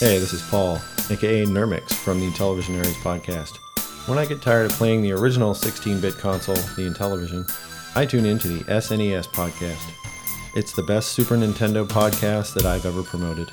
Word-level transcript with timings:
Hey, 0.00 0.16
this 0.18 0.32
is 0.32 0.40
Paul, 0.40 0.80
aka 1.10 1.44
Nermix 1.44 1.92
from 1.92 2.20
the 2.20 2.30
Intellivisionaries 2.30 2.94
podcast. 3.02 3.58
When 4.08 4.16
I 4.16 4.24
get 4.24 4.40
tired 4.40 4.70
of 4.70 4.72
playing 4.78 5.02
the 5.02 5.12
original 5.12 5.52
16 5.52 6.00
bit 6.00 6.16
console, 6.16 6.54
the 6.54 6.90
Intellivision, 6.90 7.46
I 7.94 8.06
tune 8.06 8.24
into 8.24 8.48
the 8.48 8.64
SNES 8.64 9.28
podcast. 9.28 9.92
It's 10.54 10.72
the 10.72 10.82
best 10.84 11.10
Super 11.10 11.36
Nintendo 11.36 11.86
podcast 11.86 12.54
that 12.54 12.64
I've 12.64 12.86
ever 12.86 13.02
promoted. 13.02 13.52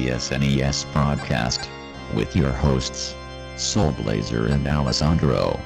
The 0.00 0.12
SNES 0.12 0.90
broadcast 0.94 1.68
with 2.14 2.34
your 2.34 2.52
hosts, 2.52 3.14
Soulblazer 3.56 4.50
and 4.50 4.66
Alessandro. 4.66 5.60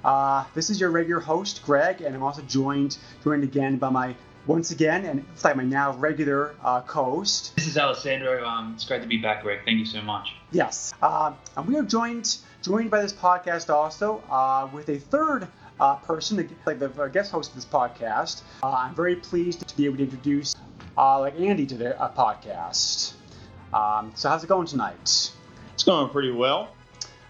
Uh, 0.03 0.45
this 0.53 0.69
is 0.69 0.79
your 0.79 0.89
regular 0.89 1.21
host, 1.21 1.63
Greg, 1.63 2.01
and 2.01 2.15
I'm 2.15 2.23
also 2.23 2.41
joined 2.43 2.97
joined 3.23 3.43
again 3.43 3.77
by 3.77 3.89
my 3.89 4.15
once 4.47 4.71
again 4.71 5.05
and 5.05 5.25
it's 5.33 5.43
like 5.43 5.57
my 5.57 5.63
now 5.63 5.93
regular 5.97 6.55
uh, 6.63 6.81
co-host. 6.81 7.55
This 7.55 7.67
is 7.67 7.77
Alessandro. 7.77 8.45
Um, 8.45 8.73
it's 8.75 8.85
great 8.85 9.01
to 9.01 9.07
be 9.07 9.17
back, 9.17 9.43
Greg. 9.43 9.59
Thank 9.65 9.79
you 9.79 9.85
so 9.85 10.01
much. 10.01 10.33
Yes, 10.51 10.93
uh, 11.01 11.33
and 11.55 11.67
we 11.67 11.77
are 11.77 11.83
joined 11.83 12.37
joined 12.61 12.89
by 12.89 13.01
this 13.01 13.13
podcast 13.13 13.69
also 13.73 14.23
uh, 14.29 14.67
with 14.73 14.89
a 14.89 14.97
third 14.97 15.47
uh, 15.79 15.95
person, 15.97 16.49
like 16.65 16.79
the 16.79 16.87
guest 17.13 17.31
host 17.31 17.51
of 17.51 17.55
this 17.55 17.65
podcast. 17.65 18.41
Uh, 18.63 18.71
I'm 18.71 18.95
very 18.95 19.17
pleased 19.17 19.67
to 19.67 19.77
be 19.77 19.85
able 19.85 19.97
to 19.97 20.03
introduce 20.03 20.55
uh, 20.97 21.19
like 21.19 21.39
Andy 21.39 21.65
to 21.67 21.75
the 21.75 22.01
uh, 22.01 22.11
podcast. 22.13 23.13
Um, 23.73 24.13
so 24.15 24.29
how's 24.29 24.43
it 24.43 24.47
going 24.47 24.67
tonight? 24.67 25.31
It's 25.73 25.83
going 25.83 26.09
pretty 26.09 26.31
well. 26.31 26.69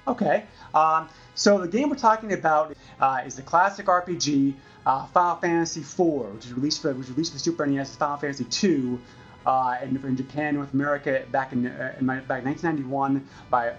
Okay. 0.08 0.46
Um, 0.74 1.10
so 1.36 1.60
the 1.60 1.68
game 1.68 1.90
we're 1.90 1.98
talking 1.98 2.34
about 2.34 2.76
uh, 3.00 3.22
is 3.26 3.36
the 3.36 3.42
classic 3.42 3.88
RPG 3.88 4.56
uh, 4.86 5.06
Final 5.08 5.36
Fantasy 5.36 5.82
IV, 5.82 6.00
which 6.34 6.46
was 6.46 6.54
released 6.54 6.82
for 6.82 6.94
was 6.94 7.10
released 7.10 7.34
for 7.34 7.40
Super 7.40 7.66
NES. 7.66 7.96
Final 7.98 8.18
Fantasy 8.18 8.46
II 8.68 9.00
uh, 9.46 9.78
in, 9.84 9.98
in 9.98 10.16
Japan, 10.16 10.56
North 10.56 10.74
America, 10.74 11.26
back 11.32 11.52
in, 11.52 11.68
uh, 11.68 11.96
in 12.00 12.06
my, 12.06 12.20
back 12.22 12.40
in 12.40 12.46
1991 12.46 13.28
by 13.50 13.74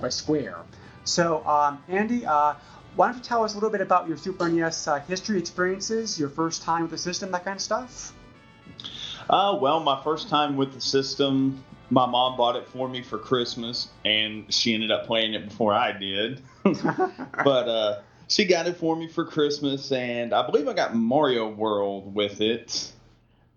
by 0.00 0.08
Square. 0.10 0.58
So 1.04 1.44
um, 1.46 1.82
Andy, 1.88 2.26
uh, 2.26 2.54
why 2.94 3.08
don't 3.08 3.16
you 3.16 3.22
tell 3.22 3.42
us 3.42 3.52
a 3.52 3.56
little 3.56 3.70
bit 3.70 3.80
about 3.80 4.06
your 4.06 4.16
Super 4.18 4.48
NES 4.48 4.86
uh, 4.86 5.00
history, 5.00 5.38
experiences, 5.38 6.18
your 6.18 6.28
first 6.28 6.62
time 6.62 6.82
with 6.82 6.90
the 6.90 6.98
system, 6.98 7.30
that 7.32 7.44
kind 7.44 7.56
of 7.56 7.62
stuff? 7.62 8.12
Well, 9.28 9.80
my 9.80 10.02
first 10.04 10.28
time 10.28 10.56
with 10.56 10.74
the 10.74 10.80
system, 10.80 11.64
my 11.94 12.06
mom 12.06 12.36
bought 12.36 12.56
it 12.56 12.66
for 12.66 12.88
me 12.88 13.02
for 13.02 13.18
Christmas, 13.18 13.88
and 14.04 14.52
she 14.52 14.74
ended 14.74 14.90
up 14.90 15.06
playing 15.06 15.34
it 15.34 15.48
before 15.48 15.72
I 15.72 15.92
did. 15.92 16.42
but 16.64 17.68
uh, 17.68 18.00
she 18.26 18.46
got 18.46 18.66
it 18.66 18.76
for 18.76 18.96
me 18.96 19.06
for 19.06 19.24
Christmas, 19.24 19.92
and 19.92 20.34
I 20.34 20.44
believe 20.44 20.66
I 20.66 20.72
got 20.72 20.96
Mario 20.96 21.48
World 21.48 22.12
with 22.12 22.40
it. 22.40 22.90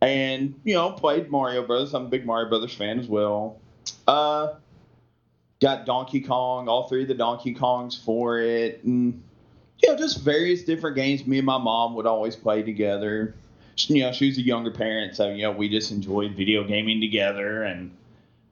And, 0.02 0.54
you 0.64 0.76
know, 0.76 0.92
played 0.92 1.32
Mario 1.32 1.66
Brothers. 1.66 1.96
I'm 1.96 2.06
a 2.06 2.10
big 2.10 2.28
Mario 2.28 2.48
Brothers 2.48 2.76
fan 2.76 3.00
as 3.00 3.08
well. 3.08 3.60
Uh, 4.08 4.54
got 5.60 5.88
Donkey 5.88 6.22
Kong, 6.22 6.70
all 6.70 6.88
three 6.88 7.02
of 7.02 7.08
the 7.08 7.16
Donkey 7.16 7.56
Kongs 7.56 8.00
for 8.00 8.38
it. 8.40 8.84
And, 8.84 9.24
you 9.82 9.90
know, 9.90 9.98
just 9.98 10.22
various 10.22 10.62
different 10.62 10.96
games 10.96 11.26
me 11.26 11.40
and 11.40 11.46
my 11.48 11.58
mom 11.58 11.96
would 11.96 12.06
always 12.06 12.36
play 12.36 12.62
together. 12.62 13.34
You 13.78 14.04
know, 14.04 14.12
she 14.12 14.28
was 14.28 14.38
a 14.38 14.42
younger 14.42 14.72
parent, 14.72 15.16
so, 15.16 15.30
you 15.30 15.42
know, 15.42 15.52
we 15.52 15.70
just 15.70 15.92
enjoyed 15.92 16.36
video 16.36 16.64
gaming 16.64 17.02
together 17.02 17.64
and 17.64 17.92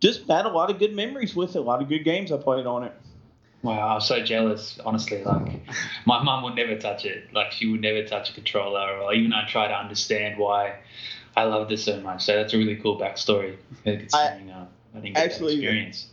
just 0.06 0.28
had 0.28 0.46
a 0.46 0.50
lot 0.50 0.70
of 0.70 0.80
good 0.80 0.96
memories 0.96 1.36
with 1.36 1.56
it, 1.56 1.60
a 1.60 1.62
lot 1.62 1.82
of 1.82 1.90
good 1.90 2.04
games 2.04 2.32
I 2.32 2.38
played 2.38 2.66
on 2.66 2.84
it. 2.84 2.94
Wow, 3.64 3.96
I'm 3.96 4.02
so 4.02 4.24
jealous. 4.24 4.80
Honestly, 4.86 5.24
like 5.24 5.62
my 6.06 6.22
mum 6.22 6.44
would 6.44 6.56
never 6.56 6.78
touch 6.78 7.06
it. 7.06 7.34
Like 7.34 7.52
she 7.52 7.66
would 7.66 7.82
never 7.82 8.06
touch 8.06 8.30
a 8.30 8.34
controller, 8.34 9.00
or 9.00 9.14
even 9.14 9.34
I 9.34 9.48
try 9.48 9.68
to 9.68 9.74
understand 9.74 10.38
why 10.38 10.76
I 11.36 11.46
loved 11.46 11.72
it 11.72 11.80
so 11.80 12.00
much. 12.02 12.24
So 12.24 12.36
that's 12.36 12.54
a 12.54 12.58
really 12.58 12.76
cool 12.76 13.00
backstory. 13.00 13.58
Considering 13.84 14.52
uh, 14.52 14.68
I 14.94 15.00
didn't 15.00 15.16
get 15.16 15.26
actually- 15.26 15.56
that 15.56 15.62
experience. 15.62 16.08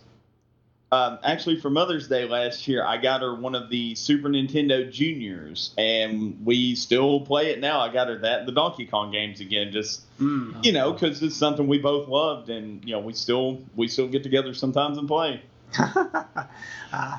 Um, 0.92 1.18
actually, 1.24 1.58
for 1.58 1.70
Mother's 1.70 2.06
Day 2.06 2.26
last 2.28 2.68
year, 2.68 2.84
I 2.84 2.98
got 2.98 3.22
her 3.22 3.34
one 3.34 3.54
of 3.54 3.70
the 3.70 3.94
Super 3.94 4.28
Nintendo 4.28 4.92
Juniors, 4.92 5.72
and 5.78 6.44
we 6.44 6.74
still 6.74 7.20
play 7.22 7.50
it 7.50 7.60
now. 7.60 7.80
I 7.80 7.90
got 7.90 8.08
her 8.08 8.18
that 8.18 8.44
the 8.44 8.52
Donkey 8.52 8.84
Kong 8.84 9.10
games 9.10 9.40
again, 9.40 9.72
just 9.72 10.02
Mm. 10.20 10.62
you 10.62 10.72
know, 10.72 10.92
because 10.92 11.22
it's 11.22 11.34
something 11.34 11.66
we 11.66 11.78
both 11.78 12.08
loved, 12.08 12.50
and 12.50 12.84
you 12.84 12.92
know, 12.92 13.00
we 13.00 13.14
still 13.14 13.62
we 13.74 13.88
still 13.88 14.06
get 14.06 14.22
together 14.22 14.52
sometimes 14.52 14.98
and 14.98 15.08
play. 15.08 15.42
uh, 15.78 17.18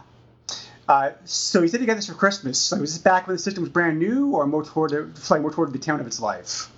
uh, 0.87 1.09
so 1.25 1.63
you 1.63 1.67
said 1.67 1.81
you 1.81 1.87
got 1.87 1.95
this 1.95 2.05
for 2.05 2.13
Christmas. 2.13 2.59
So 2.59 2.77
was 2.77 2.93
this 2.93 3.01
back 3.01 3.25
when 3.25 3.35
the 3.35 3.41
system 3.41 3.63
was 3.63 3.71
brand 3.71 3.97
new, 3.97 4.29
or 4.35 4.45
more 4.45 4.63
toward 4.63 4.91
the, 4.91 5.09
like 5.31 5.41
more 5.41 5.51
toward 5.51 5.73
the 5.73 5.79
town 5.79 5.99
of 5.99 6.05
its 6.05 6.19
life? 6.19 6.69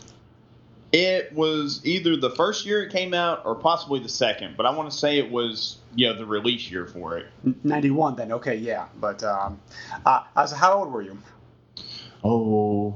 It 0.96 1.34
was 1.34 1.82
either 1.84 2.16
the 2.16 2.30
first 2.30 2.66
year 2.66 2.82
it 2.82 2.90
came 2.90 3.14
out 3.14 3.46
or 3.46 3.54
possibly 3.54 4.00
the 4.00 4.08
second, 4.08 4.56
but 4.56 4.66
I 4.66 4.70
want 4.70 4.90
to 4.90 4.96
say 4.96 5.18
it 5.18 5.30
was 5.30 5.80
you 5.94 6.08
know 6.08 6.18
the 6.18 6.26
release 6.26 6.72
year 6.72 6.86
for 6.86 7.18
it. 7.18 7.26
Ninety 7.66 7.92
one, 7.92 8.16
then. 8.16 8.32
Okay, 8.32 8.56
yeah. 8.56 8.86
But 8.98 9.22
um, 9.22 9.60
uh, 10.06 10.46
so 10.46 10.56
how 10.56 10.76
old 10.76 10.94
were 10.94 11.02
you? 11.02 11.18
Oh, 12.24 12.96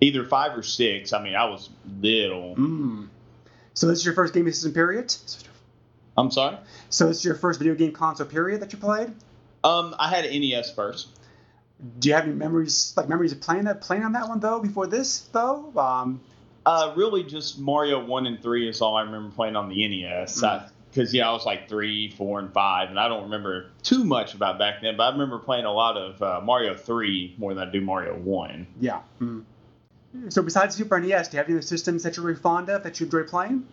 either 0.00 0.24
five 0.24 0.56
or 0.56 0.62
six. 0.62 1.12
I 1.12 1.20
mean, 1.20 1.34
I 1.34 1.46
was 1.46 1.70
little. 2.00 2.54
Mm. 2.54 3.08
So 3.74 3.88
this 3.88 3.98
is 3.98 4.04
your 4.04 4.14
first 4.14 4.32
gaming 4.32 4.52
system 4.52 4.72
period. 4.72 5.12
I'm 6.16 6.30
sorry. 6.30 6.56
So 6.88 7.08
this 7.08 7.18
is 7.18 7.24
your 7.24 7.34
first 7.34 7.58
video 7.58 7.74
game 7.74 7.90
console 7.90 8.28
period 8.28 8.62
that 8.62 8.72
you 8.72 8.78
played. 8.78 9.08
Um, 9.64 9.96
I 9.98 10.08
had 10.08 10.24
an 10.24 10.40
NES 10.40 10.72
first. 10.72 11.08
Do 11.98 12.10
you 12.10 12.14
have 12.14 12.26
any 12.26 12.34
memories, 12.34 12.94
like 12.96 13.08
memories 13.08 13.32
of 13.32 13.40
playing 13.40 13.64
that, 13.64 13.80
playing 13.80 14.04
on 14.04 14.12
that 14.12 14.28
one 14.28 14.38
though? 14.38 14.60
Before 14.60 14.86
this 14.86 15.22
though, 15.32 15.72
um, 15.76 16.20
Uh, 16.66 16.92
really, 16.96 17.22
just 17.22 17.58
Mario 17.58 18.04
one 18.04 18.26
and 18.26 18.40
three 18.42 18.68
is 18.68 18.80
all 18.80 18.96
I 18.96 19.02
remember 19.02 19.34
playing 19.34 19.56
on 19.56 19.68
the 19.68 19.88
NES. 19.88 20.42
Because 20.90 21.14
yeah, 21.14 21.28
I 21.28 21.32
was 21.32 21.46
like 21.46 21.68
three, 21.68 22.10
four, 22.10 22.38
and 22.40 22.52
five, 22.52 22.90
and 22.90 22.98
I 22.98 23.08
don't 23.08 23.22
remember 23.24 23.70
too 23.82 24.04
much 24.04 24.34
about 24.34 24.58
back 24.58 24.82
then. 24.82 24.96
But 24.96 25.04
I 25.04 25.12
remember 25.12 25.38
playing 25.38 25.64
a 25.64 25.72
lot 25.72 25.96
of 25.96 26.22
uh, 26.22 26.40
Mario 26.42 26.74
three 26.74 27.34
more 27.38 27.54
than 27.54 27.68
I 27.68 27.70
do 27.70 27.80
Mario 27.80 28.16
one. 28.16 28.66
yeah. 28.80 29.00
Mm. 29.20 29.44
So 30.28 30.42
besides 30.42 30.74
Super 30.74 30.98
NES, 30.98 31.28
do 31.28 31.36
you 31.36 31.38
have 31.38 31.46
any 31.46 31.54
other 31.56 31.62
systems 31.62 32.02
that 32.02 32.16
you're 32.16 32.26
really 32.26 32.40
fond 32.40 32.68
of 32.68 32.82
that 32.82 32.98
you 32.98 33.06
enjoy 33.06 33.22
playing? 33.22 33.64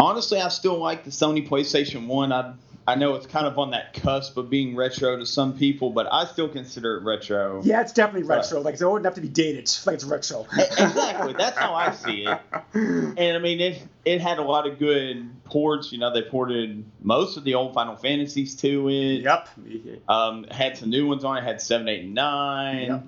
Honestly, 0.00 0.40
I 0.40 0.48
still 0.48 0.78
like 0.78 1.02
the 1.02 1.10
Sony 1.10 1.46
PlayStation 1.46 2.06
One. 2.06 2.30
I 2.32 2.54
I 2.88 2.94
know 2.94 3.16
it's 3.16 3.26
kind 3.26 3.46
of 3.46 3.58
on 3.58 3.72
that 3.72 3.92
cusp 3.92 4.38
of 4.38 4.48
being 4.48 4.74
retro 4.74 5.18
to 5.18 5.26
some 5.26 5.58
people, 5.58 5.90
but 5.90 6.10
I 6.10 6.24
still 6.24 6.48
consider 6.48 6.96
it 6.96 7.02
retro. 7.02 7.60
Yeah, 7.62 7.82
it's 7.82 7.92
definitely 7.92 8.26
retro. 8.26 8.62
Like 8.62 8.72
it's 8.72 8.82
old 8.82 9.00
enough 9.00 9.12
to 9.16 9.20
be 9.20 9.28
dated. 9.28 9.58
Like 9.84 9.94
it's 9.96 10.04
retro. 10.04 10.46
exactly. 10.52 11.34
That's 11.34 11.56
how 11.58 11.74
I 11.74 11.92
see 11.92 12.26
it. 12.26 12.38
And 13.18 13.36
I 13.36 13.38
mean, 13.38 13.60
it 13.60 13.82
it 14.06 14.22
had 14.22 14.38
a 14.38 14.42
lot 14.42 14.66
of 14.66 14.78
good 14.78 15.28
ports. 15.44 15.92
You 15.92 15.98
know, 15.98 16.12
they 16.12 16.22
ported 16.22 16.84
most 17.02 17.36
of 17.36 17.44
the 17.44 17.54
old 17.54 17.74
Final 17.74 17.96
Fantasies 17.96 18.56
to 18.56 18.88
it. 18.88 19.22
Yep. 19.22 19.48
Um, 20.08 20.44
had 20.44 20.78
some 20.78 20.88
new 20.88 21.06
ones 21.06 21.24
on 21.24 21.36
it. 21.36 21.44
Had 21.44 21.60
seven, 21.60 21.88
eight, 21.88 22.04
and 22.04 22.14
nine. 22.14 22.86
Yep. 22.86 23.04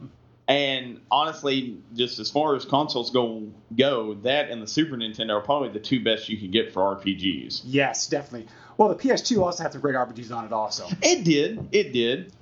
And 0.50 1.00
honestly, 1.12 1.78
just 1.94 2.18
as 2.18 2.28
far 2.28 2.56
as 2.56 2.64
consoles 2.64 3.10
go, 3.12 3.46
go 3.78 4.14
that 4.22 4.50
and 4.50 4.60
the 4.60 4.66
Super 4.66 4.96
Nintendo 4.96 5.34
are 5.38 5.40
probably 5.40 5.68
the 5.68 5.78
two 5.78 6.02
best 6.02 6.28
you 6.28 6.36
can 6.38 6.50
get 6.50 6.72
for 6.72 6.96
RPGs. 6.96 7.62
Yes, 7.64 8.08
definitely. 8.08 8.48
Well, 8.76 8.88
the 8.88 8.96
PS2 8.96 9.40
also 9.40 9.62
had 9.62 9.70
some 9.72 9.80
great 9.80 9.94
RPGs 9.94 10.34
on 10.34 10.44
it, 10.46 10.52
also. 10.52 10.88
It 11.02 11.22
did. 11.22 11.68
It 11.70 11.92
did. 11.92 12.32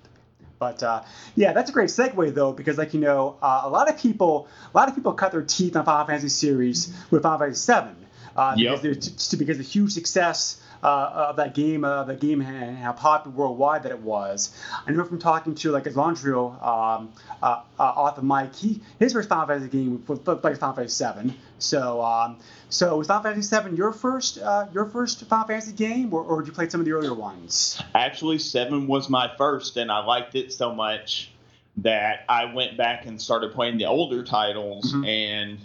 But 0.58 0.82
uh, 0.82 1.02
yeah, 1.36 1.52
that's 1.52 1.68
a 1.68 1.72
great 1.74 1.90
segue 1.90 2.32
though, 2.34 2.52
because 2.52 2.78
like 2.78 2.94
you 2.94 3.00
know, 3.00 3.36
uh, 3.42 3.60
a 3.64 3.68
lot 3.68 3.90
of 3.90 3.98
people, 3.98 4.48
a 4.72 4.76
lot 4.76 4.88
of 4.88 4.94
people 4.94 5.12
cut 5.12 5.32
their 5.32 5.42
teeth 5.42 5.76
on 5.76 5.84
Final 5.84 6.06
Fantasy 6.06 6.30
series 6.30 6.96
with 7.10 7.22
Final 7.22 7.38
Fantasy 7.40 7.70
VII, 7.72 8.06
uh, 8.36 8.54
Yep. 8.56 8.82
because 8.82 9.28
t- 9.28 9.36
because 9.36 9.58
the 9.58 9.62
huge 9.64 9.92
success 9.92 10.60
of 10.86 11.36
that 11.36 11.54
game, 11.54 11.84
uh, 11.84 12.04
the 12.04 12.14
game 12.14 12.40
and 12.40 12.76
how 12.78 12.92
popular 12.92 13.36
worldwide 13.36 13.82
that 13.82 13.92
it 13.92 14.00
was. 14.00 14.54
I 14.86 14.90
know 14.92 15.04
from 15.04 15.18
talking 15.18 15.54
to 15.56 15.70
like 15.72 15.86
Alessandro 15.86 16.50
um, 16.62 17.12
uh, 17.42 17.62
uh, 17.78 18.10
the 18.12 18.22
mic, 18.22 18.54
he 18.54 18.80
his 18.98 19.12
first 19.12 19.28
Final 19.28 19.46
Fantasy 19.46 19.68
game 19.70 20.04
was 20.06 20.20
like 20.26 20.58
Final 20.58 20.74
Fantasy 20.74 21.04
VII. 21.04 21.34
So 21.58 22.02
um, 22.02 22.38
so 22.68 22.96
was 22.96 23.06
Final 23.08 23.22
Fantasy 23.24 23.56
VII 23.56 23.76
your 23.76 23.92
first 23.92 24.38
uh, 24.38 24.66
your 24.72 24.86
first 24.86 25.24
Final 25.26 25.46
Fantasy 25.46 25.72
game, 25.72 26.12
or, 26.14 26.22
or 26.22 26.40
did 26.42 26.48
you 26.48 26.52
play 26.54 26.68
some 26.68 26.80
of 26.80 26.84
the 26.86 26.92
earlier 26.92 27.14
ones? 27.14 27.80
Actually, 27.94 28.38
seven 28.38 28.86
was 28.86 29.08
my 29.10 29.30
first, 29.36 29.76
and 29.76 29.90
I 29.90 30.04
liked 30.04 30.34
it 30.34 30.52
so 30.52 30.74
much 30.74 31.30
that 31.78 32.24
I 32.28 32.52
went 32.52 32.76
back 32.76 33.06
and 33.06 33.20
started 33.22 33.52
playing 33.52 33.78
the 33.78 33.84
older 33.86 34.24
titles, 34.24 34.92
Mhm. 34.92 35.06
and 35.06 35.58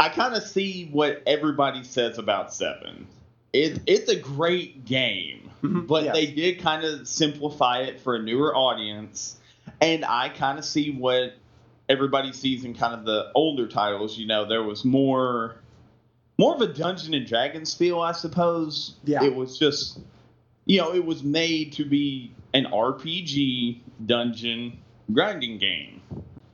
I 0.00 0.08
kind 0.08 0.34
of 0.34 0.42
see 0.42 0.88
what 0.90 1.22
everybody 1.26 1.84
says 1.84 2.18
about 2.18 2.52
seven. 2.52 3.06
It, 3.52 3.80
it's 3.86 4.08
a 4.10 4.16
great 4.16 4.84
game, 4.84 5.50
Mhm, 5.62 5.86
but 5.86 6.04
yes. 6.04 6.14
they 6.14 6.26
did 6.26 6.60
kind 6.60 6.84
of 6.84 7.06
simplify 7.06 7.80
it 7.82 8.00
for 8.00 8.16
a 8.16 8.22
newer 8.22 8.54
audience, 8.56 9.36
and 9.80 10.04
I 10.04 10.28
kind 10.30 10.58
of 10.58 10.64
see 10.64 10.90
what 10.90 11.34
everybody 11.88 12.32
sees 12.32 12.64
in 12.64 12.74
kind 12.74 12.94
of 12.94 13.04
the 13.04 13.30
older 13.34 13.68
titles. 13.68 14.16
You 14.18 14.26
know, 14.26 14.44
there 14.46 14.62
was 14.62 14.84
more. 14.84 15.56
More 16.38 16.54
of 16.54 16.62
a 16.62 16.66
Dungeon 16.66 17.12
and 17.14 17.26
Dragons 17.26 17.74
feel, 17.74 18.00
I 18.00 18.12
suppose. 18.12 18.94
Yeah. 19.04 19.22
It 19.22 19.34
was 19.34 19.58
just 19.58 19.98
you 20.64 20.78
know, 20.78 20.94
it 20.94 21.04
was 21.04 21.22
made 21.22 21.72
to 21.74 21.84
be 21.84 22.32
an 22.54 22.64
RPG 22.66 23.80
dungeon 24.06 24.78
grinding 25.12 25.58
game. 25.58 26.00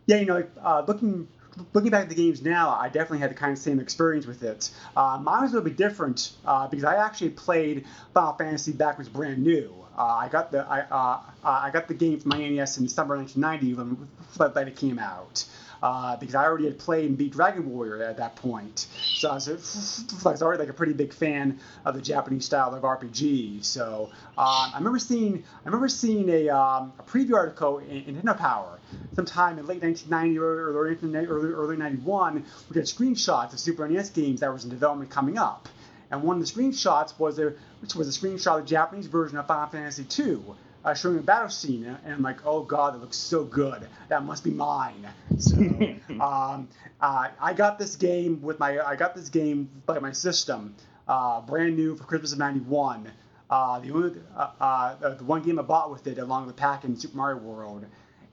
Yeah, 0.06 0.17
you 0.21 0.27
know, 0.27 0.45
uh, 0.62 0.83
looking 0.87 1.29
looking 1.72 1.90
back 1.90 2.02
at 2.05 2.08
the 2.08 2.14
games 2.14 2.43
now, 2.43 2.70
I 2.70 2.88
definitely 2.88 3.19
had 3.19 3.31
the 3.31 3.34
kind 3.34 3.52
of 3.52 3.58
same 3.58 3.81
experience 3.81 4.26
with 4.26 4.43
it. 4.43 4.70
Uh, 4.96 5.19
mine 5.22 5.43
was 5.43 5.52
a 5.52 5.55
little 5.55 5.69
bit 5.69 5.76
different 5.76 6.32
uh, 6.44 6.69
because 6.69 6.84
I 6.84 6.96
actually 6.96 7.31
played 7.31 7.84
Final 8.14 8.32
Fantasy 8.34 8.72
back 8.72 8.99
when 8.99 9.06
it 9.06 9.10
was 9.10 9.16
brand 9.16 9.43
new. 9.43 9.75
Uh, 9.96 10.02
I 10.02 10.28
got 10.28 10.52
the 10.52 10.60
I, 10.60 10.81
uh, 10.82 11.20
uh, 11.44 11.60
I 11.64 11.70
got 11.70 11.88
the 11.88 11.94
game 11.94 12.20
from 12.20 12.31
my 12.31 12.38
NES 12.38 12.78
in 12.78 12.84
December 12.84 13.16
1990 13.16 13.75
when 13.75 14.08
when- 14.37 14.69
it 14.69 14.76
came 14.76 14.99
out. 14.99 15.44
Uh, 15.82 16.16
because 16.16 16.34
I 16.34 16.44
already 16.44 16.64
had 16.64 16.78
played 16.78 17.06
and 17.06 17.16
beat 17.16 17.32
Dragon 17.32 17.70
Warrior 17.70 18.02
at 18.02 18.16
that 18.16 18.34
point, 18.36 18.88
so 19.14 19.30
I 19.30 19.34
was, 19.34 20.42
already 20.42 20.60
like 20.60 20.69
a 20.69 20.72
pretty 20.72 20.92
big 20.92 21.12
fan 21.12 21.60
of 21.84 21.94
the 21.94 22.00
Japanese 22.00 22.44
style 22.44 22.75
of 22.75 22.82
RPG. 22.82 23.64
So 23.64 24.10
um, 24.36 24.70
I 24.75 24.75
remember 24.76 24.98
seeing 24.98 25.44
I 25.64 25.66
remember 25.66 25.88
seeing 25.88 26.28
a, 26.28 26.48
um, 26.48 26.92
a 26.98 27.02
preview 27.04 27.34
article 27.34 27.78
in, 27.78 28.04
in 28.04 28.16
Nintendo 28.16 28.36
Power 28.36 28.78
sometime 29.14 29.58
in 29.58 29.66
late 29.66 29.82
1990 29.82 30.38
or 30.38 30.72
early, 30.72 31.26
early, 31.26 31.52
early 31.52 31.76
91, 31.76 32.44
we 32.69 32.75
got 32.75 32.84
screenshots 32.84 33.52
of 33.52 33.58
Super 33.58 33.88
NES 33.88 34.10
games 34.10 34.40
that 34.40 34.52
was 34.52 34.64
in 34.64 34.70
development 34.70 35.10
coming 35.10 35.38
up. 35.38 35.69
And 36.10 36.22
one 36.22 36.40
of 36.40 36.46
the 36.46 36.52
screenshots 36.52 37.19
was 37.19 37.38
a 37.38 37.54
which 37.80 37.94
was 37.94 38.08
a 38.08 38.19
screenshot 38.19 38.58
of 38.58 38.64
the 38.64 38.70
Japanese 38.70 39.06
version 39.06 39.38
of 39.38 39.46
Final 39.46 39.69
Fantasy 39.69 40.06
II, 40.22 40.40
uh, 40.88 40.94
showing 40.94 41.19
a 41.19 41.23
battle 41.23 41.50
scene, 41.50 41.85
and 41.85 42.14
I'm 42.14 42.23
like, 42.23 42.46
oh 42.46 42.62
god, 42.62 42.94
that 42.94 43.00
looks 43.00 43.17
so 43.17 43.44
good. 43.44 43.87
That 44.08 44.25
must 44.25 44.43
be 44.43 44.50
mine. 44.50 45.06
So 45.38 45.56
um, 46.20 46.69
uh, 47.00 47.29
I 47.40 47.52
got 47.55 47.79
this 47.79 47.96
game 47.96 48.40
with 48.40 48.58
my 48.58 48.81
I 48.81 48.96
got 48.96 49.14
this 49.14 49.29
game 49.29 49.69
by 49.85 49.99
my 49.99 50.12
system, 50.12 50.75
uh, 51.06 51.43
brand 51.43 51.76
new 51.76 51.94
for 51.94 52.05
Christmas 52.05 52.32
of 52.32 52.38
'91. 52.38 53.11
Uh, 53.50 53.81
the 53.81 53.90
only 53.93 54.20
uh, 54.37 54.50
uh, 54.61 55.14
the 55.14 55.25
one 55.25 55.43
game 55.43 55.58
I 55.58 55.62
bought 55.62 55.90
with 55.90 56.06
it, 56.06 56.19
along 56.19 56.46
with 56.46 56.56
the 56.56 56.61
pack 56.61 56.85
in 56.85 56.96
Super 56.96 57.17
Mario 57.17 57.38
World. 57.38 57.85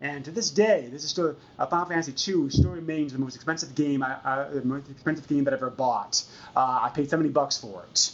And 0.01 0.23
to 0.25 0.31
this 0.31 0.49
day, 0.49 0.87
this 0.91 1.03
is 1.03 1.09
still 1.09 1.35
uh, 1.57 1.65
Final 1.67 1.85
Fantasy 1.87 2.11
II 2.31 2.49
still 2.49 2.71
remains 2.71 3.13
the 3.13 3.19
most 3.19 3.35
expensive 3.35 3.75
game, 3.75 4.03
I, 4.03 4.13
uh, 4.23 4.49
the 4.49 4.61
most 4.63 4.89
expensive 4.89 5.27
game 5.27 5.45
that 5.45 5.53
I've 5.53 5.59
ever 5.59 5.69
bought. 5.69 6.23
Uh, 6.55 6.79
I 6.83 6.89
paid 6.93 7.09
70 7.09 7.29
bucks 7.29 7.57
for 7.57 7.85
it. 7.89 8.11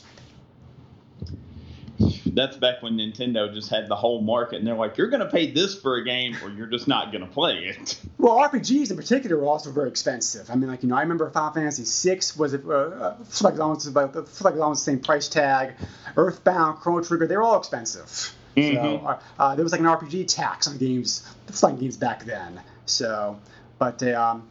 That's 2.34 2.58
back 2.58 2.82
when 2.82 2.94
Nintendo 2.98 3.54
just 3.54 3.70
had 3.70 3.88
the 3.88 3.96
whole 3.96 4.22
market, 4.22 4.60
and 4.60 4.68
they're 4.68 4.76
like, 4.76 4.98
"You're 4.98 5.10
going 5.10 5.22
to 5.22 5.30
pay 5.30 5.52
this 5.52 5.80
for 5.80 5.96
a 5.96 6.04
game, 6.04 6.36
or 6.44 6.50
you're 6.50 6.68
just 6.68 6.88
not 6.88 7.12
going 7.12 7.26
to 7.26 7.32
play 7.32 7.66
it." 7.66 7.98
Well, 8.18 8.38
RPGs 8.38 8.92
in 8.92 8.98
particular 8.98 9.38
are 9.40 9.46
also 9.48 9.72
very 9.72 9.90
expensive. 9.90 10.52
I 10.52 10.56
mean, 10.56 10.70
like 10.70 10.84
you 10.84 10.90
know, 10.90 10.96
I 10.96 11.02
remember 11.02 11.28
Final 11.32 11.52
Fantasy 11.54 11.86
VI 12.10 12.20
was 12.38 12.54
uh, 12.54 12.58
uh, 12.70 13.16
like 13.42 13.60
almost 13.60 13.88
about 13.88 14.14
like 14.42 14.56
almost 14.58 14.86
the 14.86 14.92
same 14.92 15.00
price 15.00 15.28
tag. 15.28 15.74
Earthbound, 16.16 16.78
Chrono 16.82 17.04
Trigger, 17.04 17.26
they're 17.26 17.42
all 17.42 17.58
expensive. 17.58 18.08
So 18.08 18.62
Mhm. 18.62 19.06
uh, 19.06 19.18
uh, 19.40 19.56
there 19.56 19.64
was 19.64 19.72
like 19.72 19.82
an 19.82 19.88
RPG 19.88 20.26
tax 20.28 20.68
on 20.68 20.78
games, 20.78 21.24
flying 21.52 21.78
games 21.78 21.98
back 21.98 22.26
then. 22.26 22.62
So, 22.86 23.40
but 23.80 24.04
uh, 24.04 24.22
um, 24.34 24.48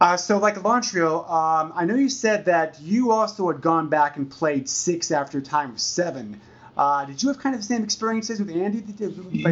uh, 0.00 0.16
so 0.16 0.38
like 0.38 0.56
Alessandro, 0.58 1.20
um, 1.28 1.72
I 1.74 1.84
know 1.84 1.94
you 1.94 2.08
said 2.08 2.46
that 2.46 2.80
you 2.80 3.12
also 3.12 3.46
had 3.48 3.60
gone 3.60 3.88
back 3.88 4.16
and 4.16 4.28
played 4.30 4.68
six 4.68 5.10
after 5.10 5.40
time 5.40 5.72
with 5.72 5.80
seven. 5.80 6.40
Uh, 6.76 7.04
did 7.06 7.22
you 7.22 7.28
have 7.28 7.38
kind 7.38 7.54
of 7.54 7.60
the 7.60 7.66
same 7.66 7.82
experiences 7.82 8.38
with 8.38 8.50
Andy? 8.50 8.82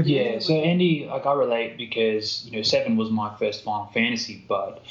Yeah, 0.05 0.39
so 0.41 0.53
Andy, 0.55 1.07
like 1.07 1.25
I 1.25 1.33
relate 1.33 1.77
because 1.79 2.45
you 2.45 2.53
know 2.57 2.63
Seven 2.63 2.97
was 2.97 3.11
my 3.11 3.35
first 3.39 3.65
Final 3.65 3.87
Fantasy, 3.95 4.45
but 4.49 4.83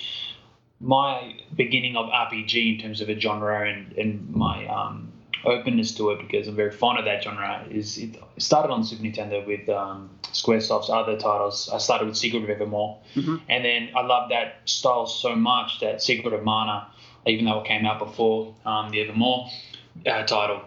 my 0.79 1.35
beginning 1.55 1.95
of 1.95 2.07
RPG 2.07 2.75
in 2.75 2.81
terms 2.81 3.01
of 3.01 3.09
a 3.09 3.19
genre 3.19 3.69
and, 3.69 3.93
and 3.93 4.29
my 4.35 4.65
um, 4.67 5.11
openness 5.45 5.93
to 5.95 6.09
it 6.11 6.19
because 6.19 6.47
I'm 6.47 6.55
very 6.55 6.71
fond 6.71 6.99
of 6.99 7.05
that 7.05 7.23
genre 7.23 7.65
is 7.69 7.97
it 7.97 8.15
started 8.37 8.69
on 8.71 8.83
Super 8.83 9.03
Nintendo 9.03 9.45
with 9.45 9.69
um, 9.69 10.09
SquareSoft's 10.33 10.89
other 10.89 11.17
titles. 11.17 11.69
I 11.71 11.77
started 11.77 12.07
with 12.07 12.17
Secret 12.17 12.43
of 12.43 12.49
Evermore, 12.49 12.99
Mhm. 13.15 13.41
and 13.47 13.63
then 13.63 13.89
I 13.95 14.01
loved 14.01 14.31
that 14.31 14.61
style 14.65 15.05
so 15.05 15.35
much 15.35 15.79
that 15.81 16.01
Secret 16.01 16.33
of 16.33 16.43
Mana, 16.43 16.87
even 17.27 17.45
though 17.45 17.59
it 17.61 17.67
came 17.67 17.85
out 17.85 17.99
before 17.99 18.55
um, 18.65 18.89
the 18.89 19.01
Evermore 19.01 19.49
uh, 20.07 20.23
title, 20.23 20.61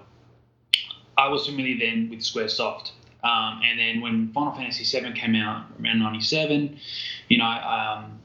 I 1.17 1.29
was 1.29 1.47
familiar 1.47 1.79
then 1.79 2.11
with 2.11 2.21
SquareSoft. 2.21 2.91
Um, 3.25 3.61
and 3.65 3.79
then 3.79 4.01
when 4.03 4.33
Final 4.33 4.53
Fantasy 4.53 4.85
VII 4.85 5.13
came 5.13 5.35
out 5.35 5.67
around 5.83 5.99
'97, 5.99 6.79
you 7.29 7.39
know, 7.39 7.45
um, 7.45 8.21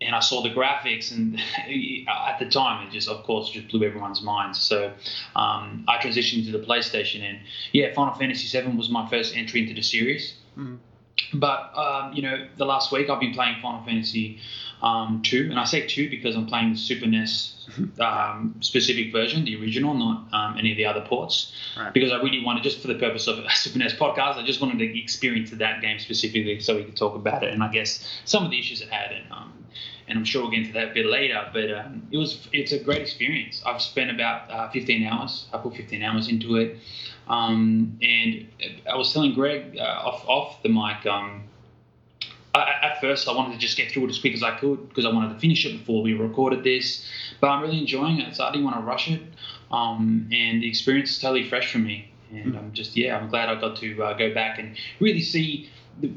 and 0.00 0.14
I 0.16 0.20
saw 0.20 0.42
the 0.42 0.50
graphics, 0.50 1.12
and 1.12 1.38
at 2.08 2.38
the 2.38 2.46
time, 2.46 2.86
it 2.86 2.90
just, 2.90 3.08
of 3.08 3.22
course, 3.24 3.50
just 3.50 3.68
blew 3.68 3.84
everyone's 3.86 4.22
minds. 4.22 4.60
So 4.60 4.92
um, 5.36 5.84
I 5.86 5.98
transitioned 5.98 6.46
to 6.46 6.52
the 6.58 6.64
PlayStation, 6.64 7.22
and 7.22 7.38
yeah, 7.72 7.94
Final 7.94 8.14
Fantasy 8.14 8.60
VII 8.60 8.76
was 8.76 8.90
my 8.90 9.08
first 9.08 9.36
entry 9.36 9.62
into 9.62 9.74
the 9.74 9.82
series. 9.82 10.34
Mhm. 10.56 10.78
But 11.34 11.76
um, 11.76 12.12
you 12.14 12.22
know, 12.22 12.48
the 12.56 12.64
last 12.64 12.90
week 12.92 13.08
I've 13.08 13.20
been 13.20 13.34
playing 13.34 13.60
Final 13.62 13.84
Fantasy 13.84 14.38
um, 14.82 15.22
two, 15.22 15.46
and 15.48 15.58
I 15.58 15.64
say 15.64 15.86
two 15.86 16.10
because 16.10 16.34
I'm 16.34 16.46
playing 16.46 16.72
the 16.72 16.78
Super 16.78 17.06
NES 17.06 17.68
um, 18.00 18.56
specific 18.60 19.12
version, 19.12 19.44
the 19.44 19.60
original, 19.60 19.94
not 19.94 20.26
um, 20.32 20.58
any 20.58 20.72
of 20.72 20.76
the 20.76 20.86
other 20.86 21.02
ports. 21.02 21.52
Right. 21.78 21.94
Because 21.94 22.10
I 22.10 22.16
really 22.16 22.44
wanted, 22.44 22.64
just 22.64 22.80
for 22.80 22.88
the 22.88 22.96
purpose 22.96 23.28
of 23.28 23.38
a 23.38 23.50
Super 23.54 23.78
NES 23.78 23.94
podcast, 23.94 24.36
I 24.36 24.44
just 24.44 24.60
wanted 24.60 24.78
to 24.78 25.00
experience 25.00 25.50
that 25.52 25.80
game 25.80 26.00
specifically, 26.00 26.58
so 26.60 26.76
we 26.76 26.84
could 26.84 26.96
talk 26.96 27.14
about 27.14 27.44
it, 27.44 27.52
and 27.52 27.62
I 27.62 27.70
guess 27.70 28.06
some 28.24 28.44
of 28.44 28.50
the 28.50 28.58
issues 28.58 28.80
it 28.80 28.90
had, 28.90 29.12
and 29.12 29.30
um, 29.30 29.52
and 30.08 30.18
I'm 30.18 30.24
sure 30.24 30.42
we'll 30.42 30.50
get 30.50 30.60
into 30.60 30.72
that 30.72 30.90
a 30.90 30.94
bit 30.94 31.06
later. 31.06 31.48
But 31.52 31.72
um, 31.72 32.08
it 32.10 32.16
was, 32.16 32.48
it's 32.52 32.72
a 32.72 32.78
great 32.78 33.00
experience. 33.00 33.62
I've 33.64 33.80
spent 33.80 34.10
about 34.10 34.50
uh, 34.50 34.68
15 34.70 35.06
hours. 35.06 35.46
I 35.52 35.58
put 35.58 35.76
15 35.76 36.02
hours 36.02 36.28
into 36.28 36.56
it. 36.56 36.76
Um, 37.28 37.98
and 38.02 38.48
I 38.90 38.96
was 38.96 39.12
telling 39.12 39.32
Greg 39.32 39.78
uh, 39.78 39.82
off 39.82 40.28
off 40.28 40.62
the 40.62 40.68
mic. 40.68 41.06
I, 42.54 42.74
at 42.82 43.00
first, 43.00 43.28
I 43.28 43.32
wanted 43.32 43.54
to 43.54 43.58
just 43.58 43.76
get 43.76 43.90
through 43.90 44.06
it 44.06 44.10
as 44.10 44.18
quick 44.18 44.34
as 44.34 44.42
I 44.42 44.58
could 44.58 44.88
because 44.88 45.04
I 45.04 45.12
wanted 45.12 45.34
to 45.34 45.40
finish 45.40 45.64
it 45.64 45.78
before 45.78 46.02
we 46.02 46.12
recorded 46.12 46.64
this. 46.64 47.06
But 47.40 47.48
I'm 47.48 47.62
really 47.62 47.78
enjoying 47.78 48.20
it, 48.20 48.36
so 48.36 48.44
I 48.44 48.50
didn't 48.50 48.64
want 48.64 48.76
to 48.76 48.82
rush 48.82 49.10
it. 49.10 49.22
Um, 49.70 50.28
and 50.30 50.62
the 50.62 50.68
experience 50.68 51.12
is 51.12 51.18
totally 51.18 51.48
fresh 51.48 51.72
for 51.72 51.78
me. 51.78 52.12
And 52.30 52.56
I'm 52.56 52.72
just 52.72 52.96
yeah, 52.96 53.16
I'm 53.16 53.28
glad 53.28 53.48
I 53.48 53.60
got 53.60 53.76
to 53.76 54.02
uh, 54.02 54.14
go 54.14 54.32
back 54.32 54.58
and 54.58 54.76
really 55.00 55.20
see 55.20 55.68
the, 56.00 56.10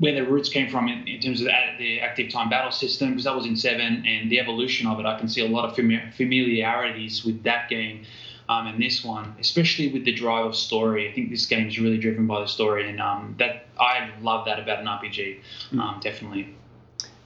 where 0.00 0.14
the 0.14 0.24
roots 0.24 0.48
came 0.48 0.68
from 0.68 0.88
in, 0.88 1.06
in 1.06 1.20
terms 1.20 1.40
of 1.40 1.46
the, 1.46 1.52
the 1.78 2.00
active 2.00 2.32
time 2.32 2.50
battle 2.50 2.72
system 2.72 3.10
because 3.10 3.24
that 3.24 3.36
was 3.36 3.46
in 3.46 3.56
seven 3.56 4.04
and 4.06 4.30
the 4.30 4.40
evolution 4.40 4.88
of 4.88 4.98
it. 4.98 5.06
I 5.06 5.18
can 5.18 5.28
see 5.28 5.44
a 5.44 5.48
lot 5.48 5.68
of 5.68 5.76
fami- 5.76 6.12
familiarities 6.14 7.24
with 7.24 7.44
that 7.44 7.68
game 7.68 8.04
Um, 8.50 8.66
and 8.66 8.82
this 8.82 9.04
one, 9.04 9.36
especially 9.38 9.92
with 9.92 10.04
the 10.04 10.10
drive 10.12 10.44
of 10.44 10.56
story, 10.56 11.08
I 11.08 11.12
think 11.12 11.30
this 11.30 11.46
game 11.46 11.68
is 11.68 11.78
really 11.78 11.98
driven 11.98 12.26
by 12.26 12.40
the 12.40 12.48
story, 12.48 12.90
and 12.90 13.00
um, 13.00 13.36
that 13.38 13.66
I 13.78 14.10
love 14.22 14.46
that 14.46 14.58
about 14.58 14.80
an 14.80 14.86
RPG. 14.86 15.38
Um, 15.72 16.00
definitely. 16.02 16.52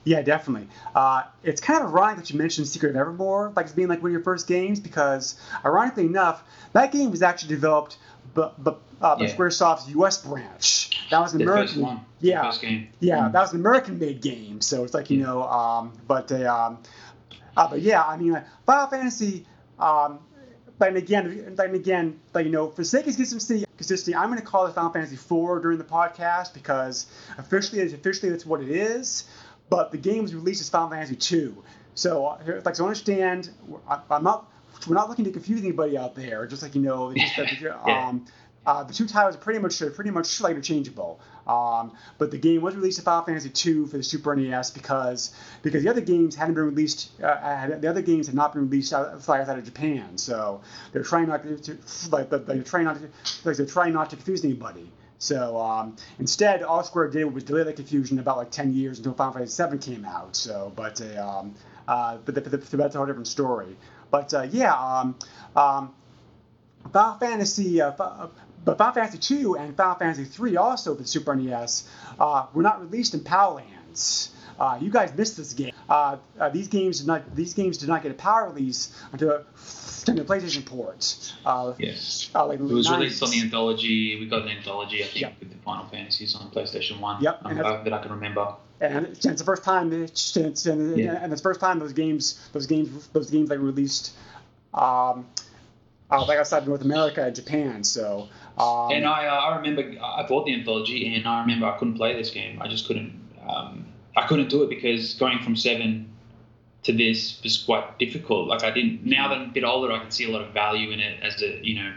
Yeah, 0.05 0.21
definitely. 0.21 0.69
Uh, 0.95 1.23
it's 1.43 1.63
kind 1.63 1.83
of 1.83 1.89
ironic 1.93 2.17
that 2.19 2.31
you 2.31 2.37
mentioned 2.37 2.69
Secret 2.69 2.91
of 2.91 2.97
Evermore, 2.97 3.55
like 3.57 3.65
as 3.65 3.73
being 3.73 3.89
like 3.89 4.03
one 4.03 4.11
of 4.11 4.13
your 4.13 4.23
first 4.23 4.47
games, 4.47 4.79
because 4.81 5.35
ironically 5.65 6.05
enough, 6.05 6.45
that 6.75 6.93
game 6.93 7.11
was 7.11 7.23
actually 7.23 7.55
developed 7.55 7.97
uh, 8.37 8.51
by 8.59 8.75
Yeah. 9.01 9.35
SquareSoft's 9.35 9.89
U.S. 9.93 10.19
branch. 10.19 10.91
That 11.11 11.21
was 11.21 11.33
an 11.33 11.39
The 11.39 11.45
American. 11.47 11.81
one. 11.81 12.05
Yeah, 12.21 12.53
yeah, 13.01 13.29
that 13.31 13.41
was 13.41 13.55
an 13.55 13.61
American-made 13.61 14.21
game, 14.21 14.61
so 14.61 14.85
it's 14.85 14.93
like 14.93 15.11
you 15.11 15.21
Yeah. 15.21 15.25
know, 15.27 15.43
um, 15.45 15.93
but 16.07 16.31
uh, 16.31 16.55
um, 16.55 16.79
uh, 17.57 17.67
but 17.69 17.81
yeah, 17.81 18.03
I 18.03 18.19
mean, 18.19 18.33
like, 18.33 18.45
Final 18.67 18.89
Fantasy. 18.89 19.47
Um, 19.79 20.19
but 20.79 20.97
again, 20.97 21.55
then 21.57 21.75
again, 21.75 22.21
like 22.33 22.47
you 22.47 22.53
know, 22.53 22.71
for 22.71 22.83
sake 22.83 23.07
of 23.07 23.15
consistency, 23.15 23.65
consistency, 23.77 24.15
I'm 24.15 24.29
going 24.29 24.41
to 24.41 24.45
call 24.45 24.67
it 24.67 24.75
Final 24.75 24.91
Fantasy 24.91 25.15
IV 25.15 25.63
during 25.63 25.79
the 25.79 25.85
podcast 25.85 26.53
because 26.53 27.07
officially, 27.39 27.81
it's 27.81 27.95
officially 27.95 28.31
that's 28.31 28.45
what 28.47 28.61
it 28.61 28.71
is. 28.71 29.25
But 29.71 29.93
the 29.93 29.99
game 29.99 30.23
was 30.23 30.35
released 30.35 30.61
as 30.61 30.69
Final 30.69 30.91
Fantasy 30.91 31.37
II. 31.37 31.55
So, 31.95 32.39
like, 32.65 32.77
so 32.77 32.85
understand, 32.85 33.51
I, 33.89 34.01
I'm 34.11 34.25
not, 34.25 34.51
we're 34.87 34.95
not 34.95 35.09
looking 35.09 35.25
to 35.27 35.31
confuse 35.31 35.61
anybody 35.61 35.97
out 35.97 36.15
there. 36.15 36.47
Just 36.47 36.63
like 36.63 36.75
you 36.75 36.83
know, 36.83 37.13
it's 37.15 37.35
just 37.37 37.61
Yeah. 37.61 37.81
Um, 37.83 38.27
uh, 38.67 38.83
the 38.85 38.93
two 38.93 39.07
titles 39.07 39.37
are 39.37 39.39
pretty 39.39 39.59
much 39.61 39.83
pretty 39.95 40.11
much 40.11 40.41
like 40.41 40.53
interchangeable. 40.53 41.21
Um, 41.47 41.93
but 42.17 42.31
the 42.31 42.39
game 42.39 42.63
was 42.63 42.75
released 42.75 42.99
in 42.99 43.05
Final 43.05 43.25
Fantasy 43.25 43.49
II 43.71 43.87
for 43.87 43.99
the 43.99 44.03
Super 44.03 44.35
NES 44.35 44.71
because 44.71 45.35
because 45.63 45.83
the 45.83 45.91
other 45.91 46.01
games 46.01 46.35
hadn't 46.35 46.55
been 46.55 46.65
released. 46.65 47.11
Uh, 47.23 47.37
had, 47.37 47.83
the 47.83 47.89
other 47.89 48.03
games 48.03 48.27
had 48.27 48.35
not 48.35 48.55
been 48.55 48.69
released 48.69 48.93
out, 48.93 49.09
outside 49.15 49.59
of 49.59 49.65
Japan. 49.65 50.17
So 50.17 50.63
they're 50.93 51.03
trying 51.03 51.29
not 51.29 51.43
to, 51.43 51.79
like 52.11 52.31
they're 52.31 52.63
trying 52.63 52.85
not 52.85 52.97
to 52.97 53.09
like 53.45 53.57
they're 53.57 53.67
trying 53.67 53.93
not 53.93 54.11
to 54.11 54.17
confuse 54.17 54.45
anybody. 54.45 54.91
So 55.19 55.61
um, 55.61 55.97
instead, 56.19 56.63
all 56.63 56.83
Square 56.83 57.11
did 57.11 57.25
was 57.25 57.45
delay 57.45 57.63
the 57.63 57.73
confusion 57.73 58.19
about 58.19 58.37
like 58.37 58.51
10 58.51 58.75
years 58.75 58.99
until 58.99 59.15
Final 59.15 59.33
Fantasy 59.33 59.63
VII 59.63 59.79
came 59.79 60.05
out. 60.05 60.37
So, 60.37 60.73
but 60.77 61.01
uh, 61.01 61.39
um, 61.41 61.55
uh, 61.89 62.19
but, 62.25 62.35
the, 62.35 62.41
the, 62.43 62.77
that's 62.77 62.95
a 62.95 62.99
whole 62.99 63.07
different 63.07 63.29
story. 63.29 63.77
But 64.11 64.35
uh, 64.35 64.47
yeah, 64.51 64.75
um, 64.75 65.17
um, 65.57 65.95
Final 66.93 67.19
Fantasy, 67.19 67.81
uh, 67.81 68.29
but 68.65 68.79
Final 68.79 68.95
Fantasy 68.95 69.35
II 69.35 69.53
and 69.59 69.77
Final 69.77 69.95
Fantasy 69.97 70.43
III, 70.43 70.57
also 70.57 70.95
for 70.95 71.03
the 71.03 71.09
Super 71.09 71.35
NES 71.35 71.89
uh, 72.19 72.47
were 72.55 72.63
not 72.63 72.81
released 72.81 73.15
in 73.15 73.21
PAL 73.21 73.55
lands. 73.55 74.31
Uh, 74.59 74.79
you 74.81 74.91
guys 74.91 75.13
missed 75.17 75.37
this 75.37 75.53
game. 75.53 75.73
Uh, 75.89 76.17
uh, 76.39 76.49
these 76.49 76.69
games 76.69 76.99
did 76.99 77.07
not. 77.09 77.35
These 77.35 77.55
games 77.55 77.77
did 77.77 77.89
not 77.89 78.03
get 78.05 78.13
a 78.13 78.15
PAL 78.15 78.47
release 78.47 78.97
until 79.13 79.45
until 80.07 80.25
the 80.25 80.35
PlayStation 80.35 80.65
ports. 80.65 81.35
Uh, 81.45 81.73
Yes. 81.79 82.31
uh, 82.35 82.47
like 82.47 82.61
It 82.61 82.63
was 82.63 82.87
90s. 82.87 82.91
released 82.99 83.23
on 83.23 83.31
the 83.31 83.41
anthology. 83.41 84.21
We 84.21 84.27
got 84.27 84.43
an 84.43 84.49
anthology, 84.49 85.03
I 85.03 85.07
think, 85.07 85.23
Yep. 85.23 85.35
with 85.41 85.51
the 85.51 85.59
Final 85.65 85.87
Fantasies 85.87 86.35
on 86.37 86.51
PlayStation 86.51 87.01
One. 87.01 87.21
Yep, 87.23 87.41
um, 87.45 87.57
that 87.57 87.93
I 87.93 87.99
can 88.03 88.13
remember. 88.13 88.55
and 88.81 89.07
it's, 89.07 89.25
the 89.25 89.45
first 89.45 89.65
time 89.65 89.93
it's, 89.93 90.37
and, 90.37 90.97
Yeah. 90.99 91.19
and 91.23 91.33
it's 91.33 91.41
the 91.41 91.49
first 91.49 91.59
time 91.61 91.79
those 91.79 91.93
games 91.95 92.39
those 92.53 92.67
games 92.67 93.09
those 93.09 93.31
games 93.31 93.49
like 93.51 93.59
released 93.61 94.13
um, 94.75 95.27
uh, 96.11 96.25
like 96.27 96.39
outside 96.39 96.63
of 96.63 96.69
North 96.69 96.83
America 96.83 97.23
and 97.23 97.35
Japan 97.35 97.85
so 97.85 98.29
um, 98.57 98.93
and 98.93 99.05
I, 99.05 99.27
uh, 99.27 99.35
I 99.35 99.57
remember 99.57 99.83
I 100.01 100.25
bought 100.29 100.47
the 100.47 100.55
anthology, 100.55 101.15
and 101.15 101.27
I 101.27 101.41
remember 101.41 101.67
I 101.67 101.77
couldn't 101.77 101.95
play 101.95 102.17
this 102.17 102.31
game. 102.31 102.63
I 102.63 102.69
just 102.69 102.87
couldn't. 102.87 103.21
Um, 103.47 103.87
I 104.17 104.27
couldn't 104.27 104.49
do 104.49 104.63
it 104.63 104.71
because 104.71 105.15
going 105.15 105.41
from 105.41 105.57
seven 105.57 106.11
to 106.85 106.93
this 106.93 107.43
was 107.43 107.57
quite 107.57 107.99
difficult. 107.99 108.47
Like 108.47 108.63
I 108.63 108.71
didn't. 108.71 109.05
Now 109.05 109.29
that 109.29 109.39
I'm 109.39 109.51
a 109.51 109.53
bit 109.53 109.65
older, 109.65 109.93
I 109.93 109.99
can 109.99 110.13
see 110.13 110.25
a 110.25 110.31
lot 110.31 110.43
of 110.43 110.55
value 110.55 110.93
in 110.93 111.01
it 111.01 111.23
as 111.23 111.43
a 111.43 111.61
you 111.63 111.83
know. 111.83 111.93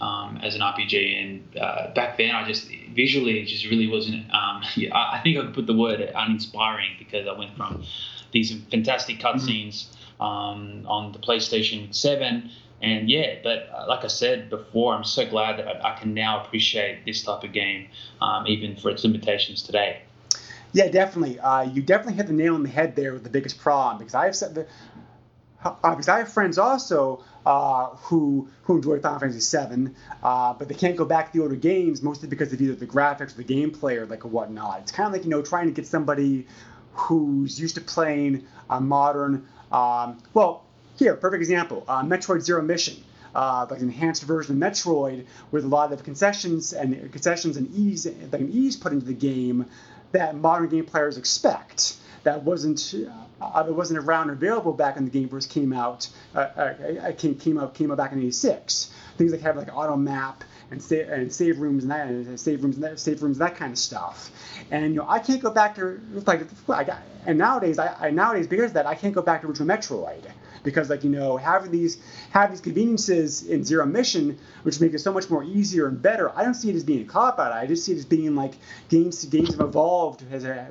Um, 0.00 0.38
as 0.42 0.54
an 0.54 0.62
RPG, 0.62 1.20
and 1.22 1.58
uh, 1.58 1.92
back 1.92 2.16
then 2.16 2.34
I 2.34 2.48
just 2.48 2.70
visually 2.94 3.38
it 3.38 3.44
just 3.44 3.66
really 3.66 3.86
wasn't. 3.86 4.32
Um, 4.32 4.62
yeah, 4.74 4.96
I, 4.96 5.18
I 5.18 5.22
think 5.22 5.36
I 5.36 5.42
could 5.42 5.52
put 5.52 5.66
the 5.66 5.74
word 5.74 6.00
uninspiring 6.00 6.92
because 6.98 7.28
I 7.28 7.38
went 7.38 7.54
from 7.54 7.84
these 8.32 8.50
fantastic 8.70 9.18
cutscenes 9.18 9.88
um, 10.18 10.86
on 10.86 11.12
the 11.12 11.18
PlayStation 11.18 11.94
7. 11.94 12.50
And 12.82 13.10
yeah, 13.10 13.36
but 13.42 13.68
uh, 13.74 13.84
like 13.88 14.04
I 14.04 14.08
said 14.08 14.48
before, 14.48 14.94
I'm 14.94 15.04
so 15.04 15.28
glad 15.28 15.58
that 15.58 15.84
I, 15.84 15.98
can 15.98 16.14
now 16.14 16.42
appreciate 16.44 17.04
this 17.04 17.22
type 17.22 17.44
of 17.44 17.52
game, 17.52 17.88
um, 18.22 18.46
even 18.46 18.74
for 18.76 18.90
its 18.90 19.04
limitations 19.04 19.62
today. 19.62 20.02
yeah 20.72 20.88
definitely 20.88 21.38
uh, 21.40 21.62
you 21.62 21.82
definitely 21.82 22.14
hit 22.14 22.26
the 22.26 22.32
nail 22.32 22.54
on 22.54 22.62
the 22.62 22.68
head 22.68 22.96
there 22.96 23.12
with 23.12 23.24
the 23.24 23.30
biggest 23.30 23.58
problem 23.58 23.98
because 23.98 24.14
I 24.14 24.24
have 24.24 24.36
said 24.36 24.54
the 24.54 24.66
uh, 25.64 25.90
because 25.90 26.08
I 26.08 26.18
have 26.18 26.32
friends 26.32 26.58
also 26.58 27.22
uh, 27.44 27.90
who 27.96 28.48
who 28.62 28.76
enjoy 28.76 28.98
Final 29.00 29.18
Fantasy 29.18 29.58
VII, 29.58 29.90
uh, 30.22 30.54
but 30.54 30.68
they 30.68 30.74
can't 30.74 30.96
go 30.96 31.04
back 31.04 31.32
to 31.32 31.38
the 31.38 31.42
older 31.42 31.56
games 31.56 32.02
mostly 32.02 32.28
because 32.28 32.52
of 32.52 32.60
either 32.60 32.74
the 32.74 32.86
graphics 32.86 33.34
or 33.34 33.42
the 33.42 33.44
gameplay 33.44 33.96
or 33.96 34.06
like 34.06 34.24
whatnot. 34.24 34.80
It's 34.80 34.92
kind 34.92 35.06
of 35.06 35.12
like 35.12 35.24
you 35.24 35.30
know 35.30 35.42
trying 35.42 35.66
to 35.66 35.72
get 35.72 35.86
somebody 35.86 36.46
who's 36.92 37.60
used 37.60 37.74
to 37.76 37.80
playing 37.80 38.46
a 38.68 38.80
modern. 38.80 39.46
Um, 39.70 40.18
well, 40.34 40.64
here, 41.00 41.16
perfect 41.16 41.40
example: 41.40 41.84
uh, 41.88 42.02
Metroid 42.04 42.42
Zero 42.42 42.62
Mission. 42.62 43.02
Uh, 43.32 43.64
like 43.70 43.78
an 43.78 43.86
enhanced 43.86 44.24
version 44.24 44.60
of 44.60 44.72
Metroid 44.72 45.24
with 45.52 45.64
a 45.64 45.68
lot 45.68 45.92
of 45.92 46.02
concessions 46.02 46.72
and 46.72 47.12
concessions 47.12 47.56
and 47.56 47.72
ease, 47.72 48.04
like 48.04 48.40
an 48.40 48.50
ease 48.50 48.76
put 48.76 48.92
into 48.92 49.06
the 49.06 49.14
game 49.14 49.66
that 50.10 50.34
modern 50.34 50.68
game 50.68 50.84
players 50.84 51.16
expect. 51.16 51.94
That 52.24 52.42
wasn't 52.42 52.92
uh, 53.40 53.62
that 53.62 53.72
wasn't 53.72 54.00
around 54.00 54.30
available 54.30 54.72
back 54.72 54.96
when 54.96 55.04
the 55.04 55.12
game 55.12 55.28
first 55.28 55.48
came 55.48 55.72
out. 55.72 56.08
Uh, 56.34 56.38
uh, 56.40 57.12
came 57.12 57.36
came 57.36 57.56
out 57.56 57.74
came 57.74 57.92
out 57.92 57.98
back 57.98 58.12
in 58.12 58.18
'86. 58.18 58.92
Things 59.16 59.30
like 59.30 59.42
have 59.42 59.56
like 59.56 59.74
auto 59.74 59.96
map 59.96 60.42
and 60.72 60.82
save 60.82 61.08
and 61.08 61.32
save 61.32 61.60
rooms 61.60 61.84
and 61.84 61.92
that 61.92 62.08
and 62.08 62.38
save 62.38 62.64
rooms 62.64 62.74
and 62.74 62.84
that, 62.84 62.98
save 62.98 63.22
rooms 63.22 63.38
that 63.38 63.56
kind 63.56 63.72
of 63.72 63.78
stuff. 63.78 64.30
And 64.72 64.92
you 64.92 65.00
know 65.00 65.06
I 65.08 65.20
can't 65.20 65.40
go 65.40 65.50
back 65.50 65.76
to 65.76 66.00
like 66.26 66.42
I 66.68 66.82
got, 66.82 66.98
and 67.26 67.38
nowadays 67.38 67.78
I, 67.78 68.08
I 68.08 68.10
nowadays 68.10 68.48
because 68.48 68.72
of 68.72 68.74
that 68.74 68.86
I 68.86 68.96
can't 68.96 69.14
go 69.14 69.22
back 69.22 69.42
to 69.42 69.46
original 69.46 69.68
Metroid 69.68 70.24
because 70.62 70.90
like 70.90 71.04
you 71.04 71.10
know 71.10 71.36
having 71.36 71.70
these 71.70 71.98
having 72.30 72.52
these 72.52 72.60
conveniences 72.60 73.42
in 73.42 73.64
Zero 73.64 73.86
Mission, 73.86 74.38
which 74.62 74.80
make 74.80 74.94
it 74.94 74.98
so 75.00 75.12
much 75.12 75.30
more 75.30 75.44
easier 75.44 75.86
and 75.86 76.00
better. 76.00 76.36
I 76.36 76.44
don't 76.44 76.54
see 76.54 76.70
it 76.70 76.76
as 76.76 76.84
being 76.84 77.02
a 77.02 77.04
cop 77.04 77.38
out. 77.38 77.52
I 77.52 77.66
just 77.66 77.84
see 77.84 77.92
it 77.92 77.98
as 77.98 78.04
being 78.04 78.34
like 78.34 78.54
games 78.88 79.24
games 79.24 79.50
have 79.50 79.60
evolved 79.60 80.24
as 80.30 80.44
a 80.44 80.68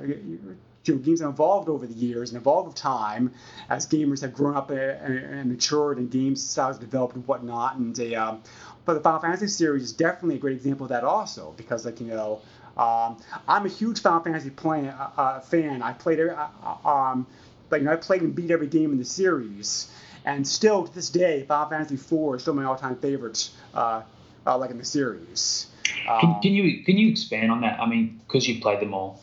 you 0.84 0.94
know, 0.94 1.00
games 1.00 1.20
have 1.20 1.30
evolved 1.30 1.68
over 1.68 1.86
the 1.86 1.94
years 1.94 2.30
and 2.30 2.40
evolved 2.40 2.68
with 2.68 2.76
time 2.76 3.32
as 3.68 3.86
gamers 3.86 4.22
have 4.22 4.32
grown 4.32 4.56
up 4.56 4.70
and, 4.70 4.80
and 4.80 5.50
matured 5.50 5.98
and 5.98 6.10
game 6.10 6.34
styles 6.36 6.78
developed 6.78 7.14
and 7.16 7.26
whatnot. 7.26 7.76
And 7.76 7.98
a, 7.98 8.14
um, 8.14 8.42
but 8.84 8.94
the 8.94 9.00
Final 9.00 9.20
Fantasy 9.20 9.46
series 9.46 9.84
is 9.84 9.92
definitely 9.92 10.36
a 10.36 10.38
great 10.38 10.56
example 10.56 10.84
of 10.84 10.90
that 10.90 11.04
also 11.04 11.54
because 11.56 11.84
like 11.84 12.00
you 12.00 12.06
know. 12.08 12.40
Um, 12.76 13.18
I'm 13.46 13.66
a 13.66 13.68
huge 13.68 14.00
Final 14.00 14.20
Fantasy 14.20 14.48
play, 14.48 14.88
uh, 14.88 15.08
uh, 15.16 15.40
fan. 15.40 15.82
I 15.82 15.92
played 15.92 16.20
uh, 16.20 16.48
uh, 16.62 16.88
um, 16.88 17.26
like 17.70 17.80
you 17.80 17.86
know, 17.86 17.92
I 17.92 17.96
played 17.96 18.22
and 18.22 18.34
beat 18.34 18.50
every 18.50 18.66
game 18.66 18.92
in 18.92 18.98
the 18.98 19.04
series, 19.04 19.90
and 20.24 20.46
still 20.46 20.86
to 20.86 20.94
this 20.94 21.10
day, 21.10 21.44
Final 21.46 21.70
Fantasy 21.70 21.94
IV 21.94 22.36
is 22.36 22.42
still 22.42 22.54
my 22.54 22.64
all-time 22.64 22.96
favorite, 22.96 23.50
uh, 23.74 24.02
uh, 24.46 24.58
like 24.58 24.70
in 24.70 24.78
the 24.78 24.84
series. 24.84 25.66
Can, 25.84 26.30
Um, 26.30 26.40
can 26.40 26.52
you 26.52 26.84
can 26.84 26.98
you 26.98 27.10
expand 27.10 27.50
on 27.50 27.60
that? 27.62 27.80
I 27.80 27.86
mean, 27.88 28.20
because 28.26 28.48
you've 28.48 28.62
played 28.62 28.80
them 28.80 28.94
all, 28.94 29.22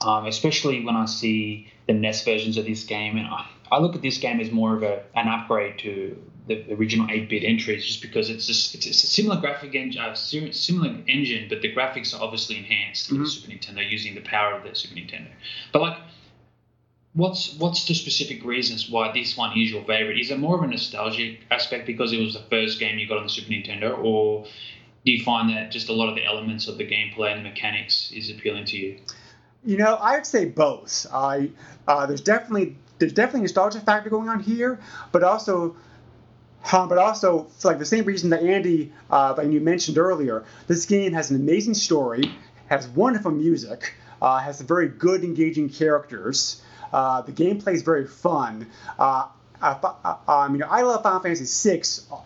um, 0.00 0.26
especially 0.26 0.84
when 0.84 0.96
I 0.96 1.06
see 1.06 1.72
the 1.86 1.92
NES 1.92 2.24
versions 2.24 2.56
of 2.56 2.64
this 2.64 2.84
game, 2.84 3.16
and 3.16 3.26
I, 3.26 3.46
I 3.70 3.78
look 3.78 3.94
at 3.94 4.02
this 4.02 4.18
game 4.18 4.40
as 4.40 4.50
more 4.50 4.76
of 4.76 4.82
a 4.82 5.02
an 5.14 5.28
upgrade 5.28 5.78
to 5.80 6.16
the 6.46 6.74
original 6.74 7.06
8-bit 7.06 7.42
entries, 7.42 7.86
just 7.86 8.02
because 8.02 8.28
it's 8.28 8.46
just 8.46 8.74
it's, 8.74 8.86
it's 8.86 9.02
a 9.02 9.06
similar 9.06 9.40
graphic 9.40 9.74
engine, 9.74 10.02
uh, 10.02 10.14
similar 10.14 10.94
engine, 11.08 11.46
but 11.48 11.62
the 11.62 11.74
graphics 11.74 12.14
are 12.14 12.22
obviously 12.22 12.58
enhanced 12.58 13.10
with 13.10 13.20
the 13.20 13.26
Super 13.26 13.52
Nintendo 13.52 13.90
using 13.90 14.14
the 14.14 14.20
power 14.20 14.54
of 14.54 14.62
the 14.62 14.74
Super 14.74 14.94
Nintendo. 14.94 15.28
But 15.72 15.82
like, 15.82 15.96
what's 17.14 17.54
what's 17.54 17.86
the 17.86 17.94
specific 17.94 18.44
reasons 18.44 18.90
why 18.90 19.12
this 19.12 19.36
one 19.36 19.56
is 19.58 19.70
your 19.70 19.84
favorite? 19.84 20.18
Is 20.18 20.30
it 20.30 20.38
more 20.38 20.56
of 20.56 20.62
a 20.62 20.66
nostalgic 20.66 21.40
aspect 21.50 21.86
because 21.86 22.12
it 22.12 22.20
was 22.20 22.34
the 22.34 22.42
first 22.50 22.78
game 22.78 22.98
you 22.98 23.08
got 23.08 23.18
on 23.18 23.24
the 23.24 23.30
Super 23.30 23.50
Nintendo, 23.50 23.96
or 23.98 24.44
do 25.04 25.12
you 25.12 25.24
find 25.24 25.50
that 25.50 25.70
just 25.70 25.88
a 25.88 25.92
lot 25.92 26.08
of 26.08 26.14
the 26.14 26.24
elements 26.24 26.68
of 26.68 26.78
the 26.78 26.84
gameplay 26.84 27.32
and 27.34 27.44
the 27.44 27.48
mechanics 27.48 28.12
is 28.12 28.30
appealing 28.30 28.64
to 28.66 28.76
you? 28.76 28.98
You 29.64 29.78
know, 29.78 29.94
I 29.94 30.16
would 30.16 30.26
say 30.26 30.44
both. 30.44 31.06
I 31.12 31.50
uh, 31.88 32.06
there's 32.06 32.20
definitely 32.20 32.76
there's 32.98 33.12
definitely 33.12 33.40
a 33.40 33.42
nostalgia 33.44 33.80
factor 33.80 34.10
going 34.10 34.28
on 34.28 34.40
here, 34.40 34.80
but 35.12 35.22
also, 35.22 35.76
but 36.70 36.98
also 36.98 37.44
for 37.58 37.68
like 37.68 37.78
the 37.78 37.86
same 37.86 38.04
reason 38.04 38.30
that 38.30 38.42
Andy, 38.42 38.92
uh, 39.10 39.34
like 39.36 39.50
you 39.50 39.60
mentioned 39.60 39.98
earlier, 39.98 40.44
this 40.66 40.86
game 40.86 41.12
has 41.12 41.30
an 41.30 41.36
amazing 41.36 41.74
story, 41.74 42.32
has 42.66 42.88
wonderful 42.88 43.30
music, 43.30 43.94
uh, 44.20 44.38
has 44.38 44.60
very 44.60 44.88
good 44.88 45.24
engaging 45.24 45.68
characters. 45.68 46.62
Uh, 46.94 47.22
the 47.22 47.32
gameplay 47.32 47.74
is 47.74 47.82
very 47.82 48.06
fun. 48.06 48.68
Uh, 48.98 49.26
uh, 49.60 49.94
uh, 50.04 50.16
um, 50.28 50.54
you 50.54 50.60
know, 50.60 50.68
I 50.70 50.82
love 50.82 51.02
Final 51.02 51.18
Fantasy 51.18 51.70
VI, 51.70 51.82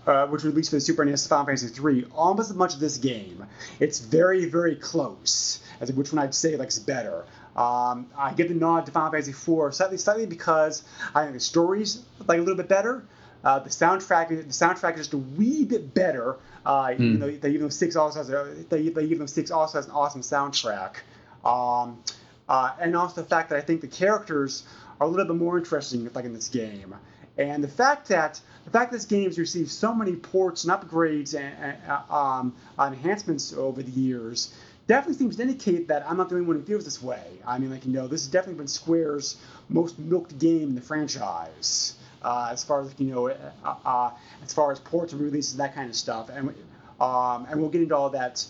uh, 0.06 0.26
which 0.26 0.42
was 0.42 0.52
released 0.52 0.70
for 0.70 0.76
the 0.76 0.80
Super 0.80 1.04
NES, 1.06 1.26
Final 1.26 1.46
Fantasy 1.46 1.72
III, 1.82 2.04
almost 2.14 2.50
as 2.50 2.56
much 2.56 2.74
as 2.74 2.80
this 2.80 2.98
game. 2.98 3.46
It's 3.80 3.98
very, 4.00 4.44
very 4.44 4.76
close 4.76 5.60
as 5.80 5.90
which 5.92 6.12
one 6.12 6.22
I'd 6.22 6.34
say 6.34 6.56
like 6.56 6.68
is 6.68 6.78
better. 6.80 7.24
Um, 7.56 8.08
I 8.16 8.34
give 8.34 8.48
the 8.50 8.54
nod 8.54 8.84
to 8.86 8.92
Final 8.92 9.10
Fantasy 9.10 9.30
IV 9.30 9.74
slightly, 9.74 9.96
slightly 9.96 10.26
because 10.26 10.82
I 11.14 11.22
think 11.22 11.34
the 11.34 11.40
story's 11.40 12.02
like 12.26 12.36
a 12.38 12.42
little 12.42 12.56
bit 12.56 12.68
better. 12.68 13.04
Uh, 13.42 13.60
the 13.60 13.70
soundtrack, 13.70 14.28
the 14.28 14.42
soundtrack 14.44 14.94
is 14.94 15.08
just 15.08 15.12
a 15.14 15.18
wee 15.18 15.64
bit 15.64 15.94
better. 15.94 16.36
Uh, 16.66 16.92
Hmm. 16.92 17.02
Even 17.02 17.20
though, 17.20 17.30
they, 17.30 17.48
even 17.50 17.62
though 17.62 17.68
Six 17.70 17.96
also 17.96 18.18
has 18.18 18.28
a, 18.28 18.54
they, 18.68 18.90
they, 18.90 19.04
even 19.04 19.20
though 19.20 19.26
Six 19.26 19.50
also 19.50 19.78
has 19.78 19.86
an 19.86 19.92
awesome 19.92 20.20
soundtrack. 20.20 20.96
Um, 21.44 22.02
uh, 22.48 22.72
and 22.80 22.96
also 22.96 23.22
the 23.22 23.28
fact 23.28 23.50
that 23.50 23.58
I 23.58 23.60
think 23.60 23.80
the 23.80 23.88
characters 23.88 24.64
are 25.00 25.06
a 25.06 25.10
little 25.10 25.26
bit 25.26 25.36
more 25.36 25.58
interesting, 25.58 26.10
like 26.14 26.24
in 26.24 26.32
this 26.32 26.48
game. 26.48 26.94
And 27.36 27.62
the 27.62 27.68
fact 27.68 28.08
that 28.08 28.40
the 28.64 28.70
fact 28.70 28.90
that 28.90 28.96
this 28.96 29.06
game 29.06 29.26
has 29.26 29.38
received 29.38 29.70
so 29.70 29.94
many 29.94 30.16
ports 30.16 30.64
and 30.64 30.72
upgrades 30.72 31.38
and, 31.38 31.54
and 31.62 31.76
uh, 31.88 32.14
um, 32.14 32.56
enhancements 32.78 33.52
over 33.52 33.82
the 33.82 33.92
years 33.92 34.52
definitely 34.88 35.18
seems 35.18 35.36
to 35.36 35.42
indicate 35.42 35.86
that 35.88 36.04
I'm 36.08 36.16
not 36.16 36.30
the 36.30 36.34
only 36.34 36.46
one 36.46 36.56
who 36.56 36.62
feels 36.64 36.84
this 36.84 37.00
way. 37.00 37.22
I 37.46 37.58
mean, 37.58 37.70
like 37.70 37.86
you 37.86 37.92
know, 37.92 38.08
this 38.08 38.22
has 38.22 38.32
definitely 38.32 38.58
been 38.58 38.66
Square's 38.66 39.36
most 39.68 39.98
milked 39.98 40.36
game 40.38 40.70
in 40.70 40.74
the 40.74 40.80
franchise, 40.80 41.94
uh, 42.22 42.48
as 42.50 42.64
far 42.64 42.82
as 42.82 42.92
you 42.98 43.14
know, 43.14 43.28
uh, 43.28 43.74
uh, 43.84 44.10
as 44.42 44.52
far 44.52 44.72
as 44.72 44.80
ports 44.80 45.12
and 45.12 45.22
releases, 45.22 45.56
that 45.58 45.74
kind 45.74 45.88
of 45.88 45.94
stuff. 45.94 46.30
And 46.30 46.54
um, 47.00 47.46
and 47.48 47.60
we'll 47.60 47.70
get 47.70 47.82
into 47.82 47.96
all 47.96 48.10
that. 48.10 48.44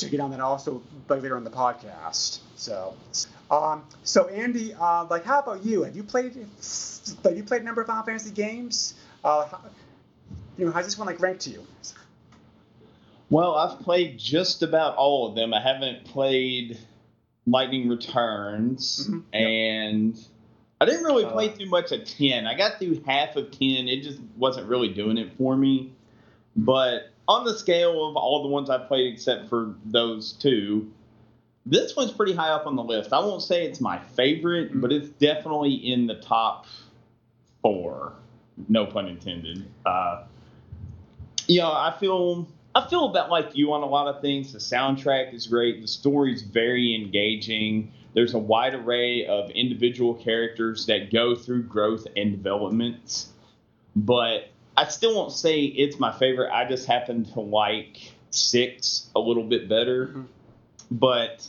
To 0.00 0.08
get 0.08 0.20
on 0.20 0.30
that 0.30 0.40
also 0.40 0.82
later 1.08 1.36
in 1.36 1.44
the 1.44 1.50
podcast. 1.50 2.38
So, 2.56 2.94
um, 3.50 3.82
so 4.04 4.28
Andy, 4.28 4.74
uh, 4.74 5.06
like, 5.06 5.24
how 5.24 5.40
about 5.40 5.64
you? 5.64 5.82
Have 5.82 5.96
you 5.96 6.02
played? 6.04 6.34
Have 7.24 7.36
you 7.36 7.42
played 7.44 7.62
a 7.62 7.64
number 7.64 7.80
of 7.80 7.86
Final 7.86 8.04
Fantasy 8.04 8.30
games? 8.30 8.94
Uh, 9.24 9.46
how, 9.46 9.60
you 10.56 10.66
know, 10.66 10.72
how's 10.72 10.84
this 10.84 10.96
one 10.98 11.06
like 11.06 11.20
ranked 11.20 11.42
to 11.42 11.50
you? 11.50 11.66
Well, 13.30 13.54
I've 13.54 13.80
played 13.80 14.18
just 14.18 14.62
about 14.62 14.96
all 14.96 15.28
of 15.28 15.34
them. 15.34 15.54
I 15.54 15.60
haven't 15.60 16.04
played 16.04 16.78
Lightning 17.46 17.88
Returns, 17.88 19.08
Mhm, 19.08 19.22
yep. 19.32 19.42
and 19.42 20.26
I 20.80 20.84
didn't 20.84 21.04
really 21.04 21.24
play 21.24 21.48
Uh, 21.48 21.56
too 21.56 21.66
much 21.66 21.92
of 21.92 22.04
10. 22.04 22.46
I 22.46 22.54
got 22.54 22.78
through 22.78 23.02
half 23.06 23.36
of 23.36 23.50
10. 23.50 23.88
It 23.88 24.02
just 24.02 24.18
wasn't 24.36 24.68
really 24.68 24.88
doing 24.88 25.16
it 25.16 25.32
for 25.38 25.56
me. 25.56 25.92
But 26.56 27.11
on 27.32 27.44
the 27.44 27.58
scale 27.58 28.08
of 28.08 28.16
all 28.16 28.42
the 28.42 28.48
ones 28.48 28.70
I've 28.70 28.88
played, 28.88 29.12
except 29.12 29.48
for 29.48 29.74
those 29.84 30.32
two, 30.32 30.90
this 31.66 31.96
one's 31.96 32.12
pretty 32.12 32.34
high 32.34 32.50
up 32.50 32.66
on 32.66 32.76
the 32.76 32.82
list. 32.82 33.12
I 33.12 33.20
won't 33.20 33.42
say 33.42 33.64
it's 33.66 33.80
my 33.80 33.98
favorite, 33.98 34.80
but 34.80 34.92
it's 34.92 35.08
definitely 35.08 35.74
in 35.74 36.06
the 36.06 36.16
top 36.16 36.66
four. 37.62 38.12
No 38.68 38.86
pun 38.86 39.08
intended. 39.08 39.64
Uh, 39.86 40.24
you 41.46 41.60
know, 41.60 41.72
I 41.72 41.94
feel 41.98 42.48
I 42.74 42.86
feel 42.88 43.06
about 43.06 43.30
like 43.30 43.56
you 43.56 43.72
on 43.72 43.82
a 43.82 43.86
lot 43.86 44.08
of 44.08 44.20
things. 44.20 44.52
The 44.52 44.58
soundtrack 44.58 45.34
is 45.34 45.46
great. 45.46 45.80
The 45.80 45.88
story's 45.88 46.42
very 46.42 46.94
engaging. 46.94 47.92
There's 48.14 48.34
a 48.34 48.38
wide 48.38 48.74
array 48.74 49.26
of 49.26 49.50
individual 49.50 50.14
characters 50.14 50.86
that 50.86 51.12
go 51.12 51.34
through 51.34 51.64
growth 51.64 52.06
and 52.16 52.32
developments, 52.32 53.32
But 53.96 54.51
I 54.76 54.84
still 54.88 55.14
won't 55.14 55.32
say 55.32 55.60
it's 55.62 55.98
my 55.98 56.12
favorite. 56.12 56.50
I 56.52 56.66
just 56.68 56.86
happen 56.86 57.24
to 57.32 57.40
like 57.40 58.12
six 58.30 59.10
a 59.14 59.20
little 59.20 59.44
bit 59.44 59.68
better. 59.68 60.06
Mhm. 60.08 60.26
But 60.90 61.46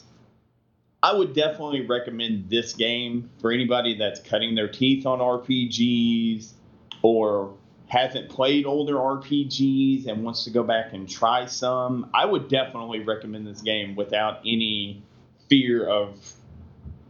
I 1.02 1.14
would 1.14 1.34
definitely 1.34 1.82
recommend 1.86 2.50
this 2.50 2.74
game 2.74 3.30
for 3.40 3.52
anybody 3.52 3.98
that's 3.98 4.20
cutting 4.22 4.56
their 4.56 4.70
teeth 4.70 5.06
on 5.06 5.20
RPGs 5.20 6.54
or 7.02 7.54
hasn't 7.88 8.30
played 8.30 8.66
older 8.66 8.96
RPGs 8.96 10.08
and 10.08 10.24
wants 10.24 10.46
to 10.46 10.50
go 10.50 10.64
back 10.64 10.94
and 10.94 11.08
try 11.08 11.46
some. 11.46 12.10
I 12.14 12.26
would 12.26 12.48
definitely 12.48 13.02
recommend 13.02 13.46
this 13.46 13.62
game 13.62 13.96
without 13.96 14.40
any 14.46 15.02
fear 15.50 15.86
of 15.88 16.34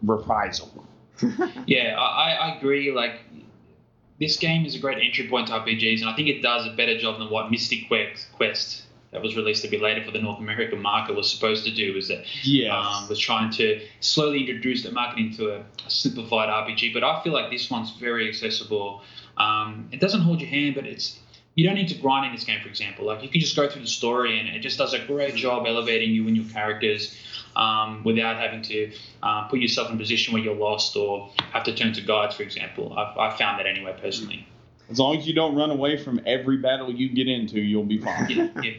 reprisal. 0.03 0.85
Yeah, 1.67 1.95
I, 1.97 2.31
I 2.33 2.57
agree. 2.57 2.91
Like, 2.91 3.19
this 4.23 4.37
game 4.37 4.65
is 4.65 4.75
a 4.75 4.79
great 4.79 5.03
entry 5.03 5.27
point 5.27 5.47
to 5.47 5.53
RPGs, 5.53 6.01
and 6.01 6.09
I 6.09 6.15
think 6.15 6.29
it 6.29 6.41
does 6.41 6.65
a 6.65 6.71
better 6.71 6.97
job 6.97 7.19
than 7.19 7.29
what 7.29 7.51
Mystic 7.51 7.87
Quest, 7.87 8.27
Quest 8.33 8.83
that 9.11 9.21
was 9.21 9.35
released 9.35 9.63
a 9.63 9.67
bit 9.67 9.81
later 9.81 10.03
for 10.03 10.11
the 10.11 10.19
North 10.19 10.39
American 10.39 10.81
market 10.81 11.15
was 11.15 11.29
supposed 11.29 11.65
to 11.65 11.71
do. 11.71 11.95
Is 11.95 12.07
that 12.07 12.25
um, 12.75 13.07
was 13.09 13.19
trying 13.19 13.51
to 13.51 13.79
slowly 13.99 14.39
introduce 14.39 14.83
the 14.83 14.91
market 14.91 15.19
into 15.19 15.51
a, 15.51 15.59
a 15.85 15.89
simplified 15.89 16.49
RPG. 16.49 16.93
But 16.93 17.03
I 17.03 17.21
feel 17.23 17.33
like 17.33 17.51
this 17.51 17.69
one's 17.69 17.91
very 17.91 18.27
accessible. 18.27 19.01
Um, 19.37 19.89
it 19.91 19.99
doesn't 19.99 20.21
hold 20.21 20.41
your 20.41 20.49
hand, 20.49 20.75
but 20.75 20.87
it's 20.87 21.19
you 21.55 21.65
don't 21.65 21.75
need 21.75 21.89
to 21.89 21.95
grind 21.95 22.25
in 22.25 22.31
this 22.33 22.43
game. 22.43 22.61
For 22.61 22.69
example, 22.69 23.05
like 23.05 23.23
you 23.23 23.29
can 23.29 23.41
just 23.41 23.55
go 23.55 23.69
through 23.69 23.83
the 23.83 23.87
story, 23.87 24.39
and 24.39 24.49
it 24.49 24.59
just 24.59 24.77
does 24.77 24.93
a 24.93 24.99
great 24.99 25.35
job 25.35 25.65
elevating 25.67 26.11
you 26.11 26.27
and 26.27 26.35
your 26.35 26.45
characters. 26.51 27.15
Um, 27.55 28.03
without 28.03 28.37
having 28.37 28.63
to 28.63 28.91
uh, 29.21 29.47
put 29.47 29.59
yourself 29.59 29.87
in 29.89 29.95
a 29.95 29.99
position 29.99 30.33
where 30.33 30.41
you're 30.41 30.55
lost 30.55 30.95
or 30.95 31.29
have 31.51 31.63
to 31.65 31.75
turn 31.75 31.93
to 31.93 32.01
guides, 32.01 32.35
for 32.35 32.41
example. 32.41 32.91
I've, 32.97 33.15
I've 33.15 33.37
found 33.37 33.59
that 33.59 33.67
anyway, 33.67 33.95
personally. 34.01 34.47
as 34.89 34.97
long 34.97 35.17
as 35.17 35.27
you 35.27 35.35
don't 35.35 35.53
run 35.55 35.69
away 35.69 35.97
from 35.97 36.19
every 36.25 36.57
battle 36.57 36.91
you 36.91 37.09
get 37.09 37.27
into, 37.27 37.61
you'll 37.61 37.83
be 37.83 37.99
fine. 37.99 38.27
Yeah, 38.27 38.47
yeah, 38.63 38.71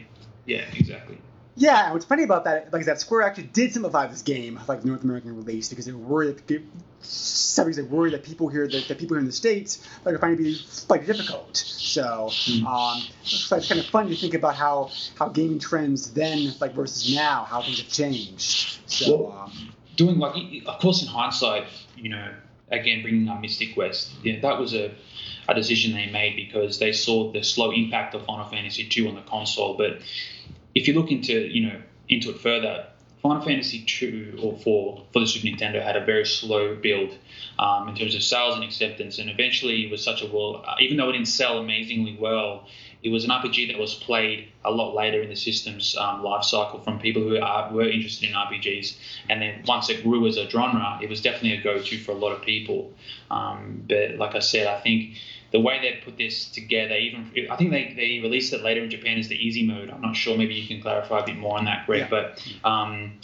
yeah, 0.45 0.65
exactly. 0.73 1.17
Yeah, 1.57 1.85
and 1.85 1.93
what's 1.93 2.05
funny 2.05 2.23
about 2.23 2.43
that, 2.43 2.73
like 2.73 2.81
is 2.81 2.85
that 2.87 2.99
Square 2.99 3.23
actually 3.23 3.45
did 3.45 3.71
simplify 3.71 4.07
this 4.07 4.21
game, 4.21 4.59
like 4.67 4.81
the 4.81 4.87
North 4.87 5.03
American 5.03 5.35
release, 5.37 5.69
because 5.69 5.85
they 5.85 5.93
were 5.93 5.99
worried. 5.99 6.37
That, 6.47 6.63
some 7.01 7.67
reason 7.67 7.85
they 7.85 7.91
worried 7.91 8.13
that 8.13 8.23
people 8.23 8.49
here, 8.49 8.67
that, 8.67 8.87
that 8.87 8.97
people 8.97 9.15
here 9.15 9.21
in 9.21 9.25
the 9.25 9.31
states, 9.31 9.87
like, 10.03 10.15
are 10.15 10.19
finding 10.19 10.45
it 10.45 10.49
be 10.49 10.61
like 10.89 11.05
difficult. 11.05 11.55
So, 11.55 12.29
um, 12.67 13.01
so 13.23 13.55
it's 13.55 13.69
kind 13.69 13.79
of 13.79 13.85
fun 13.85 14.09
to 14.09 14.15
think 14.15 14.33
about 14.33 14.55
how 14.55 14.91
how 15.17 15.29
gaming 15.29 15.59
trends 15.59 16.11
then, 16.11 16.53
like 16.59 16.73
versus 16.73 17.15
now, 17.15 17.43
how 17.43 17.61
things 17.61 17.79
have 17.79 17.89
changed. 17.89 18.79
So, 18.87 19.31
um, 19.31 19.73
doing 19.95 20.19
like 20.19 20.35
of 20.65 20.79
course 20.79 21.01
in 21.01 21.07
hindsight 21.07 21.65
you 21.95 22.09
know 22.09 22.33
again 22.71 23.01
bringing 23.01 23.27
up 23.27 23.41
Mystic 23.41 23.73
Quest 23.73 24.11
yeah 24.23 24.39
that 24.41 24.59
was 24.59 24.73
a, 24.73 24.93
a 25.47 25.53
decision 25.53 25.93
they 25.93 26.07
made 26.07 26.35
because 26.35 26.79
they 26.79 26.91
saw 26.91 27.31
the 27.31 27.43
slow 27.43 27.71
impact 27.71 28.15
of 28.15 28.25
final 28.25 28.45
fantasy 28.45 28.87
2 28.87 29.07
on 29.07 29.15
the 29.15 29.21
console 29.21 29.77
but 29.77 29.99
if 30.75 30.87
you 30.87 30.93
look 30.93 31.11
into 31.11 31.33
you 31.33 31.67
know 31.67 31.81
into 32.09 32.29
it 32.29 32.39
further 32.39 32.85
final 33.23 33.41
fantasy 33.41 33.83
2 33.87 34.39
or 34.41 34.55
4 34.59 35.03
for 35.11 35.19
the 35.19 35.25
super 35.25 35.47
nintendo 35.47 35.81
had 35.81 35.95
a 35.95 36.05
very 36.05 36.25
slow 36.25 36.75
build 36.75 37.17
um, 37.57 37.89
in 37.89 37.95
terms 37.95 38.13
of 38.13 38.21
sales 38.21 38.55
and 38.55 38.63
acceptance 38.63 39.17
and 39.17 39.29
eventually 39.29 39.85
it 39.85 39.91
was 39.91 40.03
such 40.03 40.21
a 40.21 40.27
well 40.27 40.63
uh, 40.67 40.75
even 40.79 40.97
though 40.97 41.09
it 41.09 41.13
didn't 41.13 41.27
sell 41.27 41.57
amazingly 41.57 42.15
well 42.19 42.67
it 43.05 43.11
was 43.11 43.23
an 43.23 43.29
RPG 43.29 43.67
that 43.67 43.77
was 43.77 43.93
played 43.93 44.47
a 44.63 44.71
lot 44.71 44.95
later 44.95 45.21
in 45.21 45.29
the 45.29 45.35
system's 45.35 45.95
um, 45.95 46.23
life 46.23 46.43
cycle 46.43 46.81
from 46.81 46.99
people 46.99 47.21
who 47.21 47.39
are, 47.39 47.71
were 47.71 47.87
interested 47.87 48.27
in 48.27 48.35
RPGs. 48.35 48.97
And 49.29 49.43
then 49.43 49.63
once 49.67 49.91
it 49.91 50.01
grew 50.01 50.25
as 50.25 50.37
a 50.37 50.49
genre, 50.49 50.97
it 51.03 51.07
was 51.07 51.21
definitely 51.21 51.53
a 51.53 51.61
go-to 51.61 51.99
for 51.99 52.13
a 52.13 52.15
lot 52.15 52.31
of 52.31 52.41
people. 52.41 52.91
Um, 53.29 53.83
but 53.87 54.15
like 54.15 54.33
I 54.33 54.39
said, 54.39 54.65
I 54.65 54.79
think 54.81 55.17
the 55.55 55.61
way 55.61 55.79
they 55.79 56.01
put 56.03 56.17
this 56.17 56.49
together, 56.49 56.95
even 56.95 57.31
I 57.49 57.55
think 57.55 57.71
they, 57.71 57.93
they 57.95 58.19
released 58.21 58.51
it 58.51 58.61
later 58.61 58.83
in 58.83 58.89
Japan 58.89 59.17
as 59.17 59.29
the 59.29 59.35
easy 59.47 59.65
mode. 59.65 59.89
I'm 59.89 60.01
not 60.01 60.15
sure. 60.15 60.37
Maybe 60.37 60.53
you 60.55 60.67
can 60.67 60.81
clarify 60.81 61.19
a 61.19 61.25
bit 61.25 61.37
more 61.37 61.57
on 61.57 61.63
that, 61.65 61.85
Greg. 61.85 62.01
Yeah. 62.01 62.07
But 62.09 62.25
um, 62.71 63.21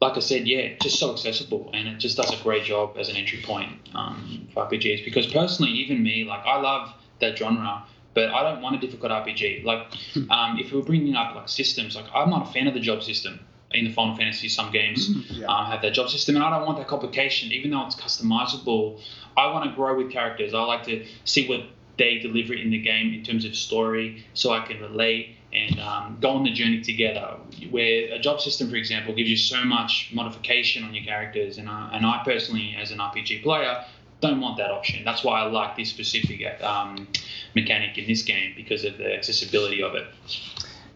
like 0.00 0.16
I 0.16 0.20
said, 0.20 0.46
yeah, 0.48 0.76
just 0.80 0.98
so 0.98 1.12
accessible, 1.12 1.70
and 1.74 1.86
it 1.88 1.98
just 1.98 2.16
does 2.16 2.32
a 2.32 2.42
great 2.42 2.64
job 2.64 2.96
as 2.98 3.10
an 3.10 3.16
entry 3.16 3.40
point 3.42 3.70
um, 3.94 4.48
for 4.54 4.64
RPGs. 4.66 5.04
Because 5.04 5.26
personally, 5.26 5.72
even 5.72 6.02
me, 6.02 6.24
like 6.24 6.40
I 6.46 6.58
love 6.60 6.94
that 7.20 7.36
genre, 7.36 7.82
but 8.14 8.30
I 8.30 8.40
don't 8.50 8.62
want 8.62 8.76
a 8.76 8.78
difficult 8.78 9.12
RPG. 9.12 9.64
Like 9.64 9.82
um, 10.30 10.58
if 10.58 10.72
we're 10.72 10.80
bringing 10.92 11.16
up 11.16 11.34
like 11.34 11.50
systems, 11.50 11.96
like 11.96 12.06
I'm 12.14 12.30
not 12.30 12.48
a 12.48 12.52
fan 12.52 12.66
of 12.66 12.72
the 12.74 12.80
job 12.80 13.02
system 13.02 13.40
in 13.72 13.84
the 13.84 13.92
Final 13.92 14.16
Fantasy. 14.16 14.48
Some 14.48 14.72
games 14.72 15.10
Yeah. 15.30 15.46
um, 15.52 15.66
have 15.66 15.82
that 15.82 15.92
job 15.92 16.08
system, 16.08 16.36
and 16.36 16.44
I 16.44 16.48
don't 16.56 16.64
want 16.66 16.78
that 16.78 16.88
complication. 16.88 17.52
Even 17.52 17.72
though 17.72 17.84
it's 17.86 17.96
customizable, 17.96 19.00
I 19.38 19.52
want 19.52 19.70
to 19.70 19.76
grow 19.76 19.96
with 19.96 20.10
characters. 20.10 20.52
I 20.52 20.62
like 20.64 20.84
to 20.84 21.06
see 21.24 21.48
what 21.48 21.60
they 21.96 22.18
deliver 22.18 22.54
in 22.54 22.70
the 22.70 22.78
game 22.78 23.14
in 23.14 23.22
terms 23.22 23.44
of 23.44 23.54
story, 23.54 24.24
so 24.34 24.50
I 24.50 24.66
can 24.66 24.80
relate 24.80 25.36
and 25.52 25.80
um, 25.80 26.18
go 26.20 26.30
on 26.30 26.44
the 26.44 26.52
journey 26.52 26.82
together. 26.82 27.36
Where 27.70 28.12
a 28.12 28.18
job 28.18 28.40
system, 28.40 28.68
for 28.68 28.76
example, 28.76 29.14
gives 29.14 29.30
you 29.30 29.36
so 29.36 29.64
much 29.64 30.10
modification 30.12 30.84
on 30.84 30.92
your 30.92 31.04
characters, 31.04 31.58
and 31.58 31.68
I, 31.68 31.90
and 31.92 32.04
I 32.04 32.22
personally, 32.24 32.76
as 32.78 32.90
an 32.90 32.98
RPG 32.98 33.42
player, 33.42 33.84
don't 34.20 34.40
want 34.40 34.56
that 34.58 34.70
option. 34.70 35.04
That's 35.04 35.22
why 35.22 35.40
I 35.40 35.46
like 35.46 35.76
this 35.76 35.88
specific 35.88 36.60
um, 36.62 37.08
mechanic 37.54 37.96
in 37.96 38.06
this 38.06 38.22
game 38.22 38.52
because 38.56 38.84
of 38.84 38.98
the 38.98 39.14
accessibility 39.14 39.82
of 39.82 39.94
it. 39.94 40.06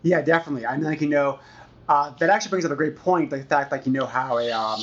Yeah, 0.02 0.20
definitely. 0.20 0.66
I 0.66 0.76
mean, 0.76 0.85
like 0.85 1.00
you 1.00 1.09
know, 1.09 1.38
uh, 1.92 2.09
that 2.18 2.31
actually 2.31 2.48
brings 2.48 2.64
up 2.64 2.72
a 2.72 2.74
great 2.74 2.96
point. 2.96 3.28
The 3.28 3.44
fact, 3.44 3.70
like 3.70 3.85
you 3.85 3.92
know, 3.92 4.07
how 4.07 4.38
a 4.38 4.50
um, 4.50 4.81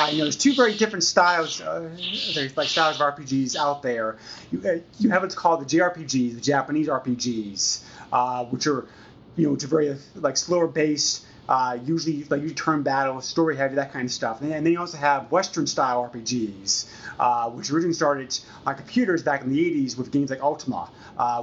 I 0.00 0.10
know 0.10 0.24
there's 0.24 0.36
two 0.36 0.52
very 0.52 0.74
different 0.74 1.04
styles, 1.04 1.60
uh, 1.60 1.88
there's 2.34 2.56
like 2.56 2.66
styles 2.66 3.00
of 3.00 3.14
RPGs 3.14 3.54
out 3.54 3.82
there. 3.82 4.16
You, 4.50 4.60
uh, 4.68 4.78
you 4.98 5.10
have 5.10 5.22
what's 5.22 5.36
called 5.36 5.60
the 5.60 5.78
JRPGs, 5.78 6.34
the 6.34 6.40
Japanese 6.40 6.88
RPGs, 6.88 7.84
uh, 8.12 8.46
which 8.46 8.66
are 8.66 8.88
you 9.36 9.46
know, 9.46 9.52
which 9.52 9.62
are 9.62 9.68
very 9.68 9.96
like 10.16 10.36
slower 10.36 10.66
based. 10.66 11.24
Uh, 11.48 11.78
usually, 11.84 12.24
like 12.24 12.40
usually 12.40 12.54
turn 12.54 12.82
battle, 12.82 13.20
story 13.20 13.56
heavy, 13.56 13.76
that 13.76 13.92
kind 13.92 14.06
of 14.06 14.12
stuff. 14.12 14.40
And, 14.40 14.52
and 14.52 14.66
then 14.66 14.72
you 14.72 14.80
also 14.80 14.96
have 14.96 15.30
Western 15.30 15.68
style 15.68 16.10
RPGs, 16.12 16.86
uh, 17.20 17.50
which 17.50 17.70
originally 17.70 17.94
started 17.94 18.36
on 18.66 18.74
computers 18.74 19.22
back 19.22 19.42
in 19.42 19.50
the 19.50 19.86
80s 19.86 19.96
with 19.96 20.10
games 20.10 20.30
like 20.30 20.42
Ultima, 20.42 20.90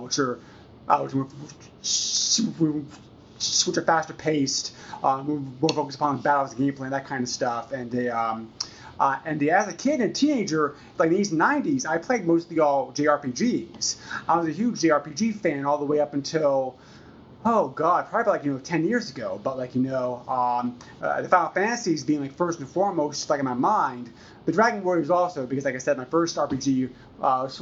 which 0.01 0.19
are 0.19 0.39
uh, 0.89 1.07
which 3.67 3.77
a 3.77 3.81
faster 3.81 4.13
paced, 4.13 4.73
uh, 5.03 5.23
more 5.23 5.69
focused 5.69 5.97
upon 5.97 6.21
battles, 6.21 6.53
gameplay, 6.53 6.81
and 6.81 6.93
that 6.93 7.05
kind 7.05 7.23
of 7.23 7.29
stuff. 7.29 7.71
And 7.71 7.89
they, 7.91 8.09
um, 8.09 8.49
Uh, 8.99 9.17
and 9.25 9.41
as 9.49 9.67
a 9.67 9.73
kid 9.73 9.99
and 9.99 10.15
teenager, 10.15 10.75
like 10.99 11.09
in 11.09 11.15
the 11.15 11.23
90s, 11.35 11.87
I 11.87 11.97
played 11.97 12.27
mostly 12.27 12.59
all 12.59 12.91
JRPGs. 12.91 13.95
I 14.29 14.37
was 14.37 14.47
a 14.47 14.51
huge 14.51 14.79
JRPG 14.81 15.33
fan 15.41 15.65
all 15.65 15.79
the 15.79 15.85
way 15.85 15.99
up 15.99 16.13
until 16.13 16.75
oh 17.45 17.69
god, 17.69 18.09
probably 18.09 18.31
like 18.31 18.45
you 18.45 18.53
know 18.53 18.59
10 18.59 18.85
years 18.85 19.09
ago. 19.09 19.39
But 19.43 19.57
like 19.57 19.75
you 19.75 19.81
know, 19.81 20.23
um, 20.27 20.77
uh, 21.01 21.21
the 21.21 21.29
Final 21.29 21.49
Fantasies 21.49 22.03
being 22.03 22.21
like 22.21 22.33
first 22.33 22.59
and 22.59 22.69
foremost 22.69 23.29
like 23.29 23.39
in 23.39 23.45
my 23.45 23.53
mind. 23.53 24.11
The 24.45 24.51
Dragon 24.51 24.83
Warriors 24.83 25.11
also 25.11 25.45
because 25.45 25.65
like 25.65 25.75
I 25.75 25.79
said, 25.79 25.97
my 25.97 26.05
first 26.05 26.35
RPG 26.35 26.89
uh, 27.21 27.43
was 27.43 27.59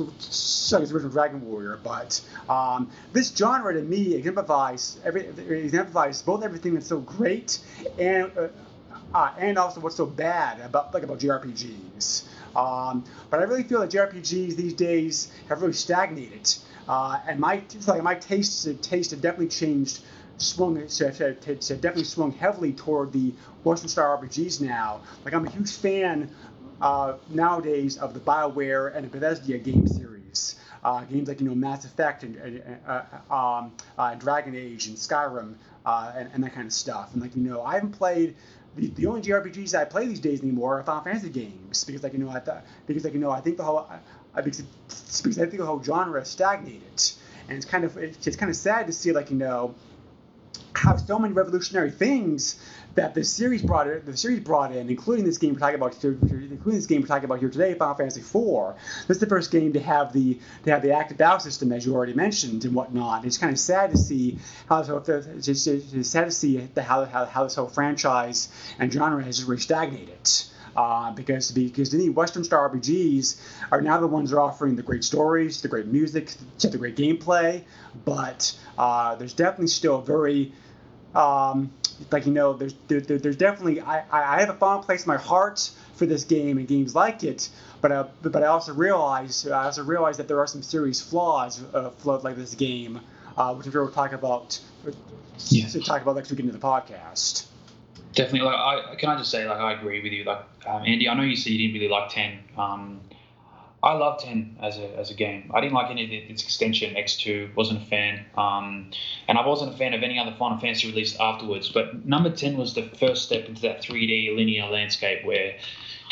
the 0.70 0.78
original 0.78 1.10
Dragon 1.10 1.46
Warrior. 1.46 1.80
But 1.84 2.22
um, 2.48 2.90
this 3.12 3.36
genre 3.36 3.74
to 3.74 3.82
me 3.82 4.16
exemplifies 4.16 5.00
every 5.04 5.28
exemplifies 5.28 6.22
both 6.22 6.44
everything 6.44 6.74
that's 6.74 6.88
so 6.88 7.00
great 7.02 7.60
and 7.98 8.32
uh, 8.38 8.48
uh, 9.14 9.34
and 9.38 9.58
also 9.58 9.80
what's 9.80 9.96
so 9.96 10.06
bad 10.06 10.60
about 10.62 10.94
like 10.94 11.04
about 11.04 11.20
JRPGs. 11.20 12.24
Um, 12.56 13.04
but 13.30 13.40
I 13.40 13.44
really 13.44 13.64
feel 13.64 13.82
that 13.82 13.92
JRPGs 13.92 14.56
these 14.56 14.74
days 14.74 15.32
have 15.48 15.62
really 15.62 15.74
stagnated. 15.74 16.54
Uh, 16.88 17.20
and 17.28 17.40
my 17.40 17.62
like 17.88 18.02
my 18.02 18.16
taste 18.16 18.68
taste 18.82 19.12
have 19.12 19.22
definitely 19.22 19.48
changed, 19.48 20.02
swung 20.38 20.76
have, 20.76 20.90
definitely 21.20 22.04
swung 22.04 22.32
heavily 22.32 22.74
toward 22.74 23.12
the 23.14 23.34
Western 23.64 23.90
style 23.90 24.18
RPGs 24.18 24.62
now. 24.62 25.02
Like 25.24 25.34
I'm 25.34 25.46
a 25.46 25.50
huge 25.50 25.72
fan 25.72 26.34
uh, 26.82 27.16
nowadays 27.30 27.98
of 27.98 28.14
the 28.14 28.20
Bioware 28.20 28.96
and 28.96 29.06
the 29.06 29.10
Bethesda 29.10 29.58
game 29.58 29.88
series. 29.88 30.56
Uh, 30.84 31.04
games 31.04 31.28
like 31.28 31.42
you 31.42 31.48
know 31.48 31.56
Mass 31.56 31.84
Effect 31.84 32.24
and, 32.24 32.38
and 32.38 32.80
uh, 32.88 33.04
um, 33.34 33.74
uh, 33.98 34.16
Dragon 34.16 34.56
Age 34.56 34.88
and 34.88 34.96
Skyrim 34.96 35.56
uh, 35.86 36.14
and, 36.16 36.30
and, 36.34 36.44
that 36.44 36.54
kind 36.54 36.68
of 36.68 36.74
stuff. 36.74 37.12
And 37.14 37.22
like 37.22 37.36
you 37.36 37.44
know, 37.44 37.62
I 37.62 37.74
haven't 37.74 37.92
played 37.92 38.36
the, 38.76 38.88
the 38.88 39.06
only 39.08 39.22
JRPGs 39.22 39.78
I 39.78 39.86
play 39.86 40.08
these 40.08 40.20
days 40.20 40.42
anymore 40.42 40.80
are 40.80 40.84
Final 40.84 41.04
Fantasy 41.04 41.30
games 41.30 41.84
because 41.84 42.04
like 42.04 42.14
you 42.14 42.20
know 42.20 42.30
I 42.30 42.40
th- 42.40 42.58
because 42.88 43.04
like 43.04 43.14
you 43.14 43.20
know 43.20 43.32
I 43.32 43.42
think 43.42 43.58
the 43.58 43.64
whole 43.64 43.88
I, 44.36 44.42
because, 44.42 44.62
because 45.22 45.40
I 45.40 45.46
think 45.46 45.58
the 45.58 45.66
whole 45.66 45.82
genre 45.82 46.24
stagnated, 46.26 46.84
and 47.48 47.58
it's 47.58 47.66
kind 47.66 47.84
of 47.84 47.98
it's 47.98 48.36
kind 48.36 48.50
of 48.50 48.56
sad 48.56 48.88
to 48.88 48.94
see 48.94 49.12
like 49.12 49.32
you 49.32 49.38
know 49.38 49.76
how 50.76 50.96
so 50.96 51.20
many 51.20 51.34
revolutionary 51.34 51.92
things 51.92 52.60
that 52.96 53.14
the 53.14 53.24
series 53.24 53.62
brought 53.62 53.88
in, 53.88 54.04
the 54.06 54.18
series 54.18 54.40
brought 54.40 54.72
in, 54.72 54.90
including 54.90 55.26
this 55.26 55.38
game 55.38 55.54
we're 55.54 55.60
talking 55.60 55.76
about, 55.76 56.04
including 56.04 56.60
this 56.66 56.86
game 56.86 57.02
we're 57.02 57.08
talking 57.08 57.26
about 57.26 57.40
here 57.40 57.50
today, 57.50 57.74
Final 57.74 57.96
Fantasy 57.96 58.22
IV. 58.22 58.76
This 59.08 59.18
is 59.18 59.20
the 59.20 59.28
first 59.28 59.52
game 59.52 59.74
to 59.74 59.80
have 59.80 60.12
the 60.14 60.40
to 60.64 60.72
have 60.72 60.82
the 60.82 60.92
active 60.92 61.18
battle 61.18 61.40
system, 61.40 61.72
as 61.72 61.86
you 61.86 61.96
already 61.96 62.14
mentioned, 62.14 62.66
and 62.66 62.74
whatnot. 62.74 63.26
It's 63.26 63.38
kind 63.38 63.54
of 63.54 63.60
sad 63.60 63.92
to 63.92 63.98
see 63.98 64.38
how 64.68 64.80
it's, 64.82 65.48
it's, 65.48 65.68
it's 65.68 66.10
sad 66.10 66.26
to 66.26 66.32
see 66.32 66.58
the, 66.58 66.84
how, 66.84 67.06
how 67.06 67.26
how 67.26 67.44
this 67.44 67.56
whole 67.56 67.68
franchise 67.68 68.50
and 68.80 68.92
genre 68.92 69.24
has 69.24 69.38
just 69.38 69.48
really 69.48 69.62
stagnated 69.62 70.18
uh, 70.76 71.12
because 71.12 71.52
because 71.52 71.90
the 71.90 72.10
Western 72.10 72.44
Star 72.44 72.70
RPGs 72.70 73.42
are 73.72 73.82
now 73.82 74.00
the 74.00 74.08
ones 74.08 74.30
that 74.30 74.38
are 74.38 74.42
offering 74.42 74.76
the 74.76 74.84
great 74.84 75.04
stories, 75.04 75.62
the 75.62 75.68
great 75.68 75.88
music, 75.88 76.34
the 76.60 76.78
great 76.78 76.96
gameplay, 76.96 77.64
but 78.06 78.58
uh, 78.78 79.16
there's 79.16 79.34
definitely 79.34 79.68
still 79.68 80.00
a 80.00 80.02
very 80.02 80.54
um, 81.16 81.72
like 82.12 82.26
you 82.26 82.32
know 82.32 82.54
there's 82.54 82.74
there, 82.88 83.00
there's 83.00 83.36
definitely 83.36 83.82
I, 83.82 84.04
I 84.12 84.40
have 84.40 84.50
a 84.50 84.54
fond 84.54 84.84
place 84.84 85.04
in 85.04 85.08
my 85.08 85.18
heart 85.18 85.72
for 85.96 86.06
this 86.06 86.24
game 86.24 86.58
and 86.58 86.68
games 86.68 86.96
like 86.96 87.24
it 87.24 87.50
but 87.82 87.92
I, 87.92 88.06
but 88.22 88.44
I 88.44 88.48
also 88.48 88.74
realize 88.74 89.48
I 89.48 89.66
also 89.66 89.84
realize 89.84 90.18
that 90.18 90.28
there 90.28 90.40
are 90.40 90.48
some 90.48 90.62
serious 90.62 91.02
flaws 91.02 91.62
uh, 91.74 91.90
float 91.92 92.24
like 92.24 92.36
this 92.36 92.56
game 92.56 93.02
uh, 93.38 93.54
which 93.56 93.68
we'll 93.68 93.92
talk 93.92 94.14
about 94.14 94.60
yeah. 95.48 95.68
to 95.68 95.80
talk 95.82 96.02
about 96.02 96.16
next 96.16 96.32
week 96.32 96.40
into 96.40 96.52
the 96.54 96.60
podcast 96.60 97.46
definitely. 98.14 98.48
Like, 98.48 98.56
I 98.56 98.96
can 98.96 99.10
I 99.10 99.18
just 99.18 99.32
say, 99.32 99.48
like, 99.48 99.60
I 99.60 99.74
agree 99.74 100.02
with 100.02 100.12
you. 100.12 100.24
Like, 100.24 100.46
um, 100.66 100.84
Andy, 100.86 101.08
I 101.08 101.14
know 101.14 101.24
you 101.24 101.36
said 101.36 101.52
you 101.52 101.58
didn't 101.60 101.74
really 101.74 101.90
like 101.90 102.10
ten. 102.10 102.40
Um, 102.58 103.02
I 103.82 103.94
love 103.94 104.22
ten 104.22 104.58
as 104.62 104.78
a 104.78 104.98
as 104.98 105.10
a 105.10 105.14
game. 105.14 105.52
I 105.54 105.62
didn't 105.62 105.74
like 105.74 105.90
any 105.90 106.04
of 106.04 106.30
its 106.30 106.44
extension. 106.44 106.98
X 106.98 107.16
two 107.16 107.50
wasn't 107.56 107.82
a 107.82 107.86
fan, 107.86 108.26
um, 108.38 108.92
and 109.28 109.38
I 109.38 109.48
wasn't 109.48 109.74
a 109.74 109.78
fan 109.78 109.94
of 109.94 110.04
any 110.04 110.20
other 110.20 110.36
Final 110.38 110.58
Fantasy 110.58 110.88
released 110.90 111.20
afterwards. 111.20 111.70
But 111.70 112.06
number 112.06 112.30
ten 112.30 112.58
was 112.58 112.74
the 112.74 112.84
first 112.84 113.24
step 113.24 113.46
into 113.48 113.62
that 113.62 113.82
3D 113.82 114.36
linear 114.36 114.68
landscape 114.68 115.26
where 115.26 115.56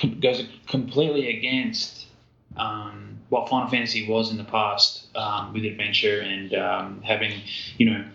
it 0.01 0.21
goes 0.21 0.43
completely 0.67 1.37
against 1.37 2.07
um, 2.55 3.19
what 3.29 3.49
Final 3.49 3.69
Fantasy 3.69 4.07
was 4.07 4.31
in 4.31 4.37
the 4.37 4.43
past 4.43 5.07
um, 5.15 5.53
with 5.53 5.65
adventure 5.65 6.21
and 6.21 6.53
um, 6.53 7.01
having, 7.01 7.41
you 7.77 7.89
know, 7.89 8.05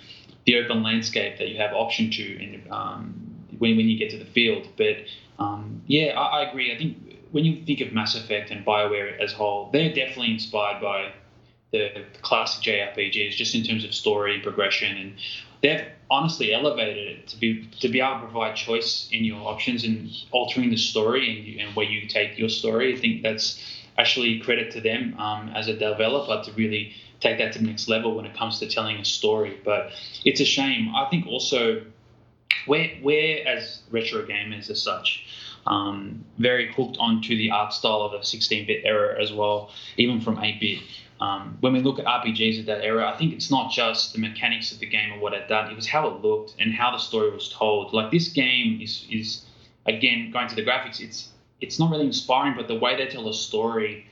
the 0.46 0.56
open 0.56 0.82
landscape 0.82 1.38
that 1.38 1.48
you 1.48 1.58
have 1.58 1.72
option 1.72 2.10
to 2.10 2.42
in 2.42 2.62
um, 2.70 3.14
when, 3.58 3.76
when 3.76 3.88
you 3.88 3.98
get 3.98 4.10
to 4.10 4.18
the 4.18 4.24
field. 4.24 4.68
But 4.76 4.96
um, 5.38 5.82
yeah, 5.86 6.18
I, 6.18 6.40
I, 6.40 6.48
agree. 6.48 6.74
I 6.74 6.78
think 6.78 7.11
when 7.32 7.44
you 7.44 7.64
think 7.64 7.80
of 7.80 7.92
Mass 7.92 8.14
Effect 8.14 8.50
and 8.50 8.64
Bioware 8.64 9.18
as 9.18 9.32
a 9.32 9.36
whole, 9.36 9.70
they're 9.72 9.92
definitely 9.92 10.32
inspired 10.32 10.80
by 10.80 11.12
the, 11.72 11.90
the 12.12 12.18
classic 12.20 12.62
JRPGs, 12.62 13.32
just 13.32 13.54
in 13.54 13.64
terms 13.64 13.84
of 13.84 13.94
story 13.94 14.34
and 14.34 14.42
progression, 14.42 14.96
and 14.96 15.14
they've 15.62 15.84
honestly 16.10 16.52
elevated 16.52 17.08
it 17.08 17.26
to 17.28 17.36
be 17.38 17.66
to 17.80 17.88
be 17.88 18.00
able 18.00 18.14
to 18.14 18.20
provide 18.20 18.54
choice 18.54 19.08
in 19.10 19.24
your 19.24 19.40
options 19.48 19.84
and 19.84 20.10
altering 20.30 20.70
the 20.70 20.76
story 20.76 21.56
and, 21.58 21.60
and 21.60 21.76
where 21.76 21.86
you 21.86 22.06
take 22.06 22.38
your 22.38 22.50
story. 22.50 22.94
I 22.94 23.00
think 23.00 23.22
that's 23.22 23.60
actually 23.98 24.40
credit 24.40 24.72
to 24.72 24.80
them 24.80 25.18
um, 25.18 25.50
as 25.54 25.68
a 25.68 25.74
developer 25.74 26.42
to 26.44 26.52
really 26.52 26.94
take 27.20 27.38
that 27.38 27.52
to 27.52 27.58
the 27.58 27.64
next 27.64 27.88
level 27.88 28.14
when 28.14 28.26
it 28.26 28.36
comes 28.36 28.58
to 28.58 28.66
telling 28.66 28.96
a 28.96 29.04
story. 29.04 29.58
But 29.64 29.92
it's 30.24 30.40
a 30.40 30.44
shame. 30.44 30.94
I 30.94 31.08
think 31.08 31.26
also 31.26 31.82
we're, 32.66 32.90
we're 33.02 33.46
as 33.46 33.82
retro 33.90 34.26
gamers 34.26 34.70
as 34.70 34.82
such, 34.82 35.26
um, 35.66 36.24
very 36.38 36.72
hooked 36.72 36.96
onto 36.98 37.36
the 37.36 37.50
art 37.50 37.72
style 37.72 38.02
of 38.02 38.12
the 38.12 38.18
16-bit 38.18 38.82
era 38.84 39.20
as 39.20 39.32
well, 39.32 39.70
even 39.96 40.20
from 40.20 40.36
8-bit. 40.36 40.80
Um, 41.20 41.56
when 41.60 41.72
we 41.72 41.80
look 41.80 42.00
at 42.00 42.04
RPGs 42.04 42.58
of 42.58 42.66
that 42.66 42.82
era, 42.82 43.08
I 43.08 43.16
think 43.16 43.32
it's 43.32 43.48
not 43.48 43.70
just 43.70 44.12
the 44.12 44.18
mechanics 44.18 44.72
of 44.72 44.80
the 44.80 44.86
game 44.86 45.12
or 45.12 45.20
what 45.20 45.34
it 45.34 45.48
done; 45.48 45.70
it 45.70 45.76
was 45.76 45.86
how 45.86 46.08
it 46.08 46.20
looked 46.20 46.56
and 46.58 46.74
how 46.74 46.90
the 46.90 46.98
story 46.98 47.30
was 47.30 47.48
told. 47.48 47.92
Like 47.92 48.10
this 48.10 48.28
game 48.28 48.80
is 48.82 49.06
is 49.08 49.44
again 49.86 50.32
going 50.32 50.48
to 50.48 50.56
the 50.56 50.64
graphics. 50.64 51.00
It's 51.00 51.28
it's 51.60 51.78
not 51.78 51.92
really 51.92 52.06
inspiring, 52.06 52.54
but 52.56 52.66
the 52.66 52.74
way 52.74 52.96
they 52.96 53.06
tell 53.06 53.28
a 53.28 53.34
story 53.34 54.04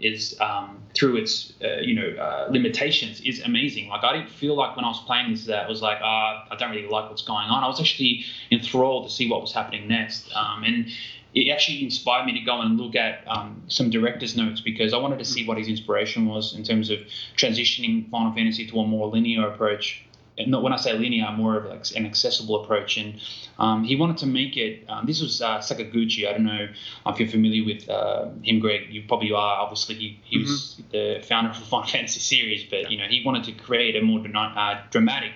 is 0.00 0.38
um, 0.40 0.82
through 0.94 1.16
its 1.16 1.52
uh, 1.62 1.80
you 1.80 1.94
know 1.94 2.08
uh, 2.20 2.48
limitations 2.50 3.20
is 3.20 3.40
amazing. 3.42 3.88
Like 3.88 4.04
I 4.04 4.16
didn't 4.16 4.30
feel 4.30 4.54
like 4.54 4.76
when 4.76 4.84
I 4.84 4.88
was 4.88 5.02
playing 5.06 5.30
this 5.30 5.46
that 5.46 5.66
I 5.66 5.68
was 5.68 5.82
like 5.82 5.98
ah 6.02 6.46
I 6.50 6.56
don't 6.56 6.70
really 6.70 6.88
like 6.88 7.08
what's 7.10 7.22
going 7.22 7.48
on. 7.48 7.64
I 7.64 7.66
was 7.66 7.80
actually 7.80 8.24
enthralled 8.50 9.08
to 9.08 9.14
see 9.14 9.28
what 9.28 9.40
was 9.40 9.52
happening 9.52 9.88
next, 9.88 10.30
um, 10.34 10.64
and 10.64 10.86
it 11.34 11.50
actually 11.50 11.84
inspired 11.84 12.24
me 12.24 12.32
to 12.32 12.40
go 12.40 12.62
and 12.62 12.78
look 12.80 12.96
at 12.96 13.22
um, 13.28 13.62
some 13.68 13.90
director's 13.90 14.36
notes 14.36 14.62
because 14.62 14.94
I 14.94 14.96
wanted 14.96 15.18
to 15.18 15.24
see 15.24 15.46
what 15.46 15.58
his 15.58 15.68
inspiration 15.68 16.26
was 16.26 16.54
in 16.54 16.64
terms 16.64 16.88
of 16.88 17.00
transitioning 17.36 18.10
Final 18.10 18.32
Fantasy 18.32 18.66
to 18.66 18.80
a 18.80 18.86
more 18.86 19.08
linear 19.08 19.46
approach 19.46 20.05
not 20.46 20.62
when 20.62 20.72
I 20.72 20.76
say 20.76 20.92
linear, 20.92 21.30
more 21.32 21.56
of 21.56 21.64
like 21.66 21.84
an 21.96 22.04
accessible 22.04 22.62
approach. 22.62 22.96
And 22.98 23.20
um, 23.58 23.84
he 23.84 23.96
wanted 23.96 24.18
to 24.18 24.26
make 24.26 24.56
it. 24.56 24.84
Um, 24.88 25.06
this 25.06 25.20
was 25.20 25.40
uh, 25.40 25.58
Sakaguchi. 25.58 26.28
I 26.28 26.32
don't 26.32 26.44
know 26.44 26.68
if 27.06 27.18
you're 27.18 27.28
familiar 27.28 27.64
with 27.64 27.88
uh, 27.88 28.28
him, 28.42 28.60
Greg. 28.60 28.88
You 28.90 29.04
probably 29.08 29.32
are. 29.32 29.60
Obviously, 29.60 29.94
he, 29.94 30.20
he 30.24 30.36
mm-hmm. 30.36 30.50
was 30.50 30.82
the 30.92 31.24
founder 31.26 31.50
of 31.50 31.58
the 31.58 31.64
Final 31.66 31.86
Fantasy 31.88 32.20
series, 32.20 32.64
but 32.64 32.90
you 32.90 32.98
know 32.98 33.06
he 33.08 33.22
wanted 33.24 33.44
to 33.44 33.52
create 33.52 33.96
a 33.96 34.02
more 34.02 34.22
uh, 34.34 34.82
dramatic, 34.90 35.32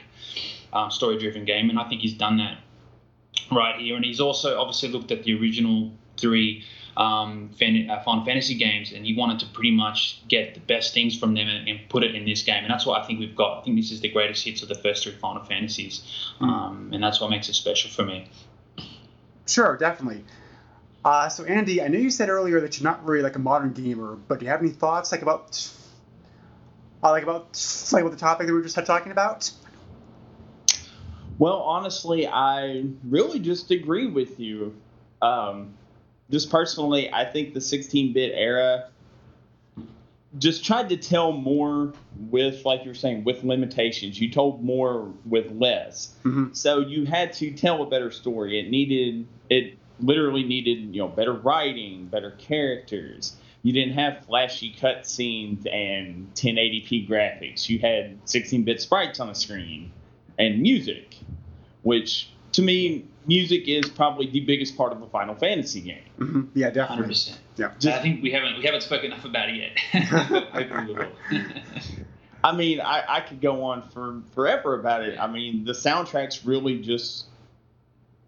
um, 0.73 0.91
story-driven 0.91 1.45
game, 1.45 1.71
and 1.71 1.79
I 1.79 1.89
think 1.89 2.03
he's 2.03 2.15
done 2.15 2.37
that 2.39 2.59
right 3.51 3.81
here. 3.81 3.97
And 3.97 4.05
he's 4.05 4.21
also 4.21 4.61
obviously 4.61 4.91
looked 4.91 5.11
at 5.11 5.25
the 5.25 5.39
original 5.41 5.93
three 6.17 6.65
um, 7.01 7.49
fan, 7.59 7.89
uh, 7.89 8.03
Final 8.03 8.27
Fantasy 8.27 8.55
games, 8.55 8.93
and 8.93 9.07
he 9.07 9.17
wanted 9.17 9.41
to 9.41 9.47
pretty 9.47 9.71
much 9.71 10.23
get 10.29 10.53
the 10.53 10.61
best 10.61 10.93
things 10.93 11.19
from 11.19 11.35
them 11.35 11.49
and, 11.49 11.67
and, 11.67 11.81
put 11.89 12.05
it 12.05 12.15
in 12.15 12.27
this 12.27 12.43
game. 12.43 12.63
And 12.63 12.71
that's 12.71 12.85
what 12.85 13.01
I 13.01 13.07
think 13.07 13.19
we've 13.19 13.35
got. 13.35 13.61
I 13.61 13.63
think 13.65 13.77
this 13.77 13.91
is 13.91 14.03
the 14.03 14.11
greatest 14.11 14.45
hits 14.45 14.63
of 14.63 14.69
the 14.69 14.75
first 14.75 15.05
three 15.05 15.13
Final 15.13 15.43
Fantasies, 15.43 16.03
hmm. 16.39 16.45
um, 16.45 16.91
and 16.93 17.03
that's 17.03 17.19
what 17.19 17.31
makes 17.31 17.49
it 17.49 17.55
special 17.55 17.91
for 17.91 18.05
me. 18.05 18.29
Sure, 19.47 19.79
definitely. 19.79 20.25
Uh, 21.03 21.31
so 21.31 21.45
Andy, 21.45 21.83
I 21.83 21.89
know 21.89 21.99
you 21.99 22.11
said 22.11 22.29
earlier 22.29 22.61
that 22.61 22.79
you're 22.79 22.91
not 22.91 23.03
really 23.07 23.23
like 23.23 23.37
a 23.37 23.39
modern 23.39 23.73
gamer, 23.73 24.17
but 24.17 24.39
do 24.39 24.45
you 24.45 24.51
have 24.51 24.61
any 24.61 24.69
thoughts 24.69 25.11
like 25.11 25.23
about 25.23 25.73
uh, 27.03 27.11
like 27.11 27.23
about 27.23 27.89
like 27.93 28.03
about 28.03 28.13
the 28.13 28.19
topic 28.19 28.47
that 28.47 28.53
we 28.53 28.59
were 28.59 28.65
just 28.65 28.77
talking 28.85 29.11
about? 29.11 29.51
Well, 31.39 31.61
honestly, 31.63 32.27
I 32.27 32.85
really 33.05 33.39
just 33.39 33.71
agree 33.71 34.07
with 34.07 34.39
you. 34.39 34.77
Um, 35.23 35.75
just 36.31 36.51
personally, 36.51 37.13
I 37.13 37.25
think 37.25 37.55
the 37.55 37.61
16-bit 37.61 38.33
era 38.35 38.89
just 40.39 40.65
tried 40.65 40.89
to 40.91 40.97
tell 40.97 41.33
more 41.33 41.93
with, 42.31 42.65
like 42.65 42.85
you 42.85 42.91
were 42.91 42.95
saying, 42.95 43.25
with 43.25 43.43
limitations. 43.43 44.21
You 44.21 44.31
told 44.31 44.65
more 44.65 45.13
with 45.27 45.51
less. 45.51 46.15
Mm-hmm. 46.25 46.53
So 46.53 46.79
you 46.79 47.05
had 47.05 47.33
to 47.35 47.51
tell 47.51 47.83
a 47.83 47.87
better 47.87 48.13
story. 48.13 48.61
It 48.61 48.71
needed, 48.71 49.27
it 49.49 49.77
literally 49.99 50.45
needed, 50.45 50.95
you 50.95 51.03
know, 51.03 51.09
better 51.09 51.33
writing, 51.33 52.07
better 52.07 52.31
characters. 52.33 53.37
You 53.63 53.73
didn't 53.73 53.95
have 53.95 54.25
flashy 54.25 54.73
cutscenes 54.73 55.67
and 55.71 56.33
1080p 56.35 57.09
graphics. 57.09 57.69
You 57.69 57.81
had 57.81 58.25
16-bit 58.25 58.81
sprites 58.81 59.19
on 59.19 59.27
the 59.27 59.35
screen 59.35 59.91
and 60.39 60.63
music, 60.63 61.17
which 61.83 62.31
to 62.53 62.63
me 62.63 63.05
music 63.27 63.69
is 63.69 63.89
probably 63.91 64.27
the 64.31 64.41
biggest 64.41 64.77
part 64.77 64.93
of 64.93 65.03
a 65.03 65.07
Final 65.09 65.35
Fantasy 65.35 65.81
game. 65.81 66.03
Mhm. 66.19 66.49
Yeah, 66.55 66.67
Hundred 66.67 66.75
definitely. 66.75 67.07
percent. 67.09 67.39
Yeah. 67.57 67.95
I 67.97 67.99
think 68.03 68.23
we 68.23 68.31
haven't 68.31 68.59
we 68.59 68.65
haven't 68.65 68.83
spoken 68.83 69.07
enough 69.07 69.25
about 69.25 69.49
it 69.51 69.57
yet. 69.57 70.05
Hopefully 70.09 70.87
we 70.87 70.95
will. 70.95 71.13
I 72.43 72.57
mean, 72.57 72.81
I, 72.81 73.05
I 73.07 73.21
could 73.21 73.41
go 73.43 73.65
on 73.65 73.83
for 73.91 74.23
forever 74.35 74.79
about 74.79 75.03
it. 75.03 75.19
I 75.19 75.27
mean, 75.27 75.65
the 75.65 75.73
soundtracks 75.73 76.47
really 76.47 76.81
just. 76.81 77.27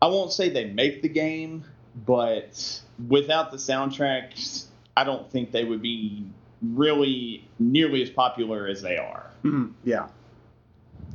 I 0.03 0.07
won't 0.09 0.33
say 0.33 0.49
they 0.51 0.67
make 0.67 1.01
the 1.01 1.09
game, 1.09 1.65
but 2.05 2.81
without 3.09 3.51
the 3.53 3.57
soundtracks, 3.57 4.65
I 4.97 5.05
don't 5.05 5.31
think 5.31 5.53
they 5.53 5.65
would 5.65 5.81
be 5.81 6.27
really 6.61 7.49
nearly 7.59 8.03
as 8.03 8.11
popular 8.11 8.67
as 8.67 8.83
they 8.83 8.97
are. 8.99 9.31
Mhm. 9.45 9.73
Yeah. 9.85 10.09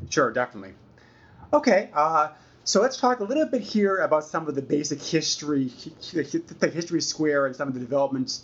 Sure, 0.10 0.32
definitely. 0.32 0.74
Okay, 1.54 1.90
uh, 1.94 2.30
so 2.68 2.82
let's 2.82 2.98
talk 2.98 3.22
a 3.22 3.24
little 3.24 3.46
bit 3.46 3.62
here 3.62 4.00
about 4.00 4.26
some 4.26 4.46
of 4.46 4.54
the 4.54 4.62
basic 4.62 5.02
history, 5.02 5.72
the 6.12 6.70
history 6.70 7.00
Square 7.00 7.46
and 7.46 7.56
some 7.56 7.70
of 7.70 7.74
the 7.74 7.80
developments, 7.80 8.44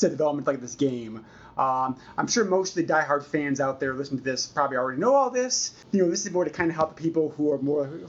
the 0.00 0.08
development 0.08 0.46
like 0.46 0.62
this 0.62 0.74
game. 0.74 1.26
Um, 1.58 1.98
I'm 2.16 2.26
sure 2.26 2.46
most 2.46 2.74
of 2.74 2.86
the 2.86 2.90
diehard 2.90 3.22
fans 3.22 3.60
out 3.60 3.78
there 3.78 3.92
listening 3.92 4.20
to 4.20 4.24
this 4.24 4.46
probably 4.46 4.78
already 4.78 4.98
know 4.98 5.14
all 5.14 5.28
this. 5.28 5.72
You 5.92 6.02
know, 6.02 6.10
this 6.10 6.24
is 6.24 6.32
more 6.32 6.46
to 6.46 6.50
kind 6.50 6.70
of 6.70 6.76
help 6.76 6.96
people 6.96 7.34
who 7.36 7.52
are 7.52 7.58
more 7.58 8.00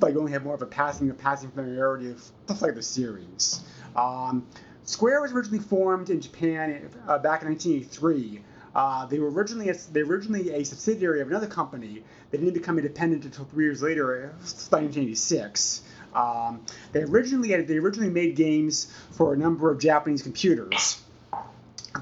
like 0.00 0.16
only 0.16 0.32
have 0.32 0.42
more 0.42 0.54
of 0.54 0.62
a 0.62 0.66
passing, 0.66 1.08
a 1.08 1.14
passing 1.14 1.52
familiarity 1.52 2.10
of 2.10 2.20
stuff 2.46 2.60
like 2.60 2.74
the 2.74 2.82
series. 2.82 3.60
Um, 3.94 4.44
Square 4.86 5.20
was 5.22 5.30
originally 5.30 5.60
formed 5.60 6.10
in 6.10 6.20
Japan 6.20 6.90
uh, 7.06 7.16
back 7.18 7.42
in 7.42 7.48
1983. 7.48 8.42
Uh, 8.74 9.06
they 9.06 9.18
were 9.18 9.30
originally 9.30 9.68
a, 9.68 9.74
they 9.92 10.00
originally 10.00 10.50
a 10.50 10.64
subsidiary 10.64 11.20
of 11.20 11.28
another 11.28 11.46
company. 11.46 12.02
They 12.30 12.38
didn't 12.38 12.54
become 12.54 12.78
independent 12.78 13.24
until 13.24 13.44
three 13.46 13.64
years 13.64 13.82
later, 13.82 14.26
uh, 14.26 14.28
1986. 14.38 15.82
Um, 16.14 16.64
they 16.92 17.02
originally 17.02 17.60
they 17.62 17.76
originally 17.76 18.10
made 18.10 18.36
games 18.36 18.92
for 19.12 19.32
a 19.32 19.36
number 19.36 19.70
of 19.70 19.80
Japanese 19.80 20.22
computers, 20.22 21.00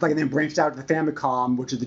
like 0.00 0.10
and 0.10 0.18
then 0.18 0.28
branched 0.28 0.58
out 0.58 0.76
to 0.76 0.82
the 0.82 0.94
Famicom, 0.94 1.56
which 1.56 1.72
is 1.72 1.78
the 1.78 1.86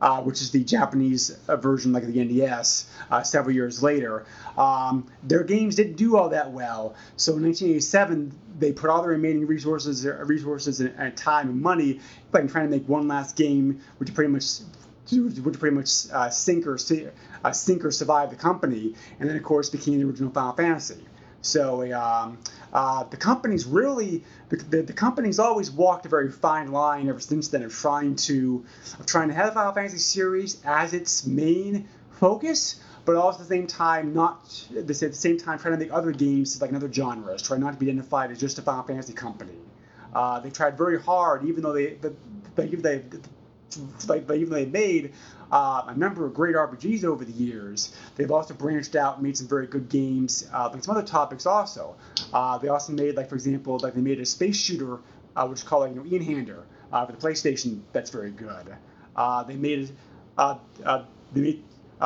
uh, 0.00 0.20
which 0.22 0.40
is 0.42 0.50
the 0.50 0.62
Japanese 0.62 1.38
uh, 1.48 1.56
version, 1.56 1.92
like 1.92 2.06
the 2.06 2.24
NES, 2.24 2.86
uh, 3.10 3.22
several 3.22 3.54
years 3.54 3.82
later. 3.82 4.26
Um, 4.56 5.06
their 5.22 5.44
games 5.44 5.76
didn't 5.76 5.96
do 5.96 6.16
all 6.16 6.28
that 6.30 6.52
well, 6.52 6.94
so 7.16 7.36
in 7.36 7.42
1987 7.44 8.32
they 8.58 8.72
put 8.72 8.90
all 8.90 9.02
their 9.02 9.10
remaining 9.10 9.46
resources, 9.46 10.06
uh, 10.06 10.14
resources 10.24 10.80
and, 10.80 10.94
and 10.98 11.16
time 11.16 11.48
and 11.48 11.60
money, 11.60 12.00
like 12.32 12.50
trying 12.50 12.66
to 12.66 12.70
make 12.70 12.88
one 12.88 13.08
last 13.08 13.36
game, 13.36 13.80
which 13.98 14.14
pretty 14.14 14.32
much 14.32 14.44
which 15.12 15.58
pretty 15.60 15.76
much 15.76 16.10
uh, 16.12 16.28
sink 16.30 16.66
or 16.66 16.76
uh, 17.44 17.52
sink 17.52 17.84
or 17.84 17.90
survive 17.92 18.30
the 18.30 18.36
company, 18.36 18.94
and 19.20 19.28
then 19.28 19.36
of 19.36 19.42
course 19.42 19.70
became 19.70 19.98
the 20.00 20.04
original 20.06 20.30
Final 20.30 20.52
Fantasy. 20.52 21.04
So 21.42 21.92
um, 21.92 22.38
uh, 22.72 23.04
the 23.04 23.16
company's 23.16 23.64
really 23.64 24.24
the, 24.48 24.82
the, 24.82 24.92
company's 24.92 25.38
always 25.38 25.70
walked 25.70 26.06
a 26.06 26.08
very 26.08 26.30
fine 26.30 26.72
line 26.72 27.08
ever 27.08 27.20
since 27.20 27.48
then 27.48 27.62
of 27.62 27.72
trying 27.72 28.16
to 28.16 28.64
of 28.98 29.06
trying 29.06 29.28
to 29.28 29.34
have 29.34 29.54
Final 29.54 29.72
Fantasy 29.72 29.98
series 29.98 30.60
as 30.64 30.92
its 30.92 31.26
main 31.26 31.88
focus, 32.10 32.80
but 33.04 33.16
also 33.16 33.42
at 33.42 33.48
the 33.48 33.54
same 33.54 33.66
time 33.66 34.12
not 34.12 34.68
at 34.76 34.86
the 34.86 34.94
same 34.94 35.38
time 35.38 35.58
trying 35.58 35.74
to 35.74 35.78
make 35.78 35.92
other 35.92 36.12
games 36.12 36.60
like 36.60 36.70
in 36.70 36.76
other 36.76 36.92
genres, 36.92 37.42
try 37.42 37.56
not 37.56 37.72
to 37.72 37.78
be 37.78 37.86
identified 37.86 38.30
as 38.30 38.40
just 38.40 38.58
a 38.58 38.62
Final 38.62 38.82
Fantasy 38.82 39.12
company. 39.12 39.58
Uh, 40.14 40.40
they 40.40 40.50
tried 40.50 40.78
very 40.78 41.00
hard, 41.00 41.44
even 41.44 41.62
though 41.62 41.74
they, 41.74 41.98
they, 42.54 42.66
they, 42.66 43.02
like, 44.08 44.26
but 44.26 44.36
even 44.36 44.52
they 44.52 44.66
made 44.66 45.12
uh, 45.50 45.84
a 45.88 45.94
number 45.96 46.26
of 46.26 46.34
great 46.34 46.54
RPGs 46.54 47.04
over 47.04 47.24
the 47.24 47.32
years, 47.32 47.94
they've 48.16 48.30
also 48.30 48.54
branched 48.54 48.96
out 48.96 49.14
and 49.14 49.22
made 49.22 49.36
some 49.36 49.48
very 49.48 49.66
good 49.66 49.88
games, 49.88 50.48
uh, 50.52 50.70
like 50.72 50.82
some 50.84 50.96
other 50.96 51.06
topics 51.06 51.46
also. 51.46 51.96
Uh, 52.32 52.58
they 52.58 52.68
also 52.68 52.92
made, 52.92 53.16
like 53.16 53.28
for 53.28 53.34
example, 53.34 53.78
like 53.78 53.94
they 53.94 54.00
made 54.00 54.20
a 54.20 54.26
space 54.26 54.56
shooter, 54.56 54.98
uh, 55.36 55.46
which 55.46 55.58
is 55.58 55.64
called 55.64 55.82
like, 55.82 55.94
you 55.94 56.18
know, 56.18 56.24
Einhander 56.24 56.62
uh, 56.92 57.06
for 57.06 57.12
the 57.12 57.18
PlayStation. 57.18 57.80
That's 57.92 58.10
very 58.10 58.30
good. 58.30 58.74
Uh, 59.14 59.42
they 59.44 59.56
made, 59.56 59.90
uh, 60.36 60.56
they 61.32 61.40
made, 61.40 61.64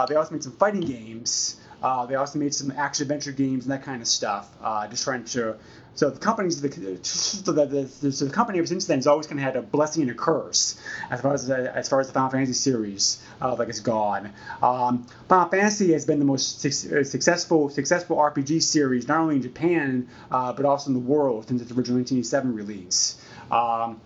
they 0.09 0.15
also 0.15 0.33
made 0.33 0.43
some 0.43 0.53
fighting 0.53 0.81
games. 0.83 1.60
Uh, 1.83 2.07
they 2.07 2.15
also 2.15 2.39
made 2.39 2.55
some 2.55 2.71
action 2.73 3.05
adventure 3.05 3.33
games 3.33 3.65
and 3.65 3.73
that 3.73 3.83
kind 3.83 4.03
of 4.03 4.09
stuff. 4.09 4.49
Uh, 4.63 4.87
just 4.89 5.05
trying 5.05 5.25
to 5.25 5.57
so 5.95 6.09
the 6.09 6.19
company's 6.19 6.61
the, 6.61 6.99
so 7.03 7.53
the, 7.53 7.67
the, 7.67 8.13
so 8.13 8.25
the 8.25 8.31
company 8.31 8.59
ever 8.59 8.67
since 8.67 8.87
then 8.87 8.99
has 8.99 9.07
always 9.07 9.27
kind 9.27 9.39
of 9.39 9.45
had 9.45 9.57
a 9.57 9.63
blessing 9.63 10.03
and 10.03 10.11
a 10.11 10.15
curse 10.15 10.81
as 11.11 11.21
far 11.21 11.35
as 11.35 11.51
as 11.51 11.89
far 11.89 12.01
as 12.01 12.07
the 12.07 12.13
Final 12.13 12.31
Fantasy 12.31 12.53
series 12.53 13.23
uh, 13.43 13.55
like 13.57 13.69
it's 13.69 13.81
gone. 13.81 14.33
Um, 14.63 15.07
Final 15.29 15.49
Fantasy 15.49 15.93
has 15.93 16.07
been 16.07 16.19
the 16.19 16.25
most 16.25 16.61
su- 16.61 17.05
successful 17.05 17.71
successful 17.71 18.17
RPG 18.17 18.63
series 18.63 19.09
not 19.09 19.19
only 19.19 19.37
in 19.37 19.43
Japan 19.43 20.09
uh, 20.31 20.53
but 20.53 20.65
also 20.65 20.89
in 20.89 20.95
the 20.95 21.01
world 21.01 21.49
since 21.49 21.61
its 21.61 21.71
original 21.73 21.99
1987 21.99 22.55
release. 22.55 23.21
Um, 23.51 24.01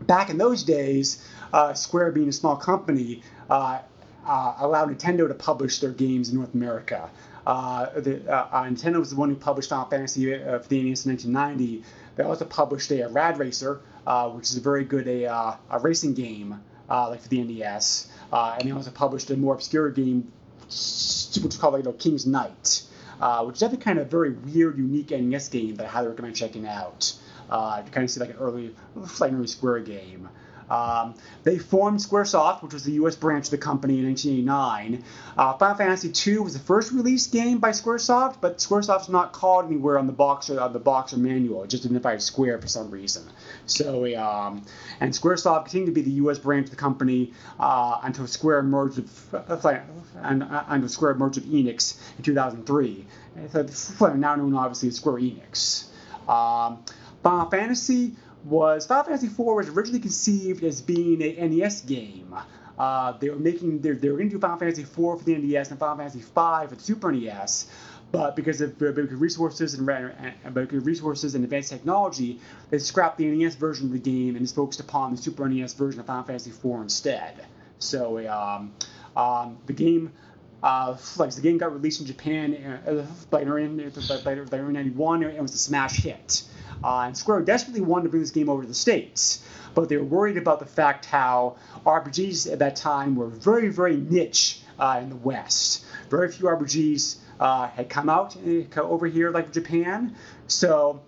back 0.00 0.30
in 0.30 0.38
those 0.38 0.64
days, 0.64 1.24
uh, 1.52 1.74
Square 1.74 2.12
being 2.12 2.28
a 2.28 2.32
small 2.32 2.56
company. 2.56 3.22
Uh, 4.26 4.30
uh, 4.30 4.54
allowed 4.60 4.88
Nintendo 4.88 5.28
to 5.28 5.34
publish 5.34 5.80
their 5.80 5.90
games 5.90 6.30
in 6.30 6.36
North 6.36 6.54
America. 6.54 7.10
Uh, 7.46 7.86
the, 8.00 8.32
uh, 8.32 8.64
Nintendo 8.64 8.98
was 8.98 9.10
the 9.10 9.16
one 9.16 9.28
who 9.28 9.36
published 9.36 9.68
Final 9.68 9.84
Fantasy 9.86 10.34
uh, 10.34 10.58
for 10.58 10.68
the 10.68 10.82
NES 10.82 11.04
in 11.04 11.12
1990. 11.12 11.82
They 12.16 12.22
also 12.22 12.44
published 12.44 12.90
a, 12.90 13.06
Rad 13.08 13.38
Racer, 13.38 13.80
uh, 14.06 14.30
which 14.30 14.50
is 14.50 14.56
a 14.56 14.60
very 14.60 14.84
good 14.84 15.08
a, 15.08 15.26
uh, 15.26 15.56
a 15.70 15.78
racing 15.78 16.14
game, 16.14 16.62
uh, 16.88 17.10
like 17.10 17.20
for 17.20 17.28
the 17.28 17.42
NES. 17.42 18.08
Uh, 18.32 18.56
and 18.58 18.68
they 18.68 18.72
also 18.72 18.90
published 18.90 19.30
a 19.30 19.36
more 19.36 19.54
obscure 19.54 19.90
game, 19.90 20.32
which 20.64 20.72
is 20.72 21.56
called 21.58 21.74
like 21.74 21.84
you 21.84 21.90
know, 21.90 21.96
King's 21.96 22.26
Knight, 22.26 22.82
uh, 23.20 23.44
which 23.44 23.54
is 23.54 23.60
definitely 23.60 23.84
kind 23.84 23.98
of 23.98 24.06
a 24.06 24.10
very 24.10 24.30
weird, 24.30 24.78
unique 24.78 25.10
NES 25.10 25.48
game 25.48 25.74
that 25.76 25.86
I 25.86 25.88
highly 25.88 26.08
recommend 26.08 26.36
checking 26.36 26.66
out. 26.66 27.12
Uh, 27.50 27.82
to 27.82 27.90
kind 27.90 28.04
of 28.04 28.10
see 28.10 28.20
like 28.20 28.30
an 28.30 28.36
early, 28.36 28.74
like 29.20 29.30
an 29.30 29.36
early 29.36 29.46
Square 29.46 29.80
game. 29.80 30.30
Um, 30.70 31.14
they 31.42 31.58
formed 31.58 32.00
Squaresoft, 32.00 32.62
which 32.62 32.72
was 32.72 32.84
the 32.84 32.92
U.S. 32.92 33.16
branch 33.16 33.46
of 33.46 33.50
the 33.50 33.58
company 33.58 33.98
in 33.98 34.06
1989. 34.06 35.04
Uh, 35.36 35.52
Final 35.54 35.76
Fantasy 35.76 36.30
II 36.30 36.38
was 36.38 36.54
the 36.54 36.58
first 36.58 36.92
released 36.92 37.32
game 37.32 37.58
by 37.58 37.70
Squaresoft, 37.70 38.36
but 38.40 38.58
Squaresoft's 38.58 39.08
not 39.08 39.32
called 39.32 39.66
anywhere 39.66 39.98
on 39.98 40.06
the 40.06 40.12
box 40.12 40.50
or 40.50 40.60
on 40.60 40.72
the 40.72 40.78
box 40.78 41.12
or 41.12 41.18
manual. 41.18 41.64
It 41.64 41.70
just 41.70 41.84
identified 41.84 42.22
Square 42.22 42.60
for 42.60 42.68
some 42.68 42.90
reason. 42.90 43.24
So, 43.66 44.04
um, 44.16 44.64
and 45.00 45.12
Squaresoft 45.12 45.66
continued 45.66 45.86
to 45.86 45.92
be 45.92 46.02
the 46.02 46.16
U.S. 46.22 46.38
branch 46.38 46.66
of 46.66 46.70
the 46.70 46.76
company 46.76 47.32
uh, 47.58 48.00
until 48.02 48.26
Square 48.26 48.64
merged 48.64 48.96
with 48.96 49.34
uh, 49.34 49.38
uh, 49.38 50.64
until 50.68 50.88
Square 50.88 51.14
merged 51.14 51.36
with 51.36 51.50
Enix 51.50 51.98
in 52.16 52.24
2003. 52.24 53.06
So, 53.50 54.14
now 54.14 54.36
known 54.36 54.54
obviously 54.54 54.88
as 54.88 54.96
Square 54.96 55.16
Enix. 55.16 55.86
Um, 56.28 56.84
Final 57.22 57.50
Fantasy 57.50 58.14
was 58.44 58.86
Final 58.86 59.04
Fantasy 59.04 59.26
IV 59.26 59.38
was 59.38 59.68
originally 59.68 60.00
conceived 60.00 60.62
as 60.64 60.80
being 60.80 61.22
a 61.22 61.48
NES 61.48 61.82
game. 61.82 62.34
Uh, 62.78 63.12
they 63.18 63.30
were 63.30 63.36
making 63.36 63.80
they, 63.80 63.92
they 63.92 64.08
were 64.08 64.16
going 64.16 64.28
to 64.28 64.36
do 64.36 64.40
Final 64.40 64.58
Fantasy 64.58 64.82
IV 64.82 64.94
for 64.94 65.18
the 65.24 65.36
NES 65.36 65.70
and 65.70 65.78
Final 65.78 65.96
Fantasy 65.96 66.18
V 66.18 66.24
for 66.24 66.74
the 66.74 66.80
Super 66.80 67.12
NES, 67.12 67.66
but 68.10 68.36
because 68.36 68.60
of, 68.60 68.78
because 68.78 69.12
resources 69.12 69.74
and, 69.74 69.88
and 69.88 70.72
resources 70.86 71.34
and 71.34 71.44
advanced 71.44 71.70
technology, 71.70 72.40
they 72.70 72.78
scrapped 72.78 73.18
the 73.18 73.26
NES 73.26 73.54
version 73.54 73.86
of 73.86 73.92
the 73.92 73.98
game 73.98 74.36
and 74.36 74.44
just 74.44 74.54
focused 74.54 74.80
upon 74.80 75.12
the 75.12 75.16
Super 75.20 75.48
NES 75.48 75.74
version 75.74 76.00
of 76.00 76.06
Final 76.06 76.24
Fantasy 76.24 76.50
IV 76.50 76.82
instead. 76.82 77.46
So 77.78 78.18
um, 78.28 78.72
um, 79.16 79.58
the 79.66 79.72
game. 79.72 80.12
Uh, 80.62 80.96
like 81.18 81.30
the 81.30 81.42
game 81.42 81.58
got 81.58 81.74
released 81.74 82.00
in 82.00 82.06
Japan 82.06 82.54
uh, 82.88 83.04
by, 83.28 83.42
in, 83.42 83.92
by, 84.24 84.34
by 84.34 84.58
91 84.58 85.22
and 85.22 85.36
it 85.36 85.42
was 85.42 85.52
a 85.52 85.58
smash 85.58 85.98
hit. 85.98 86.42
Uh, 86.84 87.04
and 87.06 87.16
Square 87.16 87.42
desperately 87.42 87.80
wanted 87.80 88.04
to 88.04 88.08
bring 88.10 88.22
this 88.22 88.30
game 88.30 88.50
over 88.50 88.60
to 88.60 88.68
the 88.68 88.74
States, 88.74 89.42
but 89.74 89.88
they 89.88 89.96
were 89.96 90.04
worried 90.04 90.36
about 90.36 90.58
the 90.58 90.66
fact 90.66 91.06
how 91.06 91.56
RPGs 91.86 92.52
at 92.52 92.58
that 92.58 92.76
time 92.76 93.16
were 93.16 93.28
very, 93.28 93.70
very 93.70 93.96
niche 93.96 94.60
uh, 94.78 95.00
in 95.02 95.08
the 95.08 95.16
West. 95.16 95.86
Very 96.10 96.30
few 96.30 96.44
RPGs 96.44 97.16
uh, 97.40 97.68
had 97.68 97.88
come 97.88 98.10
out 98.10 98.36
over 98.76 99.06
here 99.06 99.30
like 99.30 99.50
Japan, 99.50 100.14
so 100.46 101.00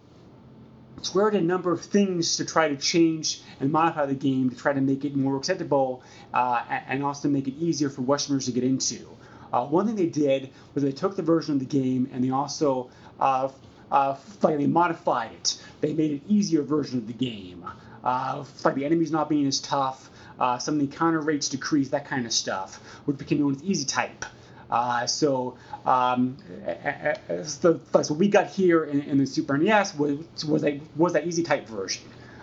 Square 1.03 1.33
did 1.33 1.43
a 1.43 1.45
number 1.45 1.73
of 1.73 1.83
things 1.83 2.39
to 2.39 2.47
try 2.47 2.69
to 2.69 2.77
change 2.77 3.43
and 3.61 3.71
modify 3.71 4.07
the 4.07 4.15
game 4.15 4.49
to 4.49 4.57
try 4.57 4.73
to 4.73 4.81
make 4.81 5.05
it 5.05 5.15
more 5.15 5.37
acceptable 5.37 6.03
uh, 6.33 6.63
and 6.89 7.05
also 7.05 7.29
make 7.29 7.49
it 7.49 7.55
easier 7.59 7.91
for 7.91 8.01
Westerners 8.01 8.47
to 8.47 8.53
get 8.53 8.65
into. 8.65 9.07
Uh, 9.53 9.65
one 9.67 9.87
thing 9.87 9.95
they 9.95 10.07
did 10.07 10.51
was 10.75 10.83
they 10.83 10.93
took 10.93 11.15
the 11.17 11.23
version 11.23 11.53
of 11.55 11.61
the 11.61 11.67
game 11.67 12.09
and 12.13 12.25
they 12.25 12.31
also 12.31 12.91
uh, 13.21 13.49
uh, 13.91 14.17
like 14.43 14.59
they 14.59 14.67
modified 14.67 15.33
it. 15.33 15.63
They 15.81 15.93
made 15.93 16.13
an 16.13 16.21
easier 16.29 16.63
version 16.63 16.99
of 16.99 17.07
the 17.07 17.13
game. 17.13 17.65
Uh, 18.05 18.45
like 18.65 18.75
the 18.75 18.85
enemies 18.85 19.11
not 19.11 19.29
being 19.29 19.47
as 19.47 19.61
tough, 19.61 20.11
uh, 20.39 20.59
some 20.59 20.75
of 20.75 20.81
the 20.81 20.87
encounter 20.87 21.21
rates 21.21 21.49
decreased, 21.49 21.91
that 21.91 22.07
kind 22.07 22.27
of 22.27 22.33
stuff, 22.33 22.77
which 23.05 23.19
became 23.19 23.41
known 23.41 23.55
as 23.57 23.63
Easy 23.65 23.85
Type. 23.85 24.25
Uh, 24.71 25.07
so, 25.07 25.57
um, 25.85 26.37
the, 26.65 27.81
so 28.03 28.15
we 28.15 28.29
got 28.29 28.49
here 28.49 28.85
in, 28.85 29.01
in 29.03 29.19
the 29.19 29.27
Super 29.27 29.57
NES 29.57 29.97
was 29.97 30.45
was, 30.45 30.65
a, 30.65 30.81
was 30.97 31.13
that 31.13 31.27
Easy 31.27 31.43
Type 31.43 31.69
version. 31.69 32.03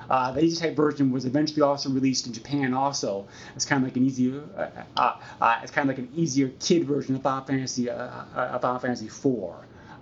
Uh, 0.09 0.31
the 0.31 0.43
Easy 0.43 0.59
Type 0.59 0.75
version 0.75 1.11
was 1.11 1.25
eventually 1.25 1.61
also 1.61 1.89
released 1.89 2.27
in 2.27 2.33
Japan. 2.33 2.73
Also, 2.73 3.27
it's 3.55 3.65
kind 3.65 3.83
of 3.83 3.89
like 3.89 3.97
an 3.97 4.05
easy, 4.05 4.33
uh, 4.55 4.67
uh, 4.97 5.17
uh, 5.41 5.59
it's 5.63 5.71
kind 5.71 5.89
of 5.89 5.97
like 5.97 6.05
an 6.05 6.11
easier 6.15 6.51
kid 6.59 6.85
version 6.85 7.15
of 7.15 7.21
Final 7.21 7.45
Fantasy, 7.45 7.89
uh, 7.89 7.95
uh, 8.35 8.59
Final 8.59 8.79
Fantasy 8.79 9.07
IV. 9.07 9.53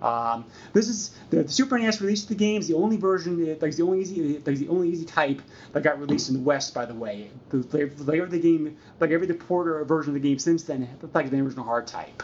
Um, 0.02 0.46
this 0.72 0.88
is 0.88 1.14
the, 1.30 1.44
the, 1.44 1.52
Super 1.52 1.78
NES 1.78 2.00
released 2.00 2.28
the 2.28 2.34
game 2.34 2.60
is 2.60 2.66
the 2.66 2.74
only 2.74 2.96
version, 2.96 3.56
like 3.60 3.76
the 3.76 3.84
only 3.84 4.00
easy, 4.00 4.42
like 4.44 4.56
the 4.58 4.68
only 4.68 4.88
easy 4.88 5.04
type 5.04 5.40
that 5.72 5.84
got 5.84 6.00
released 6.00 6.28
in 6.28 6.34
the 6.34 6.40
West. 6.40 6.74
By 6.74 6.86
the 6.86 6.94
way, 6.94 7.30
The 7.50 7.58
like, 7.58 7.92
like 8.00 8.18
every 8.18 8.40
game, 8.40 8.76
like 8.98 9.12
every 9.12 9.28
the 9.28 9.34
porter 9.34 9.84
version 9.84 10.10
of 10.10 10.20
the 10.20 10.28
game 10.28 10.40
since 10.40 10.64
then, 10.64 10.88
like 11.14 11.30
the 11.30 11.38
original 11.38 11.64
hard 11.64 11.86
type. 11.86 12.22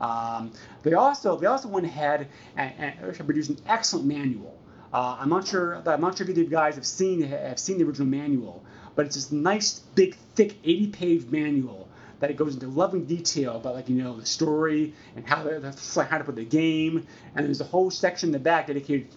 Um, 0.00 0.52
they 0.84 0.92
also 0.92 1.36
they 1.36 1.46
also 1.46 1.68
went 1.68 1.86
ahead 1.86 2.28
and, 2.56 2.72
and 2.78 3.16
produced 3.26 3.50
an 3.50 3.58
excellent 3.66 4.06
manual. 4.06 4.56
Uh, 4.92 5.16
I'm 5.18 5.28
not 5.28 5.48
sure 5.48 5.82
I'm 5.84 6.00
not 6.00 6.16
sure 6.16 6.30
if 6.30 6.36
you 6.36 6.46
guys 6.46 6.76
have 6.76 6.86
seen 6.86 7.22
have 7.22 7.58
seen 7.58 7.78
the 7.78 7.84
original 7.84 8.06
manual, 8.06 8.62
but 8.94 9.06
it's 9.06 9.16
this 9.16 9.32
nice 9.32 9.80
big 9.96 10.14
thick 10.36 10.58
80 10.62 10.86
page 10.88 11.26
manual 11.26 11.85
that 12.20 12.30
it 12.30 12.36
goes 12.36 12.54
into 12.54 12.68
loving 12.68 13.04
detail 13.04 13.56
about 13.56 13.74
like 13.74 13.88
you 13.88 14.02
know 14.02 14.16
the 14.18 14.26
story 14.26 14.94
and 15.14 15.26
how 15.26 15.42
to, 15.42 16.06
how 16.08 16.18
to 16.18 16.24
put 16.24 16.36
the 16.36 16.44
game, 16.44 17.06
and 17.34 17.46
there's 17.46 17.60
a 17.60 17.64
whole 17.64 17.90
section 17.90 18.28
in 18.28 18.32
the 18.32 18.38
back 18.38 18.66
dedicated 18.66 19.08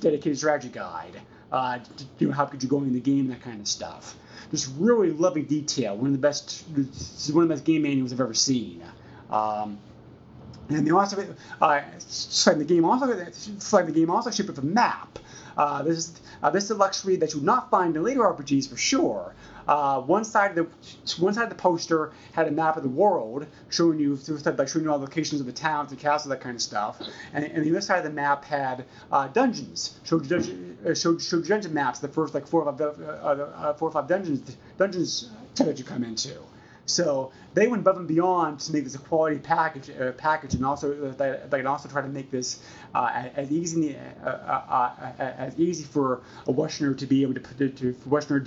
dedicated 0.00 0.38
strategy 0.38 0.68
guide. 0.68 1.20
Uh, 1.50 1.78
to, 1.78 2.04
you 2.18 2.28
know, 2.28 2.34
how 2.34 2.44
could 2.44 2.62
you 2.62 2.68
go 2.68 2.78
in 2.78 2.92
the 2.92 3.00
game, 3.00 3.28
that 3.28 3.40
kind 3.40 3.58
of 3.58 3.66
stuff. 3.66 4.16
Just 4.50 4.70
really 4.78 5.10
loving 5.10 5.44
detail. 5.44 5.96
One 5.96 6.08
of 6.08 6.12
the 6.12 6.18
best, 6.18 6.64
one 6.68 7.44
of 7.44 7.48
the 7.48 7.54
best 7.54 7.64
game 7.64 7.82
manuals 7.82 8.12
I've 8.12 8.20
ever 8.20 8.34
seen. 8.34 8.82
Um, 9.30 9.78
and 10.68 10.86
they 10.86 10.90
also, 10.90 11.34
uh, 11.62 11.80
the 12.46 12.64
game 12.64 12.84
also, 12.84 13.06
the 13.06 13.92
game 13.92 14.10
also 14.10 14.30
shipped 14.30 14.50
with 14.50 14.58
a 14.58 14.62
map. 14.62 15.18
Uh, 15.56 15.82
this 15.82 15.96
is 15.96 16.20
uh, 16.42 16.50
this 16.50 16.64
is 16.64 16.70
a 16.70 16.74
luxury 16.74 17.16
that 17.16 17.32
you 17.32 17.38
would 17.38 17.46
not 17.46 17.70
find 17.70 17.96
in 17.96 18.02
later 18.02 18.20
RPGs 18.20 18.68
for 18.68 18.76
sure. 18.76 19.34
Uh, 19.68 20.00
one 20.00 20.24
side 20.24 20.56
of 20.56 20.66
the 20.66 21.20
one 21.22 21.34
side 21.34 21.44
of 21.44 21.50
the 21.50 21.54
poster 21.54 22.12
had 22.32 22.48
a 22.48 22.50
map 22.50 22.76
of 22.78 22.82
the 22.82 22.88
world 22.88 23.46
showing 23.68 24.00
you 24.00 24.18
like 24.56 24.68
showing 24.68 24.84
you 24.84 24.90
all 24.90 24.98
the 24.98 25.04
locations 25.04 25.40
of 25.40 25.46
the 25.46 25.52
towns, 25.52 25.90
the 25.90 25.96
castles, 25.96 26.30
that 26.30 26.40
kind 26.40 26.56
of 26.56 26.62
stuff, 26.62 27.00
and, 27.34 27.44
and 27.44 27.64
the 27.64 27.70
other 27.70 27.82
side 27.82 27.98
of 27.98 28.04
the 28.04 28.10
map 28.10 28.44
had 28.44 28.86
uh, 29.12 29.28
dungeons, 29.28 30.00
showed 30.04 30.26
dungeon, 30.26 30.78
uh, 30.86 30.94
showed, 30.94 31.20
showed 31.20 31.46
dungeon 31.46 31.74
maps, 31.74 31.98
the 31.98 32.08
first 32.08 32.32
like 32.32 32.46
four 32.46 32.62
or 32.62 32.72
five, 32.72 32.80
uh, 32.80 33.04
uh, 33.04 33.74
four 33.74 33.88
or 33.88 33.92
five 33.92 34.08
dungeons 34.08 34.56
dungeons 34.78 35.30
that 35.56 35.78
you 35.78 35.84
come 35.84 36.02
into. 36.02 36.32
So 36.86 37.32
they 37.52 37.68
went 37.68 37.82
above 37.82 37.98
and 37.98 38.08
beyond 38.08 38.60
to 38.60 38.72
make 38.72 38.84
this 38.84 38.94
a 38.94 38.98
quality 38.98 39.38
package, 39.38 39.90
uh, 39.90 40.12
package, 40.12 40.54
and 40.54 40.64
also 40.64 41.10
they, 41.10 41.38
they 41.50 41.58
can 41.58 41.66
also 41.66 41.88
try 41.88 42.00
to 42.00 42.08
make 42.08 42.30
this 42.30 42.60
uh, 42.94 43.28
as 43.36 43.52
easy 43.52 43.96
uh, 44.24 44.28
uh, 44.28 45.12
as 45.18 45.58
easy 45.58 45.84
for 45.84 46.22
a 46.46 46.52
Westerner 46.52 46.94
to 46.94 47.06
be 47.06 47.22
able 47.22 47.34
to, 47.34 47.40
put 47.40 47.60
it 47.60 47.76
to 47.76 47.92
for 47.92 48.08
Westerner 48.08 48.46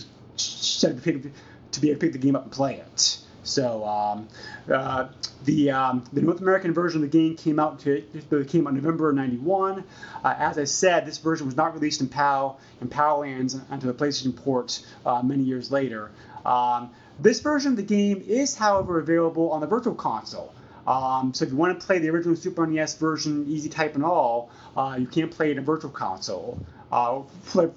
to, 0.81 0.93
to 0.93 1.81
be 1.81 1.89
able 1.89 1.99
to 1.99 2.05
pick 2.05 2.13
the 2.13 2.19
game 2.19 2.35
up 2.35 2.43
and 2.43 2.51
play 2.51 2.75
it. 2.75 3.17
So 3.43 3.85
um, 3.85 4.27
uh, 4.71 5.07
the 5.45 5.71
um, 5.71 6.03
the 6.13 6.21
North 6.21 6.41
American 6.41 6.73
version 6.73 7.03
of 7.03 7.11
the 7.11 7.17
game 7.17 7.35
came 7.35 7.59
out 7.59 7.79
to 7.79 8.01
came 8.47 8.67
out 8.67 8.71
in 8.71 8.75
November 8.75 9.11
'91. 9.11 9.83
Uh, 10.23 10.35
as 10.37 10.59
I 10.59 10.65
said, 10.65 11.05
this 11.05 11.17
version 11.17 11.47
was 11.47 11.57
not 11.57 11.73
released 11.73 12.01
in 12.01 12.07
PAL 12.07 12.59
in 12.81 12.87
PAL 12.87 13.19
lands 13.21 13.59
until 13.69 13.91
the 13.91 13.97
PlayStation 13.97 14.35
port 14.35 14.85
uh, 15.05 15.21
many 15.23 15.43
years 15.43 15.71
later. 15.71 16.11
Um, 16.45 16.91
this 17.19 17.39
version 17.39 17.71
of 17.71 17.77
the 17.77 17.83
game 17.83 18.23
is, 18.27 18.55
however, 18.55 18.99
available 18.99 19.51
on 19.51 19.61
the 19.61 19.67
Virtual 19.67 19.95
Console. 19.95 20.53
Um, 20.87 21.33
so 21.33 21.45
if 21.45 21.51
you 21.51 21.57
want 21.57 21.79
to 21.79 21.85
play 21.85 21.99
the 21.99 22.09
original 22.09 22.35
Super 22.35 22.65
NES 22.65 22.95
version, 22.95 23.45
easy 23.47 23.69
type 23.69 23.95
and 23.95 24.03
all, 24.03 24.49
uh, 24.75 24.97
you 24.99 25.05
can't 25.05 25.29
play 25.29 25.51
it 25.51 25.57
in 25.57 25.63
Virtual 25.63 25.91
Console. 25.91 26.59
Uh, 26.91 27.21
for, 27.43 27.71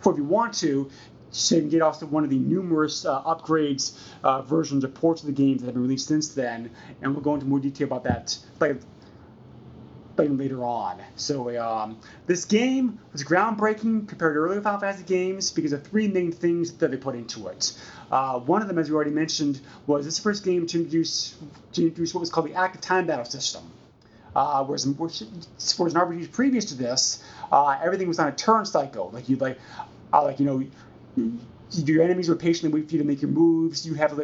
for 0.00 0.12
if 0.12 0.18
you 0.18 0.24
want 0.24 0.54
to, 0.54 0.90
get 1.70 1.82
also 1.82 2.06
one 2.06 2.24
of 2.24 2.30
the 2.30 2.38
numerous 2.38 3.04
uh, 3.04 3.22
upgrades 3.22 3.98
uh, 4.22 4.42
versions 4.42 4.84
or 4.84 4.88
ports 4.88 5.22
of 5.22 5.26
the 5.26 5.32
games 5.32 5.60
that 5.60 5.66
have 5.66 5.74
been 5.74 5.82
released 5.82 6.08
since 6.08 6.28
then, 6.28 6.70
and 7.02 7.12
we'll 7.12 7.22
go 7.22 7.34
into 7.34 7.46
more 7.46 7.60
detail 7.60 7.86
about 7.86 8.04
that 8.04 8.36
later 10.26 10.64
on. 10.64 11.00
So 11.16 11.56
um, 11.62 11.98
this 12.26 12.44
game 12.44 12.98
was 13.12 13.22
groundbreaking 13.22 14.08
compared 14.08 14.34
to 14.34 14.40
earlier 14.40 14.60
Final 14.60 14.80
Fantasy 14.80 15.04
games 15.04 15.52
because 15.52 15.72
of 15.72 15.86
three 15.86 16.08
main 16.08 16.32
things 16.32 16.72
that 16.78 16.90
they 16.90 16.96
put 16.96 17.14
into 17.14 17.46
it. 17.48 17.72
Uh, 18.10 18.40
one 18.40 18.60
of 18.60 18.68
them, 18.68 18.78
as 18.78 18.90
we 18.90 18.96
already 18.96 19.12
mentioned, 19.12 19.60
was 19.86 20.04
this 20.04 20.18
first 20.18 20.44
game 20.44 20.66
to 20.66 20.78
introduce 20.78 21.36
to 21.72 21.82
introduce 21.84 22.14
what 22.14 22.20
was 22.20 22.30
called 22.30 22.48
the 22.48 22.54
active 22.54 22.80
time 22.80 23.06
battle 23.06 23.24
system. 23.24 23.62
Uh, 24.34 24.64
whereas, 24.64 24.86
whereas 24.86 25.20
in 25.22 26.00
RPGs 26.00 26.30
previous 26.32 26.66
to 26.66 26.74
this, 26.74 27.22
uh, 27.50 27.78
everything 27.82 28.08
was 28.08 28.18
on 28.18 28.28
a 28.28 28.32
turn 28.32 28.64
cycle. 28.66 29.10
Like 29.10 29.28
you 29.28 29.36
like, 29.36 29.58
uh, 30.12 30.24
like 30.24 30.40
you 30.40 30.46
know, 30.46 30.62
your 31.70 32.02
enemies 32.02 32.28
would 32.28 32.38
patiently 32.38 32.80
wait 32.80 32.88
for 32.88 32.94
you 32.94 33.02
to 33.02 33.06
make 33.06 33.20
your 33.20 33.30
moves. 33.30 33.86
You 33.86 33.94
have 33.94 34.18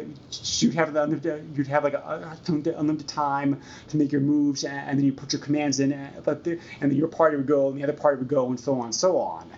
you'd 0.59 0.73
have 0.73 0.95
unlimited, 0.95 1.53
you'd 1.55 1.67
have 1.67 1.83
like 1.83 1.93
a, 1.93 2.37
unlimited 2.47 3.07
time 3.07 3.61
to 3.89 3.97
make 3.97 4.11
your 4.11 4.21
moves, 4.21 4.63
and, 4.63 4.97
then 4.97 5.05
you 5.05 5.13
put 5.13 5.33
your 5.33 5.41
commands 5.41 5.79
in, 5.79 5.91
and, 5.91 6.23
the, 6.23 6.59
and 6.81 6.91
then 6.91 6.97
your 6.97 7.07
party 7.07 7.37
would 7.37 7.47
go, 7.47 7.69
and 7.69 7.77
the 7.77 7.83
other 7.83 7.93
party 7.93 8.17
would 8.17 8.27
go, 8.27 8.47
and 8.47 8.59
so 8.59 8.79
on 8.79 8.85
and 8.85 8.95
so 8.95 9.17
on. 9.17 9.49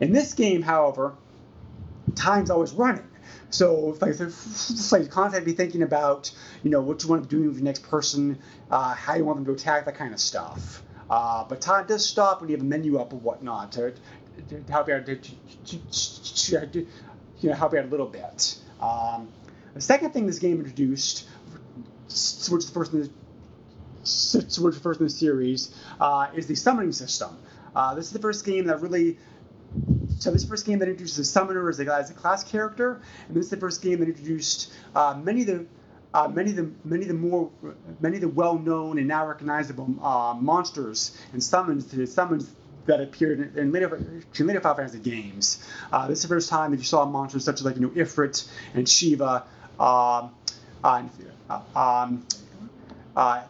In 0.00 0.12
this 0.12 0.34
game, 0.34 0.62
however, 0.62 1.14
time's 2.14 2.50
always 2.50 2.72
running. 2.72 3.06
So 3.50 3.96
like, 4.00 4.20
it's 4.20 4.92
like 4.92 5.10
constantly 5.10 5.52
be 5.52 5.56
thinking 5.56 5.82
about, 5.82 6.30
you 6.62 6.70
know, 6.70 6.80
what 6.80 7.02
you 7.02 7.08
want 7.08 7.28
to 7.28 7.28
do 7.28 7.48
with 7.48 7.56
the 7.56 7.64
next 7.64 7.82
person, 7.82 8.38
uh, 8.70 8.94
how 8.94 9.14
you 9.14 9.24
want 9.24 9.38
them 9.38 9.44
to 9.46 9.52
attack, 9.52 9.86
that 9.86 9.96
kind 9.96 10.14
of 10.14 10.20
stuff. 10.20 10.82
Uh, 11.10 11.44
but 11.48 11.60
time 11.60 11.86
does 11.86 12.06
stop 12.06 12.40
when 12.40 12.48
you 12.48 12.56
have 12.56 12.64
a 12.64 12.68
menu 12.68 12.96
up 12.98 13.12
or 13.12 13.16
whatnot 13.16 13.76
to, 14.48 14.60
to 14.60 14.72
help 14.72 14.88
you 14.88 14.94
out 14.94 15.06
to, 15.06 15.16
to, 15.16 16.86
you 17.40 17.48
know, 17.48 17.54
help 17.54 17.74
out 17.74 17.84
a 17.84 17.88
little 17.88 18.06
bit. 18.06 18.58
Um, 18.80 19.28
the 19.74 19.80
second 19.80 20.12
thing 20.12 20.26
this 20.26 20.38
game 20.38 20.58
introduced, 20.58 21.28
which 22.04 22.64
is 22.64 22.66
the 22.66 22.72
first 22.72 22.92
in 22.92 23.02
the, 23.02 23.10
which 24.62 24.74
is 24.74 24.78
first 24.80 25.00
in 25.00 25.06
the 25.06 25.10
series, 25.10 25.74
uh, 26.00 26.28
is 26.34 26.46
the 26.46 26.54
summoning 26.54 26.92
system. 26.92 27.38
Uh, 27.74 27.94
this 27.94 28.06
is 28.06 28.12
the 28.12 28.18
first 28.18 28.44
game 28.44 28.66
that 28.66 28.80
really 28.80 29.18
so 30.18 30.30
this 30.30 30.44
first 30.44 30.66
game 30.66 30.78
that 30.80 30.88
introduced 30.88 31.16
the 31.16 31.24
summoner 31.24 31.68
as 31.68 31.78
a, 31.80 31.94
as 31.94 32.10
a 32.10 32.14
class 32.14 32.42
character, 32.44 33.00
and 33.28 33.36
this 33.36 33.44
is 33.44 33.50
the 33.50 33.56
first 33.56 33.80
game 33.80 34.00
that 34.00 34.08
introduced 34.08 34.72
uh, 34.94 35.18
many 35.22 35.42
of 35.42 35.46
the 35.46 35.66
uh, 36.12 36.26
many 36.26 36.50
of 36.50 36.56
the 36.56 36.70
many 36.84 37.02
of 37.02 37.08
the 37.08 37.14
more 37.14 37.50
many 38.00 38.16
of 38.16 38.20
the 38.20 38.28
well-known 38.28 38.98
and 38.98 39.06
now 39.06 39.26
recognizable 39.26 39.94
uh, 40.02 40.34
monsters 40.34 41.16
and 41.32 41.42
summons 41.42 41.86
to 41.86 42.04
summons 42.06 42.52
that 42.90 43.00
appeared 43.00 43.56
in, 43.56 43.72
later 43.72 43.96
in 43.96 44.46
later 44.46 44.60
Final 44.60 44.76
Fantasy 44.76 44.98
games. 44.98 45.64
Uh, 45.92 46.08
this 46.08 46.18
is 46.18 46.22
the 46.22 46.28
first 46.28 46.48
time 46.48 46.72
that 46.72 46.78
you 46.78 46.84
saw 46.84 47.04
monsters 47.04 47.44
such 47.44 47.60
as 47.60 47.64
like 47.64 47.76
you 47.76 47.82
know 47.82 47.90
Ifrit 47.90 48.48
and 48.74 48.88
Shiva, 48.88 49.44
um, 49.78 50.30
uh, 50.84 51.02
um, 51.74 52.26
uh, 53.16 53.42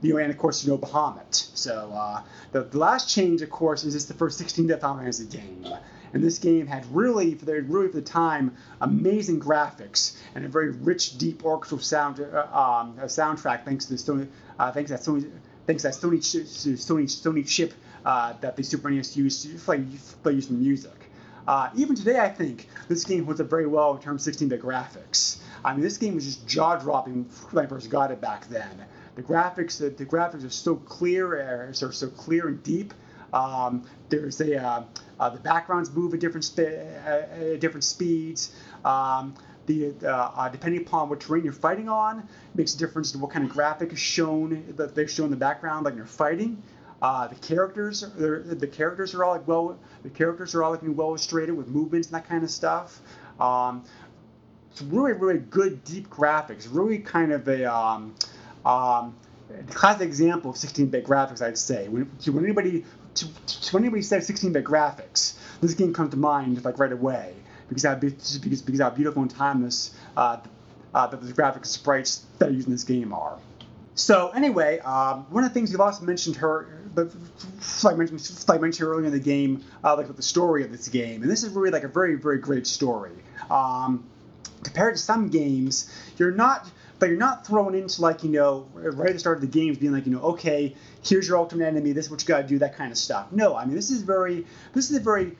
you 0.00 0.12
know, 0.12 0.18
and 0.18 0.30
of 0.30 0.38
course 0.38 0.64
you 0.64 0.70
know 0.70 0.78
Bahamut. 0.78 1.32
So 1.56 1.92
uh, 1.94 2.22
the, 2.50 2.64
the 2.64 2.78
last 2.78 3.08
change, 3.08 3.40
of 3.42 3.50
course, 3.50 3.84
is 3.84 3.94
this 3.94 4.06
the 4.06 4.14
first 4.14 4.40
16-bit 4.42 4.80
Final 4.80 4.98
Fantasy 4.98 5.26
game. 5.26 5.66
And 6.14 6.22
this 6.22 6.38
game 6.38 6.66
had 6.66 6.84
really, 6.94 7.34
for 7.34 7.46
the 7.46 7.62
really 7.62 7.88
for 7.88 7.94
the 7.94 8.02
time, 8.02 8.54
amazing 8.82 9.40
graphics 9.40 10.14
and 10.34 10.44
a 10.44 10.48
very 10.48 10.70
rich, 10.70 11.16
deep 11.16 11.42
orchestral 11.44 11.80
sound 11.80 12.20
uh, 12.20 12.46
um, 12.52 12.96
soundtrack. 13.04 13.64
Thanks 13.64 13.86
to 13.86 13.94
the 13.94 13.98
Sony, 13.98 14.28
uh, 14.58 14.72
thanks 14.72 14.90
to 14.90 14.96
that 14.98 15.02
Sony, 15.02 15.30
thanks 15.66 15.82
to 15.82 15.88
that 15.88 15.94
Sony, 15.94 16.18
Sony, 16.18 17.04
Sony 17.04 17.48
chip 17.48 17.72
uh, 18.04 18.34
that 18.40 18.56
the 18.56 18.62
Super 18.62 18.90
NES 18.90 19.16
used 19.16 19.42
to 19.42 19.58
play, 19.58 19.84
play 20.22 20.32
using 20.34 20.60
music. 20.60 21.10
Uh, 21.46 21.70
even 21.74 21.96
today, 21.96 22.20
I 22.20 22.28
think 22.28 22.68
this 22.88 23.04
game 23.04 23.24
holds 23.24 23.40
up 23.40 23.50
very 23.50 23.66
well 23.66 23.96
in 23.96 24.02
terms 24.02 24.26
of 24.26 24.34
16-bit 24.34 24.62
graphics. 24.62 25.38
I 25.64 25.72
mean, 25.72 25.82
this 25.82 25.98
game 25.98 26.14
was 26.14 26.24
just 26.24 26.46
jaw-dropping 26.46 27.24
when 27.50 27.64
I 27.64 27.68
first 27.68 27.90
got 27.90 28.10
it 28.10 28.20
back 28.20 28.48
then. 28.48 28.86
The 29.16 29.22
graphics, 29.22 29.78
the, 29.78 29.90
the 29.90 30.06
graphics 30.06 30.44
are 30.46 30.50
so 30.50 30.76
clear, 30.76 31.68
are 31.68 31.72
so, 31.72 31.90
so 31.90 32.08
clear 32.08 32.48
and 32.48 32.62
deep. 32.62 32.94
Um, 33.32 33.84
there's 34.08 34.40
a 34.40 34.62
uh, 34.62 34.84
uh, 35.18 35.30
the 35.30 35.40
backgrounds 35.40 35.90
move 35.90 36.12
at 36.12 36.20
different 36.20 36.44
sp- 36.44 36.76
at 37.04 37.60
different 37.60 37.84
speeds. 37.84 38.54
Um, 38.84 39.34
the 39.66 39.94
uh, 40.06 40.48
depending 40.48 40.82
upon 40.82 41.08
what 41.08 41.20
terrain 41.20 41.44
you're 41.44 41.52
fighting 41.52 41.88
on 41.88 42.28
makes 42.54 42.74
a 42.74 42.78
difference 42.78 43.12
to 43.12 43.18
what 43.18 43.30
kind 43.30 43.44
of 43.44 43.50
graphic 43.50 43.92
is 43.92 43.98
shown 43.98 44.74
that 44.76 44.94
they 44.94 45.06
show 45.06 45.24
in 45.24 45.30
the 45.30 45.36
background, 45.36 45.84
like 45.84 45.96
you're 45.96 46.04
fighting. 46.04 46.62
Uh, 47.02 47.26
the 47.26 47.34
characters, 47.34 48.02
the 48.16 48.70
characters 48.72 49.12
are 49.12 49.24
all 49.24 49.32
like 49.32 49.48
well, 49.48 49.76
the 50.04 50.08
characters 50.08 50.54
are 50.54 50.62
all 50.62 50.70
like 50.70 50.80
well 50.84 51.08
illustrated 51.08 51.52
with 51.52 51.66
movements 51.66 52.06
and 52.08 52.14
that 52.14 52.28
kind 52.28 52.44
of 52.44 52.50
stuff. 52.50 53.00
Um, 53.40 53.84
it's 54.70 54.82
really, 54.82 55.12
really 55.12 55.38
good, 55.38 55.82
deep 55.82 56.08
graphics. 56.08 56.68
Really, 56.70 56.98
kind 56.98 57.32
of 57.32 57.48
a 57.48 57.64
um, 57.70 58.14
um, 58.64 59.16
classic 59.70 60.06
example 60.06 60.52
of 60.52 60.56
16-bit 60.56 61.04
graphics, 61.04 61.42
I'd 61.42 61.58
say. 61.58 61.88
When, 61.88 62.04
when 62.24 62.44
anybody 62.44 62.84
to, 63.14 63.26
to, 63.26 63.74
when 63.74 63.82
anybody 63.82 64.02
says 64.02 64.28
16-bit 64.30 64.64
graphics, 64.64 65.34
this 65.60 65.74
game 65.74 65.92
comes 65.92 66.12
to 66.12 66.16
mind 66.16 66.64
like 66.64 66.78
right 66.78 66.92
away 66.92 67.34
because 67.68 67.82
how 67.82 67.96
because 67.96 68.38
because 68.38 68.80
how 68.80 68.90
beautiful 68.90 69.22
and 69.22 69.30
timeless 69.30 69.92
uh, 70.16 70.38
uh, 70.94 71.06
that 71.08 71.20
the 71.20 71.32
graphics 71.32 71.66
sprites 71.66 72.24
that 72.38 72.48
are 72.48 72.52
used 72.52 72.68
in 72.68 72.72
this 72.72 72.84
game 72.84 73.12
are. 73.12 73.38
So 73.94 74.30
anyway, 74.30 74.78
um, 74.80 75.26
one 75.30 75.44
of 75.44 75.50
the 75.50 75.54
things 75.54 75.70
you've 75.70 75.80
also 75.80 76.04
mentioned 76.04 76.36
her, 76.36 76.81
but 76.94 77.12
like 77.82 77.94
I 77.94 78.58
mentioned, 78.58 78.88
earlier 78.88 79.06
in 79.06 79.12
the 79.12 79.18
game, 79.18 79.64
uh, 79.84 79.96
like 79.96 80.08
with 80.08 80.16
the 80.16 80.22
story 80.22 80.64
of 80.64 80.72
this 80.72 80.88
game, 80.88 81.22
and 81.22 81.30
this 81.30 81.42
is 81.42 81.50
really 81.50 81.70
like 81.70 81.84
a 81.84 81.88
very 81.88 82.16
very 82.16 82.38
great 82.38 82.66
story. 82.66 83.12
Um, 83.50 84.04
compared 84.62 84.94
to 84.94 85.00
some 85.00 85.28
games, 85.28 85.92
you're 86.18 86.32
not 86.32 86.70
but 86.98 87.08
you're 87.08 87.18
not 87.18 87.44
thrown 87.44 87.74
into 87.74 88.00
like 88.00 88.22
you 88.22 88.30
know 88.30 88.68
right 88.74 89.08
at 89.08 89.14
the 89.14 89.18
start 89.18 89.36
of 89.36 89.40
the 89.40 89.46
games 89.48 89.78
being 89.78 89.92
like 89.92 90.06
you 90.06 90.12
know 90.12 90.20
okay 90.20 90.76
here's 91.02 91.26
your 91.26 91.36
ultimate 91.36 91.66
enemy 91.66 91.90
this 91.90 92.04
is 92.04 92.10
what 92.12 92.22
you 92.22 92.28
got 92.28 92.42
to 92.42 92.46
do 92.46 92.60
that 92.60 92.76
kind 92.76 92.92
of 92.92 92.98
stuff. 92.98 93.32
No 93.32 93.56
i 93.56 93.64
mean 93.64 93.74
this 93.74 93.90
is 93.90 94.02
very 94.02 94.46
this 94.72 94.88
is 94.88 94.96
a 94.96 95.00
very 95.00 95.36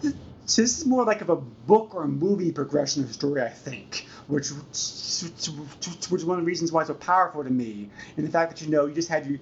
this, 0.00 0.14
so 0.46 0.62
this 0.62 0.78
is 0.78 0.86
more 0.86 1.04
like 1.04 1.20
of 1.20 1.28
a 1.28 1.36
book 1.36 1.94
or 1.94 2.04
a 2.04 2.08
movie 2.08 2.50
progression 2.50 3.04
of 3.04 3.12
story 3.12 3.42
i 3.42 3.48
think 3.50 4.06
which 4.26 4.50
which 4.50 6.20
is 6.20 6.24
one 6.24 6.38
of 6.38 6.44
the 6.44 6.46
reasons 6.46 6.72
why 6.72 6.80
it's 6.80 6.88
so 6.88 6.94
powerful 6.94 7.44
to 7.44 7.50
me. 7.50 7.88
And 8.16 8.26
the 8.26 8.30
fact 8.30 8.50
that 8.50 8.64
you 8.64 8.70
know 8.70 8.86
you 8.86 8.94
just 8.94 9.08
had 9.08 9.26
you 9.26 9.38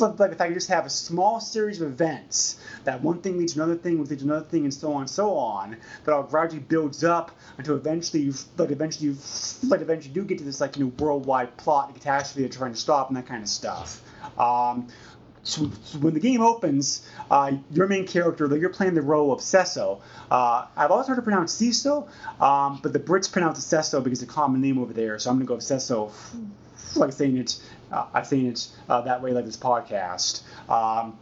like 0.00 0.32
if 0.32 0.40
I 0.40 0.46
you 0.46 0.54
just 0.54 0.68
have 0.68 0.86
a 0.86 0.90
small 0.90 1.40
series 1.40 1.80
of 1.80 1.88
events 1.88 2.58
that 2.84 3.02
one 3.02 3.20
thing 3.20 3.38
leads 3.38 3.54
to 3.54 3.62
another 3.62 3.76
thing, 3.76 3.98
leads 3.98 4.22
to 4.22 4.24
another 4.24 4.44
thing, 4.44 4.64
and 4.64 4.72
so 4.72 4.92
on 4.92 5.02
and 5.02 5.10
so 5.10 5.34
on, 5.36 5.76
that 6.04 6.12
all 6.12 6.22
gradually 6.22 6.60
builds 6.60 7.04
up 7.04 7.30
until 7.58 7.76
eventually 7.76 8.22
you 8.22 8.34
like 8.56 8.70
eventually 8.70 9.08
you 9.08 9.16
like 9.68 9.80
eventually 9.80 10.14
do 10.14 10.24
get 10.24 10.38
to 10.38 10.44
this 10.44 10.60
like 10.60 10.76
you 10.76 10.84
know 10.84 10.92
worldwide 10.98 11.56
plot 11.56 11.88
and 11.88 11.96
catastrophe 11.96 12.42
that 12.42 12.54
you're 12.54 12.58
trying 12.58 12.72
to 12.72 12.78
stop 12.78 13.08
and 13.08 13.16
that 13.16 13.26
kind 13.26 13.42
of 13.42 13.48
stuff. 13.48 14.00
Um, 14.38 14.88
so, 15.44 15.70
so, 15.82 15.98
when 15.98 16.14
the 16.14 16.20
game 16.20 16.40
opens, 16.40 17.06
uh, 17.28 17.52
your 17.72 17.88
main 17.88 18.06
character, 18.06 18.46
you're 18.56 18.70
playing 18.70 18.94
the 18.94 19.02
role 19.02 19.32
of 19.32 19.40
Cesso. 19.40 20.00
Uh, 20.30 20.66
I've 20.76 20.92
always 20.92 21.08
heard 21.08 21.18
it 21.18 21.22
pronounced 21.22 21.60
Ciso, 21.60 22.08
um, 22.40 22.78
but 22.80 22.92
the 22.92 23.00
Brits 23.00 23.30
pronounce 23.30 23.58
it 23.58 23.76
Cesso 23.76 24.02
because 24.02 24.22
it's 24.22 24.30
a 24.30 24.32
common 24.32 24.60
name 24.60 24.78
over 24.78 24.92
there. 24.92 25.18
So 25.18 25.30
I'm 25.30 25.40
to 25.40 25.44
go 25.44 25.56
with 25.56 25.64
Cesso, 25.64 26.12
like 26.94 27.12
saying 27.12 27.38
it. 27.38 27.60
Uh, 27.92 28.06
I've 28.14 28.26
seen 28.26 28.46
it 28.46 28.68
uh, 28.88 29.02
that 29.02 29.22
way, 29.22 29.32
like 29.32 29.44
this 29.44 29.56
podcast. 29.56 30.42
Um, 30.68 31.18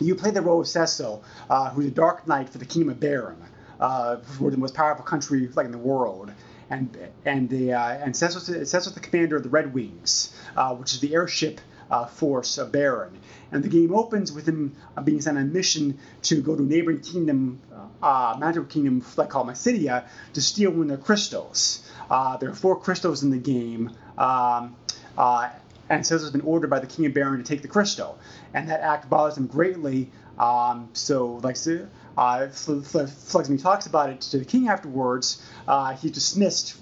you 0.00 0.14
play 0.14 0.30
the 0.30 0.42
role 0.42 0.60
of 0.60 0.68
Cecil, 0.68 1.22
uh, 1.48 1.70
who's 1.70 1.86
a 1.86 1.90
Dark 1.90 2.26
Knight 2.26 2.48
for 2.48 2.58
the 2.58 2.64
Kingdom 2.66 2.90
of 2.90 3.00
Baron, 3.00 3.42
uh, 3.80 4.16
for 4.16 4.50
the 4.50 4.56
most 4.56 4.74
powerful 4.74 5.04
country 5.04 5.48
like 5.54 5.66
in 5.66 5.72
the 5.72 5.78
world. 5.78 6.32
And 6.70 6.96
and 7.24 7.48
the 7.48 7.74
uh, 7.74 7.98
and 7.98 8.16
Cesso's, 8.16 8.46
Cesso's 8.46 8.94
the 8.94 9.00
commander 9.00 9.36
of 9.36 9.42
the 9.42 9.50
Red 9.50 9.72
Wings, 9.74 10.34
uh, 10.56 10.74
which 10.74 10.94
is 10.94 11.00
the 11.00 11.14
airship 11.14 11.60
uh, 11.90 12.06
force 12.06 12.58
of 12.58 12.72
Baron. 12.72 13.18
And 13.52 13.62
the 13.62 13.68
game 13.68 13.94
opens 13.94 14.32
with 14.32 14.48
him 14.48 14.74
uh, 14.96 15.02
being 15.02 15.20
sent 15.20 15.36
on 15.36 15.44
a 15.44 15.46
mission 15.46 15.98
to 16.22 16.40
go 16.40 16.56
to 16.56 16.62
a 16.62 16.66
neighboring 16.66 17.00
kingdom, 17.00 17.60
uh, 18.02 18.36
magical 18.40 18.64
kingdom 18.64 19.04
like 19.16 19.28
called 19.28 19.46
Mysidia, 19.46 20.06
to 20.32 20.40
steal 20.40 20.70
one 20.70 20.82
of 20.82 20.88
their 20.88 20.96
crystals. 20.96 21.88
There 22.08 22.48
are 22.50 22.54
four 22.54 22.80
crystals 22.80 23.22
in 23.22 23.30
the 23.30 23.38
game. 23.38 23.90
Um, 24.18 24.74
and 25.88 26.02
Cesso 26.02 26.22
has 26.22 26.30
been 26.30 26.40
ordered 26.42 26.70
by 26.70 26.80
the 26.80 26.86
king 26.86 27.06
of 27.06 27.14
Baron 27.14 27.38
to 27.38 27.44
take 27.44 27.62
the 27.62 27.68
crystal, 27.68 28.18
and 28.52 28.68
that 28.68 28.80
act 28.80 29.08
bothers 29.08 29.36
him 29.36 29.46
greatly. 29.46 30.10
Um, 30.38 30.88
so, 30.94 31.36
like, 31.44 31.56
uh, 32.16 32.48
Flugsby 32.48 33.60
talks 33.60 33.86
about 33.86 34.10
it 34.10 34.20
to 34.22 34.38
the 34.38 34.44
king 34.44 34.68
afterwards. 34.68 35.44
Uh, 35.66 35.94
he's 35.94 36.12
dismissed 36.12 36.76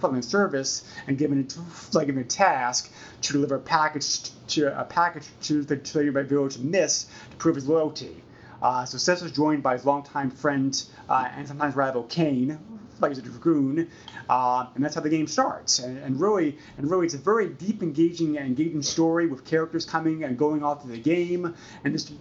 from 0.00 0.16
the 0.16 0.22
service 0.22 0.84
and 1.06 1.18
given 1.18 1.46
like 1.92 2.06
given 2.06 2.22
a 2.22 2.26
task 2.26 2.90
to 3.22 3.32
deliver 3.32 3.56
a 3.56 3.60
package 3.60 4.30
to 4.48 4.78
a 4.78 4.84
package 4.84 5.24
to 5.42 5.62
the 5.62 5.76
the 5.76 6.24
village 6.24 6.58
Mist 6.58 7.08
to 7.30 7.36
prove 7.36 7.56
his 7.56 7.68
loyalty. 7.68 8.22
Uh, 8.60 8.84
so 8.84 8.98
Seth 8.98 9.22
is 9.22 9.32
joined 9.32 9.62
by 9.62 9.74
his 9.74 9.84
longtime 9.84 10.30
friend 10.30 10.82
uh, 11.08 11.28
and 11.36 11.46
sometimes 11.46 11.76
rival 11.76 12.02
Kain, 12.04 12.58
he's 13.06 13.18
a 13.18 13.22
dragoon, 13.22 13.88
uh, 14.28 14.66
and 14.74 14.84
that's 14.84 14.94
how 14.94 15.00
the 15.00 15.08
game 15.08 15.26
starts. 15.26 15.78
And, 15.78 15.98
and, 15.98 16.20
really, 16.20 16.58
and 16.76 16.90
really, 16.90 17.06
it's 17.06 17.14
a 17.14 17.18
very 17.18 17.48
deep, 17.48 17.82
engaging, 17.82 18.36
and 18.36 18.46
engaging 18.46 18.82
story 18.82 19.26
with 19.26 19.44
characters 19.44 19.84
coming 19.84 20.24
and 20.24 20.36
going 20.36 20.62
off 20.62 20.82
to 20.82 20.88
the 20.88 20.98
game, 20.98 21.54
and 21.84 21.92
just, 21.92 22.12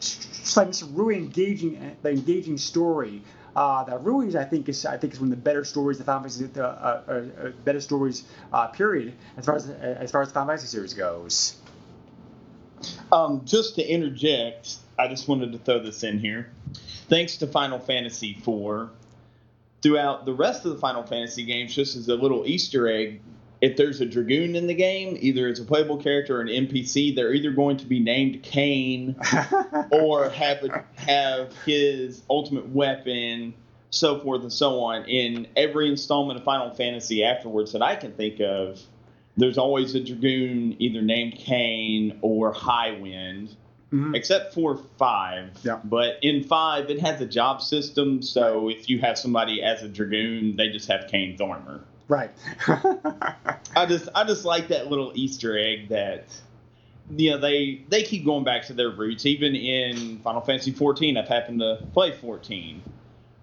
just 0.00 0.56
like 0.56 0.68
this 0.68 0.82
really 0.82 1.16
engaging, 1.16 1.96
the 2.02 2.10
engaging 2.10 2.58
story. 2.58 3.22
Uh, 3.54 3.82
that 3.82 4.02
really, 4.04 4.36
I 4.38 4.44
think, 4.44 4.68
is 4.68 4.86
I 4.86 4.96
think 4.96 5.12
is 5.12 5.20
one 5.20 5.32
of 5.32 5.36
the 5.36 5.42
better 5.42 5.64
stories 5.64 5.98
the 5.98 6.04
Final 6.04 6.28
Fantasy, 6.28 6.48
uh, 6.60 6.62
uh, 6.62 7.02
uh 7.08 7.48
better 7.64 7.80
stories 7.80 8.22
uh, 8.52 8.68
period 8.68 9.12
as 9.36 9.44
far 9.44 9.56
as 9.56 9.68
as 9.68 10.12
far 10.12 10.22
as 10.22 10.28
the 10.28 10.34
Final 10.34 10.50
Fantasy 10.50 10.68
series 10.68 10.94
goes. 10.94 11.56
Um, 13.12 13.42
just 13.44 13.74
to 13.74 13.86
interject, 13.86 14.76
I 14.98 15.08
just 15.08 15.28
wanted 15.28 15.52
to 15.52 15.58
throw 15.58 15.80
this 15.80 16.02
in 16.02 16.18
here. 16.18 16.50
Thanks 17.08 17.38
to 17.38 17.46
Final 17.46 17.78
Fantasy 17.78 18.38
IV, 18.46 18.90
throughout 19.82 20.26
the 20.26 20.34
rest 20.34 20.64
of 20.64 20.72
the 20.72 20.78
Final 20.78 21.02
Fantasy 21.02 21.44
games, 21.44 21.74
just 21.74 21.96
as 21.96 22.08
a 22.08 22.14
little 22.14 22.46
Easter 22.46 22.88
egg, 22.88 23.20
if 23.60 23.76
there's 23.76 24.00
a 24.00 24.06
Dragoon 24.06 24.56
in 24.56 24.66
the 24.66 24.74
game, 24.74 25.16
either 25.20 25.46
it's 25.48 25.60
a 25.60 25.64
playable 25.64 25.98
character 25.98 26.38
or 26.38 26.40
an 26.40 26.48
NPC, 26.48 27.14
they're 27.14 27.34
either 27.34 27.50
going 27.50 27.76
to 27.78 27.86
be 27.86 28.00
named 28.00 28.42
Kain 28.42 29.16
or 29.90 30.30
have 30.30 30.64
a, 30.64 30.84
have 30.96 31.54
his 31.66 32.22
ultimate 32.30 32.70
weapon, 32.70 33.52
so 33.90 34.20
forth 34.20 34.42
and 34.42 34.52
so 34.52 34.80
on. 34.80 35.04
In 35.04 35.46
every 35.56 35.90
installment 35.90 36.38
of 36.38 36.44
Final 36.44 36.74
Fantasy 36.74 37.22
afterwards 37.22 37.72
that 37.72 37.82
I 37.82 37.96
can 37.96 38.12
think 38.12 38.40
of, 38.40 38.80
there's 39.36 39.58
always 39.58 39.94
a 39.94 40.00
Dragoon 40.00 40.76
either 40.78 41.02
named 41.02 41.34
Kain 41.34 42.18
or 42.22 42.54
Highwind 42.54 43.54
mm-hmm. 43.92 44.14
except 44.14 44.54
for 44.54 44.78
five. 44.98 45.50
Yeah. 45.62 45.80
But 45.84 46.18
in 46.22 46.44
five, 46.44 46.90
it 46.90 47.00
has 47.00 47.20
a 47.20 47.26
job 47.26 47.62
system, 47.62 48.22
so 48.22 48.68
if 48.68 48.88
you 48.88 48.98
have 49.00 49.18
somebody 49.18 49.62
as 49.62 49.82
a 49.82 49.88
dragoon, 49.88 50.56
they 50.56 50.68
just 50.68 50.88
have 50.88 51.08
Kane 51.08 51.36
Thormer. 51.36 51.80
Right. 52.08 52.30
I 53.76 53.86
just 53.86 54.08
I 54.14 54.24
just 54.24 54.44
like 54.44 54.68
that 54.68 54.88
little 54.88 55.12
Easter 55.14 55.56
egg 55.56 55.90
that 55.90 56.24
you 57.08 57.30
know 57.30 57.38
they 57.38 57.82
they 57.88 58.02
keep 58.02 58.24
going 58.24 58.42
back 58.42 58.66
to 58.66 58.72
their 58.72 58.90
roots. 58.90 59.26
Even 59.26 59.54
in 59.54 60.18
Final 60.18 60.40
Fantasy 60.40 60.72
14, 60.72 61.16
I've 61.16 61.28
happened 61.28 61.60
to 61.60 61.78
play 61.92 62.12
14. 62.12 62.82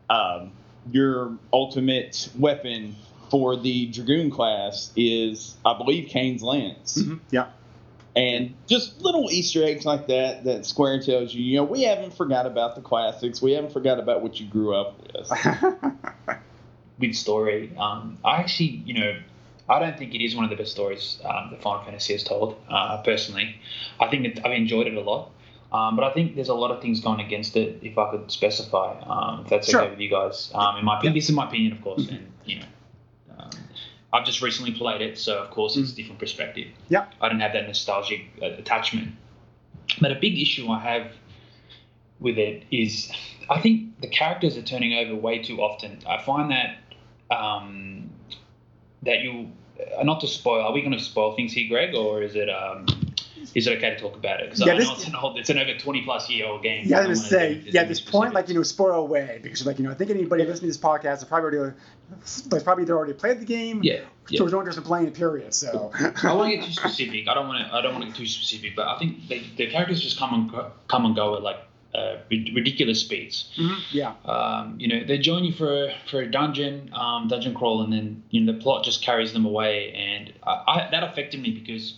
Um, 0.09 0.51
your 0.91 1.37
ultimate 1.53 2.29
weapon 2.37 2.95
for 3.29 3.57
the 3.57 3.87
dragoon 3.87 4.31
class 4.31 4.91
is, 4.95 5.55
I 5.65 5.77
believe, 5.77 6.09
Kain's 6.09 6.41
lance. 6.41 6.97
Mm-hmm. 6.97 7.15
Yeah 7.31 7.47
and 8.17 8.55
just 8.65 8.99
little 8.99 9.29
Easter 9.29 9.63
eggs 9.63 9.85
like 9.85 10.07
that 10.07 10.43
that 10.45 10.65
Square 10.65 11.03
tells 11.03 11.35
you, 11.35 11.43
you 11.43 11.57
know, 11.57 11.63
we 11.63 11.83
haven't 11.83 12.15
forgot 12.15 12.47
about 12.47 12.73
the 12.73 12.81
classics. 12.81 13.43
We 13.43 13.51
haven't 13.51 13.71
forgot 13.71 13.99
about 13.99 14.23
what 14.23 14.39
you 14.39 14.47
grew 14.47 14.73
up 14.73 14.99
with. 15.13 15.31
with 16.99 17.13
story, 17.13 17.71
um, 17.77 18.17
I 18.25 18.37
actually, 18.37 18.81
you 18.85 18.95
know, 18.95 19.19
I 19.69 19.77
don't 19.77 19.99
think 19.99 20.15
it 20.15 20.25
is 20.25 20.35
one 20.35 20.45
of 20.45 20.49
the 20.49 20.55
best 20.55 20.71
stories 20.71 21.19
um, 21.23 21.49
that 21.51 21.61
Final 21.61 21.83
Fantasy 21.85 22.13
has 22.13 22.23
told. 22.23 22.59
Uh, 22.67 23.03
personally, 23.03 23.55
I 23.99 24.07
think 24.07 24.25
it, 24.25 24.39
I've 24.43 24.53
enjoyed 24.53 24.87
it 24.87 24.95
a 24.95 25.01
lot. 25.01 25.29
Um, 25.71 25.95
but 25.95 26.03
I 26.03 26.11
think 26.13 26.33
there's 26.33 26.49
a 26.49 26.55
lot 26.55 26.71
of 26.71 26.81
things 26.81 27.01
going 27.01 27.19
against 27.19 27.55
it. 27.55 27.79
If 27.83 27.99
I 27.99 28.09
could 28.09 28.31
specify, 28.31 28.99
um, 29.01 29.41
if 29.41 29.49
that's 29.49 29.69
sure. 29.69 29.81
okay 29.81 29.91
with 29.91 29.99
you 29.99 30.09
guys, 30.09 30.49
um, 30.55 30.77
in 30.77 30.85
my 30.85 30.99
yeah. 31.03 31.13
this 31.13 31.29
is 31.29 31.35
my 31.35 31.45
opinion, 31.45 31.73
of 31.73 31.83
course, 31.83 32.07
and 32.07 32.31
you 32.45 32.61
know, 32.61 32.65
I've 34.13 34.25
just 34.25 34.41
recently 34.41 34.71
played 34.71 35.01
it, 35.01 35.17
so 35.17 35.37
of 35.39 35.51
course 35.51 35.75
it's 35.75 35.91
a 35.91 35.93
mm. 35.93 35.97
different 35.97 36.19
perspective. 36.19 36.67
Yeah. 36.89 37.07
I 37.21 37.29
don't 37.29 37.39
have 37.39 37.53
that 37.53 37.67
nostalgic 37.67 38.21
uh, 38.41 38.45
attachment. 38.45 39.13
But 39.99 40.11
a 40.11 40.15
big 40.15 40.39
issue 40.39 40.69
I 40.69 40.79
have 40.79 41.11
with 42.19 42.37
it 42.37 42.63
is 42.71 43.11
I 43.49 43.59
think 43.61 44.01
the 44.01 44.07
characters 44.07 44.57
are 44.57 44.61
turning 44.61 44.93
over 44.97 45.15
way 45.15 45.39
too 45.39 45.61
often. 45.61 45.99
I 46.07 46.21
find 46.21 46.51
that 46.51 46.77
um, 47.35 48.09
that 49.03 49.21
you 49.21 49.51
uh, 49.97 50.03
not 50.03 50.21
to 50.21 50.27
spoil. 50.27 50.63
Are 50.63 50.73
we 50.73 50.81
going 50.81 50.97
to 50.97 51.03
spoil 51.03 51.35
things 51.35 51.53
here, 51.53 51.67
Greg, 51.67 51.95
or 51.95 52.21
is 52.21 52.35
it 52.35 52.49
um, 52.49 52.85
is 53.55 53.67
it 53.67 53.77
okay 53.77 53.91
to 53.91 53.99
talk 53.99 54.15
about 54.15 54.39
it? 54.39 54.45
Because 54.45 54.65
yeah, 54.65 54.73
I 54.73 54.77
know 54.77 54.93
it's 54.93 55.07
an 55.07 55.15
old, 55.15 55.37
it's 55.37 55.49
an 55.49 55.57
over 55.57 55.77
twenty 55.77 56.03
plus 56.03 56.29
year 56.29 56.47
old 56.47 56.63
game. 56.63 56.83
Yeah, 56.87 56.99
I 56.99 57.07
was 57.07 57.25
say, 57.25 57.63
yeah, 57.65 57.83
this 57.83 57.99
point, 57.99 58.33
like 58.33 58.47
you 58.49 58.55
know, 58.55 58.63
spoil 58.63 59.03
away 59.03 59.39
because 59.41 59.65
like 59.65 59.79
you 59.79 59.85
know, 59.85 59.91
I 59.91 59.95
think 59.95 60.09
anybody 60.09 60.43
listening 60.43 60.71
to 60.71 60.77
this 60.77 60.77
podcast 60.77 61.03
has 61.03 61.23
probably 61.25 61.57
already, 61.57 61.77
like, 62.51 62.63
probably 62.63 62.85
they 62.85 62.93
already 62.93 63.13
played 63.13 63.39
the 63.39 63.45
game. 63.45 63.81
Yeah. 63.83 64.01
So 64.29 64.43
there's 64.43 64.51
no 64.51 64.59
interest 64.59 64.77
in 64.77 64.83
playing 64.83 65.07
it. 65.07 65.13
Period. 65.13 65.53
So 65.53 65.91
I 65.95 66.33
want 66.33 66.51
to 66.51 66.57
get 66.57 66.65
too 66.65 66.71
specific. 66.71 67.27
I 67.27 67.33
don't 67.33 67.47
want 67.47 67.65
to. 67.65 67.73
I 67.73 67.81
don't 67.81 67.93
want 67.93 68.03
to 68.03 68.09
get 68.11 68.17
too 68.17 68.25
specific, 68.25 68.75
but 68.75 68.87
I 68.87 68.99
think 68.99 69.27
they, 69.27 69.43
the 69.55 69.67
characters 69.67 70.01
just 70.01 70.19
come 70.19 70.33
and 70.33 70.51
go, 70.51 70.71
come 70.87 71.05
and 71.05 71.15
go 71.15 71.35
at 71.35 71.43
like 71.43 71.57
uh, 71.97 72.17
ridiculous 72.29 73.01
speeds. 73.01 73.51
Mm-hmm. 73.57 73.97
Yeah. 73.97 74.13
Um, 74.25 74.79
you 74.79 74.87
know, 74.87 75.03
they 75.05 75.17
join 75.17 75.43
you 75.43 75.53
for 75.53 75.85
a, 75.85 75.95
for 76.09 76.21
a 76.21 76.29
dungeon, 76.29 76.91
um, 76.93 77.27
dungeon 77.27 77.53
crawl, 77.53 77.81
and 77.81 77.91
then 77.91 78.23
you 78.29 78.41
know 78.41 78.53
the 78.53 78.59
plot 78.59 78.83
just 78.83 79.01
carries 79.01 79.33
them 79.33 79.45
away, 79.45 79.91
and 79.93 80.33
I, 80.43 80.51
I, 80.67 80.87
that 80.91 81.03
affected 81.03 81.41
me 81.41 81.51
because 81.51 81.95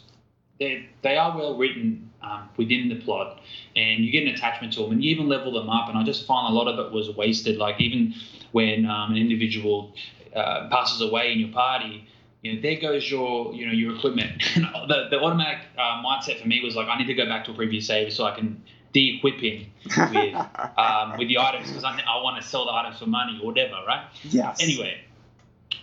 they 0.60 0.88
they 1.02 1.18
are 1.18 1.36
well 1.38 1.58
written 1.58 2.10
um, 2.22 2.50
within 2.58 2.90
the 2.90 2.96
plot, 2.96 3.42
and 3.76 4.04
you 4.04 4.12
get 4.12 4.24
an 4.24 4.30
attachment 4.30 4.74
to 4.74 4.82
them, 4.82 4.92
and 4.92 5.04
you 5.04 5.12
even 5.12 5.28
level 5.28 5.54
them 5.54 5.70
up. 5.70 5.90
And 5.90 5.98
I 5.98 6.04
just 6.04 6.26
find 6.26 6.52
a 6.52 6.56
lot 6.56 6.68
of 6.68 6.86
it 6.86 6.92
was 6.92 7.10
wasted. 7.16 7.58
Like 7.58 7.80
even 7.80 8.14
when 8.52 8.86
um, 8.86 9.12
an 9.12 9.18
individual 9.18 9.94
uh, 10.36 10.68
passes 10.70 11.02
away 11.02 11.32
in 11.32 11.40
your 11.40 11.50
party, 11.50 12.08
you 12.42 12.54
know, 12.54 12.62
there 12.62 12.80
goes 12.80 13.10
your 13.10 13.54
you 13.54 13.66
know 13.66 13.74
your 13.74 13.96
equipment. 13.96 14.42
the 14.56 15.08
the 15.10 15.20
automatic 15.20 15.60
uh, 15.78 16.04
mindset 16.04 16.42
for 16.42 16.48
me 16.48 16.62
was 16.64 16.76
like, 16.76 16.88
I 16.88 16.98
need 16.98 17.08
to 17.08 17.14
go 17.14 17.26
back 17.26 17.46
to 17.46 17.52
a 17.52 17.56
previous 17.56 17.88
save 17.88 18.14
so 18.14 18.26
I 18.26 18.36
can 18.36 18.62
de-equip 18.92 19.40
him 19.40 19.68
with 19.86 20.36
um, 20.78 21.18
with 21.18 21.28
the 21.28 21.38
items 21.38 21.68
because 21.68 21.84
I, 21.84 22.00
I 22.08 22.22
want 22.22 22.42
to 22.42 22.48
sell 22.48 22.66
the 22.66 22.74
items 22.74 23.00
for 23.00 23.06
money 23.06 23.40
or 23.42 23.48
whatever, 23.48 23.76
right? 23.88 24.08
Yes. 24.24 24.58
Anyway, 24.62 25.02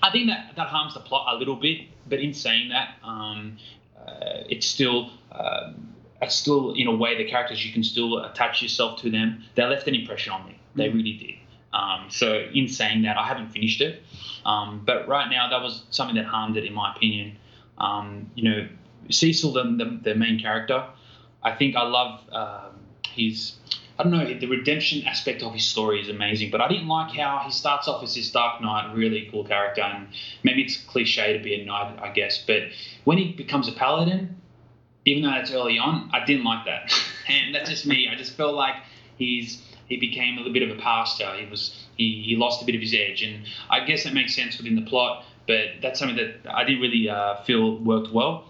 I 0.03 0.11
think 0.11 0.29
that 0.29 0.55
that 0.57 0.69
harms 0.69 0.95
the 0.95 1.01
plot 1.01 1.35
a 1.35 1.39
little 1.39 1.57
bit. 1.57 1.89
But 2.09 2.21
in 2.21 2.35
saying 2.35 2.69
that, 2.69 2.95
um, 3.03 3.59
it's 4.49 4.67
still 4.67 5.11
um, 5.33 5.95
it's 6.23 6.35
still 6.35 6.73
in 6.75 6.87
a 6.87 6.95
way 6.95 7.17
the 7.17 7.29
characters 7.29 7.65
you 7.65 7.73
can 7.73 7.85
still 7.85 8.19
attach 8.25 8.63
yourself 8.63 9.01
to 9.03 9.11
them. 9.11 9.45
They 9.55 9.65
left 9.65 9.87
an 9.87 9.95
impression 9.95 10.33
on 10.33 10.47
me. 10.47 10.59
They 10.75 10.89
mm. 10.89 10.95
really 10.95 11.13
did. 11.13 11.35
Um, 11.73 12.07
so 12.09 12.49
in 12.55 12.69
saying 12.69 13.03
that, 13.03 13.19
I 13.19 13.27
haven't 13.27 13.51
finished 13.51 13.81
it. 13.81 14.03
Um, 14.45 14.83
but 14.85 15.09
right 15.09 15.29
now, 15.29 15.51
that 15.51 15.63
was 15.63 15.83
something 15.91 16.17
that 16.17 16.25
harmed 16.25 16.57
it, 16.57 16.65
in 16.65 16.73
my 16.73 16.95
opinion. 16.95 17.37
Um, 17.79 18.31
you 18.35 18.49
know, 18.49 18.69
Cecil, 19.11 19.53
the, 19.53 19.63
the, 19.65 20.01
the, 20.03 20.15
main 20.15 20.41
character, 20.41 20.87
I 21.43 21.53
think 21.53 21.77
I 21.77 21.83
love 21.83 22.21
um, 22.33 22.81
his. 23.09 23.57
I 23.99 24.03
don't 24.03 24.13
know, 24.13 24.39
the 24.39 24.47
redemption 24.47 25.07
aspect 25.07 25.43
of 25.43 25.55
his 25.55 25.65
story 25.65 26.03
is 26.03 26.09
amazing, 26.09 26.51
but 26.51 26.61
I 26.61 26.69
didn't 26.69 26.89
like 26.89 27.17
how 27.17 27.43
he 27.45 27.51
starts 27.51 27.89
off 27.89 28.03
as 28.03 28.15
this 28.15 28.31
Dark 28.31 28.61
Knight, 28.61 28.95
really 28.95 29.29
cool 29.31 29.45
character, 29.45 29.81
and 29.81 30.09
maybe 30.43 30.63
it's 30.63 30.77
cliche 30.77 31.33
to 31.33 31.43
be 31.43 31.55
a 31.55 31.65
knight, 31.65 31.99
I 32.03 32.11
guess, 32.11 32.39
but 32.39 32.65
when 33.05 33.17
he 33.17 33.33
becomes 33.33 33.69
a 33.69 33.73
paladin, 33.73 34.37
even 35.07 35.23
though 35.23 35.31
that's 35.31 35.51
early 35.51 35.79
on, 35.79 36.11
I 36.13 36.25
didn't 36.27 36.45
like 36.45 36.67
that, 36.67 36.93
and 37.29 37.55
that's 37.55 37.71
just 37.71 37.87
me. 37.87 38.09
I 38.13 38.17
just 38.17 38.37
felt 38.37 38.55
like 38.55 38.75
he's 39.17 39.63
he 39.89 39.97
became 39.97 40.35
a 40.35 40.39
little 40.39 40.53
bit 40.53 40.69
of 40.69 40.77
a 40.77 40.81
pastor. 40.81 41.33
He 41.37 41.47
was 41.49 41.87
he, 41.97 42.23
he 42.27 42.37
lost 42.37 42.61
a 42.61 42.65
bit 42.65 42.75
of 42.75 42.81
his 42.81 42.93
edge, 42.93 43.23
and 43.23 43.45
I 43.71 43.81
guess 43.85 44.05
that 44.05 44.13
makes 44.13 44.35
sense 44.35 44.59
within 44.59 44.75
the 44.75 44.83
plot. 44.83 45.25
But 45.47 45.81
that's 45.81 46.01
something 46.01 46.17
that 46.17 46.53
I 46.53 46.65
didn't 46.65 46.81
really 46.81 47.09
uh, 47.09 47.43
feel 47.45 47.79
worked 47.79 48.13
well. 48.13 48.45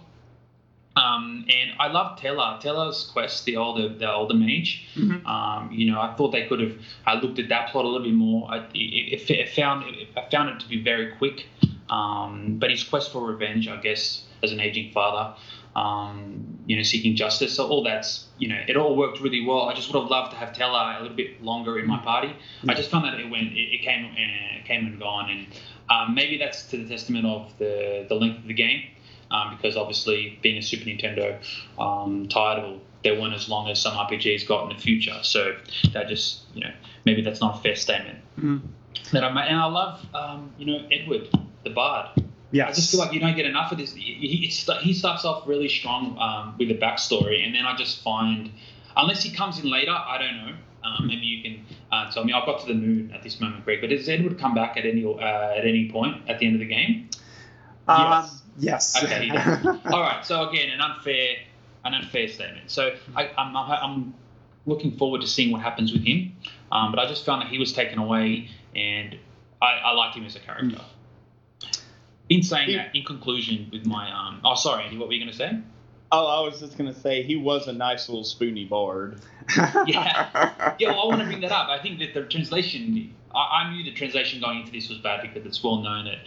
Um, 0.97 1.44
and 1.49 1.72
I 1.78 1.88
love 1.88 2.18
Tellah. 2.18 2.61
Tellah's 2.61 3.05
quest, 3.12 3.44
the 3.44 3.57
older 3.57 3.88
the 3.88 4.11
older 4.11 4.34
mage. 4.34 4.88
Mm-hmm. 4.94 5.26
Um, 5.26 5.70
you 5.70 5.90
know, 5.90 6.01
I 6.01 6.14
thought 6.14 6.32
they 6.32 6.47
could 6.47 6.61
have 6.61 6.76
I 7.07 7.14
looked 7.14 7.38
at 7.38 7.51
that 7.51 7.70
plot 7.70 7.84
a 7.84 7.88
little 7.88 8.07
bit 8.07 8.14
more. 8.14 8.51
I, 8.51 8.66
it, 8.74 9.30
it, 9.30 9.49
found 9.51 9.84
it, 9.86 10.09
I 10.16 10.28
found 10.30 10.49
it 10.51 10.61
to 10.61 10.68
be 10.68 10.82
very 10.82 11.14
quick. 11.16 11.47
Um, 11.88 12.57
but 12.59 12.70
his 12.70 12.82
quest 12.82 13.12
for 13.12 13.24
revenge, 13.24 13.68
I 13.68 13.76
guess, 13.76 14.24
as 14.42 14.53
an 14.53 14.59
aging 14.59 14.92
father, 14.92 15.36
um, 15.76 16.59
you 16.66 16.76
know, 16.76 16.82
seeking 16.82 17.14
justice. 17.14 17.55
So 17.55 17.68
all 17.68 17.84
that's, 17.84 18.26
you 18.38 18.49
know, 18.49 18.61
it 18.66 18.76
all 18.76 18.97
worked 18.97 19.20
really 19.20 19.44
well. 19.44 19.68
I 19.68 19.74
just 19.74 19.92
would 19.92 20.01
have 20.01 20.11
loved 20.11 20.32
to 20.32 20.36
have 20.38 20.53
Tellah 20.53 20.99
a 20.99 21.03
little 21.03 21.16
bit 21.16 21.42
longer 21.42 21.78
in 21.78 21.86
my 21.86 21.99
party. 21.99 22.34
I 22.68 22.74
just 22.74 22.90
found 22.90 23.05
that 23.05 23.20
it 23.20 23.30
went, 23.30 23.53
it, 23.53 23.74
it 23.74 23.82
came, 23.82 24.07
uh, 24.07 24.66
came 24.66 24.86
and 24.86 24.99
gone, 24.99 25.30
and 25.30 25.47
um, 25.88 26.14
maybe 26.14 26.38
that's 26.38 26.64
to 26.70 26.78
the 26.78 26.88
testament 26.88 27.26
of 27.26 27.57
the 27.59 28.07
the 28.09 28.14
length 28.14 28.38
of 28.38 28.49
the 28.49 28.55
game, 28.55 28.82
um, 29.31 29.57
because 29.57 29.77
obviously 29.77 30.39
being 30.43 30.59
a 30.59 30.62
Super 30.62 30.85
Nintendo 30.85 31.39
um, 31.79 32.29
title, 32.29 32.81
they 33.03 33.12
weren't 33.12 33.35
as 33.35 33.49
long 33.49 33.68
as 33.68 33.81
some 33.81 33.95
RPGs 33.95 34.47
got 34.47 34.70
in 34.70 34.77
the 34.77 34.83
future. 34.83 35.18
So 35.22 35.57
that 35.93 36.09
just, 36.09 36.43
you 36.55 36.62
know, 36.62 36.72
maybe 37.05 37.22
that's 37.22 37.41
not 37.41 37.59
a 37.59 37.62
fair 37.62 37.77
statement. 37.77 38.18
Mm-hmm. 38.39 38.66
That 39.12 39.24
I 39.24 39.47
and 39.47 39.61
I 39.61 39.66
love, 39.66 40.05
um, 40.14 40.53
you 40.59 40.66
know, 40.66 40.87
Edward 40.91 41.29
the 41.64 41.70
Bard. 41.70 42.22
Yeah, 42.53 42.68
I 42.68 42.72
just 42.72 42.91
feel 42.91 43.01
like 43.01 43.12
you 43.12 43.20
don't 43.20 43.37
get 43.37 43.45
enough 43.45 43.72
of 43.72 43.79
this. 43.79 43.93
He, 43.93 44.51
he 44.83 44.95
starts 44.95 45.24
off 45.24 45.47
really 45.47 45.68
strong 45.68 46.16
um, 46.18 46.55
with 46.59 46.70
a 46.70 46.74
backstory, 46.74 47.45
and 47.45 47.55
then 47.55 47.66
I 47.66 47.77
just 47.77 48.03
find, 48.03 48.51
unless 48.97 49.22
he 49.22 49.35
comes 49.35 49.59
in 49.59 49.70
later, 49.70 49.91
I 49.91 50.18
don't 50.18 50.37
know. 50.37 50.57
Um, 50.85 51.09
maybe 51.09 51.27
you 51.27 51.43
can 51.43 51.66
uh, 51.91 52.11
tell 52.12 52.24
me. 52.24 52.33
I've 52.33 52.47
got 52.47 52.61
to 52.61 52.66
the 52.66 52.74
moon 52.74 53.12
at 53.12 53.22
this 53.22 53.41
moment, 53.41 53.64
Greg. 53.64 53.81
But 53.81 53.91
does 53.91 54.09
Edward 54.09 54.39
come 54.39 54.55
back 54.55 54.77
at 54.77 54.87
any 54.87 55.05
uh, 55.05 55.18
at 55.18 55.66
any 55.66 55.91
point 55.91 56.22
at 56.29 56.39
the 56.39 56.47
end 56.47 56.55
of 56.55 56.61
the 56.61 56.66
game? 56.66 57.11
Um, 57.89 58.22
yes. 58.22 58.43
Yes. 58.59 59.02
Okay. 59.02 59.30
All 59.86 60.00
right. 60.00 60.24
So 60.24 60.48
again, 60.48 60.70
an 60.70 60.80
unfair 60.80 61.36
an 61.86 61.94
unfair 61.94 62.28
statement. 62.28 62.70
So 62.70 62.94
I, 63.14 63.26
am 63.36 63.57
I'm, 63.57 63.70
I'm 63.70 64.14
looking 64.66 64.96
forward 64.96 65.22
to 65.22 65.26
seeing 65.26 65.52
what 65.52 65.62
happens 65.62 65.92
with 65.92 66.04
him. 66.04 66.36
Um, 66.70 66.90
but 66.90 66.98
I 66.98 67.07
just 67.07 67.24
found 67.24 67.42
that 67.42 67.48
he 67.48 67.59
was 67.59 67.72
taken 67.72 67.98
away, 67.98 68.50
and 68.74 69.16
I, 69.62 69.78
I 69.84 69.92
liked 69.92 70.16
him 70.16 70.26
as 70.26 70.36
a 70.36 70.40
character. 70.40 70.76
Mm. 70.76 71.80
In 72.28 72.42
saying 72.42 72.68
he, 72.68 72.76
that, 72.76 72.94
in 72.94 73.04
conclusion, 73.04 73.68
with 73.72 73.86
my 73.86 74.11
um, 74.11 74.40
oh 74.44 74.57
sorry, 74.57 74.84
Andy, 74.84 74.98
what 74.98 75.07
were 75.07 75.14
you 75.14 75.20
going 75.20 75.30
to 75.30 75.36
say? 75.36 75.59
Oh, 76.11 76.26
I 76.26 76.40
was 76.40 76.61
just 76.61 76.76
going 76.76 76.92
to 76.92 76.98
say 76.98 77.22
he 77.22 77.36
was 77.36 77.68
a 77.68 77.72
nice 77.72 78.09
little 78.09 78.24
spoony 78.24 78.64
bard. 78.64 79.20
yeah, 79.86 80.74
yeah. 80.78 80.90
Well, 80.90 81.02
I 81.02 81.07
want 81.07 81.20
to 81.20 81.26
bring 81.26 81.40
that 81.42 81.52
up. 81.52 81.68
I 81.68 81.80
think 81.80 82.00
that 82.00 82.14
the 82.14 82.22
translation, 82.22 83.14
I, 83.32 83.38
I, 83.38 83.70
knew 83.72 83.84
the 83.84 83.92
translation 83.92 84.40
going 84.40 84.61
into 84.61 84.72
this 84.72 84.88
was 84.88 84.98
bad 84.98 85.22
because 85.22 85.46
it's 85.46 85.62
well 85.62 85.82
known 85.82 86.07
that 86.07 86.18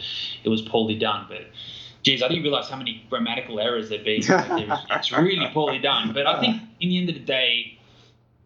it 0.42 0.48
was 0.48 0.62
poorly 0.62 0.98
done, 0.98 1.26
but. 1.28 1.42
Geez, 2.02 2.22
I 2.22 2.28
didn't 2.28 2.44
realize 2.44 2.68
how 2.68 2.76
many 2.76 3.04
grammatical 3.10 3.60
errors 3.60 3.90
there'd 3.90 4.04
be. 4.04 4.24
it's 4.26 5.12
really 5.12 5.46
poorly 5.52 5.78
done. 5.78 6.12
But 6.14 6.26
I 6.26 6.40
think, 6.40 6.62
in 6.80 6.88
the 6.88 6.98
end 6.98 7.08
of 7.10 7.14
the 7.14 7.20
day, 7.20 7.78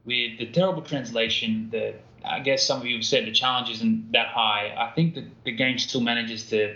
with 0.05 0.39
the 0.39 0.47
terrible 0.47 0.83
translation, 0.83 1.69
the 1.71 1.95
I 2.25 2.41
guess 2.41 2.67
some 2.67 2.81
of 2.81 2.87
you 2.87 2.97
have 2.97 3.05
said 3.05 3.27
the 3.27 3.33
challenge 3.33 3.71
isn't 3.71 4.13
that 4.13 4.29
high. 4.29 4.75
I 4.77 4.93
think 4.95 5.15
that 5.15 5.25
the 5.45 5.53
game 5.53 5.79
still 5.79 6.01
manages 6.01 6.49
to 6.51 6.75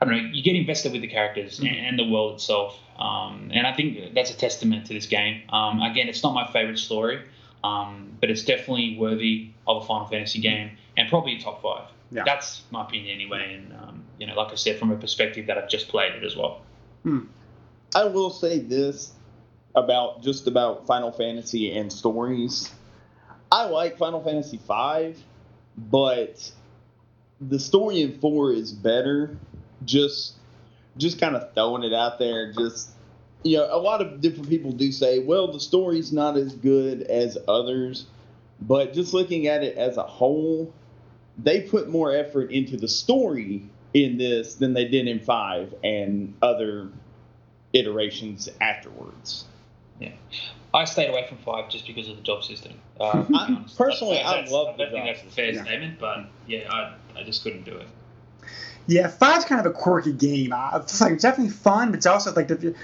I 0.00 0.04
don't 0.04 0.14
know, 0.14 0.30
you 0.32 0.42
get 0.42 0.54
invested 0.54 0.92
with 0.92 1.00
the 1.00 1.08
characters 1.08 1.58
mm-hmm. 1.58 1.74
and, 1.74 1.98
the 1.98 2.08
world 2.08 2.34
itself. 2.34 2.78
Um, 2.98 3.50
and 3.52 3.66
I 3.66 3.72
think 3.72 4.14
that's 4.14 4.30
a 4.30 4.36
testament 4.36 4.86
to 4.86 4.94
this 4.94 5.06
game. 5.06 5.42
Um, 5.50 5.80
again, 5.80 6.08
it's 6.08 6.22
not 6.22 6.34
my 6.34 6.46
favorite 6.52 6.78
story, 6.78 7.22
um, 7.64 8.16
but 8.20 8.30
it's 8.30 8.44
definitely 8.44 8.98
worthy 8.98 9.50
of 9.66 9.82
a 9.82 9.86
Final 9.86 10.06
Fantasy 10.06 10.40
game 10.40 10.72
and 10.96 11.08
probably 11.08 11.36
a 11.36 11.40
top 11.40 11.62
five. 11.62 11.88
Yeah. 12.10 12.22
That's 12.24 12.62
my 12.70 12.84
opinion 12.84 13.14
anyway. 13.14 13.54
And, 13.54 13.72
um, 13.72 14.04
you 14.18 14.26
know, 14.26 14.34
like 14.34 14.52
I 14.52 14.54
said, 14.54 14.78
from 14.78 14.90
a 14.90 14.96
perspective 14.96 15.46
that 15.46 15.58
I've 15.58 15.68
just 15.68 15.88
played 15.88 16.12
it 16.12 16.24
as 16.24 16.36
well. 16.36 16.62
Hmm. 17.02 17.24
I 17.94 18.04
will 18.04 18.30
say 18.30 18.58
this 18.58 19.12
about 19.74 20.22
just 20.22 20.46
about 20.46 20.86
Final 20.86 21.12
Fantasy 21.12 21.76
and 21.76 21.92
stories. 21.92 22.72
I 23.50 23.66
like 23.66 23.98
Final 23.98 24.22
Fantasy 24.22 24.58
V, 24.58 25.14
but 25.76 26.50
the 27.40 27.58
story 27.58 28.02
in 28.02 28.18
4 28.18 28.52
is 28.52 28.72
better 28.72 29.36
just 29.84 30.34
just 30.96 31.20
kind 31.20 31.36
of 31.36 31.52
throwing 31.54 31.84
it 31.84 31.92
out 31.92 32.18
there. 32.18 32.52
Just 32.52 32.90
you 33.42 33.58
know, 33.58 33.68
a 33.70 33.78
lot 33.78 34.00
of 34.00 34.20
different 34.20 34.48
people 34.48 34.72
do 34.72 34.90
say, 34.90 35.20
well, 35.20 35.52
the 35.52 35.60
story's 35.60 36.12
not 36.12 36.36
as 36.36 36.54
good 36.54 37.02
as 37.02 37.38
others, 37.46 38.06
but 38.60 38.92
just 38.92 39.14
looking 39.14 39.46
at 39.46 39.62
it 39.62 39.76
as 39.76 39.96
a 39.96 40.02
whole, 40.02 40.72
they 41.38 41.62
put 41.62 41.88
more 41.88 42.14
effort 42.14 42.50
into 42.50 42.76
the 42.76 42.88
story 42.88 43.62
in 43.94 44.18
this 44.18 44.54
than 44.56 44.74
they 44.74 44.86
did 44.86 45.06
in 45.06 45.20
five 45.20 45.74
and 45.82 46.34
other 46.42 46.88
iterations 47.72 48.48
afterwards. 48.60 49.44
Yeah. 50.00 50.12
I 50.74 50.84
stayed 50.84 51.08
away 51.08 51.26
from 51.26 51.38
five 51.38 51.70
just 51.70 51.86
because 51.86 52.08
of 52.08 52.16
the 52.16 52.22
job 52.22 52.44
system. 52.44 52.74
Uh, 53.00 53.24
I, 53.34 53.64
personally, 53.76 54.20
I 54.20 54.44
love. 54.44 54.74
I 54.74 54.78
don't 54.78 54.92
think 54.92 55.06
that's 55.06 55.22
a 55.22 55.34
fair 55.34 55.50
yeah. 55.50 55.64
statement, 55.64 55.98
but 55.98 56.26
yeah, 56.46 56.70
I, 56.70 56.94
I 57.18 57.22
just 57.22 57.42
couldn't 57.42 57.64
do 57.64 57.76
it. 57.76 57.86
Yeah, 58.86 59.08
five's 59.08 59.44
kind 59.44 59.58
of 59.58 59.66
a 59.66 59.74
quirky 59.74 60.12
game. 60.12 60.52
Uh, 60.52 60.78
it's 60.82 61.00
like 61.00 61.12
it's 61.12 61.22
definitely 61.22 61.52
fun, 61.52 61.90
but 61.90 61.96
it's 61.96 62.06
also 62.06 62.32
like 62.34 62.48
the, 62.48 62.74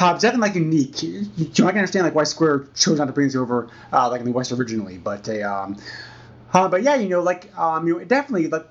uh, 0.00 0.12
it's 0.14 0.22
definitely 0.22 0.48
like 0.48 0.54
unique. 0.54 1.02
You, 1.02 1.26
you, 1.36 1.46
I 1.66 1.70
can 1.70 1.78
understand 1.78 2.04
like 2.04 2.14
why 2.14 2.24
Square 2.24 2.66
chose 2.74 2.98
not 2.98 3.06
to 3.06 3.12
bring 3.12 3.28
this 3.28 3.36
over 3.36 3.68
uh, 3.92 4.10
like 4.10 4.20
in 4.20 4.26
the 4.26 4.32
West 4.32 4.52
originally, 4.52 4.98
but 4.98 5.28
uh, 5.28 5.42
um, 5.42 5.76
uh, 6.52 6.68
but 6.68 6.82
yeah, 6.82 6.96
you 6.96 7.08
know, 7.08 7.22
like 7.22 7.56
um, 7.58 7.86
you 7.86 7.98
know, 7.98 8.04
definitely 8.04 8.48
like 8.48 8.66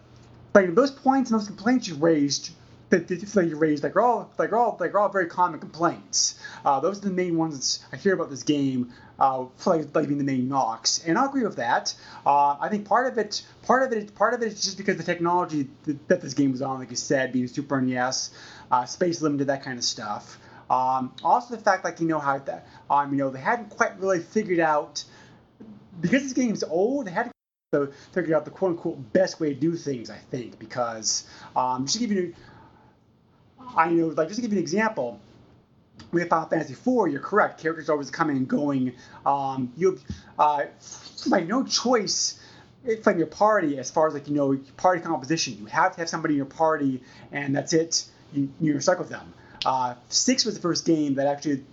like 0.53 0.73
those 0.75 0.91
points 0.91 1.31
and 1.31 1.39
those 1.39 1.47
complaints 1.47 1.87
you 1.87 1.95
raised 1.95 2.51
that, 2.89 3.07
that 3.07 3.47
you 3.47 3.57
raised 3.57 3.83
like 3.83 3.95
are 3.95 4.01
all 4.01 4.31
like 4.37 4.51
are 4.51 4.57
all 4.57 4.77
like 4.79 4.93
are 4.93 4.99
all 4.99 5.09
very 5.09 5.27
common 5.27 5.59
complaints. 5.59 6.35
Uh, 6.63 6.79
those 6.79 6.99
are 6.99 7.09
the 7.09 7.09
main 7.09 7.37
ones 7.37 7.83
I 7.91 7.95
hear 7.95 8.13
about 8.13 8.29
this 8.29 8.43
game 8.43 8.93
uh, 9.19 9.45
like, 9.65 9.95
like 9.95 10.07
being 10.07 10.17
the 10.17 10.23
main 10.23 10.47
knocks, 10.49 11.03
and 11.05 11.17
I'll 11.17 11.29
agree 11.29 11.43
with 11.43 11.55
that. 11.57 11.95
Uh, 12.25 12.57
I 12.59 12.69
think 12.69 12.85
part 12.85 13.11
of 13.11 13.17
it, 13.17 13.41
part 13.63 13.83
of 13.83 13.97
it, 13.97 14.13
part 14.15 14.33
of 14.33 14.41
it 14.41 14.47
is 14.47 14.63
just 14.63 14.77
because 14.77 14.97
the 14.97 15.03
technology 15.03 15.69
that, 15.83 16.07
that 16.07 16.21
this 16.21 16.33
game 16.33 16.51
was 16.51 16.61
on, 16.61 16.79
like 16.79 16.89
you 16.89 16.95
said, 16.95 17.31
being 17.31 17.47
Super 17.47 17.81
NES, 17.81 18.31
uh, 18.71 18.85
space 18.85 19.21
limited, 19.21 19.47
that 19.47 19.63
kind 19.63 19.77
of 19.77 19.85
stuff. 19.85 20.39
Um, 20.69 21.13
also, 21.23 21.55
the 21.55 21.61
fact, 21.61 21.83
like 21.83 21.99
you 21.99 22.07
know 22.07 22.19
how 22.19 22.39
that, 22.39 22.67
um, 22.89 23.11
you 23.11 23.17
know, 23.17 23.29
they 23.29 23.39
hadn't 23.39 23.69
quite 23.69 23.99
really 23.99 24.19
figured 24.19 24.59
out 24.59 25.03
because 25.99 26.23
this 26.23 26.33
game's 26.33 26.63
old. 26.63 27.07
They 27.07 27.11
hadn't 27.11 27.33
so 27.73 27.87
figured 28.11 28.33
out 28.33 28.43
the 28.43 28.51
quote 28.51 28.71
unquote 28.71 29.13
best 29.13 29.39
way 29.39 29.53
to 29.53 29.55
do 29.57 29.75
things. 29.75 30.09
I 30.09 30.17
think 30.17 30.59
because 30.59 31.25
um, 31.55 31.85
just 31.85 31.99
to 31.99 32.05
give 32.05 32.11
you, 32.11 32.35
I 33.77 33.89
know, 33.89 34.07
like 34.07 34.27
just 34.27 34.39
to 34.39 34.41
give 34.41 34.51
you 34.51 34.57
an 34.57 34.61
example 34.61 35.21
with 36.11 36.27
Final 36.27 36.49
Fantasy 36.49 36.73
IV, 36.73 37.09
you're 37.09 37.21
correct. 37.21 37.61
Characters 37.61 37.87
are 37.87 37.93
always 37.93 38.11
coming 38.11 38.35
and 38.35 38.45
going. 38.45 38.91
Um, 39.25 39.71
you 39.77 39.97
uh, 40.37 40.63
like 41.27 41.47
no 41.47 41.63
choice 41.63 42.37
from 43.03 43.17
your 43.17 43.27
party 43.27 43.77
as 43.79 43.89
far 43.89 44.05
as 44.05 44.15
like 44.15 44.27
you 44.27 44.35
know 44.35 44.59
party 44.75 45.01
composition. 45.01 45.57
You 45.57 45.67
have 45.67 45.93
to 45.93 46.01
have 46.01 46.09
somebody 46.09 46.33
in 46.33 46.39
your 46.39 46.47
party, 46.47 47.01
and 47.31 47.55
that's 47.55 47.71
it. 47.71 48.03
You, 48.33 48.51
you're 48.59 48.81
stuck 48.81 48.99
with 48.99 49.07
them. 49.07 49.33
Uh, 49.65 49.95
six 50.09 50.43
was 50.43 50.55
the 50.55 50.61
first 50.61 50.85
game 50.85 51.15
that 51.15 51.27
actually 51.27 51.63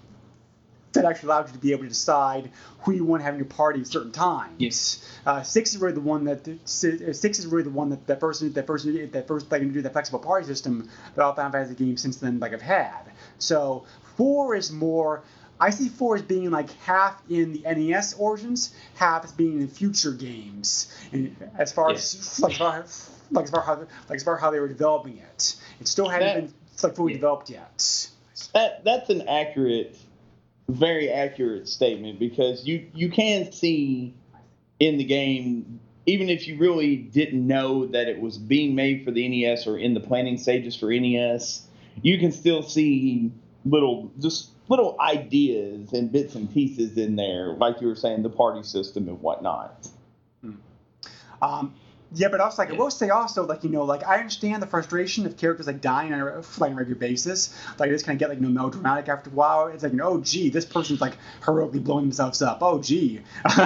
that 0.93 1.05
actually 1.05 1.28
allowed 1.28 1.49
you 1.49 1.53
to 1.53 1.59
be 1.59 1.72
able 1.72 1.82
to 1.82 1.89
decide 1.89 2.51
who 2.80 2.93
you 2.93 3.05
want 3.05 3.20
to 3.20 3.24
have 3.24 3.34
in 3.34 3.39
your 3.39 3.47
party 3.47 3.80
at 3.80 3.86
certain 3.86 4.12
times. 4.12 4.55
Yes. 4.59 5.07
Uh, 5.26 5.43
six 5.43 5.74
is 5.74 5.80
really 5.80 5.95
the 5.95 6.01
one 6.01 6.24
that 6.24 6.59
six 6.64 7.39
is 7.39 7.47
really 7.47 7.64
the 7.64 7.70
one 7.70 7.91
that 7.91 8.07
that 8.07 8.20
person 8.20 8.53
that 8.53 8.66
person 8.66 9.11
that 9.11 9.28
first 9.28 9.51
like 9.51 9.61
to 9.61 9.68
do 9.68 9.82
that 9.82 9.93
flexible 9.93 10.18
party 10.18 10.47
system 10.47 10.89
that 11.14 11.22
all 11.22 11.34
Final 11.34 11.53
Fantasy 11.53 11.74
games 11.74 12.01
since 12.03 12.16
then 12.16 12.41
like 12.41 12.53
have 12.53 12.62
had. 12.62 13.03
So 13.39 13.84
Four 14.18 14.57
is 14.57 14.72
more. 14.72 15.22
I 15.61 15.70
see 15.70 15.89
four 15.89 16.16
as 16.16 16.22
being 16.22 16.51
like 16.51 16.72
half 16.80 17.22
in 17.30 17.53
the 17.53 17.62
NES 17.62 18.14
origins, 18.14 18.74
half 18.97 19.24
as 19.24 19.30
being 19.30 19.61
in 19.61 19.68
future 19.68 20.11
games. 20.11 20.93
And 21.12 21.36
as 21.57 21.70
far 21.72 21.91
as 21.91 22.41
like, 22.41 22.51
as 22.53 22.59
far, 22.59 22.84
like 23.30 23.45
as 23.45 23.51
far 23.51 23.62
how 23.62 23.86
like 24.09 24.16
as 24.16 24.24
far 24.24 24.36
how 24.36 24.51
they 24.51 24.59
were 24.59 24.66
developing 24.66 25.18
it, 25.18 25.55
it 25.78 25.86
still 25.86 26.09
hadn't 26.09 26.26
that, 26.26 26.34
been 26.34 26.55
like 26.82 26.97
fully 26.97 27.12
yeah. 27.12 27.18
developed 27.18 27.49
yet. 27.49 28.09
That 28.55 28.84
that's 28.84 29.09
an 29.09 29.28
accurate, 29.28 29.97
very 30.69 31.11
accurate 31.11 31.66
statement 31.66 32.19
because 32.19 32.66
you 32.66 32.87
you 32.95 33.09
can 33.09 33.51
see 33.53 34.14
in 34.79 34.99
the 34.99 35.05
game 35.05 35.81
even 36.09 36.31
if 36.31 36.49
you 36.49 36.57
really 36.57 36.97
didn't 36.97 37.47
know 37.47 37.87
that 37.87 38.09
it 38.09 38.19
was 38.19 38.39
being 38.39 38.75
made 38.75 39.05
for 39.05 39.11
the 39.11 39.29
NES 39.29 39.66
or 39.66 39.77
in 39.77 39.93
the 39.93 40.01
planning 40.01 40.39
stages 40.39 40.75
for 40.75 40.91
NES, 40.91 41.66
you 42.01 42.19
can 42.19 42.33
still 42.33 42.62
see 42.62 43.31
little 43.66 44.11
just 44.19 44.51
little 44.69 44.97
ideas 45.01 45.93
and 45.93 46.11
bits 46.11 46.35
and 46.35 46.51
pieces 46.53 46.97
in 46.97 47.16
there, 47.16 47.55
like 47.55 47.81
you 47.83 47.89
were 47.89 47.95
saying, 47.95 48.23
the 48.23 48.31
party 48.31 48.62
system 48.62 49.07
and 49.09 49.21
whatnot. 49.21 49.87
Um, 51.43 51.75
yeah, 52.13 52.29
but 52.29 52.41
also 52.41 52.63
like 52.63 52.71
I 52.71 52.75
will 52.75 52.91
say 52.91 53.11
also 53.11 53.47
like 53.47 53.65
you 53.65 53.71
know 53.71 53.85
like 53.85 54.07
I 54.07 54.17
understand 54.17 54.63
the 54.63 54.67
frustration 54.67 55.27
of 55.27 55.37
characters 55.37 55.67
like 55.67 55.83
dying 55.83 56.13
on 56.15 56.21
a, 56.21 56.65
on 56.65 56.75
regular 56.75 56.99
basis. 56.99 57.55
Like 57.79 57.91
I 57.91 57.93
just 57.93 58.07
kind 58.07 58.17
of 58.17 58.21
get 58.21 58.31
like 58.31 58.39
you 58.39 58.47
know 58.47 58.51
melodramatic 58.51 59.09
after 59.09 59.29
a 59.29 59.33
while. 59.33 59.67
It's 59.67 59.83
like 59.83 59.93
oh 60.01 60.21
gee, 60.21 60.49
this 60.49 60.65
person's 60.65 61.01
like 61.01 61.19
heroically 61.45 61.81
blowing 61.81 62.05
themselves 62.05 62.41
up. 62.41 62.59
Oh 62.63 62.81
gee, 62.81 63.21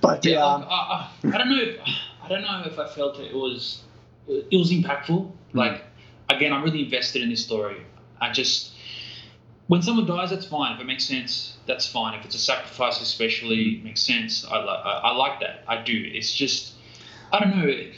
but 0.00 0.24
Yeah, 0.24 0.44
um, 0.44 0.62
like, 0.62 0.70
I, 0.70 0.74
I, 0.74 1.28
I 1.28 1.38
don't 1.38 1.50
know. 1.50 1.62
If, 1.62 1.80
I 2.22 2.28
don't 2.28 2.42
know 2.42 2.62
if 2.66 2.78
I 2.78 2.88
felt 2.88 3.20
it 3.20 3.34
was 3.34 3.82
it 4.26 4.56
was 4.56 4.72
impactful. 4.72 5.30
Like 5.52 5.84
again, 6.28 6.52
I'm 6.52 6.64
really 6.64 6.84
invested 6.84 7.22
in 7.22 7.30
this 7.30 7.44
story. 7.44 7.82
I 8.20 8.32
just 8.32 8.72
when 9.68 9.82
someone 9.82 10.06
dies, 10.06 10.30
that's 10.30 10.46
fine. 10.46 10.74
If 10.74 10.80
it 10.80 10.86
makes 10.86 11.04
sense, 11.04 11.56
that's 11.66 11.86
fine. 11.86 12.18
If 12.18 12.24
it's 12.24 12.34
a 12.34 12.38
sacrifice, 12.38 13.00
especially, 13.00 13.76
it 13.76 13.84
makes 13.84 14.02
sense. 14.02 14.44
I 14.44 14.58
like 14.58 14.84
I, 14.84 14.90
I 15.04 15.16
like 15.16 15.40
that. 15.40 15.62
I 15.68 15.82
do. 15.82 16.10
It's 16.12 16.34
just 16.34 16.72
I 17.32 17.40
don't 17.40 17.56
know. 17.56 17.66
It 17.68 17.94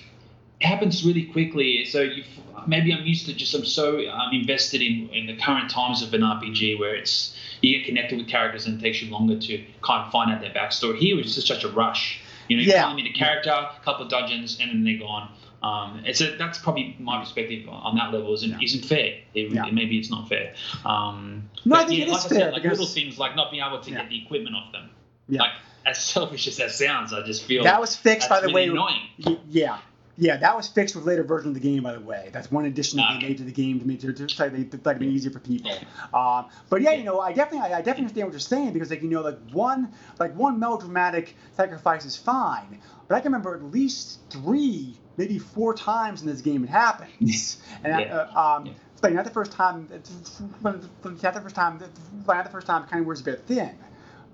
happens 0.61 1.05
really 1.05 1.25
quickly. 1.27 1.85
So 1.85 2.01
you 2.03 2.25
maybe 2.67 2.93
I'm 2.93 3.05
used 3.07 3.27
to 3.27 3.33
just 3.35 3.55
I'm 3.55 3.65
so 3.65 3.99
I'm 4.09 4.35
invested 4.35 4.83
in 4.83 5.09
in 5.11 5.27
the 5.27 5.37
current 5.37 5.71
times 5.71 6.03
of 6.03 6.13
an 6.15 6.23
RPG 6.23 6.79
where 6.79 6.95
it's 6.95 7.37
you 7.63 7.77
get 7.79 7.87
connected 7.87 8.19
with 8.19 8.29
characters 8.29 8.67
and 8.67 8.79
it 8.79 8.83
takes 8.83 9.03
you 9.03 9.11
longer 9.11 9.39
to 9.39 9.65
kind 9.83 10.05
of 10.07 10.13
find 10.13 10.31
out 10.33 10.41
their 10.41 10.53
backstory. 10.53 10.97
Here 10.99 11.19
it's 11.19 11.35
just 11.35 11.47
such 11.49 11.65
a 11.65 11.69
rush. 11.69 12.21
You 12.49 12.57
know, 12.57 12.63
you're 12.63 12.75
Yeah. 12.75 12.81
telling 12.83 12.97
me 12.97 13.03
the 13.03 13.13
character, 13.13 13.51
a 13.51 13.71
couple 13.85 14.05
of 14.05 14.11
dungeons, 14.11 14.59
and 14.61 14.71
then 14.71 14.83
they're 14.85 14.99
gone. 14.99 15.29
Um, 15.63 16.03
it's 16.07 16.21
a, 16.21 16.37
that's 16.37 16.57
probably 16.59 16.97
my 17.01 17.19
perspective 17.21 17.69
on 17.69 17.97
that 17.97 18.13
level. 18.13 18.33
Isn't 18.33 18.63
isn't 18.63 18.85
fair? 18.85 19.19
It, 19.35 19.53
Yeah. 19.53 19.67
maybe 19.71 19.99
it's 19.99 20.09
not 20.11 20.29
fair. 20.29 20.55
Um, 20.85 21.51
No, 21.65 21.77
I 21.77 21.85
think 21.85 21.99
yeah, 21.99 22.05
it 22.07 22.09
is 22.09 22.13
like 22.15 22.25
I 22.25 22.29
fair 22.29 22.39
said, 22.39 22.53
like 22.55 22.63
because- 22.63 22.79
little 22.79 22.93
things 22.95 23.19
like 23.19 23.37
not 23.37 23.51
being 23.51 23.63
able 23.63 23.81
to 23.81 23.91
Yeah. 23.91 23.99
get 23.99 24.09
the 24.11 24.23
equipment 24.25 24.57
off 24.57 24.73
them. 24.73 24.89
Yeah. 25.29 25.43
Like 25.43 25.51
as 25.87 25.99
selfish 26.03 26.47
as 26.49 26.57
that 26.59 26.71
sounds, 26.71 27.13
I 27.13 27.23
just 27.23 27.45
feel 27.45 27.65
that 27.65 27.81
was 27.81 27.97
fixed 27.97 28.29
by 28.29 28.41
the 28.41 28.51
way. 28.51 28.69
annoying. 28.69 29.09
Yeah. 29.49 29.79
Yeah, 30.21 30.37
that 30.39 30.57
was 30.57 30.67
fixed 30.67 30.97
with 30.97 31.05
later 31.05 31.23
version 31.23 31.51
of 31.51 31.55
the 31.55 31.61
game, 31.61 31.85
by 31.85 31.93
the 31.93 32.01
way. 32.01 32.31
That's 32.33 32.51
one 32.51 32.65
addition 32.65 32.97
that 32.97 33.05
Okay. 33.09 33.21
they 33.21 33.29
made 33.29 33.39
to 33.39 33.45
the 33.45 33.53
game 33.53 33.79
to 33.79 33.87
make 33.87 34.03
it 34.03 34.17
to 34.17 34.27
try 34.27 34.49
to 34.49 34.53
make 34.59 34.75
it 34.75 34.85
like, 34.85 35.01
easier 35.01 35.31
for 35.31 35.39
people. 35.39 35.71
Um, 36.13 36.47
but 36.69 36.83
yeah, 36.83 36.91
you 36.91 37.05
know, 37.05 37.21
I 37.21 37.33
definitely, 37.33 37.73
I, 37.73 37.79
I 37.79 37.83
definitely 37.83 38.01
understand 38.05 38.27
what 38.27 38.33
you're 38.33 38.41
saying 38.41 38.73
because, 38.73 38.91
like, 38.91 39.01
you 39.03 39.09
know, 39.11 39.23
like 39.23 39.39
one, 39.53 39.93
like 40.19 40.35
one 40.35 40.59
melodramatic 40.59 41.37
sacrifice 41.57 42.05
is 42.05 42.17
fine, 42.17 42.81
but 43.07 43.15
I 43.15 43.21
can 43.21 43.31
remember 43.31 43.55
at 43.55 43.63
least 43.63 44.19
three, 44.29 44.99
maybe 45.17 45.39
four 45.39 45.73
times 45.73 46.21
in 46.23 46.27
this 46.27 46.41
game 46.41 46.65
it 46.65 46.71
happens, 46.71 47.59
and 47.85 48.01
Yeah. 48.01 48.17
uh, 48.17 48.57
um, 48.57 48.67
Yeah. 48.67 48.73
like 49.05 49.13
not 49.15 49.25
the 49.25 49.31
first 49.31 49.53
time, 49.53 49.87
not 49.89 50.03
the 50.03 51.41
first 51.41 51.55
time, 51.55 51.79
not 52.27 52.45
the 52.45 52.51
first 52.51 52.67
time, 52.67 52.83
it 52.83 52.91
kind 52.91 53.01
of 53.03 53.07
wears 53.07 53.21
a 53.21 53.25
bit 53.25 53.45
thin. 53.47 53.71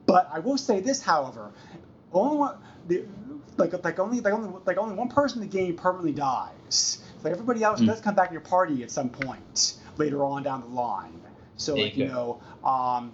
But 0.06 0.28
I 0.32 0.38
will 0.40 0.58
say 0.58 0.80
this, 0.80 1.02
however, 1.02 1.52
only 2.12 2.36
one, 2.36 2.56
the, 2.88 3.04
like 3.56 3.72
like 3.84 3.98
only 3.98 4.20
like 4.20 4.32
only 4.34 4.50
like 4.66 4.78
only 4.78 4.94
one 4.94 5.08
person 5.08 5.42
in 5.42 5.48
the 5.48 5.52
game 5.52 5.76
permanently 5.76 6.12
dies. 6.12 6.98
Like 7.22 7.32
everybody 7.32 7.62
else 7.62 7.80
Hmm. 7.80 7.86
does 7.86 8.00
come 8.00 8.14
back 8.14 8.28
in 8.28 8.34
your 8.34 8.42
party 8.42 8.82
at 8.82 8.90
some 8.90 9.10
point 9.10 9.74
later 9.96 10.24
on 10.24 10.42
down 10.42 10.60
the 10.62 10.68
line. 10.68 11.20
So 11.56 11.76
There 11.76 11.84
like 11.84 11.96
you 11.96 12.04
you 12.04 12.08
know, 12.10 12.40
um, 12.64 13.12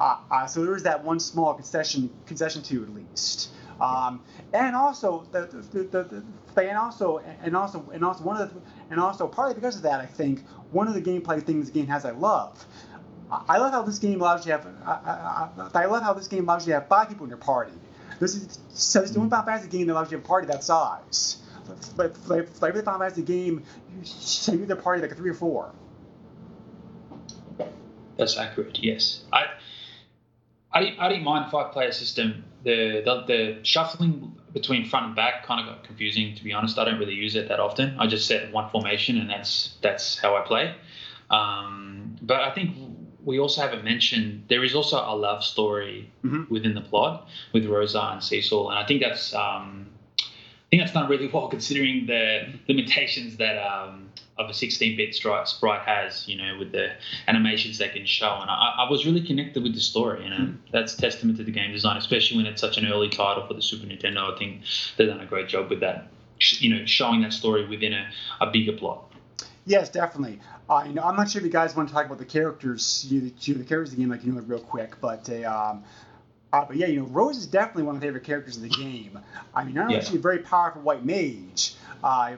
uh, 0.00 0.16
uh, 0.30 0.46
so 0.46 0.64
there 0.64 0.76
is 0.76 0.84
that 0.84 1.04
one 1.04 1.20
small 1.20 1.54
concession 1.54 2.10
concession 2.26 2.62
to 2.62 2.74
you 2.74 2.82
at 2.84 2.94
least. 2.94 3.50
Um, 3.80 4.22
and 4.52 4.76
also 4.76 5.26
the, 5.32 5.46
the, 5.72 5.82
the, 5.84 6.22
the 6.54 6.68
and 6.68 6.76
also 6.76 7.18
and 7.42 7.56
also 7.56 7.88
and 7.92 8.04
also 8.04 8.24
one 8.24 8.40
of 8.40 8.52
the 8.54 8.60
and 8.90 9.00
also 9.00 9.26
partly 9.26 9.54
because 9.54 9.76
of 9.76 9.82
that 9.82 10.00
I 10.00 10.06
think 10.06 10.44
one 10.70 10.86
of 10.88 10.94
the 10.94 11.00
gameplay 11.02 11.42
things 11.42 11.66
the 11.66 11.72
game 11.72 11.86
has 11.86 12.04
I 12.04 12.10
love. 12.10 12.66
I 13.30 13.58
love 13.58 13.72
how 13.72 13.82
this 13.82 13.98
game 13.98 14.20
allows 14.20 14.44
you 14.46 14.52
to 14.52 14.58
have. 14.58 14.66
I, 14.84 15.70
I, 15.74 15.82
I 15.82 15.86
love 15.86 16.02
how 16.02 16.12
this 16.14 16.26
game 16.28 16.44
allows 16.48 16.66
you 16.66 16.72
to 16.72 16.80
have 16.80 16.88
five 16.88 17.08
people 17.08 17.24
in 17.24 17.30
your 17.30 17.38
party. 17.38 17.72
This 18.18 18.34
is 18.34 18.58
so 18.70 19.00
it's 19.02 19.12
the 19.12 19.18
only 19.18 19.30
Final 19.30 19.46
Fantasy 19.46 19.68
game 19.68 19.86
that 19.86 19.92
allows 19.92 20.06
you 20.10 20.16
to 20.16 20.22
have 20.22 20.24
a 20.24 20.28
party 20.28 20.46
that 20.48 20.64
size. 20.64 21.38
Like, 21.96 22.10
like, 22.28 22.48
like 22.60 22.68
every 22.70 22.82
Final 22.82 23.00
Fantasy 23.00 23.22
game, 23.22 23.62
you 23.98 24.04
say 24.04 24.52
you 24.54 24.60
have 24.60 24.70
a 24.70 24.76
party 24.76 25.00
like 25.00 25.12
a 25.12 25.14
three 25.14 25.30
or 25.30 25.34
four. 25.34 25.72
That's 28.16 28.36
accurate. 28.36 28.78
Yes, 28.82 29.22
I, 29.32 29.44
I, 30.72 30.80
didn't- 30.80 30.98
I 31.00 31.08
didn't 31.08 31.24
mind 31.24 31.46
the 31.46 31.50
five-player 31.50 31.92
system. 31.92 32.44
The, 32.62 33.00
the 33.02 33.24
the 33.26 33.58
shuffling 33.64 34.36
between 34.52 34.84
front 34.84 35.06
and 35.06 35.16
back 35.16 35.46
kind 35.46 35.66
of 35.66 35.74
got 35.74 35.84
confusing. 35.84 36.34
To 36.34 36.44
be 36.44 36.52
honest, 36.52 36.78
I 36.78 36.84
don't 36.84 36.98
really 36.98 37.14
use 37.14 37.34
it 37.34 37.48
that 37.48 37.58
often. 37.58 37.96
I 37.98 38.06
just 38.06 38.26
set 38.26 38.52
one 38.52 38.68
formation, 38.68 39.16
and 39.16 39.30
that's 39.30 39.76
that's 39.80 40.18
how 40.18 40.36
I 40.36 40.42
play. 40.42 40.74
Um, 41.30 42.16
but 42.20 42.40
I 42.40 42.50
think 42.50 42.89
we 43.24 43.38
also 43.38 43.60
haven't 43.60 43.84
mentioned 43.84 44.44
there 44.48 44.64
is 44.64 44.74
also 44.74 44.96
a 44.98 45.14
love 45.16 45.44
story 45.44 46.10
Mhm. 46.24 46.48
within 46.50 46.74
the 46.74 46.80
plot 46.80 47.28
with 47.52 47.66
Rosa 47.66 48.00
and 48.12 48.22
Cecil, 48.22 48.70
and 48.70 48.78
I 48.78 48.86
think 48.86 49.00
that's 49.02 49.34
um, 49.34 49.86
I 50.18 50.66
think 50.70 50.82
that's 50.82 50.92
done 50.92 51.08
really 51.08 51.26
well 51.28 51.48
considering 51.56 52.06
the 52.06 52.46
limitations 52.68 53.36
that 53.38 53.58
um, 53.58 54.08
of 54.38 54.48
a 54.48 54.52
16-bit 54.52 55.10
stri- 55.10 55.46
sprite 55.46 55.82
has, 55.82 56.26
you 56.28 56.36
know, 56.36 56.56
with 56.58 56.70
the 56.72 56.92
animations 57.26 57.76
they 57.78 57.88
can 57.88 58.06
show. 58.06 58.38
And 58.40 58.48
I, 58.50 58.74
I 58.78 58.90
was 58.90 59.04
really 59.04 59.20
connected 59.20 59.62
with 59.62 59.74
the 59.74 59.80
story, 59.80 60.22
you 60.24 60.30
know. 60.30 60.54
That's 60.72 60.94
testament 60.94 61.36
to 61.38 61.44
the 61.44 61.50
game 61.50 61.72
design, 61.72 61.96
especially 61.98 62.36
when 62.38 62.46
it's 62.46 62.60
such 62.60 62.78
an 62.78 62.86
early 62.86 63.08
title 63.10 63.46
for 63.46 63.52
the 63.52 63.60
Super 63.60 63.86
Nintendo. 63.86 64.32
I 64.32 64.38
think 64.38 64.62
they've 64.96 65.08
done 65.08 65.20
a 65.20 65.26
great 65.26 65.48
job 65.48 65.68
with 65.68 65.80
that, 65.80 66.06
you 66.60 66.70
know, 66.70 66.86
showing 66.86 67.20
that 67.22 67.32
story 67.34 67.66
within 67.66 67.92
a, 67.92 68.08
a 68.40 68.46
bigger 68.50 68.72
plot. 68.72 69.12
Yes, 69.70 69.88
definitely. 69.88 70.40
Uh, 70.68 70.82
you 70.84 70.94
know, 70.94 71.02
I'm 71.04 71.14
not 71.14 71.30
sure 71.30 71.38
if 71.38 71.44
you 71.46 71.52
guys 71.52 71.76
want 71.76 71.88
to 71.88 71.94
talk 71.94 72.04
about 72.06 72.18
the 72.18 72.24
characters, 72.24 73.06
you, 73.08 73.30
you 73.42 73.54
the 73.54 73.62
characters 73.62 73.90
of 73.90 73.96
the 73.98 74.02
game, 74.02 74.10
like 74.10 74.24
you 74.24 74.32
know, 74.32 74.40
real 74.40 74.58
quick. 74.58 75.00
But 75.00 75.30
uh, 75.30 75.70
um, 75.70 75.84
uh, 76.52 76.64
but 76.64 76.74
yeah, 76.76 76.88
you 76.88 77.00
know, 77.02 77.06
Rose 77.06 77.36
is 77.36 77.46
definitely 77.46 77.84
one 77.84 77.94
of 77.94 78.02
my 78.02 78.06
favorite 78.08 78.24
characters 78.24 78.56
in 78.56 78.64
the 78.64 78.68
game. 78.68 79.16
I 79.54 79.62
mean, 79.62 79.74
not 79.76 79.86
only 79.86 79.98
is 80.00 80.06
Yeah. 80.06 80.10
she 80.10 80.16
a 80.16 80.20
very 80.20 80.40
powerful 80.40 80.82
white 80.82 81.04
mage, 81.04 81.76
uh, 82.02 82.34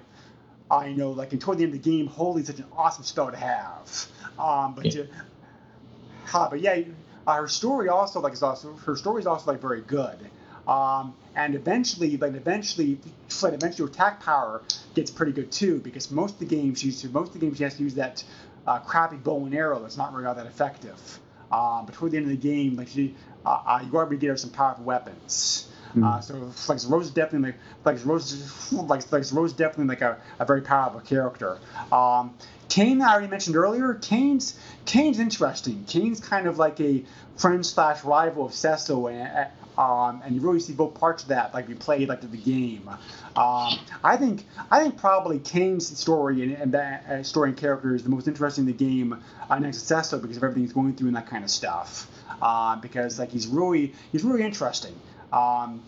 I 0.70 0.92
know, 0.92 1.12
like, 1.12 1.32
and 1.32 1.40
toward 1.40 1.56
the 1.56 1.64
end 1.64 1.74
of 1.74 1.82
the 1.82 1.90
game, 1.90 2.06
holy, 2.06 2.42
such 2.44 2.58
an 2.58 2.66
awesome 2.76 3.04
spell 3.04 3.30
to 3.30 3.36
have. 3.38 4.06
Um, 4.38 4.74
but 4.74 4.94
Yeah. 4.94 5.04
but 6.32 6.60
yeah, 6.60 6.82
uh, 7.26 7.34
her 7.36 7.48
story 7.48 7.88
also 7.88 8.20
like 8.20 8.34
is 8.34 8.42
also 8.42 8.76
her 8.76 8.96
story 8.96 9.20
is 9.20 9.26
also 9.26 9.50
like 9.52 9.60
very 9.60 9.80
good. 9.80 10.30
Um, 10.68 11.14
and 11.34 11.54
eventually, 11.54 12.16
like 12.16 12.34
eventually, 12.34 12.98
like 13.42 13.54
eventually, 13.54 13.90
attack 13.90 14.22
power 14.22 14.62
gets 14.94 15.10
pretty 15.10 15.32
good 15.32 15.50
too 15.50 15.80
because 15.80 16.10
most 16.10 16.34
of 16.34 16.40
the 16.40 16.46
games 16.46 16.80
she 16.80 16.86
uses, 16.86 17.10
most 17.12 17.28
of 17.28 17.34
the 17.34 17.46
games 17.46 17.58
she 17.58 17.64
has 17.64 17.74
to 17.76 17.82
use 17.82 17.94
that 17.94 18.22
uh, 18.66 18.78
crappy 18.80 19.16
bow 19.16 19.44
and 19.44 19.54
arrow 19.54 19.80
that's 19.80 19.96
not 19.96 20.12
really 20.12 20.26
all 20.26 20.34
that 20.34 20.46
effective. 20.46 21.20
Um, 21.50 21.84
but 21.86 21.94
toward 21.94 22.12
the 22.12 22.16
end 22.16 22.26
of 22.26 22.30
the 22.30 22.36
game, 22.36 22.76
like 22.76 22.88
she, 22.88 23.14
uh, 23.44 23.62
uh, 23.66 23.84
you 23.84 23.96
are 23.98 24.02
able 24.02 24.10
to 24.10 24.16
get 24.16 24.28
her 24.28 24.36
some 24.36 24.50
powerful 24.50 24.84
weapons. 24.84 25.68
Uh, 26.02 26.20
so 26.20 26.34
like 26.68 26.78
Rose 26.88 27.06
is 27.06 27.10
definitely 27.10 27.50
like 27.50 27.58
like 27.84 28.06
Rose 28.06 28.72
like 28.72 29.12
like 29.12 29.30
Rose 29.32 29.50
is 29.50 29.56
definitely 29.56 29.86
like 29.86 30.00
a, 30.00 30.18
a 30.38 30.44
very 30.46 30.62
powerful 30.62 31.00
character. 31.00 31.58
Um, 31.90 32.34
Kain 32.70 33.02
I 33.02 33.12
already 33.12 33.28
mentioned 33.28 33.56
earlier. 33.56 33.94
Kain's 33.94 34.58
Kain's 34.86 35.18
interesting. 35.18 35.84
Kain's 35.86 36.20
kind 36.20 36.46
of 36.46 36.58
like 36.58 36.80
a 36.80 37.04
friend 37.36 37.64
slash 37.66 38.04
rival 38.04 38.46
of 38.46 38.54
Cecil, 38.54 39.08
and 39.08 39.48
um, 39.78 40.22
and 40.24 40.34
you 40.34 40.40
really 40.40 40.60
see 40.60 40.72
both 40.72 40.94
parts 40.94 41.22
of 41.22 41.30
that 41.30 41.54
like 41.54 41.68
we 41.68 41.74
played 41.74 42.08
like 42.08 42.20
the 42.20 42.36
game. 42.36 42.88
Um, 43.36 43.78
I 44.04 44.16
think 44.18 44.44
I 44.70 44.82
think 44.82 44.98
probably 44.98 45.38
Kain's 45.38 45.98
story 45.98 46.42
and, 46.42 46.52
and 46.52 46.72
that 46.72 47.06
uh, 47.06 47.22
story 47.22 47.50
and 47.50 47.58
character 47.58 47.94
is 47.94 48.02
the 48.02 48.10
most 48.10 48.28
interesting 48.28 48.62
in 48.62 48.66
the 48.66 48.84
game 48.84 49.22
uh, 49.48 49.58
next 49.58 49.80
to 49.80 49.86
Cecil 49.86 50.20
because 50.20 50.36
of 50.36 50.44
everything 50.44 50.62
he's 50.62 50.72
going 50.72 50.94
through 50.94 51.08
and 51.08 51.16
that 51.16 51.26
kind 51.26 51.44
of 51.44 51.50
stuff. 51.50 52.08
Uh, 52.40 52.76
because 52.76 53.18
like 53.18 53.30
he's 53.30 53.46
really 53.46 53.94
he's 54.10 54.24
really 54.24 54.42
interesting. 54.42 54.94
Um, 55.32 55.82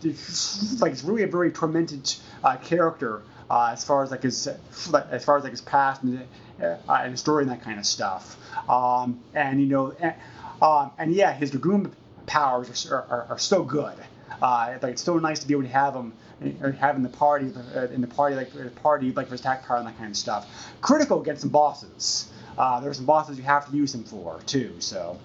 like 0.80 0.92
he's 0.92 1.04
really 1.04 1.22
a 1.22 1.26
very 1.26 1.52
tormented 1.52 2.14
uh, 2.42 2.56
character 2.56 3.22
uh, 3.50 3.70
as 3.72 3.84
far 3.84 4.02
as 4.02 4.10
like 4.10 4.22
his 4.22 4.46
as 4.46 5.24
far 5.24 5.36
as 5.36 5.44
like 5.44 5.52
his 5.52 5.60
past 5.60 6.02
and, 6.02 6.26
uh, 6.62 6.76
and 6.88 7.10
his 7.10 7.20
story 7.20 7.42
and 7.42 7.50
that 7.50 7.62
kind 7.62 7.78
of 7.78 7.84
stuff. 7.84 8.36
Um, 8.68 9.20
and 9.34 9.60
you 9.60 9.66
know, 9.66 9.94
and, 9.98 10.14
um, 10.62 10.90
and 10.96 11.12
yeah, 11.12 11.32
his 11.32 11.50
dragoon 11.50 11.94
powers 12.26 12.90
are, 12.90 13.02
are, 13.02 13.26
are 13.30 13.38
so 13.38 13.62
good. 13.62 13.94
Uh, 14.42 14.78
like 14.82 14.92
it's 14.92 15.02
so 15.02 15.18
nice 15.18 15.38
to 15.40 15.46
be 15.46 15.54
able 15.54 15.62
to 15.62 15.68
have 15.68 15.94
them 15.94 16.12
or 16.60 16.72
have 16.72 17.00
the 17.02 17.08
party 17.08 17.52
uh, 17.76 17.86
in 17.88 18.00
the 18.00 18.06
party 18.06 18.34
like 18.34 18.52
the 18.52 18.68
party 18.82 19.12
like 19.12 19.28
for 19.28 19.34
attack 19.34 19.64
power 19.66 19.76
and 19.78 19.86
that 19.86 19.96
kind 19.96 20.10
of 20.10 20.16
stuff. 20.16 20.48
Critical 20.80 21.20
against 21.22 21.42
some 21.42 21.50
bosses. 21.50 22.28
Uh, 22.58 22.80
there's 22.80 22.96
some 22.96 23.06
bosses 23.06 23.36
you 23.36 23.44
have 23.44 23.68
to 23.70 23.76
use 23.76 23.92
them 23.92 24.04
for 24.04 24.40
too. 24.46 24.74
So 24.80 25.18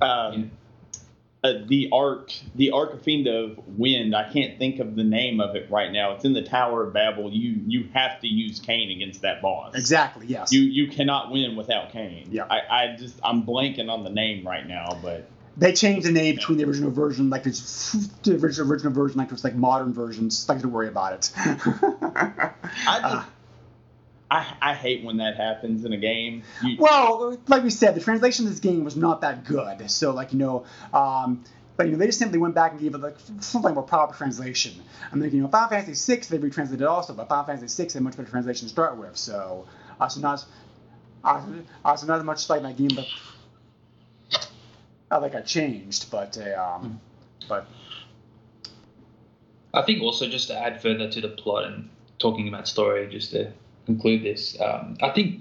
Um, 0.00 0.50
uh, 1.44 1.54
the 1.66 1.88
arc, 1.92 2.32
the 2.54 2.70
Archfiend 2.70 3.26
of 3.26 3.58
Wind. 3.76 4.14
I 4.14 4.30
can't 4.32 4.58
think 4.58 4.78
of 4.78 4.94
the 4.94 5.02
name 5.02 5.40
of 5.40 5.56
it 5.56 5.68
right 5.70 5.90
now. 5.90 6.12
It's 6.12 6.24
in 6.24 6.34
the 6.34 6.42
Tower 6.42 6.86
of 6.86 6.94
Babil. 6.94 7.32
You 7.32 7.60
you 7.66 7.88
have 7.94 8.20
to 8.20 8.28
use 8.28 8.60
Kain 8.60 8.90
against 8.90 9.22
that 9.22 9.42
boss. 9.42 9.74
exactly, 9.74 10.26
yes. 10.26 10.52
You 10.52 10.60
you 10.60 10.88
cannot 10.88 11.32
win 11.32 11.56
without 11.56 11.90
Kain. 11.90 12.28
Yeah. 12.30 12.44
I, 12.48 12.60
I 12.70 12.96
just 12.96 13.18
I'm 13.24 13.42
blanking 13.44 13.90
on 13.90 14.04
the 14.04 14.10
name 14.10 14.46
right 14.46 14.66
now, 14.66 14.98
but 15.02 15.26
they 15.56 15.72
changed 15.72 16.06
the 16.06 16.12
name 16.12 16.36
between 16.36 16.58
the 16.58 16.64
original 16.64 16.90
version, 16.90 17.28
like 17.30 17.46
it's 17.46 17.92
the 18.22 18.36
original, 18.36 18.70
original 18.70 18.92
version, 18.92 19.18
like 19.18 19.30
it's 19.32 19.44
like 19.44 19.54
modern 19.54 19.92
versions. 19.92 20.48
Like 20.48 20.60
to 20.62 20.68
worry 20.68 20.88
about 20.88 21.12
it. 21.14 21.32
I 21.36 22.52
Uh, 22.86 23.16
just, 23.16 23.28
I, 24.30 24.56
I 24.62 24.74
hate 24.74 25.04
when 25.04 25.18
that 25.18 25.36
happens 25.36 25.84
in 25.84 25.92
a 25.92 25.98
game. 25.98 26.42
You, 26.64 26.78
Well, 26.78 27.38
like 27.48 27.62
we 27.62 27.68
said, 27.70 27.94
the 27.94 28.00
translation 28.00 28.46
of 28.46 28.50
this 28.52 28.60
game 28.60 28.82
was 28.82 28.96
not 28.96 29.20
that 29.20 29.44
good. 29.44 29.90
So, 29.90 30.12
like 30.12 30.32
you 30.32 30.38
know, 30.38 30.64
um, 30.94 31.44
but 31.76 31.86
you 31.86 31.92
know, 31.92 31.98
they 31.98 32.06
just 32.06 32.18
simply 32.18 32.38
went 32.38 32.54
back 32.54 32.72
and 32.72 32.80
gave 32.80 32.94
it 32.94 32.98
like 32.98 33.16
something 33.40 33.74
more 33.74 33.82
proper 33.82 34.14
translation. 34.16 34.72
I'm 35.12 35.20
thinking, 35.20 35.38
you 35.38 35.42
know, 35.42 35.50
Final 35.50 35.68
Fantasy 35.68 36.14
VI 36.16 36.22
they 36.30 36.38
retranslated 36.38 36.88
also, 36.88 37.12
but 37.12 37.28
Final 37.28 37.44
Fantasy 37.44 37.82
VI 37.84 37.92
had 37.92 38.02
much 38.02 38.16
better 38.16 38.30
translation 38.30 38.68
to 38.68 38.72
start 38.72 38.96
with. 38.96 39.16
So, 39.18 39.66
uh, 40.00 40.08
so 40.08 40.20
not, 40.20 40.44
uh, 41.24 41.42
uh, 41.84 41.96
so 41.96 42.06
not 42.06 42.18
as 42.18 42.24
much 42.24 42.48
like 42.48 42.62
that 42.62 42.76
game, 42.76 42.90
but 42.94 43.06
uh, 45.12 45.20
like 45.20 45.34
I 45.34 45.40
changed, 45.42 46.10
but 46.10 46.36
uh, 46.38 46.60
um, 46.60 47.00
but 47.48 47.66
I 49.74 49.82
think 49.82 50.02
also 50.02 50.28
just 50.28 50.48
to 50.48 50.58
add 50.58 50.80
further 50.82 51.10
to 51.10 51.20
the 51.20 51.28
plot 51.28 51.64
and 51.64 51.88
talking 52.18 52.48
about 52.48 52.68
story, 52.68 53.08
just 53.10 53.30
to 53.32 53.52
conclude 53.86 54.22
this, 54.22 54.58
um, 54.60 54.96
I 55.02 55.10
think 55.10 55.40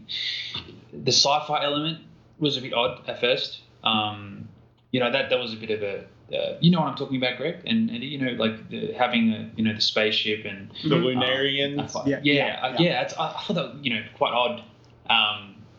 the 0.93 1.11
sci-fi 1.11 1.63
element 1.63 1.99
was 2.39 2.57
a 2.57 2.61
bit 2.61 2.73
odd 2.73 3.07
at 3.07 3.19
first. 3.19 3.59
Um, 3.83 4.47
you 4.91 4.99
know 4.99 5.11
that 5.11 5.29
that 5.29 5.39
was 5.39 5.53
a 5.53 5.57
bit 5.57 5.71
of 5.71 5.81
a 5.83 6.05
uh, 6.35 6.57
you 6.61 6.71
know 6.71 6.79
what 6.79 6.87
I'm 6.89 6.95
talking 6.97 7.17
about, 7.17 7.37
Greg, 7.37 7.57
and, 7.65 7.89
and 7.89 8.03
you 8.03 8.17
know 8.17 8.31
like 8.33 8.69
the, 8.69 8.93
having 8.93 9.31
a 9.31 9.49
you 9.55 9.63
know 9.63 9.73
the 9.73 9.81
spaceship 9.81 10.45
and 10.45 10.69
the 10.83 10.95
Mhm. 10.95 11.15
Lunarians. 11.21 11.79
I 11.79 11.87
thought- 11.87 12.07
Yeah, 12.07 12.19
yeah, 12.23 12.33
yeah, 12.33 12.45
yeah, 12.47 12.69
yeah. 12.71 12.79
yeah, 12.79 13.01
it's, 13.01 13.17
I 13.17 13.27
I 13.33 13.41
thought 13.43 13.53
that 13.55 13.75
you 13.85 13.93
know 13.95 14.03
quite 14.17 14.33
odd. 14.33 14.63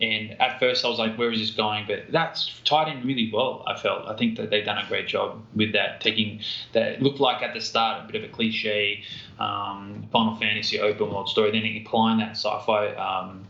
And 0.02 0.40
at 0.40 0.58
first 0.58 0.84
I 0.84 0.88
was 0.88 0.98
like, 0.98 1.16
where 1.16 1.30
is 1.30 1.38
this 1.38 1.52
going? 1.52 1.84
But 1.86 2.10
that's 2.10 2.60
tied 2.64 2.88
in 2.88 3.06
really 3.06 3.30
well. 3.32 3.62
I 3.68 3.78
felt. 3.78 4.08
I 4.08 4.16
think 4.16 4.36
that 4.36 4.50
they've 4.50 4.64
done 4.64 4.78
a 4.78 4.88
great 4.88 5.06
job 5.06 5.40
with 5.54 5.72
that, 5.74 6.00
taking 6.00 6.40
that 6.72 7.00
looked 7.00 7.20
like 7.20 7.40
at 7.40 7.54
the 7.54 7.60
start 7.60 8.02
a 8.02 8.12
bit 8.12 8.24
of 8.24 8.28
a 8.28 8.32
cliche 8.32 9.04
um, 9.38 10.08
Final 10.10 10.34
Fantasy 10.34 10.80
open 10.80 11.08
world 11.08 11.28
story, 11.28 11.52
then 11.52 11.86
applying 11.86 12.18
that 12.18 12.32
sci-fi 12.32 12.88
um, 12.96 13.46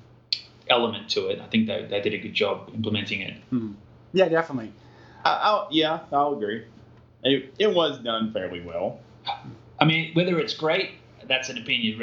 element 0.69 1.09
to 1.11 1.29
it. 1.29 1.41
I 1.41 1.47
think 1.47 1.69
they, 1.69 1.87
they 1.89 2.03
did 2.03 2.13
a 2.13 2.19
good 2.19 2.35
job 2.35 2.71
implementing 2.75 3.23
it. 3.23 3.35
yeah, 4.13 4.29
definitely. 4.29 4.73
I, 5.25 5.31
I'll, 5.31 5.69
yeah, 5.71 6.01
I'll 6.13 6.35
agree. 6.35 6.67
It, 7.25 7.55
it 7.59 7.75
was 7.75 7.99
done 8.01 8.31
fairly 8.35 8.61
well. 8.61 9.01
I 9.79 9.87
mean, 9.87 10.13
whether 10.13 10.39
it's 10.39 10.55
great, 10.55 10.91
that's 11.27 11.49
an 11.49 11.57
opinion. 11.57 11.99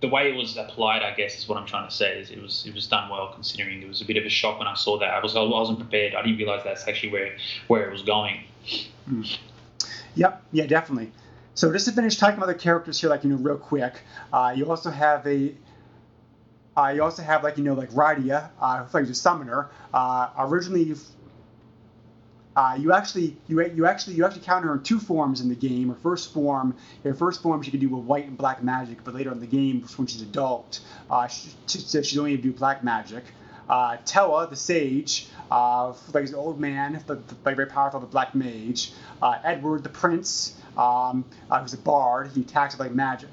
The 0.00 0.08
way 0.08 0.30
it 0.30 0.36
was 0.36 0.56
applied, 0.56 1.02
I 1.02 1.14
guess, 1.14 1.38
is 1.38 1.46
what 1.46 1.58
I'm 1.58 1.66
trying 1.66 1.88
to 1.88 1.94
say. 1.94 2.18
Is 2.18 2.30
it 2.30 2.40
was 2.40 2.64
it 2.66 2.74
was 2.74 2.86
done 2.86 3.10
well, 3.10 3.32
considering 3.32 3.82
it 3.82 3.88
was 3.88 4.00
a 4.00 4.04
bit 4.04 4.16
of 4.16 4.24
a 4.24 4.30
shock 4.30 4.58
when 4.58 4.66
I 4.66 4.74
saw 4.74 4.98
that. 4.98 5.10
I 5.10 5.20
was 5.20 5.36
I 5.36 5.42
wasn't 5.42 5.78
prepared. 5.78 6.14
I 6.14 6.22
didn't 6.22 6.38
realize 6.38 6.62
that's 6.64 6.88
actually 6.88 7.12
where 7.12 7.36
where 7.68 7.86
it 7.86 7.92
was 7.92 8.02
going. 8.02 8.44
Yep, 10.14 10.42
yeah, 10.52 10.66
definitely. 10.66 11.12
So 11.54 11.72
just 11.72 11.86
to 11.86 11.92
finish 11.92 12.16
talking 12.16 12.36
about 12.36 12.46
the 12.46 12.54
characters 12.54 13.00
here, 13.00 13.10
like 13.10 13.24
you 13.24 13.30
know, 13.30 13.36
real 13.36 13.58
quick, 13.58 14.00
uh, 14.32 14.54
you 14.56 14.70
also 14.70 14.90
have 14.90 15.26
a, 15.26 15.54
uh, 16.76 16.92
you 16.94 17.02
also 17.02 17.22
have 17.22 17.44
like 17.44 17.58
you 17.58 17.64
know 17.64 17.74
like 17.74 17.90
Rydia, 17.90 18.50
uh, 18.60 18.84
who's 18.84 18.94
like 18.94 19.04
a 19.04 19.14
summoner. 19.14 19.68
Uh, 19.92 20.30
originally, 20.38 20.94
uh, 22.56 22.76
you 22.78 22.92
actually 22.92 23.36
you 23.48 23.60
you 23.64 23.86
actually 23.86 24.14
you 24.16 24.24
actually 24.24 24.42
counter 24.42 24.68
her 24.68 24.74
in 24.74 24.82
two 24.82 24.98
forms 24.98 25.40
in 25.40 25.48
the 25.48 25.54
game. 25.54 25.88
Her 25.88 25.94
first 25.94 26.32
form, 26.32 26.74
her 27.04 27.14
first 27.14 27.42
form 27.42 27.62
she 27.62 27.70
can 27.70 27.80
do 27.80 27.88
with 27.88 28.04
white 28.04 28.26
and 28.26 28.36
black 28.36 28.62
magic, 28.62 29.04
but 29.04 29.14
later 29.14 29.30
in 29.32 29.40
the 29.40 29.46
game, 29.46 29.82
when 29.96 30.06
she's 30.06 30.22
adult, 30.22 30.80
uh, 31.10 31.26
she, 31.28 31.50
she- 31.68 31.78
she's 31.78 32.18
only 32.18 32.32
able 32.32 32.42
to 32.42 32.48
do 32.50 32.54
black 32.58 32.82
magic. 32.82 33.24
Uh, 33.68 33.96
Tellah, 33.98 34.50
the 34.50 34.56
sage, 34.56 35.28
uh, 35.48 35.92
like 36.12 36.26
an 36.28 36.34
old 36.34 36.58
man, 36.58 37.00
but 37.06 37.20
very 37.44 37.66
powerful, 37.66 38.00
the 38.00 38.06
black 38.06 38.34
mage. 38.34 38.92
Uh, 39.22 39.38
Edward, 39.44 39.84
the 39.84 39.88
prince, 39.88 40.56
um, 40.76 41.24
uh, 41.48 41.60
who's 41.60 41.72
a 41.74 41.78
bard. 41.78 42.32
He 42.34 42.40
attacks 42.40 42.74
with 42.74 42.80
like 42.80 42.94
magic. 42.94 43.28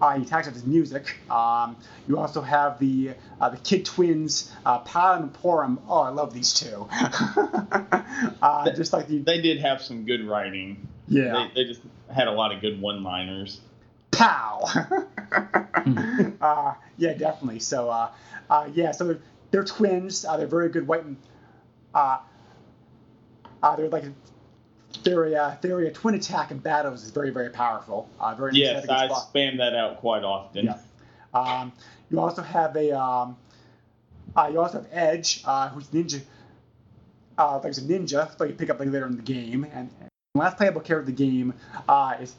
Uh, 0.00 0.16
he 0.16 0.22
attacks 0.22 0.46
with 0.46 0.54
his 0.54 0.64
music. 0.64 1.16
Um, 1.30 1.76
you 2.08 2.16
also 2.18 2.40
have 2.40 2.78
the 2.78 3.10
uh, 3.40 3.50
the 3.50 3.58
kid 3.58 3.84
twins, 3.84 4.50
uh, 4.64 4.82
Palom 4.82 5.22
and 5.24 5.32
Porom. 5.34 5.78
Oh, 5.88 5.98
I 6.00 6.08
love 6.08 6.32
these 6.32 6.54
two. 6.54 6.88
uh, 6.90 8.70
just 8.72 8.92
like 8.92 9.08
the 9.08 9.18
They 9.18 9.40
did 9.40 9.60
have 9.60 9.82
some 9.82 10.04
good 10.06 10.24
writing. 10.26 10.88
yeah, 11.06 11.48
They, 11.54 11.62
they 11.62 11.68
just 11.68 11.82
had 12.12 12.28
a 12.28 12.32
lot 12.32 12.52
of 12.54 12.60
good 12.60 12.80
one-liners. 12.80 13.60
pow. 14.10 14.60
uh, 16.40 16.74
yeah, 16.96 17.12
definitely. 17.14 17.60
So 17.60 17.90
uh, 17.90 18.10
uh, 18.48 18.68
yeah, 18.74 18.92
so 18.92 19.04
they're, 19.06 19.18
they're 19.50 19.64
twins. 19.64 20.24
Uh, 20.24 20.36
they're 20.36 20.46
very 20.46 20.68
good 20.70 20.86
white. 20.86 21.04
and- 21.04 21.16
Uh, 21.94 22.18
uh, 23.62 23.76
they're 23.76 23.88
like 23.88 24.04
their 25.04 25.40
uh, 25.40 25.56
their 25.60 25.86
uh, 25.86 25.90
twin 25.92 26.14
attack 26.14 26.50
in 26.50 26.58
battles 26.58 27.04
is 27.04 27.10
very 27.10 27.30
very 27.30 27.50
powerful. 27.50 28.08
Uh, 28.18 28.34
very 28.34 28.52
Yes, 28.54 28.88
I 28.88 29.06
spot. 29.06 29.32
spam 29.32 29.58
that 29.58 29.74
out 29.74 29.98
quite 29.98 30.24
often. 30.24 30.66
Yeah. 30.66 30.78
Um, 31.32 31.72
you 32.10 32.18
also 32.20 32.42
have 32.42 32.76
a 32.76 32.98
um, 32.98 33.36
uh, 34.36 34.48
you 34.52 34.60
also 34.60 34.78
have 34.82 34.88
Edge, 34.92 35.42
uh, 35.44 35.68
who's 35.68 35.86
ninja. 35.88 36.20
Uh, 37.38 37.58
like 37.62 37.72
a 37.72 37.80
ninja, 37.80 38.38
like 38.38 38.50
you 38.50 38.54
pick 38.56 38.68
up 38.68 38.78
like 38.80 38.88
later 38.90 39.06
in 39.06 39.16
the 39.16 39.22
game, 39.22 39.64
and, 39.64 39.88
and 40.00 40.08
the 40.34 40.40
last 40.40 40.56
playable 40.56 40.80
character 40.80 41.10
of 41.10 41.16
the 41.16 41.24
game 41.24 41.54
uh, 41.88 42.16
is 42.20 42.34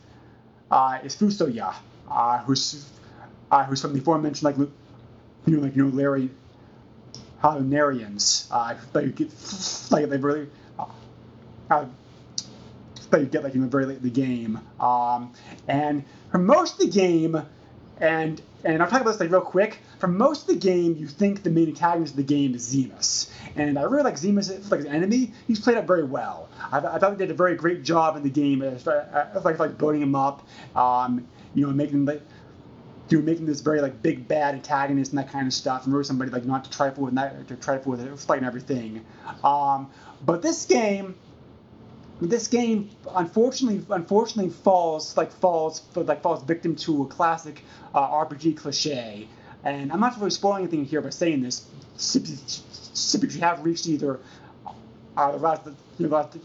uh, 0.69 0.99
is 1.03 1.15
Fusoya, 1.15 1.73
uh, 2.09 2.37
who's 2.39 2.87
uh, 3.49 3.63
who's 3.65 3.81
from 3.81 3.93
the 3.93 3.99
aforementioned 3.99 4.43
like 4.43 4.57
you 4.57 5.57
know 5.57 5.63
like 5.63 5.75
you 5.75 5.85
know 5.87 5.95
Larry 5.95 6.29
Halunarians. 7.41 8.47
Uh, 8.51 8.75
like 8.93 9.05
you 9.05 9.11
get 9.11 9.29
like 9.91 10.09
they 10.09 10.17
really. 10.17 10.47
Uh, 11.69 11.85
that 13.11 13.21
you 13.21 13.27
get 13.27 13.43
like 13.43 13.55
in 13.55 13.61
the 13.61 13.67
very 13.67 13.85
late 13.85 13.97
in 13.97 14.03
the 14.03 14.09
game. 14.09 14.59
Um, 14.79 15.33
and 15.67 16.03
for 16.31 16.37
most 16.37 16.73
of 16.73 16.79
the 16.79 16.87
game, 16.87 17.41
and 17.99 18.41
and 18.63 18.81
I'll 18.81 18.89
talk 18.89 19.01
about 19.01 19.11
this 19.11 19.19
like 19.19 19.31
real 19.31 19.41
quick. 19.41 19.79
For 19.99 20.07
most 20.07 20.41
of 20.41 20.47
the 20.47 20.55
game, 20.55 20.95
you 20.97 21.07
think 21.07 21.43
the 21.43 21.49
main 21.49 21.67
antagonist 21.67 22.13
of 22.13 22.17
the 22.17 22.23
game 22.23 22.55
is 22.55 22.73
Zemus, 22.73 23.29
and 23.55 23.77
I 23.77 23.83
really 23.83 24.03
like 24.03 24.15
Zemus 24.15 24.71
like 24.71 24.81
an 24.81 24.87
enemy. 24.87 25.31
He's 25.47 25.59
played 25.59 25.77
up 25.77 25.85
very 25.85 26.03
well. 26.03 26.49
I, 26.71 26.79
I 26.79 26.99
thought 26.99 27.17
they 27.17 27.25
did 27.25 27.31
a 27.31 27.35
very 27.35 27.55
great 27.55 27.83
job 27.83 28.17
in 28.17 28.23
the 28.23 28.29
game, 28.29 28.61
as, 28.61 28.87
like 28.87 29.59
like 29.59 29.77
building 29.77 30.01
him 30.01 30.15
up, 30.15 30.47
um, 30.75 31.27
you 31.53 31.65
know, 31.65 31.73
making 31.73 32.05
like 32.05 32.21
you 33.09 33.19
know, 33.19 33.23
making 33.23 33.45
this 33.45 33.61
very 33.61 33.81
like 33.81 34.01
big 34.01 34.27
bad 34.27 34.55
antagonist 34.55 35.11
and 35.11 35.19
that 35.19 35.29
kind 35.29 35.45
of 35.45 35.53
stuff, 35.53 35.85
and 35.85 35.93
really 35.93 36.05
somebody 36.05 36.31
like 36.31 36.45
not 36.45 36.63
to 36.63 36.71
trifle 36.71 37.03
with 37.03 37.15
that, 37.15 37.47
to 37.47 37.55
trifle 37.55 37.91
with 37.91 38.01
it, 38.01 38.19
fight 38.19 38.37
and 38.37 38.47
everything. 38.47 39.05
Um, 39.43 39.89
but 40.25 40.41
this 40.41 40.65
game, 40.65 41.15
this 42.29 42.47
game 42.47 42.89
unfortunately 43.15 43.83
unfortunately 43.89 44.51
falls 44.51 45.17
like 45.17 45.31
falls 45.31 45.81
like 45.95 46.21
falls 46.21 46.43
victim 46.43 46.75
to 46.75 47.03
a 47.03 47.07
classic 47.07 47.63
uh, 47.95 48.25
RPG 48.25 48.57
cliche. 48.57 49.27
And 49.63 49.91
I'm 49.91 49.99
not 49.99 50.17
really 50.17 50.31
spoiling 50.31 50.63
anything 50.63 50.85
here 50.85 51.01
by 51.01 51.11
saying 51.11 51.43
this, 51.43 51.67
because 53.13 53.35
you 53.35 53.41
have 53.41 53.63
reached 53.63 53.85
either 53.87 54.19
uh, 55.15 55.33
last, 55.33 55.67
you 55.99 56.07
know, 56.07 56.15
last, 56.15 56.37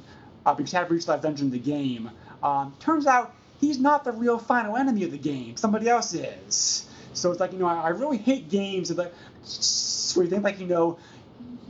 uh, 0.45 0.55
because 0.55 0.72
you 0.72 0.79
have 0.79 0.91
reached 0.91 1.09
last 1.09 1.22
dungeon 1.22 1.47
of 1.47 1.53
the 1.53 1.59
game. 1.59 2.11
Um, 2.43 2.74
turns 2.79 3.07
out 3.07 3.35
he's 3.59 3.79
not 3.79 4.05
the 4.05 4.12
real 4.12 4.39
final 4.39 4.77
enemy 4.77 5.05
of 5.05 5.12
the 5.12 5.18
game. 5.18 5.57
Somebody 5.57 5.89
else 5.89 6.12
is. 6.12 6.87
So 7.14 7.31
it's 7.31 7.41
like 7.41 7.53
you 7.53 7.59
know 7.59 7.66
I, 7.66 7.77
I 7.77 7.89
really 7.89 8.18
hate 8.18 8.51
games 8.51 8.91
that 8.91 9.12
where 10.14 10.24
you 10.24 10.31
think 10.31 10.45
like 10.45 10.61
you 10.61 10.66
know 10.66 10.99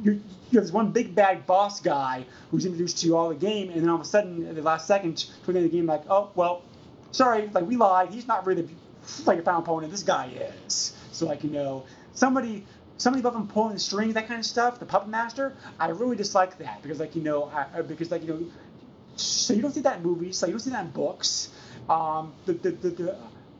you 0.02 0.20
have 0.52 0.64
this 0.64 0.72
one 0.72 0.92
big 0.92 1.14
bad 1.14 1.46
boss 1.46 1.80
guy 1.80 2.24
who's 2.50 2.64
introduced 2.66 2.98
to 2.98 3.06
you 3.06 3.16
all 3.16 3.28
the 3.28 3.34
game, 3.34 3.70
and 3.70 3.82
then 3.82 3.88
all 3.88 3.96
of 3.96 4.02
a 4.02 4.04
sudden, 4.04 4.46
at 4.46 4.54
the 4.54 4.62
last 4.62 4.86
second, 4.86 5.26
toward 5.44 5.54
the 5.56 5.60
end 5.60 5.66
of 5.66 5.72
the 5.72 5.76
game, 5.78 5.86
like, 5.86 6.02
oh 6.08 6.30
well, 6.34 6.62
sorry, 7.12 7.48
like 7.52 7.66
we 7.66 7.76
lied. 7.76 8.10
He's 8.12 8.26
not 8.28 8.46
really 8.46 8.68
like 9.24 9.38
a 9.38 9.42
final 9.42 9.62
opponent. 9.62 9.92
This 9.92 10.02
guy 10.02 10.30
is. 10.66 10.96
So 11.12 11.26
like 11.26 11.42
you 11.44 11.50
know, 11.50 11.84
somebody 12.14 12.64
somebody 12.98 13.20
above 13.20 13.34
him 13.36 13.46
pulling 13.48 13.74
the 13.74 13.80
strings, 13.80 14.14
that 14.14 14.28
kind 14.28 14.40
of 14.40 14.46
stuff. 14.46 14.78
The 14.78 14.86
puppet 14.86 15.08
master, 15.08 15.54
I 15.78 15.88
really 15.88 16.16
dislike 16.16 16.58
that 16.58 16.82
because 16.82 17.00
like 17.00 17.16
you 17.16 17.22
know, 17.22 17.44
I- 17.74 17.82
because 17.82 18.10
like 18.10 18.22
you 18.22 18.28
know, 18.28 18.46
so 19.16 19.54
you 19.54 19.62
don't 19.62 19.72
see 19.72 19.80
that 19.80 19.98
in 19.98 20.02
movies, 20.02 20.36
so 20.36 20.46
you 20.46 20.52
don't 20.52 20.60
see 20.60 20.70
that 20.70 20.84
in 20.84 20.90
books. 20.90 21.50
Um, 21.88 22.32
the 22.46 22.52
the 22.54 22.70
the, 22.72 22.90
the, 22.90 23.16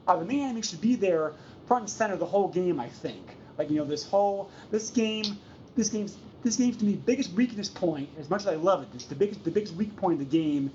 uh, 0.07 0.17
the 0.17 0.25
main 0.25 0.41
enemy 0.41 0.63
should 0.63 0.81
be 0.81 0.97
there 0.97 1.33
front 1.67 1.83
and 1.83 1.91
center 1.91 2.17
the 2.17 2.27
whole 2.27 2.49
game. 2.49 2.79
I 2.81 2.89
think. 2.89 3.23
Like 3.59 3.71
you 3.71 3.77
know, 3.77 3.85
this 3.85 4.05
whole 4.05 4.51
this 4.71 4.91
game, 4.91 5.39
this 5.77 5.89
game's 5.89 6.17
this 6.43 6.57
game's 6.57 6.77
to 6.79 6.85
me 6.85 6.93
the 6.93 6.99
biggest 6.99 7.33
weakness 7.33 7.69
point. 7.69 8.09
As 8.19 8.31
much 8.31 8.43
as 8.43 8.49
I 8.49 8.55
love 8.55 8.83
it, 8.83 8.89
it's 8.95 9.07
the 9.07 9.15
biggest 9.15 9.45
the 9.45 9.51
biggest 9.51 9.75
weak 9.75 9.95
point 9.97 10.21
of 10.21 10.31
the 10.31 10.39
game. 10.39 10.71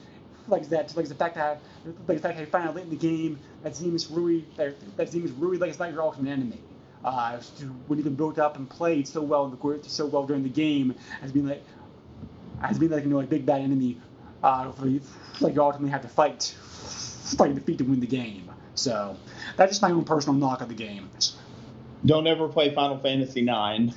Like 0.47 0.67
that, 0.69 0.95
like 0.97 1.07
the 1.07 1.15
fact 1.15 1.35
that 1.35 1.61
like 1.85 2.17
the 2.17 2.19
fact 2.19 2.37
that 2.37 2.41
I 2.41 2.45
find 2.45 2.67
out 2.67 2.75
late 2.75 2.85
in 2.85 2.89
the 2.89 2.95
game 2.95 3.39
that 3.63 3.73
Zemus 3.73 4.09
Rui 4.09 4.41
that, 4.57 4.75
that 4.97 5.11
Zemus 5.11 5.33
really 5.37 5.57
like 5.57 5.69
it's 5.69 5.79
not 5.79 5.91
your 5.91 6.01
ultimate 6.01 6.31
enemy. 6.31 6.59
Uh, 7.03 7.39
when 7.87 7.97
you've 7.97 8.03
been 8.03 8.15
built 8.15 8.37
up 8.37 8.57
and 8.57 8.69
played 8.69 9.07
so 9.07 9.21
well 9.21 9.45
in 9.45 9.51
the 9.51 9.89
so 9.89 10.05
well 10.05 10.25
during 10.25 10.43
the 10.43 10.49
game 10.49 10.93
as 11.23 11.31
being 11.31 11.47
like 11.47 11.63
as 12.61 12.77
being 12.77 12.91
like 12.91 13.03
you 13.03 13.09
know 13.09 13.17
like 13.17 13.29
big 13.29 13.45
bad 13.45 13.61
enemy, 13.61 13.97
uh, 14.43 14.71
like 15.39 15.55
you 15.55 15.61
ultimately 15.61 15.89
have 15.89 16.01
to 16.01 16.07
fight, 16.07 16.55
fight 17.37 17.51
and 17.51 17.55
defeat 17.55 17.77
to 17.77 17.83
win 17.83 17.99
the 17.99 18.07
game. 18.07 18.51
So 18.75 19.17
that's 19.57 19.71
just 19.71 19.81
my 19.81 19.91
own 19.91 20.05
personal 20.05 20.39
knock 20.39 20.61
of 20.61 20.69
the 20.69 20.75
game. 20.75 21.09
Don't 22.05 22.25
ever 22.27 22.47
play 22.47 22.73
Final 22.73 22.97
Fantasy 22.97 23.41
IX. 23.41 23.93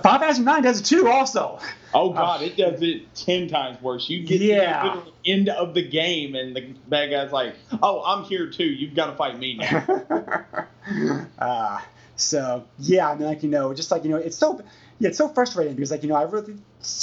Final 0.00 0.20
Fantasy 0.20 0.42
Nine 0.42 0.62
does 0.62 0.80
it 0.80 0.84
too, 0.84 1.08
also. 1.08 1.58
Oh 1.92 2.12
god, 2.12 2.40
it 2.40 2.56
does 2.56 2.80
it 2.80 3.14
ten 3.14 3.48
times 3.48 3.80
worse. 3.82 4.08
You 4.08 4.24
get 4.24 4.40
Yeah. 4.40 4.82
to 4.82 5.02
the 5.22 5.30
end 5.30 5.48
of 5.50 5.74
the 5.74 5.86
game, 5.86 6.34
and 6.34 6.56
the 6.56 6.74
bad 6.88 7.10
guy's 7.10 7.30
like, 7.32 7.54
"Oh, 7.82 8.02
I'm 8.02 8.24
here 8.24 8.46
too. 8.48 8.64
You've 8.64 8.94
got 8.94 9.06
to 9.06 9.12
fight 9.16 9.38
me 9.38 9.58
now." 9.58 10.66
uh, 11.38 11.80
so 12.16 12.64
yeah, 12.78 13.10
I 13.10 13.14
mean, 13.16 13.26
like 13.26 13.42
you 13.42 13.50
know, 13.50 13.74
just 13.74 13.90
like 13.90 14.04
you 14.04 14.10
know, 14.10 14.16
it's 14.16 14.36
so 14.36 14.62
yeah, 14.98 15.08
it's 15.08 15.18
so 15.18 15.28
frustrating 15.28 15.74
because 15.74 15.90
like 15.90 16.02
you 16.02 16.08
know, 16.08 16.14
I 16.16 16.22
really, 16.22 16.54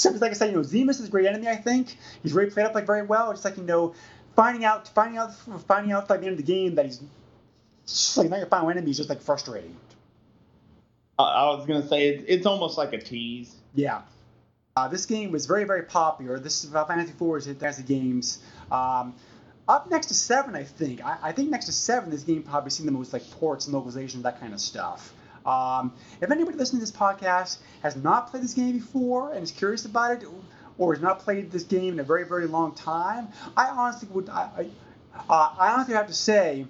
like 0.06 0.32
I 0.32 0.34
said, 0.34 0.50
you 0.50 0.56
know, 0.56 0.62
Zemus 0.64 1.00
is 1.00 1.06
a 1.08 1.10
great 1.12 1.28
enemy. 1.28 1.48
I 1.48 1.58
think 1.58 1.96
he's 2.24 2.34
really 2.34 2.50
played 2.50 2.66
up 2.66 2.74
like 2.74 2.88
very 2.88 3.04
well. 3.04 3.30
It's 3.30 3.46
like 3.46 3.58
you 3.58 3.64
know, 3.64 3.94
finding 4.36 4.66
out, 4.66 4.88
finding 4.88 5.18
out, 5.20 5.34
finding 5.68 5.92
out 5.92 6.08
by 6.08 6.18
the 6.18 6.24
end 6.26 6.40
of 6.40 6.46
the 6.46 6.52
game 6.52 6.76
that 6.76 6.86
he's 6.86 7.00
just, 7.86 8.18
like 8.18 8.30
not 8.30 8.40
your 8.40 8.48
final 8.48 8.70
enemy 8.72 8.90
is 8.90 8.98
just 8.98 9.10
like 9.10 9.22
frustrating. 9.22 9.76
I, 11.24 11.45
was 11.55 11.65
gonna 11.65 11.88
say 11.88 12.09
it's, 12.09 12.24
it's 12.28 12.45
almost 12.45 12.78
like 12.78 12.93
a 12.93 12.97
tease. 12.97 13.55
Yeah. 13.76 14.01
Uh, 14.76 14.88
this 14.88 15.05
game 15.05 15.32
was 15.32 15.45
very, 15.45 15.65
very 15.65 15.84
popular. 15.84 16.39
This 16.39 16.63
is 16.63 16.72
Final 16.72 16.88
Fantasy 16.88 17.11
IV 17.11 17.38
is 17.38 17.45
fantasy 17.47 17.84
games. 17.84 18.39
Um, 18.72 19.15
up 19.67 19.89
next 19.89 20.07
to 20.07 20.13
seven, 20.13 20.55
I 20.55 20.63
think. 20.63 21.03
I, 21.05 21.17
I 21.22 21.32
think 21.32 21.49
next 21.49 21.65
to 21.65 21.72
seven, 21.72 22.09
this 22.09 22.24
game 22.24 22.43
probably 22.43 22.70
seen 22.70 22.86
the 22.86 22.91
most 22.91 23.11
like 23.11 23.30
ports 23.32 23.67
and 23.67 23.76
localizations, 23.76 24.22
that 24.24 24.39
kind 24.39 24.53
of 24.53 24.61
stuff. 24.61 25.13
Um, 25.45 25.93
if 26.22 26.32
anybody 26.32 26.57
listening 26.57 26.80
to 26.80 26.86
this 26.86 26.95
podcast 26.95 27.57
has 27.84 27.95
not 27.95 28.32
played 28.32 28.43
this 28.43 28.53
game 28.53 28.74
before 28.74 29.34
and 29.34 29.43
is 29.43 29.51
curious 29.51 29.86
about 29.86 30.24
it, 30.24 30.28
or 30.78 30.93
has 30.93 31.01
not 31.01 31.20
played 31.20 31.51
this 31.51 31.63
game 31.63 31.93
in 31.93 31.99
a 31.99 32.03
very, 32.03 32.26
very 32.26 32.47
long 32.47 32.74
time, 32.74 33.28
I 33.57 33.67
honestly 33.67 34.07
would. 34.11 34.30
I, 34.30 34.49
I, 34.57 34.70
uh, 35.30 35.55
I 35.59 35.74
honestly 35.74 35.95
have 35.95 36.07
to 36.07 36.13
say 36.13 36.65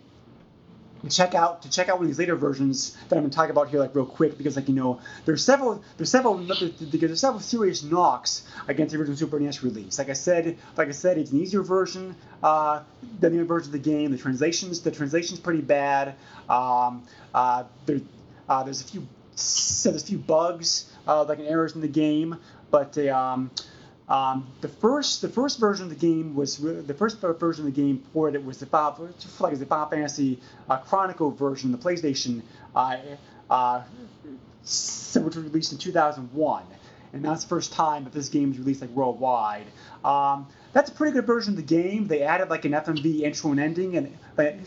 check 1.07 1.33
out 1.33 1.61
to 1.61 1.69
check 1.69 1.87
out 1.87 1.95
one 1.95 2.05
of 2.05 2.09
these 2.09 2.19
later 2.19 2.35
versions 2.35 2.97
that 3.07 3.15
I'm 3.15 3.21
going 3.21 3.29
to 3.29 3.35
talk 3.35 3.49
about 3.49 3.69
here 3.69 3.79
like 3.79 3.95
real 3.95 4.05
quick 4.05 4.37
because 4.37 4.55
like 4.55 4.67
you 4.67 4.75
know 4.75 4.99
there's 5.25 5.43
several 5.43 5.81
there's 5.97 6.11
several 6.11 6.37
because 6.37 6.89
there's 6.89 7.19
several 7.19 7.39
serious 7.39 7.83
knocks 7.83 8.45
against 8.67 8.93
the 8.93 8.99
original 8.99 9.17
Super 9.17 9.39
NES 9.39 9.63
release. 9.63 9.97
Like 9.97 10.09
I 10.09 10.13
said, 10.13 10.57
like 10.75 10.89
I 10.89 10.91
said, 10.91 11.17
it's 11.17 11.31
an 11.31 11.39
easier 11.39 11.61
version 11.61 12.15
uh, 12.43 12.81
than 13.19 13.33
the 13.33 13.39
other 13.39 13.47
version 13.47 13.69
of 13.69 13.71
the 13.73 13.89
game. 13.89 14.11
The 14.11 14.17
translations 14.17 14.81
the 14.81 14.91
translation's 14.91 15.39
pretty 15.39 15.61
bad. 15.61 16.15
Um, 16.49 17.03
uh, 17.33 17.63
there, 17.85 18.01
uh, 18.49 18.63
there's 18.63 18.81
a 18.81 18.85
few 18.85 19.07
so 19.35 19.91
there's 19.91 20.03
a 20.03 20.07
few 20.07 20.17
bugs 20.17 20.91
uh, 21.07 21.23
like 21.23 21.39
errors 21.39 21.75
in 21.75 21.81
the 21.81 21.87
game, 21.87 22.37
but 22.71 22.97
um, 23.07 23.51
um, 24.09 24.47
the 24.61 24.67
first 24.67 25.21
the 25.21 25.29
first 25.29 25.59
version 25.59 25.83
of 25.83 25.89
the 25.91 25.95
game 25.95 26.35
was 26.35 26.57
the 26.57 26.95
first 26.95 27.19
version 27.19 27.67
of 27.67 27.73
the 27.73 27.81
game 27.81 28.03
ported 28.11 28.43
was 28.43 28.57
the 28.57 28.65
Final, 28.65 29.09
like 29.39 29.57
the 29.59 29.65
Final 29.67 29.87
Fantasy 29.87 30.39
uh, 30.67 30.77
Chronicle 30.77 31.29
version, 31.29 31.71
the 31.71 31.77
PlayStation, 31.77 32.41
uh, 32.75 32.97
uh, 33.51 33.83
which 34.61 35.35
was 35.35 35.37
released 35.37 35.71
in 35.73 35.77
2001, 35.77 36.63
and 37.13 37.23
that's 37.23 37.43
the 37.43 37.49
first 37.49 37.71
time 37.71 38.03
that 38.03 38.13
this 38.13 38.29
game 38.29 38.49
was 38.49 38.57
released 38.57 38.81
like 38.81 38.89
worldwide. 38.89 39.67
Um, 40.03 40.47
that's 40.73 40.89
a 40.89 40.93
pretty 40.93 41.13
good 41.13 41.27
version 41.27 41.53
of 41.53 41.57
the 41.57 41.63
game. 41.63 42.07
They 42.07 42.23
added 42.23 42.49
like 42.49 42.65
an 42.65 42.71
FMV 42.71 43.21
intro 43.21 43.51
and 43.51 43.59
ending, 43.59 43.95
and, 43.95 44.17
and 44.37 44.65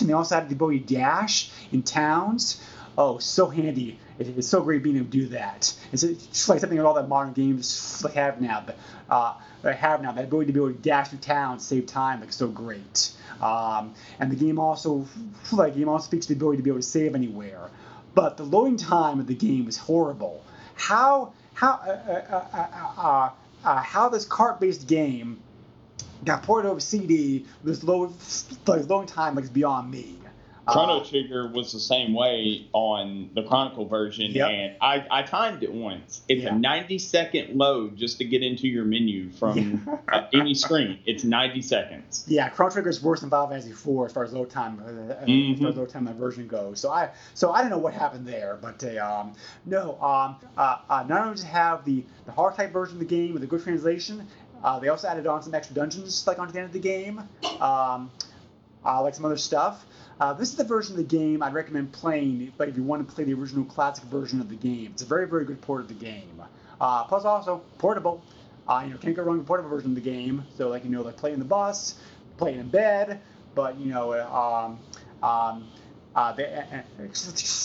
they 0.00 0.12
also 0.12 0.36
added 0.36 0.48
the 0.48 0.54
ability 0.54 0.80
dash 0.80 1.50
in 1.72 1.82
towns. 1.82 2.62
Oh, 2.98 3.18
so 3.18 3.48
handy! 3.48 3.98
It, 4.18 4.28
it's 4.36 4.48
so 4.48 4.62
great 4.62 4.82
being 4.82 4.96
able 4.96 5.06
to 5.06 5.10
do 5.10 5.26
that. 5.28 5.72
It's 5.92 6.02
just 6.02 6.48
like 6.48 6.60
something 6.60 6.76
that 6.76 6.84
all 6.84 6.94
that 6.94 7.08
modern 7.08 7.32
games 7.32 8.04
have 8.14 8.40
now. 8.40 8.62
But 8.66 8.76
uh, 9.08 9.34
they 9.62 9.74
have 9.74 10.02
now 10.02 10.12
that 10.12 10.24
ability 10.24 10.46
to 10.48 10.52
be 10.52 10.60
able 10.60 10.72
to 10.72 10.78
dash 10.78 11.08
through 11.08 11.18
town, 11.18 11.60
save 11.60 11.86
time, 11.86 12.20
like 12.20 12.32
so 12.32 12.48
great. 12.48 13.12
Um, 13.40 13.94
and 14.18 14.30
the 14.30 14.36
game 14.36 14.58
also, 14.58 15.06
like, 15.52 15.74
game 15.74 15.88
also 15.88 16.10
features 16.10 16.26
the 16.26 16.34
ability 16.34 16.58
to 16.58 16.62
be 16.62 16.70
able 16.70 16.80
to 16.80 16.86
save 16.86 17.14
anywhere. 17.14 17.70
But 18.14 18.36
the 18.36 18.44
loading 18.44 18.76
time 18.76 19.20
of 19.20 19.26
the 19.26 19.34
game 19.34 19.68
is 19.68 19.76
horrible. 19.76 20.42
How 20.74 21.32
how 21.54 21.80
uh, 21.86 21.90
uh, 21.90 22.46
uh, 22.52 22.66
uh, 22.98 23.30
uh, 23.64 23.82
how 23.82 24.08
this 24.08 24.24
cart-based 24.24 24.86
game 24.86 25.40
got 26.24 26.42
ported 26.42 26.70
over 26.70 26.80
CD 26.80 27.46
with 27.62 27.74
this 27.74 27.84
low 27.84 28.12
like, 28.66 28.88
loading 28.88 29.06
time 29.06 29.34
like 29.34 29.44
is 29.44 29.50
beyond 29.50 29.90
me. 29.90 30.16
Chrono 30.70 30.98
Uh, 31.00 31.04
Trigger 31.04 31.48
was 31.48 31.72
the 31.72 31.80
same 31.80 32.12
way 32.14 32.66
on 32.72 33.30
the 33.34 33.42
Chronicle 33.42 33.86
version, 33.86 34.30
Yep. 34.30 34.48
and 34.48 34.76
I, 34.80 35.04
I 35.10 35.22
timed 35.22 35.62
it 35.62 35.72
once. 35.72 36.22
It's 36.28 36.42
Yeah. 36.44 36.54
a 36.54 36.58
90 36.58 36.98
second 36.98 37.56
load 37.56 37.96
just 37.96 38.18
to 38.18 38.24
get 38.24 38.42
into 38.42 38.68
your 38.68 38.84
menu 38.84 39.30
from 39.30 39.86
uh, 40.12 40.22
any 40.32 40.54
screen. 40.54 40.98
It's 41.06 41.24
90 41.24 41.62
seconds. 41.62 42.24
Yeah, 42.28 42.48
Chrono 42.48 42.70
Trigger 42.72 42.88
is 42.90 43.02
worse 43.02 43.20
than 43.20 43.30
Final 43.30 43.48
Fantasy 43.48 43.70
IV 43.70 44.06
as 44.06 44.12
far 44.12 44.24
as 44.24 44.32
load 44.32 44.50
time, 44.50 44.80
uh, 44.84 45.12
as 45.14 45.28
Mhm. 45.28 45.58
far 45.58 45.68
as 45.68 45.76
load 45.76 45.88
time 45.88 46.04
that 46.04 46.16
version 46.16 46.46
goes. 46.46 46.78
So 46.80 46.90
I, 46.90 47.10
so 47.34 47.50
I 47.52 47.60
don't 47.62 47.70
know 47.70 47.78
what 47.78 47.92
happened 47.94 48.26
there, 48.26 48.58
but 48.60 48.82
uh, 48.84 49.20
um, 49.20 49.32
no. 49.66 50.00
Um, 50.00 50.36
uh, 50.56 50.76
uh, 50.88 51.04
not 51.08 51.22
only 51.22 51.40
it 51.40 51.44
have 51.46 51.84
the 51.84 52.04
the 52.26 52.32
hard 52.32 52.54
type 52.54 52.72
version 52.72 52.96
of 52.96 53.00
the 53.00 53.04
game 53.06 53.32
with 53.34 53.42
a 53.42 53.46
good 53.46 53.62
translation, 53.62 54.26
uh, 54.62 54.78
they 54.78 54.88
also 54.88 55.08
added 55.08 55.26
on 55.26 55.42
some 55.42 55.54
extra 55.54 55.74
dungeons 55.74 56.26
like 56.26 56.38
onto 56.38 56.52
the 56.52 56.58
end 56.58 56.66
of 56.66 56.72
the 56.72 56.78
game, 56.78 57.18
um, 57.60 58.10
uh, 58.84 59.02
like 59.02 59.14
some 59.14 59.24
other 59.24 59.36
stuff. 59.36 59.84
Uh, 60.20 60.34
this 60.34 60.50
is 60.50 60.56
the 60.56 60.64
version 60.64 60.92
of 60.92 60.98
the 60.98 61.16
game 61.16 61.42
I'd 61.42 61.54
recommend 61.54 61.92
playing, 61.92 62.52
but 62.58 62.68
if 62.68 62.76
you 62.76 62.82
want 62.82 63.08
to 63.08 63.14
play 63.14 63.24
the 63.24 63.32
original 63.32 63.64
classic 63.64 64.04
version 64.04 64.38
of 64.40 64.50
the 64.50 64.54
game, 64.54 64.90
it's 64.92 65.00
a 65.02 65.06
very 65.06 65.26
very 65.26 65.46
good 65.46 65.60
port 65.62 65.80
of 65.80 65.88
the 65.88 65.94
game. 65.94 66.42
Uh, 66.78 67.04
plus 67.04 67.24
also 67.24 67.62
portable. 67.78 68.22
Uh, 68.68 68.82
you 68.84 68.92
know, 68.92 68.98
can't 68.98 69.16
go 69.16 69.22
wrong 69.22 69.38
with 69.38 69.46
portable 69.46 69.70
version 69.70 69.90
of 69.90 69.94
the 69.94 70.00
game. 70.02 70.44
So 70.58 70.68
like 70.68 70.84
you 70.84 70.90
know, 70.90 71.00
like 71.02 71.16
playing 71.16 71.34
in 71.34 71.40
the 71.40 71.46
bus, 71.46 71.94
playing 72.36 72.60
in 72.60 72.68
bed, 72.68 73.20
but 73.54 73.78
you 73.78 73.86
know, 73.92 74.12
uh, 74.12 74.68
um, 74.68 75.28
um, 75.28 75.66
uh, 76.14 76.32
they, 76.32 76.44
uh, 76.44 76.60
uh, 76.60 77.06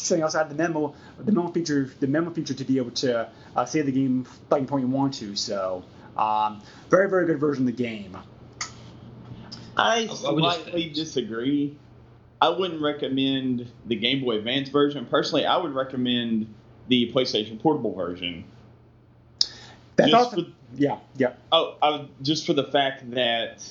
they 0.09 0.21
also 0.21 0.37
had 0.37 0.49
the 0.49 0.55
memo, 0.55 0.95
the 1.19 1.31
memo 1.31 1.51
feature, 1.51 1.91
the 1.99 2.07
memo 2.07 2.31
feature 2.31 2.53
to 2.53 2.63
be 2.63 2.77
able 2.77 2.91
to 2.91 3.27
uh, 3.55 3.65
save 3.65 3.85
the 3.85 3.91
game 3.91 4.25
by 4.47 4.57
any 4.57 4.65
point 4.65 4.81
you 4.85 4.89
want 4.89 5.13
to. 5.15 5.35
So 5.35 5.83
um, 6.15 6.61
very 6.89 7.09
very 7.09 7.25
good 7.25 7.39
version 7.39 7.67
of 7.67 7.75
the 7.75 7.83
game. 7.83 8.17
I 9.75 10.07
I 10.25 10.31
would 10.31 10.43
just- 10.43 10.63
slightly 10.63 10.89
disagree. 10.89 11.77
I 12.41 12.49
wouldn't 12.49 12.81
recommend 12.81 13.71
the 13.85 13.95
Game 13.95 14.21
Boy 14.23 14.37
Advance 14.37 14.69
version. 14.69 15.05
Personally, 15.05 15.45
I 15.45 15.57
would 15.57 15.73
recommend 15.73 16.53
the 16.87 17.11
PlayStation 17.11 17.59
Portable 17.59 17.93
version. 17.95 18.43
That's 19.95 20.11
Just 20.11 20.33
also 20.33 20.43
for- 20.43 20.51
yeah 20.75 20.99
yeah 21.15 21.33
Oh, 21.51 21.75
I 21.81 22.07
just 22.21 22.45
for 22.45 22.53
the 22.53 22.65
fact 22.65 23.09
that 23.11 23.65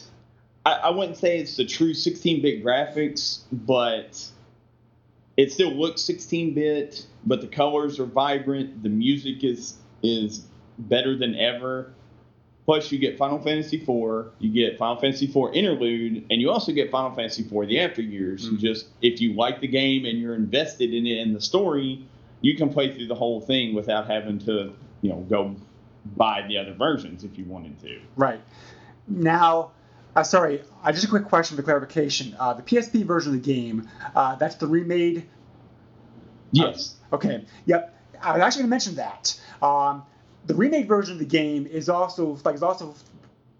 I, 0.64 0.72
I 0.72 0.90
wouldn't 0.90 1.18
say 1.18 1.38
it's 1.38 1.56
the 1.56 1.66
true 1.66 1.92
16-bit 1.92 2.64
graphics, 2.64 3.40
but 3.52 4.24
it 5.36 5.52
still 5.52 5.72
looks 5.72 6.00
16-bit. 6.02 7.04
But 7.26 7.40
the 7.42 7.46
colors 7.48 8.00
are 8.00 8.06
vibrant. 8.06 8.82
The 8.82 8.88
music 8.88 9.44
is 9.44 9.74
is 10.02 10.44
better 10.78 11.16
than 11.16 11.34
ever. 11.36 11.92
Plus, 12.66 12.90
you 12.90 12.98
get 12.98 13.18
Final 13.18 13.38
Fantasy 13.38 13.76
IV, 13.76 14.32
you 14.38 14.50
get 14.50 14.78
Final 14.78 14.96
Fantasy 14.96 15.26
IV 15.26 15.54
Interlude, 15.54 16.24
and 16.30 16.40
you 16.40 16.50
also 16.50 16.72
get 16.72 16.90
Final 16.90 17.14
Fantasy 17.14 17.42
IV 17.42 17.68
The 17.68 17.80
After 17.80 18.00
Years. 18.00 18.48
Mhm. 18.48 18.58
Just 18.58 18.86
if 19.02 19.20
you 19.20 19.34
like 19.34 19.60
the 19.60 19.68
game 19.68 20.06
and 20.06 20.18
you're 20.18 20.34
invested 20.34 20.94
in 20.94 21.06
it 21.06 21.18
and 21.18 21.36
the 21.36 21.40
story, 21.42 22.06
you 22.40 22.56
can 22.56 22.70
play 22.70 22.90
through 22.92 23.06
the 23.06 23.14
whole 23.14 23.40
thing 23.40 23.74
without 23.74 24.06
having 24.06 24.38
to, 24.40 24.72
you 25.02 25.10
know, 25.10 25.26
go 25.28 25.54
buy 26.16 26.44
the 26.48 26.56
other 26.56 26.72
versions 26.72 27.22
if 27.22 27.36
you 27.36 27.44
wanted 27.44 27.78
to. 27.82 28.00
Right. 28.16 28.40
Now, 29.08 29.72
uh, 30.16 30.22
sorry, 30.22 30.62
uh, 30.82 30.92
just 30.92 31.04
a 31.04 31.08
quick 31.08 31.24
question 31.26 31.56
for 31.58 31.62
clarification. 31.62 32.34
Uh, 32.38 32.54
the 32.54 32.62
PSP 32.62 33.02
version 33.04 33.34
of 33.34 33.42
the 33.42 33.52
game, 33.52 33.88
uh, 34.14 34.36
that's 34.36 34.54
the 34.56 34.66
remade. 34.66 35.24
Yes. 36.50 36.94
Okay. 37.12 37.44
Yep. 37.66 37.90
I 38.22 38.32
was 38.32 38.40
actually 38.42 38.62
going 38.62 38.68
to 38.68 38.70
mention 38.70 38.94
that. 38.96 39.38
Um, 39.60 40.02
the 40.47 40.55
remade 40.55 40.88
version 40.88 41.14
of 41.14 41.18
the 41.18 41.24
game 41.24 41.66
is 41.66 41.88
also 41.88 42.38
like 42.45 42.55
is 42.55 42.62
also 42.62 42.95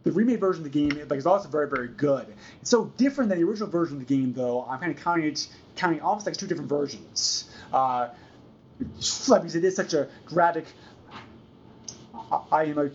the 0.03 0.13
remade 0.13 0.41
version 0.41 0.65
of 0.65 0.73
the 0.73 0.89
game 0.89 1.07
like 1.09 1.19
is 1.19 1.27
also 1.27 1.49
very 1.49 1.69
very 1.69 1.89
good. 1.89 2.27
It's 2.61 2.71
so 2.71 2.87
different 2.97 3.31
than 3.31 3.41
the 3.41 3.47
original 3.47 3.69
version 3.69 4.01
of 4.01 4.07
the 4.07 4.15
game 4.15 4.33
though. 4.33 4.65
I'm 4.69 4.79
kind 4.79 4.97
of 4.97 5.03
counting 5.03 5.27
it 5.27 5.49
counting 5.77 6.01
almost 6.01 6.27
like 6.27 6.37
two 6.37 6.47
different 6.47 6.69
versions. 6.69 7.51
Uh, 7.73 8.09
like, 9.29 9.43
because 9.43 9.55
it 9.55 9.65
is 9.65 9.77
such 9.77 9.95
a 9.95 10.09
dramatic 10.29 10.67
I 12.51 12.65
am 12.65 12.79
a 12.79 12.91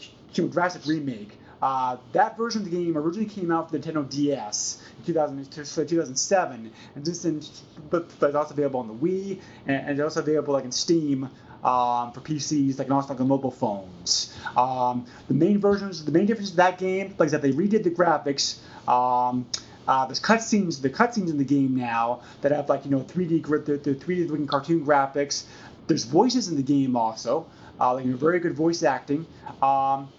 drastic 0.47 0.85
remake. 0.85 1.37
Uh, 1.61 1.97
that 2.13 2.37
version 2.37 2.61
of 2.61 2.71
the 2.71 2.75
game 2.75 2.97
originally 2.97 3.29
came 3.29 3.51
out 3.51 3.69
for 3.69 3.77
the 3.77 3.91
Nintendo 3.91 4.09
DS 4.09 4.81
in 4.99 5.05
2000, 5.05 5.51
2007, 5.51 6.71
and 6.95 7.05
since 7.05 7.21
then, 7.21 7.41
but, 7.89 8.07
but 8.19 8.27
it's 8.27 8.35
also 8.35 8.53
available 8.53 8.79
on 8.79 8.87
the 8.87 8.93
Wii, 8.93 9.41
and, 9.67 9.75
and 9.75 9.89
it's 9.91 10.01
also 10.01 10.21
available 10.21 10.53
like 10.53 10.63
in 10.63 10.71
Steam 10.71 11.29
um, 11.63 12.11
for 12.11 12.21
PCs, 12.21 12.77
like 12.77 12.87
and 12.87 12.93
also 12.93 13.09
like 13.09 13.21
on 13.21 13.27
mobile 13.27 13.51
phones. 13.51 14.35
Um, 14.55 15.05
the 15.27 15.33
main 15.33 15.59
versions, 15.59 16.03
the 16.03 16.11
main 16.11 16.25
difference 16.25 16.51
of 16.51 16.57
that 16.57 16.77
game, 16.77 17.15
like 17.17 17.29
I 17.29 17.31
said, 17.31 17.41
they 17.41 17.51
redid 17.51 17.83
the 17.83 17.91
graphics. 17.91 18.57
Um, 18.87 19.45
uh, 19.87 20.05
there's 20.05 20.19
cutscenes, 20.19 20.81
the 20.81 20.89
cutscenes 20.89 21.29
in 21.29 21.37
the 21.37 21.43
game 21.43 21.75
now 21.75 22.21
that 22.41 22.51
have 22.51 22.69
like 22.69 22.85
you 22.85 22.91
know 22.91 23.01
3D, 23.01 23.65
the, 23.65 23.77
the 23.77 23.95
3D 23.95 24.29
looking 24.29 24.47
cartoon 24.47 24.85
graphics. 24.85 25.43
There's 25.87 26.05
voices 26.05 26.47
in 26.47 26.55
the 26.55 26.63
game 26.63 26.95
also, 26.95 27.47
uh, 27.79 27.95
like 27.95 28.05
you 28.05 28.11
know, 28.11 28.17
very 28.17 28.39
good 28.39 28.53
voice 28.53 28.83
acting. 28.83 29.25
Um, 29.61 30.09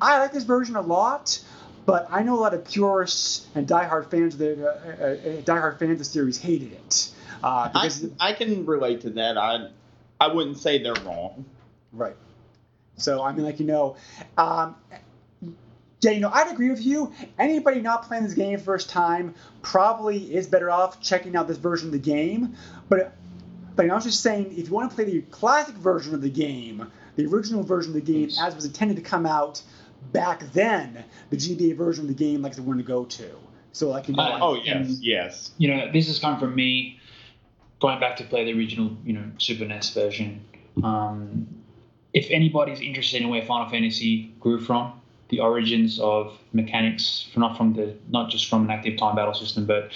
I 0.00 0.18
like 0.18 0.32
this 0.32 0.44
version 0.44 0.76
a 0.76 0.82
lot, 0.82 1.40
but 1.86 2.06
I 2.10 2.22
know 2.22 2.34
a 2.34 2.40
lot 2.40 2.52
of 2.52 2.66
purists 2.66 3.46
and 3.54 3.66
diehard 3.66 4.10
fans 4.10 4.34
of 4.34 4.40
the 4.40 4.68
uh, 4.68 4.70
uh, 4.70 5.04
uh, 5.04 5.42
diehard 5.42 5.78
fans 5.78 5.92
of 5.92 5.98
the 5.98 6.04
series 6.04 6.38
hated 6.38 6.72
it. 6.72 7.08
Uh, 7.42 7.70
I, 7.74 7.88
because 7.88 8.06
I 8.20 8.32
can 8.34 8.66
relate 8.66 9.00
to 9.02 9.10
that. 9.10 9.38
I 9.38 9.70
I 10.20 10.28
wouldn't 10.28 10.58
say 10.58 10.82
they're 10.82 10.94
wrong. 11.04 11.44
Right. 11.92 12.16
So 12.96 13.22
I 13.22 13.32
mean, 13.32 13.44
like 13.44 13.60
you 13.60 13.66
know, 13.66 13.96
um, 14.38 14.76
yeah, 16.00 16.10
you 16.12 16.20
know, 16.20 16.30
I'd 16.30 16.52
agree 16.52 16.70
with 16.70 16.84
you. 16.84 17.12
Anybody 17.38 17.80
not 17.80 18.04
playing 18.04 18.24
this 18.24 18.34
game 18.34 18.58
first 18.58 18.88
time 18.90 19.34
probably 19.62 20.34
is 20.34 20.46
better 20.46 20.70
off 20.70 21.00
checking 21.00 21.36
out 21.36 21.48
this 21.48 21.56
version 21.58 21.88
of 21.88 21.92
the 21.92 21.98
game. 21.98 22.54
But, 22.88 23.14
but 23.74 23.90
I 23.90 23.94
was 23.94 24.04
just 24.04 24.22
saying, 24.22 24.52
if 24.56 24.68
you 24.68 24.74
want 24.74 24.90
to 24.90 24.94
play 24.94 25.04
the 25.04 25.22
classic 25.22 25.74
version 25.76 26.14
of 26.14 26.20
the 26.22 26.30
game, 26.30 26.90
the 27.16 27.26
original 27.26 27.62
version 27.62 27.96
of 27.96 28.04
the 28.04 28.12
game, 28.12 28.30
as 28.40 28.54
was 28.54 28.64
intended 28.66 28.96
to 28.96 29.02
come 29.02 29.26
out 29.26 29.62
back 30.12 30.40
then, 30.52 31.02
the 31.30 31.36
GBA 31.36 31.76
version 31.76 32.04
of 32.04 32.08
the 32.08 32.14
game, 32.14 32.42
like 32.42 32.54
the 32.54 32.62
one 32.62 32.76
to 32.76 32.82
go 32.82 33.04
to. 33.06 33.30
So, 33.72 33.88
like 33.88 34.08
you 34.08 34.14
know, 34.14 34.22
Uh, 34.22 34.38
Oh 34.40 34.50
like- 34.52 34.66
yes, 34.66 34.98
yes. 35.00 35.50
you 35.58 35.68
know, 35.74 35.90
this 35.92 36.06
has 36.08 36.18
come 36.18 36.38
from 36.38 36.54
me 36.54 36.98
going 37.80 38.00
back 38.00 38.16
to 38.16 38.24
play 38.24 38.44
the 38.44 38.58
original, 38.58 38.96
you 39.04 39.12
know, 39.12 39.24
Super 39.38 39.64
NES 39.64 39.90
version. 39.90 40.44
Um, 40.82 41.46
if 42.12 42.30
anybody's 42.30 42.80
interested 42.80 43.22
in 43.22 43.28
where 43.28 43.44
Final 43.44 43.68
Fantasy 43.68 44.34
grew 44.40 44.60
from, 44.60 45.00
the 45.28 45.40
origins 45.40 45.98
of 45.98 46.38
mechanics, 46.52 47.28
not 47.36 47.56
from 47.56 47.74
the 47.74 47.94
not 48.08 48.30
just 48.30 48.48
from 48.48 48.64
an 48.64 48.70
active 48.70 48.96
time 48.96 49.16
battle 49.16 49.34
system, 49.34 49.66
but 49.66 49.84
in 49.84 49.90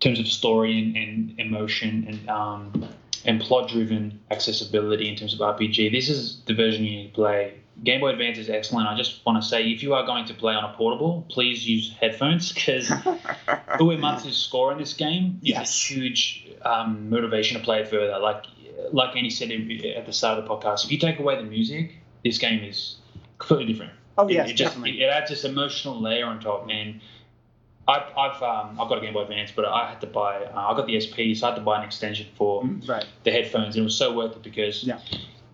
terms 0.00 0.18
of 0.18 0.26
story 0.26 0.78
and, 0.78 0.96
and 0.96 1.38
emotion 1.38 2.04
and 2.08 2.28
um, 2.28 2.88
and 3.24 3.40
plot-driven 3.40 4.18
accessibility 4.30 5.08
in 5.08 5.14
terms 5.14 5.34
of 5.34 5.40
RPG, 5.40 5.92
this 5.92 6.08
is 6.08 6.40
the 6.46 6.54
version 6.54 6.84
you 6.84 6.90
need 6.90 7.08
to 7.08 7.14
play. 7.14 7.54
Game 7.82 8.00
Boy 8.00 8.10
Advance 8.10 8.36
is 8.38 8.50
excellent. 8.50 8.88
I 8.88 8.96
just 8.96 9.24
want 9.24 9.42
to 9.42 9.48
say, 9.48 9.70
if 9.70 9.82
you 9.82 9.94
are 9.94 10.04
going 10.04 10.26
to 10.26 10.34
play 10.34 10.54
on 10.54 10.64
a 10.64 10.74
portable, 10.76 11.24
please 11.30 11.66
use 11.66 11.94
headphones 12.00 12.52
because 12.52 12.90
Uematsu's 13.78 14.36
score 14.46 14.72
in 14.72 14.78
this 14.78 14.92
game 14.92 15.40
is 15.42 15.48
Yes. 15.48 15.70
a 15.90 15.94
huge 15.94 16.46
um, 16.62 17.08
motivation 17.10 17.58
to 17.58 17.64
play 17.64 17.80
it 17.80 17.88
further. 17.88 18.18
Like 18.18 18.44
like 18.92 19.14
Andy 19.16 19.30
said 19.30 19.50
at 19.50 20.06
the 20.06 20.12
start 20.12 20.38
of 20.38 20.44
the 20.44 20.50
podcast, 20.50 20.84
if 20.84 20.92
you 20.92 20.98
take 20.98 21.18
away 21.18 21.36
the 21.36 21.42
music, 21.42 21.94
this 22.24 22.38
game 22.38 22.62
is 22.64 22.96
completely 23.38 23.72
different. 23.72 23.92
Oh, 24.18 24.26
It- 24.28 24.36
it, 24.36 24.46
just 24.56 24.74
definitely. 24.74 25.02
it, 25.02 25.06
adds 25.06 25.30
this 25.30 25.44
emotional 25.44 26.00
layer 26.00 26.26
on 26.26 26.40
top, 26.40 26.66
man. 26.66 27.00
I've 27.88 28.02
I've 28.16 28.42
um, 28.42 28.78
I've 28.80 28.88
got 28.88 28.98
a 28.98 29.00
Game 29.00 29.14
Boy 29.14 29.22
Advance, 29.22 29.52
but 29.54 29.64
I 29.64 29.88
had 29.88 30.00
to 30.02 30.06
buy 30.06 30.44
uh, 30.44 30.50
I 30.72 30.76
got 30.76 30.86
the 30.86 31.00
SP, 31.00 31.32
so 31.34 31.46
I 31.46 31.50
had 31.50 31.56
to 31.56 31.62
buy 31.62 31.78
an 31.78 31.84
extension 31.84 32.26
for 32.36 32.62
Mm, 32.62 32.86
right. 32.88 33.06
the 33.24 33.30
headphones, 33.30 33.74
and 33.76 33.82
it 33.82 33.84
was 33.84 33.96
so 33.96 34.14
worth 34.14 34.36
it 34.36 34.42
because 34.42 34.84
Yeah. 34.84 34.98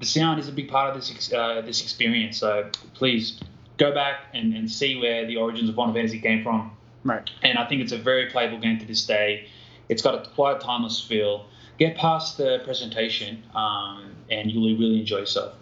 The 0.01 0.07
sound 0.07 0.41
is 0.41 0.49
a 0.49 0.53
big 0.53 0.69
part 0.69 0.95
of 0.95 0.97
this 0.97 1.33
uh, 1.33 1.63
this 1.63 1.83
experience. 1.83 2.39
So 2.39 2.71
please 2.95 3.41
go 3.79 3.93
back 3.93 4.21
and, 4.35 4.55
and 4.55 4.71
see 4.71 4.99
where 4.99 5.27
the 5.27 5.37
origins 5.37 5.69
of 5.69 5.75
Final 5.77 5.95
Fantasy 5.95 6.19
came 6.21 6.43
from 6.43 6.71
Right. 7.05 7.29
and 7.43 7.59
I 7.59 7.69
think 7.69 7.83
it's 7.83 7.93
a 7.93 7.99
very 7.99 8.27
playable 8.31 8.59
game 8.59 8.79
to 8.79 8.87
this 8.87 9.05
day. 9.07 9.49
It's 9.89 10.03
got 10.03 10.15
a 10.15 10.31
quite 10.31 10.61
timeless 10.61 11.01
feel. 11.01 11.47
Get 11.79 11.97
past 11.97 12.39
the 12.39 12.61
presentation, 12.65 13.45
um, 13.55 14.15
and 14.31 14.51
you'll 14.51 14.77
really 14.79 14.99
enjoy 15.01 15.19
yourself. 15.19 15.55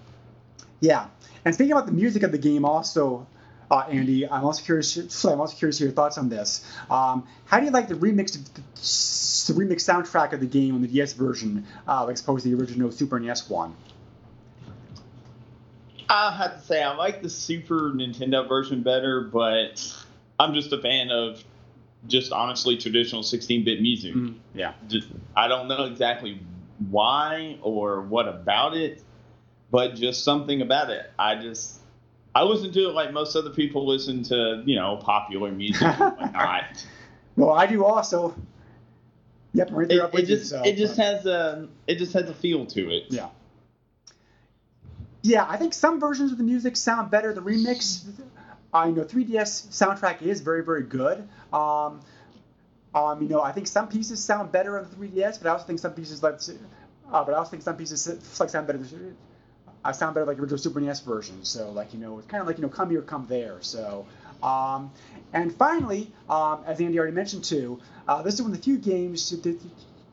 Yeah, 0.81 1.09
and 1.45 1.55
speaking 1.55 1.73
about 1.73 1.87
the 1.87 1.93
music 1.93 2.23
of 2.23 2.31
the 2.33 2.39
game, 2.39 2.65
also, 2.65 3.27
uh, 3.71 3.81
Andy, 3.91 4.27
I'm 4.29 4.45
also 4.45 4.63
curious. 4.63 4.99
So 5.09 5.33
I'm 5.33 5.41
also 5.41 5.57
curious 5.57 5.79
to 5.79 5.85
hear 5.85 5.89
your 5.89 5.95
thoughts 5.97 6.17
on 6.17 6.29
this. 6.29 6.65
Um, 6.89 7.27
how 7.47 7.59
do 7.59 7.67
you 7.67 7.73
like 7.73 7.89
the 7.89 7.95
remix, 7.95 8.33
the 9.47 9.53
remix 9.55 9.83
soundtrack 9.83 10.33
of 10.33 10.41
the 10.41 10.47
game 10.47 10.75
on 10.75 10.83
the 10.83 10.89
DS 10.89 11.15
version, 11.15 11.67
uh, 11.89 12.05
like 12.07 12.19
opposed 12.21 12.45
to 12.45 12.51
the 12.55 12.61
original 12.63 12.93
Super 12.93 13.19
NES 13.19 13.51
one? 13.51 13.75
I 16.15 16.31
have 16.33 16.61
to 16.61 16.65
say 16.65 16.83
I 16.83 16.95
like 16.95 17.23
the 17.23 17.29
Super 17.29 17.91
Nintendo 17.91 18.49
version 18.49 18.83
better, 18.83 19.21
but 19.21 19.83
I'm 20.39 20.55
just 20.55 20.73
a 20.73 20.81
fan 20.81 21.11
of 21.11 21.43
just 22.07 22.33
honestly 22.33 22.77
traditional 22.77 23.23
16-bit 23.23 23.81
music. 23.81 24.15
Mm, 24.15 24.37
yeah. 24.55 24.75
Just, 24.89 25.09
I 25.35 25.49
don't 25.49 25.69
know 25.69 25.85
exactly 25.85 26.41
why 26.91 27.59
or 27.63 28.03
what 28.03 28.29
about 28.29 28.77
it, 28.77 29.03
but 29.71 29.97
just 29.97 30.23
something 30.23 30.63
about 30.63 30.91
it. 30.91 31.11
I 31.19 31.37
just 31.37 31.81
I 32.35 32.43
listen 32.43 32.73
to 32.73 32.89
it 32.89 32.93
like 32.93 33.13
most 33.13 33.37
other 33.37 33.51
people 33.51 33.87
listen 33.87 34.23
to 34.25 34.63
you 34.67 34.77
know 34.77 34.97
popular 34.97 35.53
music 35.53 35.83
and 35.83 35.99
whatnot. 36.19 36.87
Well, 37.37 37.51
I 37.51 37.67
do 37.67 37.85
also. 37.85 38.35
Yep, 39.53 39.69
right 39.71 39.89
there 39.89 39.99
it, 39.99 40.03
up 40.03 40.15
it 40.15 40.15
with 40.15 40.29
you, 40.29 40.37
just 40.37 40.51
so, 40.51 40.63
it 40.63 40.77
just 40.77 40.97
has 40.97 41.27
a 41.27 41.69
it 41.87 41.97
just 41.97 42.13
has 42.13 42.29
a 42.29 42.35
feel 42.35 42.67
to 42.67 42.91
it. 42.91 43.05
Yeah. 43.09 43.29
Yeah, 45.25 45.47
I 45.49 45.57
think 45.57 45.73
some 45.73 46.01
versions 46.01 46.33
of 46.33 46.39
the 46.39 46.45
music 46.45 46.77
sound 46.77 47.11
better. 47.11 47.33
The 47.33 47.41
remix, 47.41 48.05
I 48.75 48.91
know 48.91 49.05
3DS 49.05 49.69
soundtrack 49.71 50.21
is 50.21 50.43
very, 50.43 50.63
very 50.63 50.83
good. 50.83 51.27
Um, 51.51 52.03
um, 52.95 53.23
you 53.23 53.29
know, 53.31 53.41
I 53.41 53.51
think 53.51 53.67
some 53.67 53.89
pieces 53.89 54.23
sound 54.23 54.53
better 54.53 54.79
on 54.79 54.85
the 54.91 54.95
3DS, 54.97 55.39
but 55.43 55.49
I 55.49 55.53
also 55.53 55.65
think 55.65 55.79
some 55.79 55.95
pieces 55.95 56.23
like, 56.23 56.35
uh, 57.11 57.25
but 57.25 57.33
I 57.35 57.39
also 57.39 57.53
think 57.53 57.63
some 57.63 57.77
pieces 57.79 58.07
like 58.39 58.51
sound 58.51 58.67
better. 58.67 58.81
I 59.83 59.93
sound 59.93 60.15
better 60.15 60.27
like 60.27 60.39
original 60.39 60.59
Super 60.59 60.81
NES 60.81 61.01
version. 61.01 61.43
So 61.43 61.71
like 61.71 61.95
you 61.95 62.01
know, 62.01 62.19
it's 62.19 62.27
kind 62.29 62.43
of 62.43 62.47
like 62.47 62.59
you 62.59 62.63
know, 62.63 62.69
come 62.69 62.91
here, 62.91 63.01
come 63.03 63.27
there. 63.27 63.57
So. 63.63 64.07
Um, 64.43 64.93
and 65.33 65.55
finally, 65.55 66.13
um, 66.29 66.61
as 66.67 66.79
Andy 66.79 66.99
already 66.99 67.15
mentioned 67.15 67.45
too, 67.45 67.81
uh, 68.07 68.21
this 68.21 68.35
is 68.35 68.43
one 68.43 68.51
of 68.51 68.59
the 68.59 68.63
few 68.63 68.77
games, 68.77 69.31
that- 69.31 69.59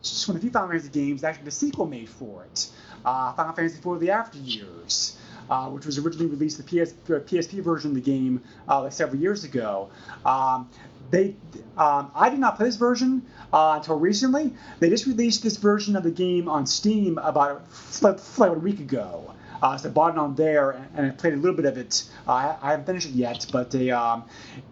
just 0.10 0.28
one 0.28 0.36
of 0.36 0.42
the 0.42 0.46
few 0.48 0.52
Final 0.52 0.70
Fantasy 0.70 0.90
games, 0.90 1.24
actually 1.24 1.46
the 1.46 1.52
sequel 1.52 1.86
made 1.86 2.10
for 2.10 2.44
it, 2.46 2.70
uh, 3.06 3.34
Final 3.34 3.54
Fantasy 3.54 3.78
IV: 3.78 4.00
The 4.00 4.12
After 4.12 4.38
Years, 4.40 5.18
uh, 5.50 5.68
which 5.68 5.86
was 5.86 5.98
originally 5.98 6.28
released 6.28 6.58
the 6.58 6.64
PS, 6.64 6.94
PSP 7.06 7.62
version 7.62 7.92
of 7.92 7.96
the 7.96 8.02
game 8.02 8.42
uh, 8.68 8.84
like 8.84 8.94
several 8.94 9.22
years 9.22 9.44
ago. 9.44 9.90
Um, 10.26 10.70
they, 11.12 11.36
um, 11.78 12.10
I 12.16 12.30
did 12.30 12.40
not 12.40 12.56
play 12.56 12.68
this 12.68 12.78
version 12.78 13.26
uh, 13.52 13.74
until 13.78 14.00
recently. 14.00 14.54
They 14.80 14.90
just 14.90 15.06
released 15.06 15.44
this 15.44 15.58
version 15.58 15.96
of 15.96 16.04
the 16.04 16.12
game 16.12 16.48
on 16.48 16.66
Steam 16.66 17.18
about 17.18 17.64
like 18.02 18.52
a 18.52 18.54
week 18.54 18.80
ago. 18.80 19.34
Uh, 19.62 19.78
so 19.78 19.90
I 19.90 19.92
bought 19.92 20.14
it 20.14 20.18
on 20.18 20.36
there 20.36 20.72
and, 20.72 20.88
and 20.96 21.08
I 21.08 21.10
played 21.12 21.34
a 21.34 21.38
little 21.38 21.56
bit 21.56 21.66
of 21.66 21.78
it. 21.78 22.04
Uh, 22.28 22.56
I, 22.62 22.72
haven't 22.72 22.86
finished 22.86 23.08
it 23.08 23.14
yet, 23.14 23.46
but 23.52 23.72
they, 23.72 23.92
um, 23.92 24.24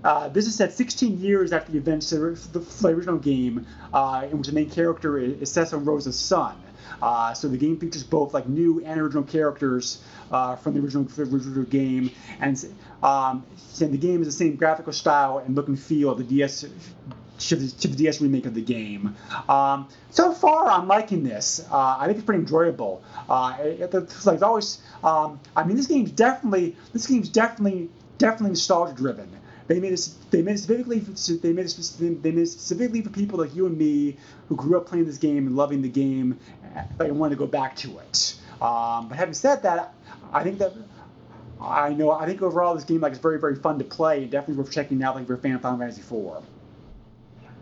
uh, 0.03 0.29
this 0.29 0.47
is 0.47 0.55
set 0.55 0.73
16 0.73 1.19
years 1.19 1.53
after 1.53 1.71
the 1.71 1.77
events 1.77 2.11
of 2.11 2.51
the, 2.53 2.87
original 2.87 3.17
game, 3.17 3.67
uh, 3.93 4.27
in 4.29 4.37
which 4.37 4.47
the 4.47 4.53
main 4.53 4.69
character 4.69 5.17
is, 5.19 5.41
is 5.41 5.51
Cecil 5.51 5.79
Rosa's 5.79 6.17
son. 6.17 6.55
Uh, 7.01 7.33
so 7.33 7.47
the 7.47 7.57
game 7.57 7.79
features 7.79 8.03
both 8.03 8.33
like 8.33 8.47
new 8.47 8.83
and 8.83 8.99
original 8.99 9.23
characters 9.23 10.03
uh, 10.31 10.55
from 10.55 10.73
the 10.73 10.79
original, 10.79 11.07
original 11.17 11.63
game, 11.63 12.11
and 12.41 12.65
um, 13.03 13.45
and 13.79 13.93
the 13.93 13.97
game 13.97 14.21
is 14.21 14.27
the 14.27 14.31
same 14.31 14.55
graphical 14.55 14.91
style 14.91 15.37
and 15.37 15.55
look 15.55 15.67
and 15.67 15.79
feel 15.79 16.09
of 16.09 16.17
the 16.17 16.23
DS 16.23 16.65
to 17.39 17.55
the, 17.55 17.87
DS 17.87 18.21
remake 18.21 18.45
of 18.45 18.53
the 18.53 18.61
game. 18.61 19.15
Um, 19.47 19.87
so 20.11 20.33
far, 20.33 20.67
I'm 20.67 20.87
liking 20.87 21.23
this. 21.23 21.65
Uh, 21.71 21.97
I 21.99 22.05
think 22.05 22.17
it's 22.17 22.25
pretty 22.25 22.41
enjoyable. 22.41 23.03
Uh, 23.29 23.57
it, 23.59 23.93
it's 23.93 24.25
like 24.25 24.41
always. 24.41 24.81
Um, 25.03 25.39
I 25.55 25.63
mean, 25.63 25.77
this 25.77 25.87
game's 25.87 26.11
definitely 26.11 26.75
this 26.93 27.07
game's 27.07 27.29
definitely 27.29 27.89
definitely 28.17 28.51
nostalgia 28.51 28.93
driven. 28.93 29.29
They 29.67 29.79
made 29.79 29.93
it. 29.93 30.09
They 30.31 30.41
made 30.41 30.55
it 30.55 30.57
specifically. 30.59 30.99
They 30.99 31.53
made 31.53 31.65
it. 31.65 32.21
They 32.21 32.31
made 32.31 32.41
it 32.41 32.47
specifically 32.47 33.01
for 33.01 33.09
people 33.09 33.39
like 33.39 33.55
you 33.55 33.65
and 33.65 33.77
me 33.77 34.17
who 34.47 34.55
grew 34.55 34.77
up 34.77 34.87
playing 34.87 35.05
this 35.05 35.17
game 35.17 35.47
and 35.47 35.55
loving 35.55 35.81
the 35.81 35.89
game, 35.89 36.39
like 36.97 37.11
wanted 37.11 37.35
to 37.35 37.39
go 37.39 37.47
back 37.47 37.75
to 37.77 37.99
it. 37.99 38.35
Um, 38.61 39.07
but 39.07 39.17
having 39.17 39.33
said 39.33 39.63
that, 39.63 39.93
I 40.33 40.43
think 40.43 40.59
that 40.59 40.73
I 41.61 41.93
know. 41.93 42.11
I 42.11 42.25
think 42.25 42.41
overall 42.41 42.75
this 42.75 42.83
game 42.83 43.01
like 43.01 43.13
is 43.13 43.19
very 43.19 43.39
very 43.39 43.55
fun 43.55 43.79
to 43.79 43.85
play. 43.85 44.23
and 44.23 44.31
Definitely 44.31 44.63
worth 44.63 44.71
checking 44.71 45.03
out. 45.03 45.15
Like 45.15 45.23
if 45.23 45.29
you're 45.29 45.37
a 45.37 45.41
fan 45.41 45.55
of 45.55 45.61
Final 45.61 45.77
Fantasy 45.77 46.01
IV. 46.01 46.43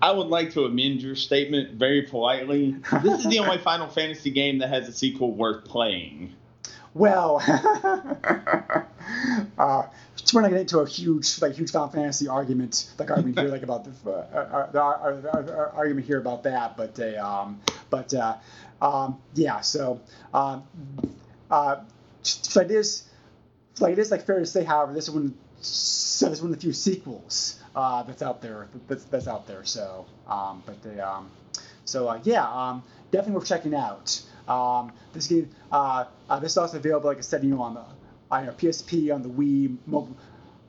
I 0.02 0.12
would 0.12 0.28
like 0.28 0.52
to 0.54 0.66
amend 0.66 1.02
your 1.02 1.16
statement 1.16 1.72
very 1.74 2.04
politely. 2.04 2.76
This 3.04 3.20
is 3.20 3.26
the 3.26 3.40
only 3.40 3.58
Final 3.64 3.88
Fantasy 3.88 4.30
game 4.32 4.60
that 4.60 4.70
has 4.70 4.88
a 4.88 4.92
sequel 4.92 5.32
worth 5.32 5.66
playing. 5.66 6.34
Well, 6.94 7.38
uh, 9.58 9.84
we're 10.34 10.42
not 10.42 10.50
getting 10.50 10.62
into 10.62 10.80
a 10.80 10.88
huge, 10.88 11.42
like, 11.42 11.54
huge 11.54 11.72
Final 11.72 11.90
Fantasy 11.90 12.28
argument, 12.28 12.92
like 12.98 13.10
argument 13.12 13.40
here, 13.40 13.50
like 13.50 13.64
about 13.64 13.86
the, 13.86 13.92
uh, 14.10 14.14
uh, 14.14 14.72
the 14.72 14.80
ar- 14.80 15.22
ar- 15.34 15.72
argument 15.76 16.08
here 16.08 16.20
about 16.20 16.44
that. 16.44 16.78
But, 16.78 17.00
uh, 17.00 17.24
um, 17.24 17.62
but, 17.90 18.14
uh, 18.14 18.38
um, 18.82 19.20
yeah. 19.36 19.62
So, 19.62 20.02
um, 20.34 20.64
uh, 21.50 21.78
so 22.24 22.62
it 22.62 22.72
is, 22.72 23.04
like, 23.80 23.94
it 23.94 24.00
is 24.00 24.12
like 24.12 24.26
fair 24.26 24.40
to 24.40 24.46
say, 24.46 24.64
however, 24.64 24.94
this 24.94 25.08
is 25.08 25.12
one, 25.12 25.38
so 25.62 26.30
this 26.30 26.40
is 26.40 26.44
one 26.44 26.52
of 26.52 26.58
the 26.58 26.62
few 26.62 26.74
sequels 26.74 27.57
uh, 27.78 28.02
that's 28.02 28.24
out 28.24 28.42
there. 28.42 28.68
That's, 28.88 29.04
that's 29.06 29.28
out 29.28 29.46
there. 29.46 29.64
So, 29.64 30.08
um, 30.28 30.64
but 30.66 30.82
they, 30.82 31.00
um, 31.00 31.30
so 31.86 32.08
uh, 32.08 32.20
yeah, 32.24 32.44
um, 32.44 32.84
definitely 33.12 33.36
worth 33.36 33.48
checking 33.48 33.76
out. 33.76 34.20
Um, 34.48 34.92
this 35.14 35.28
game, 35.28 35.50
uh, 35.72 36.06
uh, 36.28 36.40
this 36.40 36.54
is 36.54 36.58
also 36.58 36.78
available, 36.78 37.08
like 37.08 37.20
I 37.20 37.22
said, 37.22 37.44
you 37.44 37.52
know, 37.52 37.62
on 37.62 37.76
the 37.76 37.84
on 38.32 38.46
your 38.46 38.54
PSP, 38.54 39.14
on 39.14 39.22
the 39.22 39.30
Wii, 39.30 39.78
mobile, 39.86 40.18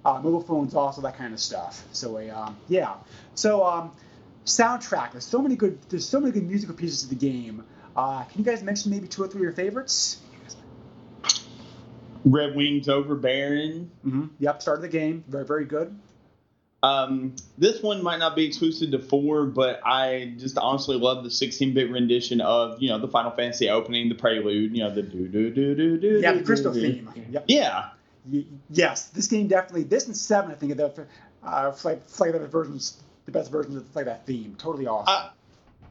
uh, 0.05 0.21
mobile 0.21 0.43
phones, 0.43 0.75
also 0.75 1.01
that 1.01 1.17
kind 1.17 1.33
of 1.33 1.41
stuff. 1.41 1.83
So, 1.93 2.19
uh, 2.19 2.35
um, 2.35 2.57
yeah. 2.69 2.95
So, 3.35 3.65
um, 3.65 3.93
soundtrack. 4.45 5.13
There's 5.13 5.25
so 5.25 5.41
many 5.41 5.57
good. 5.57 5.79
There's 5.89 6.07
so 6.07 6.21
many 6.21 6.33
good 6.33 6.47
musical 6.47 6.75
pieces 6.75 7.05
of 7.05 7.09
the 7.09 7.17
game. 7.17 7.65
Uh, 7.97 8.25
can 8.25 8.39
you 8.39 8.45
guys 8.45 8.63
mention 8.63 8.91
maybe 8.91 9.09
two 9.09 9.23
or 9.23 9.29
three 9.29 9.41
of 9.41 9.45
your 9.45 9.53
favorites? 9.53 10.19
Red 12.27 12.55
Wings 12.55 12.87
over 12.87 13.15
Baron. 13.15 13.91
Mm-hmm. 14.05 14.27
Yep. 14.41 14.61
Start 14.61 14.79
of 14.79 14.83
the 14.83 14.89
game. 14.89 15.25
Very, 15.27 15.47
very 15.47 15.65
good. 15.65 15.99
Um, 16.83 17.35
this 17.57 17.83
one 17.83 18.03
might 18.05 18.19
not 18.19 18.37
be 18.37 18.47
exclusive 18.47 18.93
to 18.93 19.01
four, 19.01 19.47
but 19.47 19.81
I 19.85 20.35
just 20.39 20.57
honestly 20.59 20.97
love 20.97 21.25
the 21.25 21.29
16-bit 21.31 21.91
rendition 21.91 22.41
of 22.41 22.81
you 22.81 22.89
know 22.89 22.99
the 22.99 23.09
Final 23.09 23.33
Fantasy 23.33 23.69
opening, 23.69 24.09
the 24.09 24.15
prelude, 24.15 24.77
you 24.77 24.85
know 24.85 24.95
the 24.95 25.03
do 25.03 25.27
do 25.27 25.51
do 25.51 25.75
do 25.75 25.99
do. 25.99 26.21
Yeah, 26.23 26.33
the 26.35 26.45
crystal 26.45 26.73
theme. 26.73 27.11
Yep. 27.31 27.45
Yeah, 27.49 27.89
Y- 28.31 28.45
yes, 28.71 29.07
this 29.07 29.27
game 29.27 29.49
definitely. 29.49 29.85
This 29.85 30.07
and 30.07 30.17
seven, 30.17 30.51
I 30.53 30.55
think, 30.55 30.73
are 30.73 30.75
the 30.77 31.07
uh, 31.43 31.73
flight 31.73 32.03
flight 32.07 32.35
of 32.37 32.43
the 32.43 32.49
versions, 32.49 33.03
the 33.25 33.33
best 33.33 33.51
versions 33.51 33.77
of 33.77 33.97
like 33.97 34.05
that 34.05 34.25
theme. 34.27 34.55
Totally 34.59 34.87
awesome. 34.87 35.31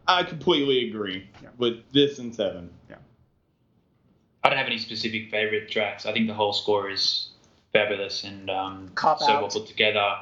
I 0.08 0.20
I 0.20 0.24
completely 0.24 0.88
agree 0.90 1.28
Yeah. 1.44 1.50
with 1.58 1.80
this 1.92 2.18
and 2.20 2.34
seven. 2.34 2.70
Yeah. 2.90 2.96
I 4.44 4.50
don't 4.50 4.58
have 4.58 4.68
any 4.68 4.78
specific 4.78 5.32
favorite 5.32 5.70
tracks. 5.70 6.06
I 6.06 6.14
think 6.14 6.28
the 6.28 6.34
whole 6.34 6.54
score 6.54 6.90
is 6.90 7.30
fabulous 7.74 8.24
and 8.24 8.50
um, 8.50 8.92
so 8.98 9.08
out. 9.10 9.42
well 9.42 9.50
put 9.50 9.68
together. 9.68 10.16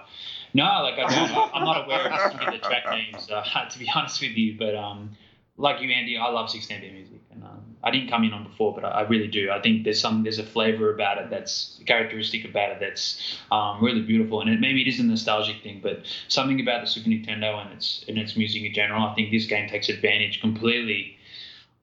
No, 0.56 0.84
like 0.84 0.98
I 0.98 1.28
don't, 1.28 1.54
I'm 1.54 1.66
not 1.66 1.84
aware 1.84 2.08
of 2.08 2.54
the 2.54 2.60
track 2.60 2.86
names, 2.90 3.30
uh, 3.30 3.44
to 3.70 3.78
be 3.78 3.90
honest 3.94 4.22
with 4.22 4.32
you. 4.32 4.56
But 4.58 4.74
um, 4.74 5.12
like 5.58 5.82
you, 5.82 5.90
Andy, 5.90 6.18
I 6.18 6.30
love 6.30 6.50
16-bit 6.50 6.94
music, 6.94 7.20
and 7.30 7.44
um, 7.44 7.76
I 7.84 7.92
didn't 7.92 8.10
come 8.10 8.24
in 8.24 8.32
on 8.32 8.46
before, 8.46 8.74
but 8.74 8.86
I, 8.86 8.90
I 8.90 9.02
really 9.02 9.28
do. 9.28 9.52
I 9.52 9.62
think 9.62 9.84
there's 9.84 10.00
some 10.00 10.24
there's 10.24 10.40
a 10.40 10.46
flavor 10.46 10.94
about 10.94 11.18
it 11.18 11.30
that's 11.30 11.82
characteristic 11.86 12.46
about 12.46 12.72
it 12.72 12.78
that's 12.80 13.38
um, 13.52 13.84
really 13.84 14.02
beautiful, 14.02 14.40
and 14.40 14.50
it, 14.50 14.62
maybe 14.62 14.82
it 14.82 14.88
is 14.88 14.98
a 14.98 15.04
nostalgic 15.04 15.62
thing, 15.62 15.82
but 15.84 16.04
something 16.30 16.62
about 16.62 16.80
the 16.80 16.88
Super 16.88 17.10
Nintendo 17.10 17.62
and 17.62 17.74
its 17.74 18.06
and 18.08 18.18
its 18.18 18.38
music 18.38 18.64
in 18.64 18.74
general, 18.74 19.06
I 19.06 19.14
think 19.14 19.32
this 19.32 19.48
game 19.48 19.68
takes 19.68 19.90
advantage 19.90 20.40
completely 20.40 21.18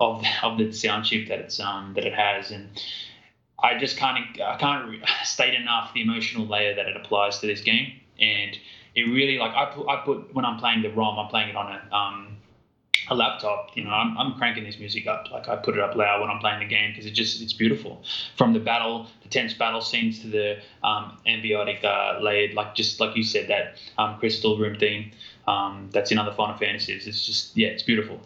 of 0.01 0.25
of 0.43 0.57
the 0.57 0.73
sound 0.73 1.05
chip 1.05 1.29
that 1.29 1.41
it's 1.41 1.61
um 1.61 1.93
that 1.95 2.07
it 2.07 2.14
has, 2.14 2.51
and 2.51 2.70
I 3.62 3.77
just 3.77 3.99
can't 3.99 4.41
I 4.41 4.57
can't 4.57 5.05
state 5.25 5.53
enough 5.53 5.93
the 5.93 6.01
emotional 6.01 6.47
layer 6.47 6.75
that 6.75 6.87
it 6.87 6.97
applies 6.97 7.41
to 7.41 7.47
this 7.47 7.61
game, 7.61 8.01
and 8.23 8.59
it 8.95 9.03
really 9.03 9.39
like 9.39 9.55
I 9.55 9.73
put 9.75 9.89
I 9.89 10.03
put 10.05 10.35
when 10.35 10.45
I'm 10.45 10.59
playing 10.59 10.83
the 10.83 10.91
ROM, 10.91 11.18
I'm 11.18 11.29
playing 11.29 11.51
it 11.51 11.57
on 11.57 11.73
a 11.73 11.95
um 11.95 12.37
a 13.11 13.14
laptop. 13.14 13.70
You 13.75 13.85
know, 13.85 13.91
I'm, 13.91 14.16
I'm 14.16 14.35
cranking 14.35 14.64
this 14.64 14.79
music 14.79 15.07
up 15.07 15.31
like 15.31 15.49
I 15.49 15.57
put 15.57 15.75
it 15.75 15.81
up 15.81 15.97
loud 15.97 16.20
when 16.20 16.31
I'm 16.31 16.39
playing 16.39 16.61
the 16.61 16.66
game 16.66 16.91
because 16.93 17.07
it 17.07 17.11
just 17.11 17.43
it's 17.43 17.53
beautiful. 17.53 18.03
From 18.37 18.53
the 18.53 18.61
battle, 18.61 19.07
the 19.23 19.29
tense 19.29 19.55
battle 19.55 19.81
scenes 19.81 20.20
to 20.20 20.29
the 20.29 20.59
um, 20.85 21.18
ambiotic 21.27 21.85
uh, 21.85 22.20
layered, 22.20 22.55
like 22.55 22.75
just 22.75 23.01
like 23.01 23.16
you 23.16 23.25
said, 23.25 23.49
that 23.49 23.77
um, 23.99 24.18
crystal 24.18 24.59
room 24.59 24.79
theme 24.79 25.11
um, 25.49 25.91
that's 25.93 26.12
in 26.12 26.18
other 26.18 26.33
Final 26.33 26.57
Fantasies. 26.57 27.07
It's 27.07 27.27
just 27.27 27.57
yeah, 27.57 27.68
it's 27.68 27.83
beautiful. 27.83 28.20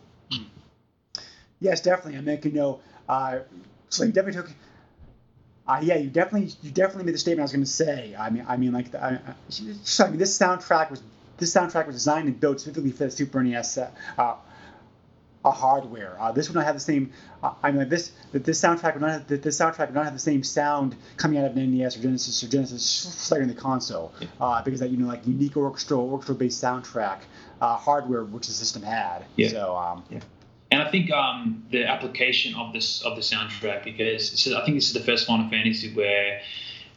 Yes, 1.61 1.81
definitely. 1.81 2.19
I 2.19 2.21
mean, 2.21 2.39
you 2.45 2.51
know, 2.51 2.81
uh, 3.09 3.39
so 3.89 4.05
you 4.05 4.13
definitely 4.13 4.43
took. 4.43 4.51
Uh, 5.69 5.81
yeah, 5.83 5.97
you 5.97 6.09
definitely, 6.09 6.53
you 6.63 6.71
definitely 6.71 7.05
made 7.05 7.15
the 7.15 7.19
statement 7.19 7.41
I 7.41 7.45
was 7.45 7.53
going 7.53 7.65
to 7.65 7.71
say. 7.71 8.15
I 8.17 8.31
mean, 8.31 8.45
I 8.47 8.57
mean, 8.57 8.73
like, 8.73 8.93
the, 8.93 9.03
I, 9.03 9.09
I, 9.09 10.09
mean, 10.09 10.19
this 10.19 10.39
soundtrack 10.39 10.91
was, 10.91 11.03
this 11.39 11.53
soundtrack 11.53 11.87
was 11.87 11.97
designed 11.97 12.29
and 12.29 12.39
built 12.39 12.61
specifically 12.61 12.93
for 12.93 13.05
the 13.05 13.11
Super 13.11 13.43
NES 13.43 13.79
uh, 13.79 13.91
uh, 15.47 15.51
hardware. 15.51 16.17
Uh, 16.21 16.33
this 16.33 16.49
would 16.49 16.55
not 16.55 16.65
have 16.65 16.75
the 16.75 16.81
same. 16.81 17.13
Uh, 17.43 17.53
I 17.63 17.71
mean, 17.73 17.89
this, 17.89 18.13
that 18.33 18.45
this 18.45 18.61
soundtrack 18.61 18.95
would 18.95 19.03
not, 19.03 19.11
have, 19.11 19.27
this 19.27 19.59
soundtrack 19.59 19.87
would 19.87 19.95
not 19.95 20.05
have 20.05 20.15
the 20.15 20.21
same 20.21 20.43
sound 20.45 20.97
coming 21.17 21.39
out 21.39 21.51
of 21.51 21.57
an 21.57 21.77
NES 21.77 21.97
or 21.97 22.03
Genesis 22.03 22.43
or 22.45 22.49
Genesis 22.49 23.33
in 23.33 23.49
the 23.49 23.55
console, 23.55 24.13
uh, 24.41 24.63
because 24.63 24.81
that 24.81 24.91
you 24.91 24.97
know, 24.97 25.07
like 25.07 25.27
unique 25.27 25.57
orchestral, 25.57 26.11
orchestral-based 26.11 26.63
soundtrack 26.63 27.19
uh, 27.61 27.77
hardware 27.77 28.25
which 28.25 28.47
the 28.47 28.53
system 28.53 28.83
had. 28.83 29.25
Yeah. 29.37 29.49
So, 29.49 29.77
um, 29.77 30.05
And 30.71 30.83
I 30.83 30.91
think 30.91 31.11
um, 31.11 31.65
the 31.71 31.85
application 31.85 32.55
of 32.55 32.73
this 32.73 33.03
of 33.03 33.15
the 33.15 33.23
soundtrack 33.23 33.85
because 33.85 34.31
this 34.31 34.47
is, 34.47 34.53
I 34.53 34.65
think 34.65 34.77
this 34.77 34.89
is 34.89 34.95
the 34.95 35.01
first 35.01 35.27
Final 35.27 35.49
Fantasy 35.49 35.93
where 35.95 36.41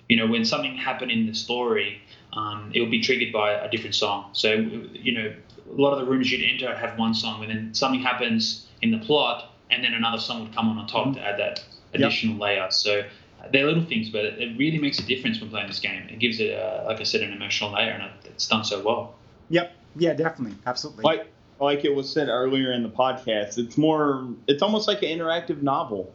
you 0.08 0.18
know 0.18 0.28
when 0.28 0.44
something 0.44 0.76
happened 0.76 1.12
in 1.12 1.28
the 1.28 1.36
story, 1.36 2.02
um, 2.34 2.72
it 2.74 2.82
will 2.82 2.90
be 2.90 3.02
triggered 3.02 3.32
by 3.32 3.52
a 3.52 3.70
different 3.70 3.96
song. 3.96 4.30
So 4.34 4.54
you 4.54 5.14
know 5.14 5.34
a 5.70 5.82
lot 5.82 5.94
of 5.94 6.00
the 6.00 6.06
rooms 6.06 6.32
you'd 6.32 6.50
enter 6.50 6.76
have 6.76 6.98
one 6.98 7.14
song, 7.14 7.44
and 7.44 7.50
then 7.52 7.74
something 7.74 8.02
happens 8.02 8.68
in 8.82 8.92
the 8.92 8.98
plot, 8.98 9.54
and 9.70 9.84
then 9.84 9.94
another 9.94 10.20
song 10.20 10.44
would 10.44 10.54
come 10.54 10.68
on 10.68 10.78
on 10.78 10.88
top 10.88 11.14
to 11.14 11.22
add 11.22 11.38
that 11.40 11.64
additional 11.94 12.38
layer. 12.38 12.68
So 12.72 13.04
they're 13.52 13.66
little 13.66 13.86
things, 13.86 14.10
but 14.10 14.26
it 14.26 14.58
really 14.58 14.80
makes 14.80 15.00
a 15.00 15.04
difference 15.04 15.40
when 15.40 15.50
playing 15.50 15.68
this 15.68 15.80
game. 15.80 16.08
It 16.10 16.20
gives 16.20 16.40
it, 16.40 16.54
uh, 16.54 16.84
like 16.86 17.00
I 17.00 17.04
said, 17.04 17.22
an 17.22 17.34
emotional 17.34 17.72
layer, 17.72 17.92
and 17.92 18.12
it's 18.26 18.48
done 18.48 18.64
so 18.64 18.82
well. 18.84 19.16
yep, 19.50 19.74
yeah, 19.96 20.14
definitely, 20.14 20.58
absolutely. 20.66 21.04
Like 21.04 21.32
like 21.60 21.86
it 21.86 21.94
was 21.94 22.12
said 22.12 22.30
earlier 22.30 22.72
in 22.72 22.84
the 22.84 22.90
podcast, 22.90 23.58
it's 23.58 23.78
more 23.78 24.28
it's 24.48 24.62
almost 24.62 24.88
like 24.88 25.04
an 25.04 25.10
interactive 25.10 25.62
novel. 25.62 26.14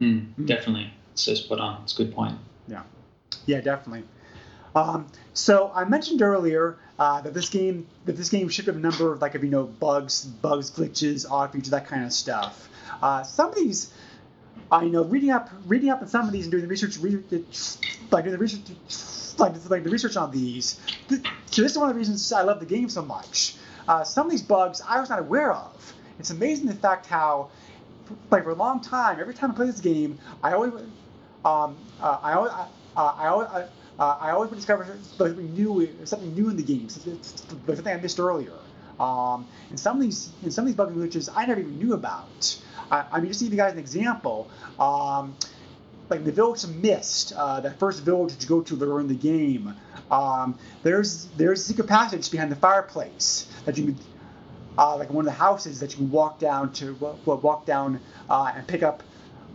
Mm, 0.00 0.46
Definitely, 0.46 0.92
it's 1.12 1.22
so 1.22 1.34
spot 1.34 1.60
on. 1.60 1.82
It's 1.82 1.94
a 1.94 2.04
good 2.04 2.14
point. 2.14 2.38
Yeah, 2.68 2.82
Yeah, 3.46 3.60
definitely. 3.60 4.04
Um, 4.74 5.06
so 5.34 5.70
I 5.74 5.84
mentioned 5.84 6.22
earlier 6.22 6.78
uh, 6.98 7.20
that 7.20 7.34
this 7.34 7.48
game 7.48 7.86
that 8.04 8.16
this 8.16 8.30
game 8.30 8.48
shipped 8.48 8.68
a 8.68 8.72
number 8.72 9.12
of 9.12 9.20
like 9.20 9.34
of 9.34 9.44
you 9.44 9.50
know 9.50 9.64
bugs, 9.64 10.24
bugs, 10.24 10.70
glitches, 10.70 11.30
odd 11.30 11.52
features, 11.52 11.70
that 11.70 11.86
kind 11.86 12.04
of 12.04 12.12
stuff. 12.12 12.68
Uh, 13.02 13.22
some 13.22 13.50
of 13.50 13.54
these, 13.54 13.92
I 14.70 14.86
know 14.86 15.04
reading 15.04 15.30
up 15.30 15.50
reading 15.66 15.90
up 15.90 16.00
on 16.02 16.08
some 16.08 16.26
of 16.26 16.32
these 16.32 16.44
and 16.44 16.52
doing 16.52 16.62
the 16.62 16.68
research, 16.68 16.96
re- 16.98 17.22
like 18.10 18.24
doing 18.24 18.32
the 18.32 18.38
research, 18.38 18.62
like, 19.38 19.54
like 19.70 19.84
the 19.84 19.90
research 19.90 20.16
on 20.16 20.30
these. 20.30 20.80
Th- 21.08 21.22
so 21.46 21.62
this 21.62 21.72
is 21.72 21.78
one 21.78 21.88
of 21.88 21.94
the 21.94 21.98
reasons 21.98 22.32
I 22.32 22.42
love 22.42 22.60
the 22.60 22.66
game 22.66 22.88
so 22.88 23.02
much. 23.02 23.56
Uh, 23.88 24.04
some 24.04 24.26
of 24.26 24.30
these 24.30 24.42
bugs 24.42 24.80
I 24.86 25.00
was 25.00 25.10
not 25.10 25.18
aware 25.18 25.52
of. 25.52 25.94
It's 26.18 26.30
amazing 26.30 26.66
the 26.66 26.74
fact 26.74 27.06
how, 27.06 27.50
like 28.30 28.44
for 28.44 28.50
a 28.50 28.54
long 28.54 28.80
time, 28.80 29.20
every 29.20 29.34
time 29.34 29.50
I 29.52 29.54
play 29.54 29.66
this 29.66 29.80
game, 29.80 30.18
I 30.42 30.52
always, 30.52 30.72
um, 31.44 31.76
uh, 32.00 32.18
I 32.22 32.32
always, 32.34 32.52
uh, 32.52 32.66
I 32.96 33.26
always, 33.28 33.48
uh, 33.48 33.68
uh, 33.98 34.16
I 34.20 34.30
always 34.30 34.50
would 34.50 34.56
discover 34.56 34.98
something 35.02 35.54
new, 35.54 35.88
something 36.04 36.34
new 36.34 36.48
in 36.50 36.56
the 36.56 36.62
game, 36.62 36.88
something 36.88 37.86
I 37.86 37.96
missed 37.96 38.18
earlier. 38.20 38.58
Um, 39.00 39.48
and 39.70 39.78
some 39.78 39.96
of 39.96 40.02
these, 40.02 40.32
and 40.42 40.52
some 40.52 40.66
of 40.66 40.76
these 40.76 40.78
and 40.78 40.96
glitches 40.96 41.28
I 41.34 41.46
never 41.46 41.60
even 41.60 41.78
knew 41.78 41.94
about. 41.94 42.56
I, 42.90 43.04
I 43.12 43.20
mean, 43.20 43.28
just 43.28 43.40
to 43.40 43.46
give 43.46 43.52
you 43.52 43.58
guys 43.58 43.72
an 43.72 43.78
example, 43.78 44.50
um, 44.78 45.36
like 46.08 46.24
the 46.24 46.32
village 46.32 46.64
of 46.64 46.76
Mist, 46.76 47.32
uh, 47.36 47.60
that 47.60 47.78
first 47.78 48.02
village 48.02 48.32
that 48.32 48.42
you 48.42 48.48
go 48.48 48.60
to 48.62 48.76
later 48.76 49.00
in 49.00 49.08
the 49.08 49.14
game. 49.14 49.74
Um, 50.10 50.58
there's 50.82 51.26
there's 51.36 51.60
a 51.60 51.64
secret 51.64 51.86
passage 51.86 52.30
behind 52.30 52.52
the 52.52 52.56
fireplace 52.56 53.46
that 53.64 53.78
you, 53.78 53.96
uh, 54.78 54.96
like 54.96 55.10
one 55.10 55.26
of 55.26 55.32
the 55.32 55.38
houses 55.38 55.80
that 55.80 55.92
you 55.92 55.98
can 55.98 56.10
walk 56.10 56.38
down 56.38 56.72
to, 56.74 56.94
wa- 56.94 57.34
walk 57.36 57.64
down 57.66 58.00
uh, 58.28 58.52
and 58.54 58.66
pick 58.66 58.82
up, 58.82 59.02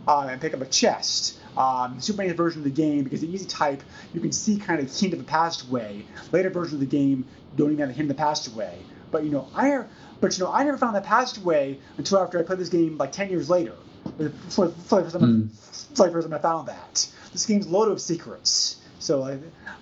uh, 0.06 0.28
and 0.30 0.40
pick 0.40 0.54
up 0.54 0.60
a 0.60 0.66
chest. 0.66 1.38
Um, 1.56 2.00
Super 2.00 2.24
NES 2.24 2.34
version 2.36 2.60
of 2.60 2.64
the 2.64 2.70
game, 2.70 3.02
because 3.04 3.20
the 3.20 3.32
easy 3.32 3.46
type, 3.46 3.82
you 4.14 4.20
can 4.20 4.30
see 4.30 4.58
kind 4.58 4.80
of 4.80 4.94
hint 4.96 5.12
of 5.12 5.20
a 5.20 5.24
passageway. 5.24 6.04
Later 6.30 6.50
version 6.50 6.74
of 6.74 6.80
the 6.80 6.86
game, 6.86 7.26
don't 7.56 7.72
even 7.72 7.80
have 7.80 7.90
a 7.90 7.92
hint 7.92 8.10
of 8.10 8.16
the 8.16 8.20
passageway. 8.20 8.78
But 9.10 9.24
you 9.24 9.30
know, 9.30 9.48
I, 9.54 9.84
but 10.20 10.36
you 10.38 10.44
know, 10.44 10.52
I 10.52 10.64
never 10.64 10.78
found 10.78 10.94
that 10.96 11.04
passageway 11.04 11.78
until 11.96 12.18
after 12.18 12.38
I 12.38 12.42
played 12.42 12.58
this 12.58 12.68
game 12.68 12.96
like 12.98 13.12
10 13.12 13.30
years 13.30 13.48
later. 13.48 13.74
For, 14.16 14.30
for, 14.30 14.68
for, 14.68 15.02
the 15.02 15.02
first 15.02 15.18
time, 15.18 15.50
for 15.94 16.06
the 16.06 16.12
first 16.12 16.28
time 16.28 16.34
I 16.34 16.38
found 16.38 16.68
that. 16.68 17.08
This 17.32 17.46
game's 17.46 17.68
loaded 17.68 17.94
with 17.94 18.02
secrets. 18.02 18.80
So, 18.98 19.22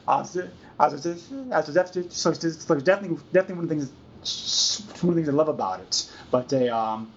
uh, 0.06 0.24
so, 0.24 0.48
so, 0.78 0.96
so, 0.96 1.72
definitely, 1.72 2.02
it's 2.02 2.22
definitely, 2.22 3.18
definitely 3.32 3.54
one 3.54 3.64
of 3.64 3.68
the 3.68 3.74
things, 3.74 3.92
one 5.02 5.10
of 5.10 5.14
the 5.14 5.22
things 5.22 5.28
I 5.28 5.32
love 5.32 5.48
about 5.48 5.80
it. 5.80 6.10
But 6.30 6.52
uh, 6.52 6.76
um, 6.76 7.12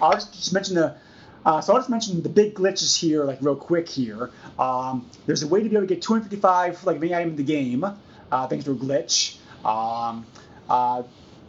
I'll 0.00 0.12
just, 0.12 0.32
just 0.32 0.52
mention 0.52 0.76
the. 0.76 0.96
Uh, 1.44 1.60
so 1.60 1.72
I'll 1.72 1.78
just 1.78 1.90
mention 1.90 2.22
the 2.22 2.28
big 2.28 2.54
glitches 2.54 2.98
here, 2.98 3.22
like 3.24 3.38
real 3.40 3.54
quick 3.54 3.88
here. 3.88 4.30
Um, 4.58 5.08
there's 5.26 5.44
a 5.44 5.46
way 5.46 5.62
to 5.62 5.68
be 5.68 5.76
able 5.76 5.86
to 5.86 5.94
get 5.94 6.02
255 6.02 6.84
like 6.84 6.98
main 6.98 7.14
item 7.14 7.30
in 7.30 7.36
the 7.36 7.44
game, 7.44 7.84
uh, 7.84 8.46
thanks 8.48 8.64
to 8.64 8.72
a 8.72 8.74
glitch. 8.74 9.36
Um, 9.64 10.26
uh, 10.68 11.04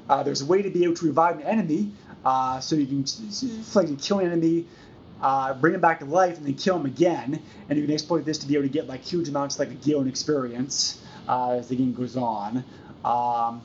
uh, 0.10 0.24
there's 0.24 0.42
a 0.42 0.46
way 0.46 0.62
to 0.62 0.70
be 0.70 0.84
able 0.84 0.96
to 0.96 1.06
revive 1.06 1.40
an 1.40 1.44
enemy, 1.44 1.92
uh, 2.28 2.60
so 2.60 2.76
you 2.76 2.86
can 2.86 3.06
like 3.74 4.02
kill 4.02 4.20
an 4.20 4.26
enemy, 4.26 4.66
uh, 5.22 5.54
bring 5.54 5.74
him 5.74 5.80
back 5.80 6.00
to 6.00 6.06
life, 6.06 6.36
and 6.36 6.46
then 6.46 6.56
kill 6.56 6.76
him 6.76 6.86
again. 6.86 7.42
And 7.70 7.80
you 7.80 7.86
can 7.86 7.94
exploit 7.94 8.26
this 8.26 8.38
to 8.40 8.48
be 8.48 8.56
able 8.56 8.64
to 8.64 8.70
get 8.70 8.86
like 8.86 9.02
huge 9.02 9.30
amounts 9.30 9.58
like 9.60 9.82
gil 9.82 10.02
and 10.02 10.10
experience 10.10 11.02
uh, 11.30 11.52
as 11.52 11.70
the 11.70 11.78
game 11.78 11.94
goes 11.94 12.18
on. 12.18 12.66
Um, 13.06 13.62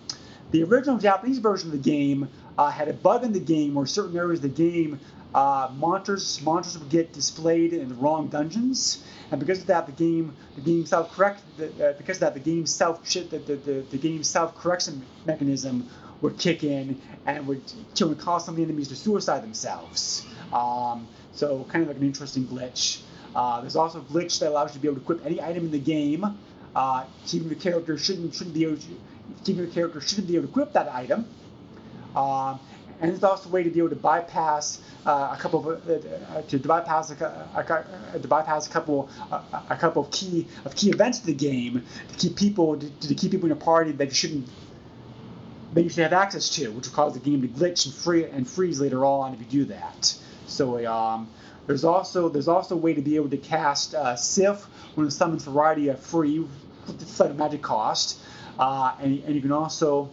the 0.52 0.62
original 0.62 0.97
Japanese 0.97 1.39
version 1.39 1.70
of 1.70 1.82
the 1.82 1.90
game 1.90 2.28
uh, 2.56 2.70
had 2.70 2.86
a 2.86 2.93
bug 2.93 3.24
in 3.24 3.32
the 3.32 3.40
game 3.40 3.74
where 3.74 3.84
certain 3.84 4.16
areas 4.16 4.44
of 4.44 4.55
the 4.55 4.62
game 4.62 5.01
uh, 5.34 5.68
monsters 5.74 6.40
monsters 6.43 6.78
would 6.78 6.90
get 6.90 7.12
displayed 7.12 7.72
in 7.72 7.89
the 7.89 7.97
wrong 7.97 8.28
dungeons, 8.28 9.02
and 9.32 9.40
because 9.40 9.60
of 9.60 9.66
that, 9.66 9.86
the 9.86 9.93
game 9.93 10.36
the 10.55 10.60
game 10.60 10.86
self 10.86 11.10
correct 11.10 11.43
uh, 11.59 11.94
because 11.98 12.18
of 12.18 12.20
that 12.20 12.34
the 12.34 12.40
game 12.40 12.66
self 12.66 13.02
the, 13.12 13.22
the, 13.39 13.56
the, 13.56 13.84
the 13.90 13.98
game 13.98 14.22
self 14.22 14.56
correction 14.56 15.02
mechanism 15.26 15.89
would 16.23 16.39
kick 16.39 16.65
in 16.65 17.01
and 17.27 17.47
some 17.94 18.09
of 18.09 18.57
the 18.57 18.62
enemies 18.62 18.89
to 18.89 18.97
suicide 18.97 19.43
themselves. 19.43 20.24
Um, 20.53 21.07
so 21.32 21.65
kind 21.65 21.82
of 21.82 21.89
like 21.89 21.99
an 21.99 22.07
interesting 22.07 22.44
glitch. 22.44 23.03
Uh, 23.35 23.61
there's 23.61 23.77
also 23.77 23.99
a 23.99 24.03
glitch 24.03 24.39
that 24.40 24.49
allows 24.49 24.70
you 24.70 24.74
to 24.74 24.81
be 24.81 24.89
able 24.89 24.97
to 24.97 25.03
equip 25.03 25.27
any 25.27 25.40
item 25.40 25.65
in 25.66 25.70
the 25.70 25.78
game. 25.78 26.24
Uh, 26.74 27.05
even 27.32 27.49
the 27.49 27.55
character 27.55 27.99
shouldn't 27.99 28.35
shouldn't 28.35 28.55
be 28.55 28.65
able 28.65 28.77
to, 28.77 28.86
even 29.47 29.66
the 29.66 29.73
character 29.73 30.01
shouldn't 30.01 30.28
be 30.28 30.36
able 30.36 30.47
to 30.47 30.51
equip 30.51 30.73
that 30.73 30.89
item. 30.93 31.27
Um, 32.16 32.61
and 33.01 33.11
there's 33.11 33.24
also 33.24 33.49
a 33.49 33.53
way 33.53 33.62
to 33.62 33.70
be 33.70 33.78
able 33.78 33.90
to 33.90 33.97
bypass 33.97 34.81
uh, 35.05 35.35
a 35.36 35.36
couple 35.40 35.70
of 35.70 35.90
uh, 35.90 35.93
uh, 35.93 36.43
to 36.43 36.59
bypass 36.59 37.11
a, 37.11 37.49
a, 38.15 38.19
to 38.19 38.28
bypass 38.28 38.69
a 38.69 38.70
couple 38.70 39.11
a, 39.70 39.77
couple 39.77 40.03
of 40.03 40.11
key 40.11 40.47
of 40.65 40.74
key 40.77 40.90
events 40.90 41.19
of 41.19 41.27
the 41.27 41.35
game 41.35 41.82
to 42.12 42.19
keep 42.19 42.36
people 42.36 42.78
to, 42.78 43.09
to 43.09 43.15
keep 43.15 43.32
people 43.32 43.47
in 43.47 43.53
a 43.53 43.57
party 43.57 43.93
that 43.93 44.09
you 44.09 44.15
shouldn't 44.15 44.49
that 45.73 45.82
you 45.82 45.89
should 45.89 46.03
have 46.03 46.12
access 46.12 46.51
to, 46.51 46.70
which 46.73 46.86
will 46.86 46.94
cause 46.94 47.15
the 47.15 47.20
game 47.20 47.43
to 47.43 47.49
glitch 47.49 47.86
and 47.86 47.94
free 47.94 48.24
and 48.24 48.49
freeze 48.49 48.81
later 48.81 49.05
on 49.05 49.35
if 49.35 49.40
you 49.40 49.47
do 49.47 49.65
that. 49.66 50.15
So 50.47 50.85
um, 50.86 51.28
there's 51.66 51.85
also 51.85 52.28
there's 52.28 52.49
also 52.49 52.74
a 52.74 52.78
way 52.78 52.94
to 52.94 53.01
be 53.01 53.16
able 53.16 53.31
to 53.31 53.39
cast 53.39 53.94
uh, 53.94 54.16
Sif 54.16 54.65
when 54.94 55.07
it 55.07 55.11
summons 55.12 55.44
variety 55.44 55.89
of 55.89 56.01
free 56.01 56.47
at 56.89 57.31
a 57.31 57.35
magic 57.35 57.62
cost, 57.62 58.19
uh, 58.59 58.94
and, 59.01 59.23
and 59.24 59.35
you 59.35 59.40
can 59.40 59.53
also 59.53 60.11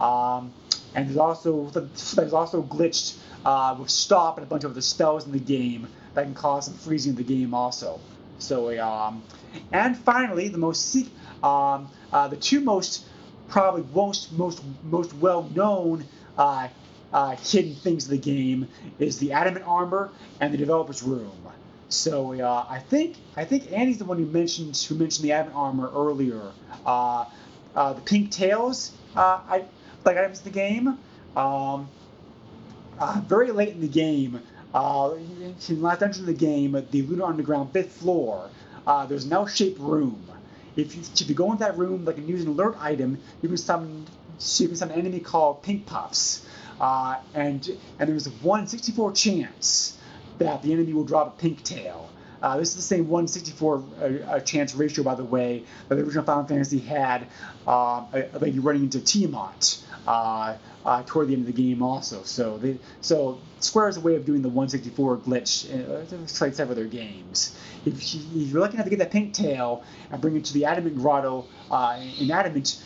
um, 0.00 0.52
and 0.94 1.08
there's 1.08 1.16
also 1.16 1.66
there's 1.70 2.32
also 2.32 2.62
glitched 2.62 3.16
uh, 3.44 3.76
with 3.78 3.90
stop 3.90 4.38
and 4.38 4.46
a 4.46 4.50
bunch 4.50 4.64
of 4.64 4.72
other 4.72 4.80
spells 4.80 5.24
in 5.24 5.32
the 5.32 5.38
game 5.38 5.88
that 6.14 6.24
can 6.24 6.34
cause 6.34 6.66
some 6.66 6.74
freezing 6.74 7.12
of 7.12 7.16
the 7.16 7.24
game 7.24 7.54
also. 7.54 8.00
So 8.38 8.76
um, 8.78 9.22
and 9.72 9.96
finally 9.96 10.48
the 10.48 10.58
most 10.58 10.96
um, 11.42 11.88
uh, 12.12 12.28
the 12.28 12.36
two 12.36 12.60
most 12.60 13.04
probably 13.50 13.84
most 13.92 14.32
most 14.32 14.62
most 14.84 15.12
well 15.14 15.42
known 15.54 16.04
uh, 16.38 16.68
uh, 17.12 17.36
hidden 17.36 17.74
things 17.74 18.04
of 18.04 18.10
the 18.10 18.18
game 18.18 18.66
is 18.98 19.18
the 19.18 19.32
adamant 19.32 19.64
armor 19.66 20.10
and 20.40 20.54
the 20.54 20.58
developer's 20.58 21.02
room. 21.02 21.32
So 21.88 22.40
uh, 22.40 22.66
I 22.70 22.78
think 22.78 23.16
I 23.36 23.44
think 23.44 23.72
Andy's 23.72 23.98
the 23.98 24.04
one 24.04 24.18
who 24.18 24.26
mentioned 24.26 24.76
who 24.76 24.94
mentioned 24.94 25.24
the 25.24 25.32
adamant 25.32 25.56
armor 25.56 25.90
earlier. 25.92 26.52
Uh, 26.86 27.24
uh, 27.74 27.92
the 27.92 28.00
pink 28.00 28.30
tails, 28.30 28.92
uh, 29.16 29.40
I 29.48 29.64
like 30.04 30.16
items 30.16 30.38
in 30.38 30.44
the 30.44 30.50
game. 30.50 30.98
Um, 31.36 31.88
very 33.26 33.50
late 33.50 33.70
in 33.70 33.80
the 33.80 33.88
game, 33.88 34.36
in 34.36 35.54
the 35.68 35.74
last 35.76 36.00
dungeon 36.00 36.22
of 36.22 36.26
the 36.26 36.34
game, 36.34 36.72
the 36.90 37.02
Lunar 37.02 37.24
Underground 37.24 37.72
fifth 37.72 37.92
floor, 37.92 38.50
there's 39.08 39.24
an 39.24 39.32
L-shaped 39.32 39.80
room. 39.80 40.22
If 40.80 40.96
you, 40.96 41.02
if 41.02 41.28
you 41.28 41.34
go 41.34 41.52
into 41.52 41.64
that 41.64 41.78
room, 41.78 42.04
like 42.04 42.18
and 42.18 42.28
use 42.28 42.42
an 42.42 42.48
alert 42.48 42.76
item, 42.80 43.18
you 43.42 43.48
can 43.48 43.58
summon 43.58 44.06
you 44.56 44.68
can 44.68 44.76
summon 44.76 44.94
an 44.94 45.00
enemy 45.00 45.20
called 45.20 45.62
Pink 45.62 45.86
Puffs, 45.86 46.46
uh, 46.80 47.18
and 47.34 47.68
and 47.98 48.08
there's 48.08 48.26
a 48.26 48.30
164 48.30 49.12
chance 49.12 49.98
that 50.38 50.62
the 50.62 50.72
enemy 50.72 50.92
will 50.92 51.04
drop 51.04 51.28
a 51.28 51.40
pink 51.42 51.62
tail. 51.62 52.10
Uh, 52.42 52.56
this 52.56 52.70
is 52.70 52.76
the 52.76 52.82
same 52.82 53.08
164 53.08 53.76
uh, 53.76 54.04
uh, 54.04 54.40
chance 54.40 54.74
ratio, 54.74 55.04
by 55.04 55.14
the 55.14 55.24
way, 55.24 55.62
that 55.88 55.96
the 55.96 56.02
original 56.02 56.24
Final 56.24 56.44
Fantasy 56.44 56.78
had, 56.78 57.26
uh, 57.66 58.04
like 58.40 58.54
you're 58.54 58.62
running 58.62 58.84
into 58.84 59.00
Tiamat 59.00 59.78
uh, 60.06 60.56
uh, 60.84 61.02
toward 61.04 61.28
the 61.28 61.34
end 61.34 61.46
of 61.46 61.54
the 61.54 61.62
game, 61.62 61.82
also. 61.82 62.22
So, 62.22 62.56
they, 62.58 62.78
so 63.00 63.38
Square 63.60 63.86
has 63.86 63.96
a 63.98 64.00
way 64.00 64.14
of 64.16 64.24
doing 64.24 64.42
the 64.42 64.48
164 64.48 65.18
glitch, 65.18 65.70
uh, 65.70 66.44
like 66.44 66.54
several 66.54 66.70
other 66.78 66.86
games. 66.86 67.58
If 67.84 68.14
you're 68.32 68.60
lucky 68.60 68.74
enough 68.74 68.86
to 68.86 68.90
get 68.90 68.98
that 69.00 69.10
pink 69.10 69.34
tail 69.34 69.84
and 70.10 70.20
bring 70.20 70.36
it 70.36 70.44
to 70.46 70.54
the 70.54 70.64
Adamant 70.64 70.96
Grotto 70.96 71.46
in 72.18 72.30
Adamant, 72.30 72.82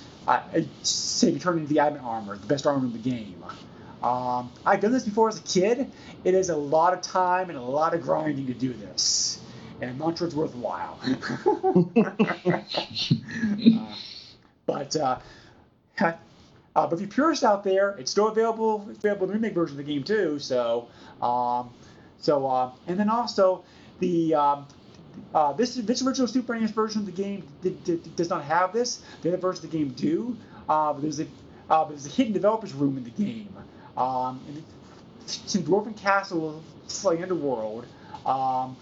say 0.82 1.30
you 1.30 1.38
turn 1.38 1.58
into 1.58 1.72
the 1.72 1.78
Adamant 1.78 2.04
armor, 2.04 2.36
the 2.36 2.46
best 2.46 2.66
armor 2.66 2.86
in 2.86 2.92
the 2.92 2.98
game. 2.98 3.44
Um, 4.04 4.52
I've 4.66 4.80
done 4.80 4.92
this 4.92 5.04
before 5.04 5.28
as 5.30 5.38
a 5.38 5.42
kid. 5.42 5.90
It 6.24 6.34
is 6.34 6.50
a 6.50 6.56
lot 6.56 6.92
of 6.92 7.00
time 7.00 7.48
and 7.48 7.58
a 7.58 7.62
lot 7.62 7.94
of 7.94 8.02
grinding 8.02 8.46
to 8.48 8.54
do 8.54 8.74
this, 8.74 9.40
and 9.80 9.90
I'm 9.90 9.98
not 9.98 10.18
sure 10.18 10.26
it's 10.26 10.36
worthwhile. 10.36 10.98
uh, 13.76 13.96
but 14.66 14.96
uh, 14.96 15.18
uh, 16.00 16.12
but 16.74 16.92
if 16.92 17.00
you're 17.00 17.08
purist 17.08 17.44
out 17.44 17.62
there, 17.64 17.90
it's 17.98 18.10
still 18.10 18.28
available. 18.28 18.86
It's 18.90 18.98
available 18.98 19.24
in 19.24 19.28
the 19.28 19.34
remake 19.34 19.54
version 19.54 19.78
of 19.78 19.86
the 19.86 19.92
game 19.92 20.02
too. 20.02 20.38
So 20.38 20.88
um, 21.22 21.70
so 22.18 22.46
uh, 22.46 22.72
and 22.86 22.98
then 22.98 23.08
also 23.08 23.64
the 24.00 24.34
um, 24.34 24.66
uh, 25.34 25.52
this 25.52 25.74
this 25.76 26.02
original 26.02 26.26
Super 26.26 26.58
NES 26.58 26.70
version 26.70 27.00
of 27.00 27.06
the 27.06 27.12
game 27.12 27.46
did, 27.62 27.82
did, 27.84 28.16
does 28.16 28.30
not 28.30 28.44
have 28.44 28.72
this. 28.72 29.02
The 29.22 29.28
other 29.28 29.38
versions 29.38 29.64
of 29.64 29.70
the 29.70 29.78
game 29.78 29.90
do. 29.90 30.36
Uh, 30.68 30.92
but 30.92 31.02
there's 31.02 31.20
a 31.20 31.26
uh, 31.70 31.84
there's 31.84 32.06
a 32.06 32.10
hidden 32.10 32.32
developers 32.32 32.72
room 32.72 32.96
in 32.96 33.04
the 33.04 33.10
game. 33.10 33.54
Um, 33.96 34.40
it's 35.22 35.54
in 35.54 35.62
Dwarven 35.62 35.96
Castle, 35.96 36.62
Slay 36.86 37.22
Underworld. 37.22 37.86
Um, 38.26 38.76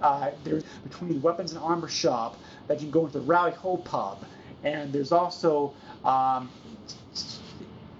uh, 0.00 0.30
there's 0.44 0.64
between 0.82 1.12
the 1.14 1.18
weapons 1.18 1.52
and 1.52 1.62
armor 1.62 1.88
shop 1.88 2.36
that 2.68 2.80
you 2.80 2.86
can 2.86 2.90
go 2.90 3.06
into 3.06 3.18
the 3.18 3.24
Rally 3.24 3.52
Ho 3.52 3.76
pub, 3.76 4.24
and 4.62 4.92
there's 4.92 5.12
also 5.12 5.74
um, 6.04 6.50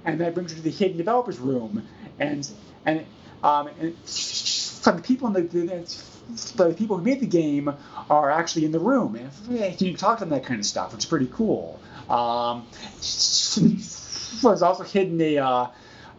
and 0.05 0.21
that 0.21 0.35
brings 0.35 0.53
you 0.53 0.57
to 0.57 0.63
the 0.63 0.71
hidden 0.71 0.97
developers 0.97 1.39
room, 1.39 1.87
and 2.19 2.49
and 2.85 3.05
um, 3.43 3.69
and 3.81 3.97
some 4.05 5.03
people 5.03 5.29
in 5.29 5.35
the, 5.35 5.43
the, 5.43 6.65
the 6.65 6.75
people 6.75 6.97
who 6.97 7.05
made 7.05 7.21
the 7.21 7.27
game 7.27 7.75
are 8.11 8.31
actually 8.31 8.65
in 8.65 8.73
the 8.73 8.79
room, 8.79 9.17
and 9.17 9.81
you 9.81 9.91
can 9.91 9.97
talk 9.97 10.19
to 10.19 10.25
them 10.25 10.31
that 10.31 10.45
kind 10.45 10.61
of 10.61 10.67
stuff, 10.67 10.93
which 10.93 11.05
is 11.05 11.07
pretty 11.07 11.29
cool. 11.33 11.81
Um, 12.09 12.67
there's 14.43 14.63
also 14.63 14.83
hidden 14.83 15.21
a 15.21 15.39
uh, 15.39 15.67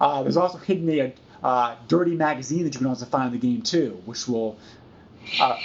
uh, 0.01 0.23
there's 0.23 0.37
also 0.37 0.57
hidden 0.57 0.89
a 0.89 1.13
uh, 1.43 1.75
dirty 1.87 2.15
magazine 2.15 2.63
that 2.63 2.73
you 2.73 2.79
can 2.79 2.87
also 2.87 3.05
find 3.05 3.33
in 3.33 3.39
the 3.39 3.47
game 3.47 3.61
too, 3.61 4.01
which 4.05 4.27
will. 4.27 4.57
Uh, 5.39 5.57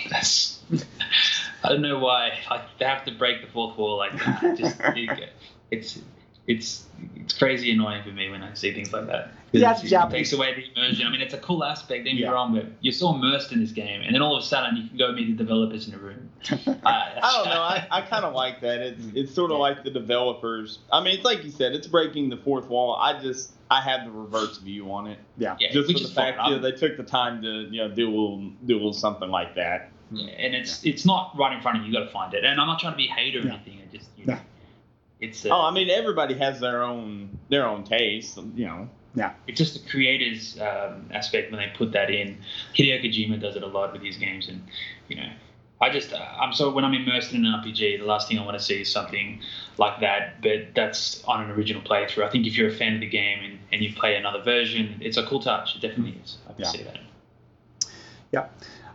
I 1.63 1.69
don't 1.69 1.83
know 1.83 1.99
why 1.99 2.39
like, 2.51 2.63
they 2.79 2.85
have 2.85 3.05
to 3.05 3.13
break 3.13 3.43
the 3.43 3.49
fourth 3.49 3.77
wall 3.77 3.97
like 3.97 4.13
that. 4.19 4.57
Just, 4.57 4.81
it's 5.71 6.01
it's 6.47 6.85
it's 7.25 7.35
crazy 7.39 7.71
annoying 7.71 8.03
for 8.03 8.11
me 8.11 8.29
when 8.29 8.43
I 8.43 8.55
see 8.55 8.73
things 8.73 8.93
like 8.93 9.07
that. 9.07 9.33
Yeah, 9.53 9.77
it, 9.77 9.93
it 9.93 10.11
takes 10.11 10.33
away 10.33 10.55
the 10.55 10.81
immersion. 10.81 11.07
I 11.07 11.11
mean, 11.11 11.21
it's 11.21 11.35
a 11.35 11.39
cool 11.39 11.65
aspect. 11.65 12.05
Don't 12.05 12.15
get 12.15 12.23
yeah. 12.23 12.29
me 12.29 12.35
wrong, 12.35 12.55
but 12.55 12.67
you're 12.81 12.93
so 12.93 13.15
immersed 13.15 13.53
in 13.53 13.61
this 13.61 13.73
game, 13.73 14.01
and 14.03 14.15
then 14.15 14.23
all 14.23 14.37
of 14.37 14.43
a 14.43 14.47
sudden 14.47 14.77
you 14.77 14.89
can 14.89 14.97
go 14.97 15.13
meet 15.13 15.27
the 15.27 15.45
developers 15.45 15.89
in 15.89 15.95
a 15.95 15.99
room. 15.99 16.29
I, 16.85 17.19
I 17.23 17.33
don't 17.37 17.47
know. 17.47 17.61
I, 17.61 17.87
I 17.91 18.01
kind 18.03 18.25
of 18.25 18.33
like 18.35 18.61
that. 18.61 18.81
It's 18.81 19.05
it's 19.15 19.35
sort 19.35 19.51
of 19.51 19.57
yeah. 19.57 19.63
like 19.63 19.85
the 19.85 19.91
developers. 19.91 20.79
I 20.93 21.03
mean, 21.03 21.17
it's 21.17 21.25
like 21.25 21.45
you 21.45 21.51
said, 21.51 21.73
it's 21.73 21.87
breaking 21.87 22.31
the 22.31 22.37
fourth 22.37 22.69
wall. 22.69 22.95
I 22.95 23.21
just 23.21 23.53
I 23.71 23.81
have 23.81 24.05
the 24.05 24.11
reverse 24.11 24.59
view 24.59 24.91
on 24.93 25.07
it. 25.07 25.19
Yeah. 25.39 25.57
yeah 25.61 25.71
just 25.71 25.93
for 25.93 25.99
the 25.99 26.13
fact 26.13 26.39
that 26.39 26.49
you 26.49 26.57
know, 26.57 26.63
they 26.63 26.73
took 26.73 26.97
the 26.97 27.05
time 27.05 27.41
to 27.43 27.69
you 27.71 27.79
know 27.79 27.89
do 27.89 28.09
a 28.09 28.11
little, 28.11 28.51
do 28.67 28.75
a 28.75 28.77
little 28.77 28.93
something 28.93 29.29
like 29.29 29.55
that. 29.55 29.91
Yeah, 30.11 30.31
and 30.31 30.55
it's 30.55 30.85
it's 30.85 31.07
not 31.07 31.33
right 31.39 31.55
in 31.55 31.63
front 31.63 31.79
of 31.79 31.85
you. 31.85 31.93
You 31.93 31.99
got 31.99 32.07
to 32.07 32.11
find 32.11 32.35
it. 32.35 32.45
And 32.45 32.61
I'm 32.61 32.67
not 32.67 32.81
trying 32.81 32.95
to 32.95 32.97
be 32.97 33.07
a 33.07 33.13
hater 33.13 33.39
or 33.39 33.49
anything. 33.49 33.81
I 33.81 33.97
just 33.97 34.09
you 34.17 34.27
know, 34.27 34.39
it's. 35.21 35.47
Uh, 35.47 35.51
oh, 35.51 35.63
I 35.63 35.71
mean, 35.71 35.89
everybody 35.89 36.35
has 36.35 36.59
their 36.59 36.83
own 36.83 37.39
their 37.49 37.67
own 37.67 37.85
taste. 37.85 38.37
You 38.57 38.67
know. 38.67 38.89
Yeah. 39.15 39.33
It's 39.49 39.59
just 39.59 39.83
the 39.83 39.91
creators 39.91 40.57
um, 40.61 41.11
aspect 41.13 41.51
when 41.51 41.61
they 41.61 41.73
put 41.77 41.91
that 41.93 42.11
in. 42.11 42.39
Hideo 42.77 43.05
Kojima 43.05 43.41
does 43.41 43.57
it 43.57 43.63
a 43.65 43.67
lot 43.67 43.93
with 43.93 44.03
his 44.03 44.17
games, 44.17 44.49
and 44.49 44.63
you 45.09 45.17
know, 45.17 45.29
I 45.81 45.91
just 45.91 46.13
uh, 46.13 46.19
I'm 46.19 46.53
so 46.53 46.71
when 46.71 46.85
I'm 46.85 46.95
immersed 46.95 47.33
in 47.33 47.45
an 47.45 47.53
RPG, 47.53 47.99
the 47.99 48.05
last 48.05 48.29
thing 48.29 48.39
I 48.39 48.45
want 48.45 48.59
to 48.59 48.65
see 48.65 48.83
is 48.83 48.91
something 48.91 49.41
like 49.81 50.01
that. 50.01 50.41
But 50.41 50.75
that's 50.75 51.25
on 51.25 51.43
an 51.43 51.51
original 51.51 51.83
playthrough. 51.83 52.25
I 52.25 52.31
think 52.31 52.47
if 52.47 52.57
you're 52.57 52.69
a 52.69 52.73
fan 52.73 52.95
of 52.95 53.01
the 53.01 53.09
game 53.09 53.41
and, 53.43 53.59
and 53.73 53.83
you 53.83 53.93
play 53.93 54.15
another 54.15 54.43
version, 54.43 54.99
it's 55.01 55.17
a 55.17 55.27
cool 55.27 55.41
touch. 55.41 55.75
It 55.75 55.81
definitely 55.81 56.21
is. 56.23 56.37
I 56.49 56.53
can 56.53 56.63
yeah. 56.63 56.71
see 56.71 56.83
that. 56.85 56.99
Yeah. 58.31 58.47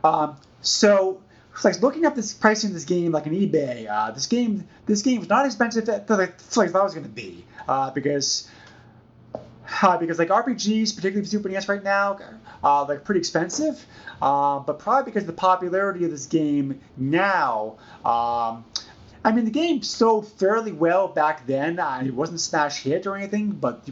Um, 0.04 0.38
so 0.62 1.22
like 1.64 1.82
looking 1.82 2.06
up 2.06 2.16
this 2.16 2.34
pricing 2.34 2.70
of 2.70 2.74
this 2.74 2.86
game 2.86 3.12
like 3.12 3.28
on 3.28 3.34
eBay, 3.34 3.90
uh, 3.90 4.12
this 4.12 4.28
game 4.28 4.68
this 4.86 5.02
game 5.02 5.22
is 5.22 5.30
not 5.30 5.46
expensive 5.46 5.90
as 5.90 5.90
I 5.90 5.98
thought 5.98 6.60
it 6.60 6.74
was 6.74 6.94
going 6.94 7.04
to 7.04 7.10
be 7.10 7.44
uh, 7.68 7.92
because 7.92 8.50
uh, 9.82 9.98
because 9.98 10.20
like 10.20 10.30
RPGs, 10.30 10.96
particularly 10.96 11.24
for 11.24 11.30
Super 11.30 11.50
NES 11.50 11.68
right 11.68 11.84
now, 11.84 12.20
uh, 12.64 12.84
they're 12.86 13.00
pretty 13.00 13.20
expensive. 13.20 13.84
Uh, 14.22 14.60
but 14.60 14.80
probably 14.80 15.12
because 15.12 15.24
of 15.24 15.28
the 15.28 15.34
popularity 15.34 16.06
of 16.06 16.12
this 16.12 16.28
game 16.28 16.80
now, 16.98 17.78
um, 18.06 18.64
I 19.26 19.32
mean 19.32 19.46
the 19.46 19.52
game 19.52 19.82
sold 19.82 20.28
fairly 20.34 20.72
well 20.72 21.08
back 21.08 21.48
then. 21.48 21.80
Uh, 21.80 22.04
it 22.06 22.14
wasn't 22.14 22.36
a 22.36 22.44
smash 22.44 22.84
hit 22.84 23.08
or 23.08 23.16
anything, 23.18 23.50
but 23.54 23.84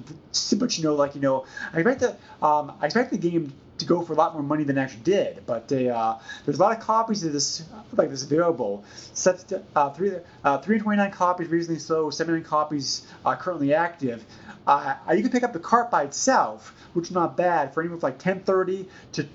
but 0.59 0.77
you 0.77 0.83
know 0.83 0.93
like 0.93 1.15
you 1.15 1.21
know 1.21 1.45
I 1.73 1.79
expect 1.79 2.01
the 2.01 2.45
um, 2.45 2.71
I 2.79 2.85
expect 2.85 3.09
the 3.09 3.17
game 3.17 3.51
to 3.79 3.85
go 3.85 4.03
for 4.03 4.13
a 4.13 4.15
lot 4.15 4.33
more 4.33 4.43
money 4.43 4.63
than 4.63 4.77
it 4.77 4.81
actually 4.81 5.01
did. 5.01 5.43
But 5.47 5.67
they, 5.67 5.89
uh, 5.89 6.19
there's 6.45 6.59
a 6.59 6.61
lot 6.61 6.77
of 6.77 6.83
copies 6.83 7.23
of 7.23 7.33
this 7.33 7.63
like 7.93 8.11
this 8.11 8.23
available. 8.23 8.83
Set, 9.13 9.51
uh, 9.75 9.89
three, 9.89 10.11
uh, 10.43 10.59
329 10.59 11.09
copies 11.09 11.47
recently 11.47 11.79
sold, 11.79 12.13
79 12.13 12.47
copies 12.47 13.07
uh, 13.25 13.35
currently 13.35 13.73
active. 13.73 14.23
Uh, 14.67 14.95
you 15.15 15.23
can 15.23 15.31
pick 15.31 15.41
up 15.41 15.51
the 15.51 15.59
cart 15.59 15.89
by 15.89 16.03
itself, 16.03 16.75
which 16.93 17.05
is 17.07 17.11
not 17.11 17.35
bad 17.35 17.73
for 17.73 17.81
anyone 17.81 17.95
with 17.95 18.03
like 18.03 18.23
1030 18.23 18.87
to 19.13 19.27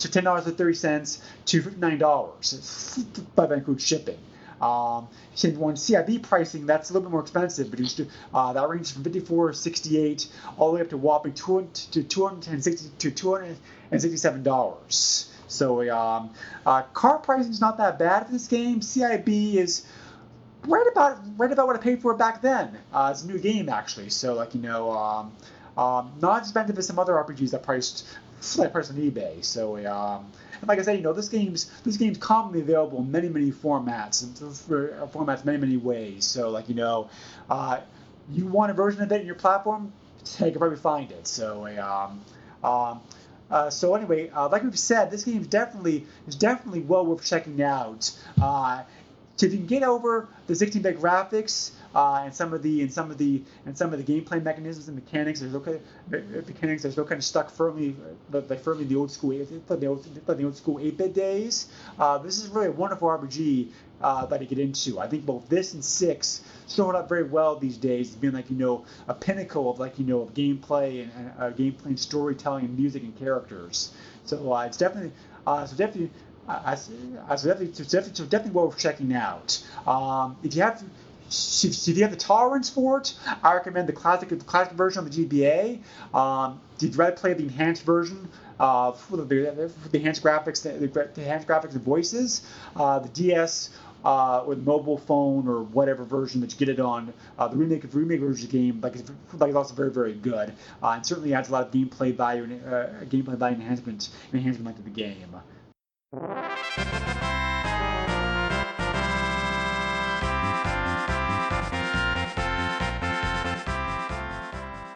to 0.00 0.10
ten 0.10 0.24
dollars 0.24 0.46
and 0.46 0.58
thirty 0.58 0.74
cents 0.74 1.22
to 1.46 1.62
nine 1.78 1.98
dollars, 1.98 2.98
by 3.36 3.46
that 3.46 3.58
includes 3.58 3.86
shipping. 3.86 4.18
Um, 4.60 5.08
one 5.56 5.74
CIB 5.74 6.22
pricing 6.22 6.66
that's 6.66 6.90
a 6.90 6.92
little 6.92 7.08
bit 7.08 7.12
more 7.12 7.20
expensive, 7.20 7.70
but 7.70 7.80
was, 7.80 8.00
uh, 8.32 8.52
that 8.52 8.68
ranges 8.68 8.92
from 8.92 9.04
54 9.04 9.52
68 9.52 10.28
all 10.56 10.70
the 10.70 10.76
way 10.76 10.80
up 10.82 10.90
to 10.90 10.96
whopping 10.96 11.34
200 11.34 11.74
to 11.74 12.02
260 12.02 12.90
to 12.98 13.10
267 13.10 14.42
dollars. 14.42 15.30
So 15.48 15.88
um, 15.96 16.30
uh, 16.64 16.82
car 16.94 17.18
pricing 17.18 17.50
is 17.52 17.60
not 17.60 17.76
that 17.78 17.98
bad 17.98 18.26
for 18.26 18.32
this 18.32 18.46
game. 18.48 18.80
CIB 18.80 19.54
is 19.56 19.86
right 20.66 20.86
about 20.90 21.18
right 21.36 21.52
about 21.52 21.66
what 21.66 21.76
I 21.76 21.78
paid 21.80 22.00
for 22.00 22.12
it 22.12 22.18
back 22.18 22.40
then. 22.42 22.78
Uh, 22.92 23.10
it's 23.12 23.22
a 23.24 23.26
new 23.26 23.38
game 23.38 23.68
actually, 23.68 24.10
so 24.10 24.34
like 24.34 24.54
you 24.54 24.60
know, 24.62 24.90
um, 24.92 25.32
Um, 25.76 26.12
not 26.20 26.42
as 26.42 26.48
expensive 26.48 26.78
as 26.78 26.86
some 26.86 26.98
other 27.00 27.14
RPGs 27.14 27.50
that 27.50 27.64
priced 27.64 28.06
like 28.56 28.72
priced 28.72 28.90
on 28.92 28.96
eBay. 28.96 29.44
So 29.44 29.76
um, 29.86 30.30
and 30.64 30.68
like 30.70 30.78
I 30.78 30.82
said, 30.82 30.96
you 30.96 31.02
know, 31.02 31.12
this 31.12 31.28
game's 31.28 31.70
this 31.82 31.98
game's 31.98 32.16
commonly 32.16 32.60
available 32.60 33.00
in 33.00 33.10
many 33.10 33.28
many 33.28 33.52
formats 33.52 34.22
and 34.22 34.34
formats 35.12 35.44
many 35.44 35.58
many 35.58 35.76
ways. 35.76 36.24
So 36.24 36.48
like 36.48 36.70
you 36.70 36.74
know, 36.74 37.10
uh, 37.50 37.80
you 38.32 38.46
want 38.46 38.70
a 38.70 38.74
version 38.74 39.02
of 39.02 39.12
it 39.12 39.20
in 39.20 39.26
your 39.26 39.36
platform, 39.36 39.92
you 40.38 40.50
can 40.50 40.58
probably 40.58 40.78
find 40.78 41.10
it. 41.12 41.26
So 41.26 41.66
um, 41.78 42.22
um, 42.64 43.00
uh, 43.50 43.68
so 43.68 43.94
anyway, 43.94 44.30
uh, 44.30 44.48
like 44.48 44.62
we've 44.62 44.78
said, 44.78 45.10
this 45.10 45.24
game 45.24 45.42
is 45.42 45.48
definitely 45.48 46.06
is 46.26 46.34
definitely 46.34 46.80
well 46.80 47.04
worth 47.04 47.26
checking 47.26 47.60
out. 47.62 48.10
Uh, 48.40 48.84
so 49.36 49.46
if 49.46 49.52
you 49.52 49.58
can 49.58 49.66
get 49.66 49.82
over 49.82 50.28
the 50.46 50.54
16-bit 50.54 51.00
graphics 51.00 51.72
uh, 51.94 52.22
and 52.24 52.34
some 52.34 52.52
of 52.52 52.62
the 52.62 52.82
and 52.82 52.92
some 52.92 53.10
of 53.10 53.18
the 53.18 53.42
and 53.66 53.76
some 53.76 53.92
of 53.92 54.04
the 54.04 54.20
gameplay 54.20 54.42
mechanisms 54.42 54.88
and 54.88 54.96
mechanics, 54.96 55.40
kind 55.40 55.80
of, 56.12 56.46
mechanics. 56.48 56.82
There's 56.82 56.96
no 56.96 57.04
kind 57.04 57.18
of 57.18 57.24
stuck 57.24 57.50
firmly 57.50 57.96
like 58.30 58.60
firmly 58.60 58.84
the 58.84 58.96
old 58.96 59.10
school 59.10 59.30
the 59.30 59.86
old, 59.86 60.04
the 60.26 60.44
old 60.44 60.56
school 60.56 60.78
8-bit 60.78 61.14
days. 61.14 61.66
Uh, 61.98 62.18
this 62.18 62.42
is 62.42 62.48
really 62.48 62.68
a 62.68 62.72
wonderful 62.72 63.08
RPG 63.08 63.68
uh, 64.00 64.26
that 64.26 64.38
to 64.38 64.46
get 64.46 64.58
into. 64.58 65.00
I 65.00 65.06
think 65.06 65.24
both 65.24 65.48
this 65.48 65.74
and 65.74 65.84
six 65.84 66.42
showing 66.68 66.96
up 66.96 67.08
very 67.08 67.22
well 67.22 67.56
these 67.56 67.76
days, 67.76 68.10
being 68.10 68.34
like 68.34 68.50
you 68.50 68.56
know 68.56 68.84
a 69.08 69.14
pinnacle 69.14 69.70
of 69.70 69.78
like 69.78 69.98
you 69.98 70.04
know 70.04 70.20
of 70.22 70.34
gameplay 70.34 71.02
and 71.02 71.32
uh, 71.38 71.50
gameplay 71.50 71.86
and 71.86 72.00
storytelling 72.00 72.64
and 72.66 72.78
music 72.78 73.02
and 73.02 73.16
characters. 73.18 73.92
So 74.24 74.52
uh, 74.52 74.64
it's 74.66 74.76
definitely 74.76 75.12
uh, 75.46 75.66
so 75.66 75.76
definitely. 75.76 76.10
Uh, 76.46 76.76
so 76.76 77.48
definitely, 77.48 77.72
so 77.72 77.84
definitely, 77.84 78.14
so 78.14 78.24
definitely 78.24 78.50
worth 78.50 78.76
checking 78.76 79.14
out. 79.14 79.64
Um, 79.86 80.36
if 80.42 80.54
you 80.54 80.60
have, 80.60 80.82
if 81.28 81.88
you 81.88 82.02
have 82.02 82.10
the 82.10 82.16
tolerance 82.16 82.68
for 82.70 82.98
it, 82.98 83.14
I 83.42 83.54
recommend 83.54 83.88
the 83.88 83.92
classic, 83.92 84.28
the 84.28 84.36
classic 84.36 84.74
version 84.74 85.04
of 85.04 85.12
the 85.12 85.24
GBA. 85.24 85.80
Um, 86.14 86.60
you'd 86.78 86.96
rather 86.96 87.16
play 87.16 87.34
the 87.34 87.44
enhanced 87.44 87.84
version, 87.84 88.28
uh, 88.60 88.92
for 88.92 89.16
the, 89.16 89.24
the, 89.24 89.72
the 89.90 89.98
enhanced 89.98 90.22
graphics, 90.22 90.62
the, 90.62 90.86
the, 90.86 91.20
enhanced 91.20 91.48
graphics 91.48 91.72
and 91.72 91.82
voices, 91.82 92.42
uh, 92.76 92.98
the 92.98 93.08
DS 93.08 93.70
uh, 94.04 94.44
with 94.46 94.58
mobile 94.58 94.98
phone 94.98 95.48
or 95.48 95.62
whatever 95.62 96.04
version 96.04 96.40
that 96.42 96.52
you 96.52 96.58
get 96.58 96.68
it 96.68 96.80
on. 96.80 97.12
Uh, 97.38 97.48
the 97.48 97.56
remake 97.56 97.84
of 97.84 97.94
remake 97.94 98.20
version 98.20 98.46
of 98.46 98.52
the 98.52 98.58
game 98.58 98.80
like 98.80 98.94
is, 98.94 99.04
like 99.34 99.50
is 99.50 99.56
also 99.56 99.74
very 99.74 99.90
very 99.90 100.14
good 100.14 100.52
uh, 100.82 100.90
and 100.90 101.06
certainly 101.06 101.34
adds 101.34 101.48
a 101.48 101.52
lot 101.52 101.66
of 101.66 101.72
gameplay 101.72 102.14
value 102.14 102.44
and 102.44 102.64
uh, 102.66 102.86
gameplay 103.06 103.36
value 103.36 103.56
enhancement 103.56 104.10
enhancement 104.32 104.76
to 104.76 104.82
the 104.82 104.90
game. 104.90 105.34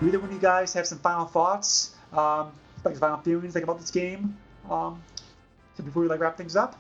Either 0.01 0.21
one 0.21 0.29
of 0.29 0.35
you 0.35 0.41
guys 0.41 0.73
have 0.75 0.87
some 0.87 0.99
final 0.99 1.27
thoughts, 1.27 1.95
um, 2.13 2.53
like 2.85 2.97
final 2.97 3.19
feelings 3.19 3.55
like 3.55 3.65
about 3.65 3.81
this 3.81 3.91
game? 3.91 4.37
Um, 4.71 5.03
so 5.77 5.83
before 5.83 6.03
we 6.03 6.09
like 6.09 6.21
wrap 6.21 6.37
things 6.37 6.57
up. 6.57 6.79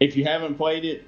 If 0.00 0.16
you 0.16 0.24
haven't 0.24 0.56
played 0.56 0.84
it, 0.84 1.04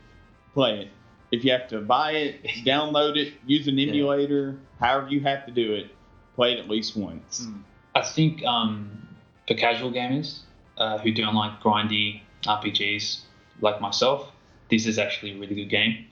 play 0.55 0.81
it. 0.81 0.89
If 1.31 1.45
you 1.45 1.53
have 1.53 1.69
to 1.69 1.81
buy 1.81 2.13
it, 2.13 2.45
download 2.65 3.17
it, 3.17 3.35
use 3.47 3.69
an 3.69 3.79
emulator, 3.79 4.59
yeah. 4.59 4.87
however 4.87 5.09
you 5.09 5.21
have 5.21 5.47
to 5.47 5.53
do 5.53 5.75
it, 5.75 5.91
play 6.35 6.55
it 6.55 6.59
at 6.59 6.69
least 6.69 6.97
once. 6.97 7.45
Hmm. 7.45 7.59
I 7.95 8.03
think 8.03 8.45
um, 8.45 9.09
for 9.47 9.55
casual 9.55 9.93
gamers 9.93 10.41
uh, 10.79 10.99
who 10.99 11.13
don't 11.13 11.35
like 11.35 11.61
grindy 11.61 12.23
RPGs 12.45 13.21
like 13.61 13.81
myself, 13.81 14.33
this 14.71 14.87
is 14.87 14.99
actually 14.99 15.33
a 15.33 15.39
really 15.39 15.55
good 15.55 15.69
game 15.69 16.07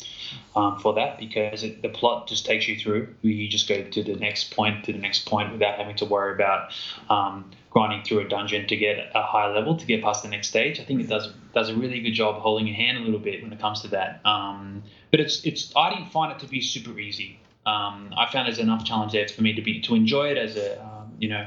um, 0.56 0.78
for 0.78 0.94
that 0.94 1.18
because 1.18 1.62
it, 1.62 1.82
the 1.82 1.88
plot 1.88 2.28
just 2.28 2.44
takes 2.44 2.68
you 2.68 2.78
through. 2.78 3.14
You 3.22 3.48
just 3.48 3.68
go 3.68 3.82
to 3.82 4.02
the 4.02 4.16
next 4.16 4.54
point 4.54 4.84
to 4.84 4.92
the 4.92 4.98
next 4.98 5.26
point 5.26 5.52
without 5.52 5.78
having 5.78 5.96
to 5.96 6.04
worry 6.04 6.34
about 6.34 6.72
um, 7.08 7.50
grinding 7.70 8.02
through 8.02 8.20
a 8.20 8.28
dungeon 8.28 8.66
to 8.66 8.76
get 8.76 8.98
a 9.14 9.22
higher 9.22 9.54
level 9.54 9.76
to 9.76 9.86
get 9.86 10.02
past 10.02 10.22
the 10.22 10.28
next 10.28 10.48
stage. 10.48 10.80
I 10.80 10.84
think 10.84 11.00
it 11.00 11.08
does 11.08 11.28
does 11.54 11.70
a 11.70 11.74
really 11.74 12.00
good 12.00 12.12
job 12.12 12.40
holding 12.40 12.66
your 12.66 12.76
hand 12.76 12.98
a 12.98 13.00
little 13.00 13.20
bit 13.20 13.42
when 13.42 13.52
it 13.52 13.60
comes 13.60 13.82
to 13.82 13.88
that. 13.88 14.20
Um, 14.24 14.82
but 15.10 15.20
it's 15.20 15.44
it's 15.44 15.72
I 15.76 15.90
didn't 15.90 16.10
find 16.10 16.32
it 16.32 16.40
to 16.40 16.46
be 16.46 16.60
super 16.60 16.98
easy. 16.98 17.40
Um, 17.66 18.14
I 18.16 18.30
found 18.30 18.46
there's 18.46 18.58
enough 18.58 18.84
challenge 18.84 19.12
there 19.12 19.28
for 19.28 19.42
me 19.42 19.54
to 19.54 19.62
be 19.62 19.80
to 19.82 19.94
enjoy 19.94 20.30
it 20.30 20.38
as 20.38 20.56
a 20.56 20.82
um, 20.82 21.12
you 21.18 21.28
know 21.28 21.46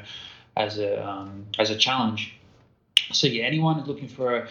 as 0.55 0.79
a 0.79 1.05
um, 1.07 1.47
as 1.57 1.69
a 1.69 1.75
challenge. 1.75 2.35
So 3.11 3.27
yeah, 3.27 3.43
anyone 3.43 3.83
looking 3.85 4.07
for 4.07 4.37
a, 4.37 4.47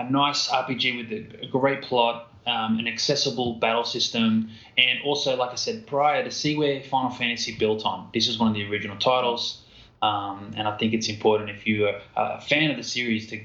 a 0.00 0.10
nice 0.10 0.48
RPG 0.48 0.96
with 0.96 1.42
a, 1.42 1.46
great 1.46 1.82
plot, 1.82 2.32
um, 2.46 2.78
an 2.78 2.88
accessible 2.88 3.54
battle 3.54 3.84
system, 3.84 4.50
and 4.78 5.00
also, 5.04 5.36
like 5.36 5.50
I 5.50 5.56
said 5.56 5.86
prior, 5.86 6.24
to 6.24 6.30
see 6.30 6.56
where 6.56 6.82
Final 6.82 7.10
Fantasy 7.10 7.56
built 7.56 7.84
on. 7.84 8.08
This 8.14 8.28
is 8.28 8.38
one 8.38 8.48
of 8.48 8.54
the 8.54 8.68
original 8.70 8.96
titles, 8.96 9.62
um, 10.02 10.52
and 10.56 10.66
I 10.66 10.76
think 10.78 10.94
it's 10.94 11.08
important 11.08 11.50
if 11.50 11.66
you're 11.66 12.00
a 12.16 12.40
fan 12.40 12.70
of 12.70 12.76
the 12.76 12.82
series 12.82 13.28
to 13.28 13.40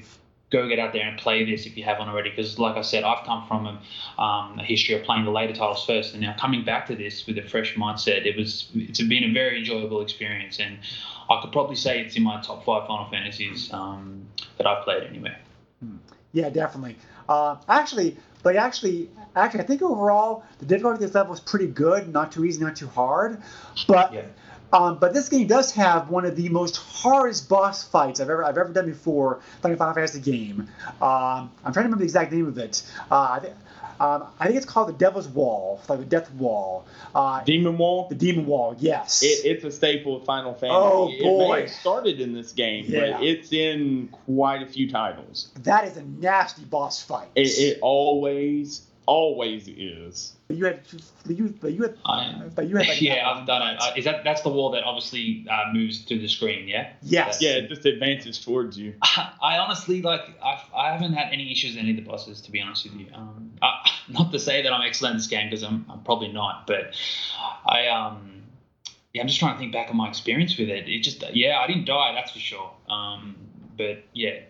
go 0.51 0.69
get 0.69 0.79
out 0.79 0.93
there 0.93 1.05
and 1.05 1.17
play 1.17 1.43
this 1.43 1.65
if 1.65 1.75
you 1.75 1.83
haven't 1.83 2.07
already. 2.07 2.29
Because, 2.29 2.57
like 2.57 2.77
I 2.77 2.81
said, 2.81 3.03
I've 3.03 3.25
come 3.25 3.45
from 3.47 3.65
a, 3.65 4.21
um, 4.21 4.59
a, 4.59 4.63
history 4.63 4.95
of 4.95 5.03
playing 5.03 5.25
the 5.25 5.31
later 5.31 5.53
titles 5.53 5.85
first, 5.85 6.13
and 6.13 6.21
now 6.21 6.35
coming 6.39 6.63
back 6.63 6.87
to 6.87 6.95
this 6.95 7.27
with 7.27 7.37
a 7.37 7.43
fresh 7.43 7.75
mindset, 7.75 8.25
it 8.25 8.37
was 8.37 8.69
it's 8.75 9.01
been 9.01 9.25
a 9.25 9.33
very 9.33 9.59
enjoyable 9.59 10.01
experience, 10.01 10.59
and 10.59 10.77
I 11.29 11.41
could 11.41 11.51
probably 11.51 11.75
say 11.75 11.99
it's 11.99 12.15
in 12.15 12.23
my 12.23 12.41
top 12.41 12.63
five 12.63 12.87
Final 12.87 13.09
Fantasies 13.09 13.73
um, 13.73 14.25
that 14.57 14.65
I've 14.65 14.83
played 14.85 15.03
anyway. 15.03 15.35
Yeah, 16.35 16.49
definitely. 16.49 16.97
Uh, 17.29 17.55
actually, 17.69 18.17
but 18.43 18.57
actually, 18.57 19.09
actually, 19.37 19.61
I 19.61 19.63
think 19.63 19.81
overall 19.81 20.43
the 20.59 20.65
difficulty 20.65 20.95
of 20.95 20.99
this 20.99 21.15
level 21.15 21.33
is 21.33 21.39
pretty 21.39 21.67
good. 21.67 22.11
Not 22.11 22.33
too 22.33 22.43
easy, 22.43 22.61
not 22.61 22.75
too 22.75 22.87
hard. 22.87 23.41
But 23.87 24.13
yeah. 24.13 24.25
um, 24.73 24.99
but 24.99 25.13
this 25.13 25.29
game 25.29 25.47
does 25.47 25.71
have 25.71 26.09
one 26.09 26.25
of 26.25 26.35
the 26.35 26.49
most 26.49 26.75
hardest 26.75 27.47
boss 27.47 27.85
fights 27.85 28.19
I've 28.19 28.29
ever 28.29 28.43
I've 28.43 28.57
ever 28.57 28.73
done 28.73 28.85
before, 28.85 29.39
like 29.63 29.71
a 29.71 29.77
Final 29.77 29.93
Fantasy 29.93 30.19
game. 30.19 30.67
Um, 31.01 31.49
I'm 31.63 31.71
trying 31.71 31.73
to 31.73 31.79
remember 31.83 31.99
the 31.99 32.03
exact 32.03 32.33
name 32.33 32.47
of 32.47 32.57
it. 32.57 32.83
Uh, 33.09 33.39
um, 33.99 34.25
I 34.39 34.45
think 34.45 34.57
it's 34.57 34.65
called 34.65 34.89
the 34.89 34.93
Devil's 34.93 35.27
Wall, 35.27 35.81
like 35.87 35.99
the 35.99 36.05
Death 36.05 36.31
Wall. 36.33 36.85
Uh, 37.13 37.43
Demon 37.43 37.77
Wall. 37.77 38.07
The 38.09 38.15
Demon 38.15 38.45
Wall, 38.45 38.75
yes. 38.77 39.23
It, 39.23 39.45
it's 39.45 39.63
a 39.63 39.71
staple 39.71 40.17
of 40.17 40.25
Final 40.25 40.53
Fantasy. 40.53 40.69
Oh 40.71 41.07
boy! 41.21 41.59
It 41.61 41.69
started 41.69 42.19
in 42.19 42.33
this 42.33 42.51
game, 42.51 42.85
yeah. 42.87 43.11
but 43.13 43.23
it's 43.23 43.53
in 43.53 44.09
quite 44.25 44.61
a 44.61 44.67
few 44.67 44.89
titles. 44.89 45.51
That 45.63 45.85
is 45.87 45.97
a 45.97 46.03
nasty 46.03 46.63
boss 46.63 47.01
fight. 47.01 47.29
It, 47.35 47.47
it 47.57 47.79
always 47.81 48.85
always 49.05 49.67
is. 49.67 50.34
But 50.47 50.57
you 50.57 50.65
had, 50.65 50.81
but 51.25 51.35
you, 51.35 51.55
but 51.59 51.73
you 51.73 51.81
had, 51.81 51.97
I, 52.05 52.49
but 52.53 52.69
you 52.69 52.75
had. 52.77 52.87
Like 52.87 53.01
yeah, 53.01 53.27
I've 53.27 53.47
done 53.47 53.67
it. 53.67 53.77
Uh, 53.81 53.93
is 53.97 54.05
that 54.05 54.23
that's 54.23 54.43
the 54.43 54.49
wall 54.49 54.69
that 54.71 54.83
obviously 54.83 55.43
uh, 55.49 55.73
moves 55.73 56.05
to 56.05 56.19
the 56.19 56.27
screen? 56.27 56.67
Yeah. 56.67 56.91
Yes. 57.01 57.41
yeah, 57.41 57.51
it 57.51 57.69
just 57.69 57.83
advances 57.85 58.37
towards 58.37 58.77
you. 58.77 58.93
I, 59.01 59.31
I 59.41 59.57
honestly 59.57 60.03
like. 60.03 60.21
I've, 60.43 60.61
I 60.75 60.91
haven't 60.91 61.13
had 61.13 61.33
any 61.33 61.51
issues 61.51 61.71
with 61.75 61.81
any 61.81 61.91
of 61.91 61.95
the 61.97 62.03
bosses, 62.03 62.41
to 62.41 62.51
be 62.51 62.61
honest 62.61 62.83
with 62.83 62.93
you. 62.93 63.07
Um, 63.15 63.53
uh, 63.59 63.71
not 64.09 64.31
to 64.33 64.39
say 64.39 64.61
that 64.61 64.71
I'm 64.71 64.83
excellent 64.83 65.13
in 65.13 65.17
this 65.17 65.27
game 65.27 65.49
because 65.49 65.63
I'm, 65.63 65.83
I'm 65.89 66.03
probably 66.03 66.31
not, 66.31 66.67
but 66.67 66.95
I 67.65 67.87
um. 67.87 68.43
Yeah, 69.13 69.21
I'm 69.21 69.29
just 69.29 69.39
trying 69.39 69.53
to 69.53 69.59
think 69.59 69.71
back 69.71 69.89
on 69.89 69.95
my 69.95 70.09
experience 70.09 70.57
with 70.57 70.67
it. 70.67 70.89
It 70.89 70.99
just, 70.99 71.23
yeah, 71.33 71.59
I 71.59 71.67
didn't 71.67 71.85
die, 71.85 72.11
that's 72.13 72.31
for 72.31 72.39
sure. 72.39 72.69
Um, 72.89 73.37
but 73.77 74.03
yeah, 74.13 74.41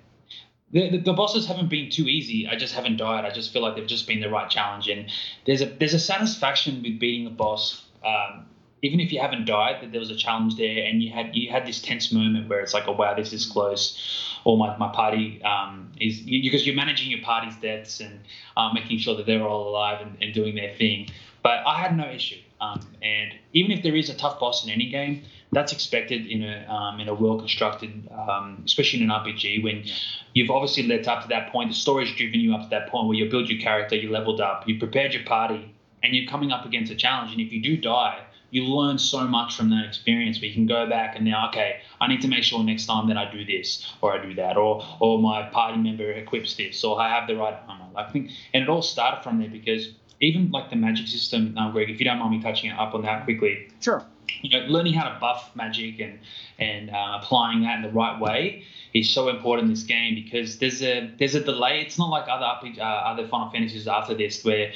the, 0.71 0.89
the, 0.89 0.97
the, 0.97 1.13
bosses 1.13 1.45
haven't 1.45 1.69
been 1.69 1.89
too 1.89 2.03
easy. 2.03 2.47
I 2.47 2.55
just 2.55 2.73
haven't 2.73 2.97
died. 2.97 3.23
I 3.23 3.31
just 3.31 3.53
feel 3.53 3.61
like 3.61 3.75
they've 3.75 3.87
just 3.87 4.07
been 4.07 4.19
the 4.19 4.29
right 4.29 4.49
challenge. 4.49 4.87
And 4.87 5.09
there's 5.45 5.61
a 5.61 5.65
there's 5.65 5.93
a 5.93 5.99
satisfaction 5.99 6.81
with 6.81 6.99
beating 6.99 7.27
a 7.27 7.29
boss, 7.29 7.85
um, 8.03 8.45
even 8.81 8.99
if 8.99 9.11
you 9.11 9.19
haven't 9.21 9.45
died. 9.45 9.81
That 9.81 9.91
there 9.91 9.99
was 9.99 10.09
a 10.09 10.15
challenge 10.15 10.57
there, 10.57 10.85
and 10.85 11.03
you 11.03 11.11
had 11.11 11.35
you 11.35 11.51
had 11.51 11.65
this 11.65 11.81
tense 11.81 12.11
moment 12.11 12.49
where 12.49 12.59
it's 12.59 12.73
like, 12.73 12.87
oh 12.87 12.93
wow, 12.93 13.13
this 13.13 13.31
is 13.31 13.45
close. 13.45 13.99
Or 14.43 14.57
my, 14.57 14.77
my 14.77 14.91
party 14.93 15.41
um, 15.43 15.91
is 15.99 16.19
because 16.19 16.67
you're 16.67 16.75
managing 16.75 17.09
your 17.09 17.21
party's 17.21 17.55
deaths 17.55 17.99
and 17.99 18.19
uh, 18.55 18.71
making 18.73 18.99
sure 18.99 19.15
that 19.17 19.25
they're 19.25 19.47
all 19.47 19.69
alive 19.69 20.05
and, 20.05 20.17
and 20.21 20.33
doing 20.33 20.55
their 20.55 20.75
thing. 20.75 21.09
But 21.41 21.65
I 21.65 21.79
had 21.79 21.95
no 21.97 22.07
issue. 22.07 22.41
Um, 22.61 22.79
and 23.01 23.33
even 23.53 23.71
if 23.71 23.83
there 23.83 23.95
is 23.95 24.09
a 24.09 24.15
tough 24.15 24.39
boss 24.39 24.63
in 24.63 24.69
any 24.71 24.89
game, 24.89 25.23
that's 25.51 25.71
expected 25.71 26.27
in 26.27 26.43
a 26.43 26.65
um, 26.67 26.99
in 26.99 27.07
a 27.07 27.13
well 27.13 27.37
constructed, 27.37 28.09
um, 28.11 28.61
especially 28.65 29.01
in 29.01 29.09
an 29.09 29.15
RPG 29.15 29.63
when 29.63 29.85
you've 30.33 30.49
obviously 30.49 30.83
led 30.83 31.07
up 31.07 31.23
to 31.23 31.27
that 31.29 31.51
point. 31.51 31.69
The 31.69 31.75
story's 31.75 32.13
driven 32.15 32.39
you 32.39 32.53
up 32.53 32.63
to 32.63 32.69
that 32.69 32.89
point 32.89 33.07
where 33.07 33.17
you 33.17 33.29
build 33.29 33.49
your 33.49 33.61
character, 33.61 33.95
you 33.95 34.11
leveled 34.11 34.41
up, 34.41 34.67
you 34.67 34.77
prepared 34.79 35.13
your 35.13 35.23
party, 35.23 35.73
and 36.03 36.13
you're 36.13 36.29
coming 36.29 36.51
up 36.51 36.65
against 36.65 36.91
a 36.91 36.95
challenge. 36.95 37.31
And 37.31 37.41
if 37.41 37.51
you 37.51 37.61
do 37.61 37.77
die, 37.77 38.23
you 38.51 38.63
learn 38.63 38.97
so 38.97 39.27
much 39.27 39.55
from 39.55 39.69
that 39.69 39.85
experience 39.85 40.39
where 40.39 40.47
you 40.47 40.53
can 40.53 40.65
go 40.65 40.87
back 40.87 41.15
and 41.15 41.25
now, 41.25 41.49
okay, 41.49 41.81
I 41.99 42.07
need 42.07 42.21
to 42.21 42.27
make 42.27 42.43
sure 42.43 42.63
next 42.63 42.85
time 42.85 43.07
that 43.07 43.17
I 43.17 43.31
do 43.31 43.45
this 43.45 43.85
or 44.01 44.17
I 44.17 44.25
do 44.25 44.33
that, 44.35 44.57
or 44.57 44.83
or 44.99 45.19
my 45.19 45.43
party 45.49 45.77
member 45.77 46.11
equips 46.11 46.55
this, 46.55 46.83
or 46.83 46.99
I 46.99 47.09
have 47.09 47.27
the 47.27 47.35
right 47.35 47.57
armor. 47.67 47.85
I 47.95 48.11
think, 48.11 48.31
and 48.53 48.63
it 48.63 48.69
all 48.69 48.81
started 48.81 49.23
from 49.23 49.39
there 49.39 49.49
because 49.49 49.89
even 50.21 50.51
like 50.51 50.69
the 50.69 50.75
magic 50.75 51.07
system, 51.07 51.57
uh, 51.57 51.71
Greg, 51.71 51.89
if 51.89 51.99
you 51.99 52.05
don't 52.05 52.19
mind 52.19 52.31
me 52.31 52.41
touching 52.41 52.71
up 52.71 52.93
on 52.93 53.01
that 53.03 53.25
quickly. 53.25 53.69
Sure 53.81 54.05
you 54.41 54.49
know, 54.49 54.65
learning 54.67 54.93
how 54.93 55.09
to 55.09 55.19
buff 55.19 55.51
magic 55.55 55.99
and 55.99 56.19
and 56.59 56.89
uh, 56.89 57.19
applying 57.21 57.61
that 57.63 57.77
in 57.77 57.81
the 57.83 57.89
right 57.89 58.19
way 58.19 58.63
is 58.93 59.09
so 59.09 59.29
important 59.29 59.67
in 59.67 59.73
this 59.73 59.83
game 59.83 60.15
because 60.15 60.57
there's 60.59 60.81
a 60.81 61.11
there's 61.17 61.35
a 61.35 61.43
delay. 61.43 61.81
It's 61.81 61.97
not 61.97 62.09
like 62.09 62.25
other 62.29 62.45
uh, 62.79 62.83
other 62.83 63.27
Final 63.27 63.49
Fantasies 63.51 63.87
after 63.87 64.13
this 64.13 64.43
where 64.43 64.71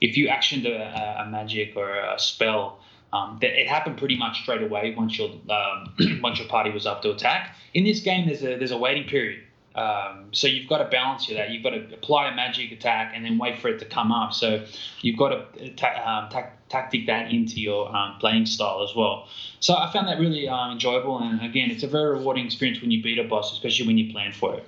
if 0.00 0.16
you 0.16 0.28
actioned 0.28 0.66
a, 0.66 1.22
a 1.22 1.30
magic 1.30 1.76
or 1.76 1.90
a 1.94 2.18
spell, 2.18 2.78
Um, 3.10 3.38
that 3.40 3.58
it 3.58 3.66
happened 3.68 3.96
pretty 3.96 4.18
much 4.18 4.42
straight 4.42 4.62
away 4.62 4.94
once 4.94 5.16
your 5.18 5.30
um, 5.48 5.76
once 6.22 6.38
your 6.38 6.48
party 6.48 6.70
was 6.70 6.84
up 6.84 7.00
to 7.02 7.10
attack. 7.10 7.56
In 7.72 7.84
this 7.84 8.00
game, 8.00 8.26
there's 8.26 8.42
a 8.42 8.58
there's 8.58 8.70
a 8.70 8.76
waiting 8.86 9.08
period. 9.08 9.40
Um, 9.74 10.30
so 10.32 10.48
you've 10.48 10.68
got 10.68 10.78
to 10.78 10.86
balance 10.86 11.26
that. 11.28 11.50
You've 11.50 11.62
got 11.62 11.70
to 11.70 11.94
apply 11.94 12.32
a 12.32 12.34
magic 12.34 12.72
attack 12.72 13.12
and 13.14 13.24
then 13.24 13.38
wait 13.38 13.58
for 13.58 13.68
it 13.68 13.78
to 13.78 13.84
come 13.84 14.10
up. 14.10 14.32
So 14.32 14.64
you've 15.02 15.18
got 15.18 15.28
to 15.54 15.70
ta- 15.74 16.02
um, 16.04 16.30
ta- 16.30 16.50
tactic 16.68 17.06
that 17.06 17.30
into 17.30 17.60
your 17.60 17.94
um, 17.94 18.16
playing 18.18 18.46
style 18.46 18.82
as 18.82 18.94
well. 18.96 19.28
So 19.60 19.74
I 19.74 19.90
found 19.92 20.08
that 20.08 20.18
really 20.18 20.48
um, 20.48 20.72
enjoyable. 20.72 21.18
And 21.18 21.42
again, 21.42 21.70
it's 21.70 21.82
a 21.82 21.88
very 21.88 22.18
rewarding 22.18 22.46
experience 22.46 22.80
when 22.80 22.90
you 22.90 23.02
beat 23.02 23.18
a 23.18 23.24
boss, 23.24 23.52
especially 23.52 23.86
when 23.86 23.98
you 23.98 24.12
plan 24.12 24.32
for 24.32 24.54
it. 24.54 24.64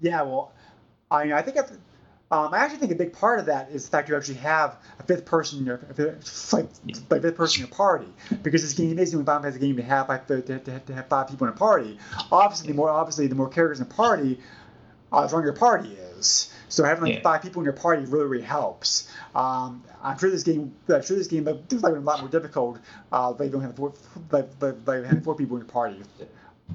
Yeah, 0.00 0.22
well, 0.22 0.52
I 1.10 1.32
I 1.32 1.42
think 1.42 1.56
if, 1.56 1.70
um, 2.34 2.52
I 2.52 2.58
actually 2.58 2.78
think 2.78 2.92
a 2.92 2.96
big 2.96 3.12
part 3.12 3.38
of 3.38 3.46
that 3.46 3.70
is 3.70 3.84
the 3.84 3.90
fact 3.90 4.08
you 4.08 4.16
actually 4.16 4.34
have 4.36 4.76
a 4.98 5.02
fifth 5.04 5.24
person 5.24 5.60
in 5.60 5.66
your 5.66 5.76
a 5.76 6.02
like, 6.52 6.68
like 7.10 7.22
fifth 7.22 7.36
person 7.36 7.62
in 7.62 7.68
your 7.68 7.76
party 7.76 8.08
because 8.42 8.62
this 8.62 8.72
game 8.72 8.98
is 8.98 9.14
only 9.14 9.24
Final 9.24 9.42
Fantasy 9.42 9.60
game 9.60 9.76
to 9.76 9.82
have 9.82 10.08
like 10.08 10.26
to, 10.26 10.42
to, 10.42 10.58
to 10.58 10.94
have 10.94 11.06
five 11.08 11.28
people 11.28 11.46
in 11.46 11.52
a 11.52 11.56
party. 11.56 11.98
Obviously, 12.32 12.68
the 12.68 12.74
more 12.74 12.90
obviously 12.90 13.28
the 13.28 13.34
more 13.36 13.48
characters 13.48 13.78
in 13.78 13.86
a 13.86 13.88
party, 13.88 14.40
uh, 15.12 15.22
the 15.22 15.28
stronger 15.28 15.46
your 15.48 15.56
party 15.56 15.90
is. 15.90 16.52
So 16.68 16.82
having 16.82 17.04
like 17.04 17.14
Yeah. 17.16 17.22
five 17.22 17.42
people 17.42 17.60
in 17.60 17.64
your 17.64 17.74
party 17.74 18.04
really 18.04 18.26
really 18.26 18.44
helps. 18.44 19.08
Um, 19.34 19.84
I'm 20.02 20.18
sure 20.18 20.28
this 20.30 20.42
game, 20.42 20.74
I'm 20.88 21.02
sure 21.02 21.16
this 21.16 21.28
game, 21.28 21.44
like, 21.44 21.68
this 21.68 21.76
is 21.78 21.82
like 21.82 21.94
a 21.94 21.98
lot 22.00 22.20
more 22.20 22.28
difficult. 22.28 22.78
Uh, 23.12 23.32
they 23.32 23.48
don't 23.48 23.62
have 23.62 23.76
four, 23.76 23.92
like, 24.32 24.48
like, 24.60 25.04
having 25.04 25.22
four 25.22 25.34
people 25.34 25.56
in 25.56 25.62
your 25.62 25.70
party, 25.70 26.02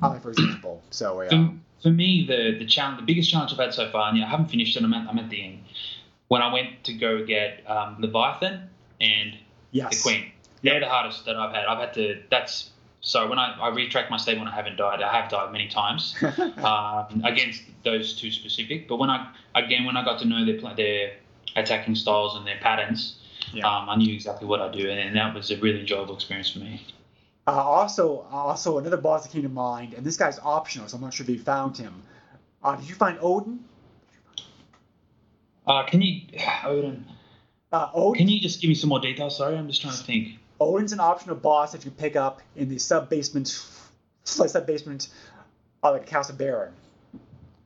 uh, 0.01 0.19
for 0.19 0.29
example. 0.29 0.81
So 0.89 1.21
yeah. 1.21 1.29
For, 1.29 1.53
for 1.81 1.89
me, 1.89 2.25
the 2.27 2.57
the 2.57 2.65
challenge, 2.65 2.99
the 2.99 3.05
biggest 3.05 3.29
challenge 3.29 3.51
I've 3.51 3.59
had 3.59 3.73
so 3.73 3.89
far, 3.91 4.09
and 4.09 4.17
yeah, 4.17 4.25
I 4.25 4.29
haven't 4.29 4.47
finished 4.47 4.75
it. 4.75 4.83
I'm 4.83 4.93
at, 4.93 5.07
I'm 5.07 5.19
at 5.19 5.29
the 5.29 5.43
end. 5.43 5.59
When 6.27 6.41
I 6.41 6.53
went 6.53 6.83
to 6.83 6.93
go 6.93 7.25
get 7.25 7.63
um, 7.69 7.97
Leviathan 7.99 8.69
and 9.01 9.37
yes. 9.71 9.97
the 9.97 10.09
Queen, 10.09 10.31
they're 10.61 10.79
the 10.79 10.87
hardest 10.87 11.25
that 11.25 11.35
I've 11.35 11.53
had. 11.53 11.65
I've 11.65 11.79
had 11.79 11.93
to. 11.95 12.21
That's 12.29 12.71
so 13.01 13.27
when 13.29 13.39
I, 13.39 13.57
I 13.59 13.71
retrack 13.71 14.09
my 14.09 14.17
statement, 14.17 14.45
when 14.45 14.53
I 14.53 14.55
haven't 14.55 14.75
died, 14.75 15.01
I 15.01 15.11
have 15.21 15.31
died 15.31 15.51
many 15.51 15.67
times 15.69 16.15
um, 16.57 17.21
against 17.23 17.63
those 17.83 18.15
two 18.19 18.29
specific. 18.31 18.87
But 18.87 18.97
when 18.97 19.09
I 19.09 19.31
again 19.55 19.85
when 19.85 19.97
I 19.97 20.03
got 20.03 20.19
to 20.19 20.25
know 20.25 20.45
their 20.45 20.75
their 20.75 21.11
attacking 21.55 21.95
styles 21.95 22.35
and 22.35 22.45
their 22.45 22.59
patterns, 22.59 23.15
Yeah. 23.53 23.67
um, 23.67 23.89
I 23.89 23.95
knew 23.95 24.13
exactly 24.13 24.47
what 24.47 24.61
I 24.61 24.69
do, 24.69 24.89
and, 24.89 24.99
and 24.99 25.15
that 25.15 25.33
was 25.33 25.49
a 25.49 25.57
really 25.57 25.79
enjoyable 25.79 26.13
experience 26.15 26.51
for 26.51 26.59
me. 26.59 26.85
Uh, 27.49 27.63
also, 27.63 28.27
also 28.31 28.77
another 28.77 28.97
boss 28.97 29.23
that 29.23 29.31
came 29.31 29.41
to 29.41 29.49
mind, 29.49 29.95
and 29.95 30.05
this 30.05 30.17
guy's 30.17 30.37
optional, 30.37 30.87
so 30.87 30.97
I'm 30.97 31.01
not 31.01 31.15
sure 31.15 31.23
if 31.23 31.31
you 31.31 31.39
found 31.39 31.75
him. 31.75 32.03
Uh, 32.63 32.75
did 32.75 32.87
you 32.87 32.93
find 32.93 33.17
Odin? 33.21 33.63
Uh, 35.65 35.83
can 35.87 35.99
you, 35.99 36.21
Odin? 36.63 37.05
Uh, 37.71 37.89
Odin. 37.91 38.19
Can 38.19 38.29
you 38.29 38.39
just 38.39 38.61
give 38.61 38.67
me 38.67 38.75
some 38.75 38.89
more 38.89 38.99
details? 38.99 39.35
Sorry, 39.35 39.57
I'm 39.57 39.67
just 39.67 39.81
trying 39.81 39.97
to 39.97 40.03
think. 40.03 40.37
Odin's 40.59 40.91
an 40.91 40.99
optional 40.99 41.35
boss 41.35 41.71
that 41.71 41.85
you 41.85 41.89
pick 41.89 42.15
up 42.15 42.43
in 42.55 42.69
the 42.69 42.77
sub 42.77 43.09
basement, 43.09 43.65
like 44.37 44.51
sub 44.51 44.67
basement, 44.67 45.07
uh, 45.83 45.93
like 45.93 46.05
Castle 46.05 46.35
Baron. 46.35 46.73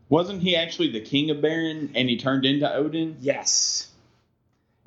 Wasn't 0.07 0.41
he 0.41 0.55
actually 0.55 0.91
the 0.91 1.01
king 1.01 1.29
of 1.29 1.41
Baron 1.41 1.91
and 1.93 2.07
he 2.07 2.17
turned 2.17 2.45
into 2.45 2.73
Odin? 2.73 3.17
Yes. 3.19 3.89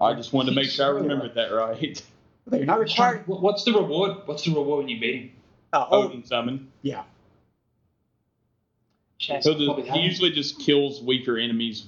I 0.01 0.15
just 0.15 0.33
wanted 0.33 0.51
to 0.51 0.57
make 0.57 0.71
sure 0.71 0.87
I 0.87 0.89
remembered 0.89 1.35
that 1.35 1.53
right. 1.53 2.03
But 2.47 2.59
you're 2.59 2.67
not 2.67 2.79
required. 2.81 3.25
What's 3.27 3.65
the 3.65 3.73
reward? 3.73 4.19
What's 4.27 4.45
the 4.45 4.53
reward 4.55 4.79
when 4.81 4.89
you 4.89 5.01
beat 5.01 5.15
him? 5.23 5.31
Uh, 5.73 5.87
Odin. 5.91 6.11
Odin 6.11 6.25
summon. 6.27 6.71
Yeah. 6.83 7.03
Jeez, 9.21 9.43
So 9.43 9.53
I 9.53 9.65
probably 9.65 9.83
the, 9.85 9.93
he 9.93 10.01
usually 10.01 10.31
just 10.31 10.59
kills 10.61 11.03
weaker 11.03 11.39
enemies 11.39 11.87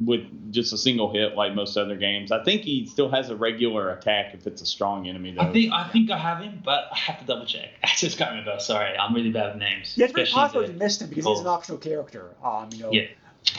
with 0.00 0.22
just 0.52 0.72
a 0.72 0.78
single 0.78 1.12
hit, 1.12 1.36
like 1.36 1.54
most 1.54 1.76
other 1.76 1.94
games. 1.96 2.32
I 2.32 2.42
think 2.42 2.62
he 2.62 2.86
still 2.86 3.08
has 3.10 3.28
a 3.30 3.36
regular 3.36 3.90
attack 3.90 4.34
if 4.34 4.46
it's 4.46 4.60
a 4.62 4.66
strong 4.66 5.06
enemy, 5.06 5.32
though. 5.32 5.42
I 5.42 5.52
think 5.52 5.72
I 5.72 5.88
think 5.90 6.10
I 6.10 6.18
have 6.18 6.40
him, 6.40 6.60
but 6.64 6.88
I 6.90 6.96
have 6.96 7.20
to 7.20 7.24
double 7.26 7.46
check. 7.46 7.68
I 7.84 7.90
just 7.96 8.18
can't 8.18 8.30
remember. 8.30 8.58
Sorry, 8.58 8.96
I'm 8.96 9.14
really 9.14 9.30
bad 9.30 9.52
with 9.54 9.60
names. 9.62 9.94
Yeah, 9.96 10.06
it's 10.06 10.14
very 10.14 10.26
possible 10.26 10.66
you 10.66 10.72
missed 10.72 11.02
him 11.02 11.10
because 11.10 11.26
he's 11.26 11.40
an 11.40 11.46
Oh. 11.46 11.50
optional 11.50 11.78
character. 11.78 12.34
Um, 12.42 12.70
you 12.72 12.82
know, 12.82 12.90
Yeah. 12.92 13.02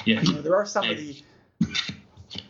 Yeah. 0.06 0.22
you 0.22 0.34
know, 0.34 0.42
there 0.42 0.56
are 0.56 0.66
some 0.66 0.90
of 0.90 0.98
the 0.98 1.24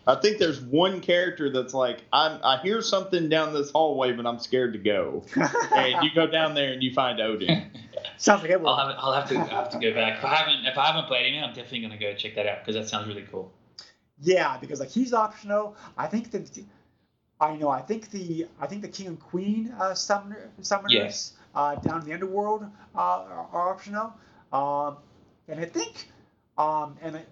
I 0.06 0.16
think 0.16 0.38
there's 0.38 0.60
one 0.60 1.00
character 1.00 1.50
that's 1.50 1.74
like, 1.74 2.04
I'm, 2.12 2.40
I 2.44 2.58
hear 2.58 2.82
something 2.82 3.30
down 3.30 3.54
this 3.54 3.72
hallway, 3.72 4.12
but 4.12 4.26
I'm 4.26 4.40
scared 4.40 4.74
to 4.74 4.80
go. 4.80 5.24
and 5.76 6.04
you 6.04 6.10
go 6.14 6.28
down 6.28 6.54
there 6.56 6.74
and 6.74 6.84
you 6.84 6.94
find 6.94 7.22
Odin. 7.22 7.72
sounds 8.18 8.42
like 8.42 8.52
I'll 8.52 8.76
have, 8.76 8.96
I'll 8.98 9.14
have 9.14 9.30
to 9.30 9.38
I'll 9.38 9.64
have 9.64 9.70
to 9.70 9.80
go 9.80 9.94
back. 9.94 10.18
If 10.18 10.26
I 10.26 10.36
haven't 10.36 10.66
if 10.66 10.78
I 10.78 10.88
haven't 10.88 11.08
played 11.08 11.28
him 11.28 11.36
yet, 11.36 11.44
I'm 11.46 11.54
definitely 11.54 11.82
gonna 11.82 11.98
go 11.98 12.14
check 12.16 12.36
that 12.36 12.48
out 12.48 12.60
because 12.60 12.76
that 12.76 12.90
sounds 12.90 13.08
really 13.08 13.26
cool. 13.32 13.52
Yeah, 14.22 14.58
because 14.58 14.80
like 14.80 14.90
he's 14.90 15.14
optional. 15.14 15.76
I 15.98 16.08
think 16.08 16.32
that 16.32 16.64
I 17.40 17.56
know. 17.56 17.70
I 17.70 17.82
think 17.82 18.10
the 18.12 18.48
I 18.60 18.68
think 18.68 18.82
the 18.82 18.88
king 18.88 19.08
and 19.08 19.20
queen 19.20 19.74
uh, 19.80 19.94
summoner, 19.94 20.50
summoners 20.62 21.32
uh, 21.56 21.76
down 21.76 22.02
in 22.02 22.08
the 22.08 22.14
underworld 22.14 22.64
uh, 22.96 23.00
are, 23.00 23.48
are 23.52 23.70
optional. 23.70 24.14
Um, 24.52 24.98
and 25.48 25.60
I 25.60 25.66
think 25.66 26.08
um, 26.58 26.98
and 27.02 27.18
I, 27.18 27.24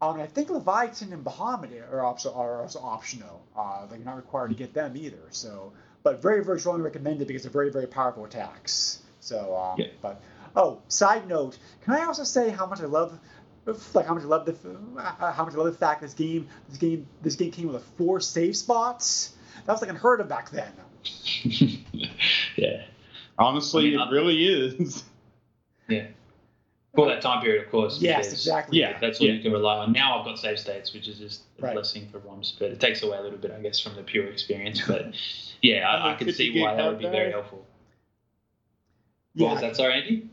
um, 0.00 0.20
I 0.20 0.26
think 0.26 0.50
Leviathan 0.50 1.12
and 1.12 1.24
Bahamut 1.24 1.92
are 1.92 2.04
also 2.04 2.32
are 2.32 2.62
also 2.62 2.80
optional. 2.80 3.42
Uh, 3.56 3.86
like 3.90 3.98
you're 3.98 4.06
not 4.06 4.16
required 4.16 4.48
to 4.50 4.54
get 4.54 4.72
them 4.74 4.96
either. 4.96 5.18
So, 5.30 5.72
but 6.02 6.22
very 6.22 6.44
very 6.44 6.60
strongly 6.60 6.82
recommended 6.82 7.26
because 7.26 7.42
they're 7.42 7.50
very 7.50 7.70
very 7.70 7.86
powerful 7.86 8.24
attacks. 8.24 9.00
So, 9.20 9.56
um, 9.56 9.74
Yeah. 9.78 9.88
but 10.00 10.20
oh, 10.54 10.80
side 10.88 11.28
note, 11.28 11.58
can 11.82 11.94
I 11.94 12.04
also 12.04 12.24
say 12.24 12.50
how 12.50 12.66
much 12.66 12.80
I 12.80 12.86
love 12.86 13.18
like 13.92 14.06
how 14.06 14.14
much 14.14 14.22
I 14.22 14.26
love 14.26 14.46
the 14.46 14.54
uh, 15.00 15.32
how 15.32 15.44
much 15.44 15.54
I 15.54 15.56
love 15.56 15.66
the 15.66 15.72
fact 15.72 16.00
this 16.00 16.14
game 16.14 16.48
this 16.68 16.78
game 16.78 17.06
this 17.22 17.36
game 17.36 17.50
came 17.50 17.72
with 17.72 17.84
four 17.96 18.20
save 18.20 18.56
spots. 18.56 19.34
That 19.66 19.72
was 19.72 19.82
like 19.82 19.90
unheard 19.90 20.20
of 20.20 20.28
back 20.28 20.50
then. 20.50 20.72
yeah. 22.56 22.84
Honestly, 23.36 23.96
I 23.96 23.98
mean, 23.98 24.08
it 24.08 24.10
really 24.12 24.46
is. 24.46 25.04
Yeah. 25.88 26.08
For 26.94 27.06
that 27.06 27.20
time 27.20 27.42
period, 27.42 27.64
of 27.64 27.70
course. 27.70 28.00
Yes, 28.00 28.32
exactly. 28.32 28.78
Yeah. 28.80 28.98
That's 28.98 29.20
all 29.20 29.26
Yeah. 29.26 29.34
you 29.34 29.42
can 29.42 29.52
rely 29.52 29.76
on. 29.78 29.92
Now 29.92 30.18
I've 30.18 30.24
got 30.24 30.38
save 30.38 30.58
states, 30.58 30.92
which 30.94 31.06
is 31.06 31.18
just 31.18 31.42
a 31.58 31.62
Right. 31.62 31.74
blessing 31.74 32.08
for 32.10 32.18
ROMs, 32.18 32.54
but 32.58 32.70
it 32.70 32.80
takes 32.80 33.02
away 33.02 33.18
a 33.18 33.20
little 33.22 33.38
bit, 33.38 33.50
I 33.50 33.60
guess, 33.60 33.78
from 33.78 33.94
the 33.94 34.02
pure 34.02 34.26
experience. 34.26 34.80
But 34.86 35.12
yeah, 35.62 35.88
I, 35.88 36.12
I 36.12 36.14
could 36.16 36.34
see 36.34 36.58
why 36.58 36.74
that 36.74 36.86
would 36.88 36.98
be 36.98 37.04
hard 37.04 37.12
very 37.12 37.30
drive? 37.30 37.40
helpful. 37.42 37.66
What 39.34 39.44
Yeah, 39.46 39.52
was 39.52 39.60
that? 39.60 39.76
Sorry, 39.76 39.94
Andy? 39.94 40.28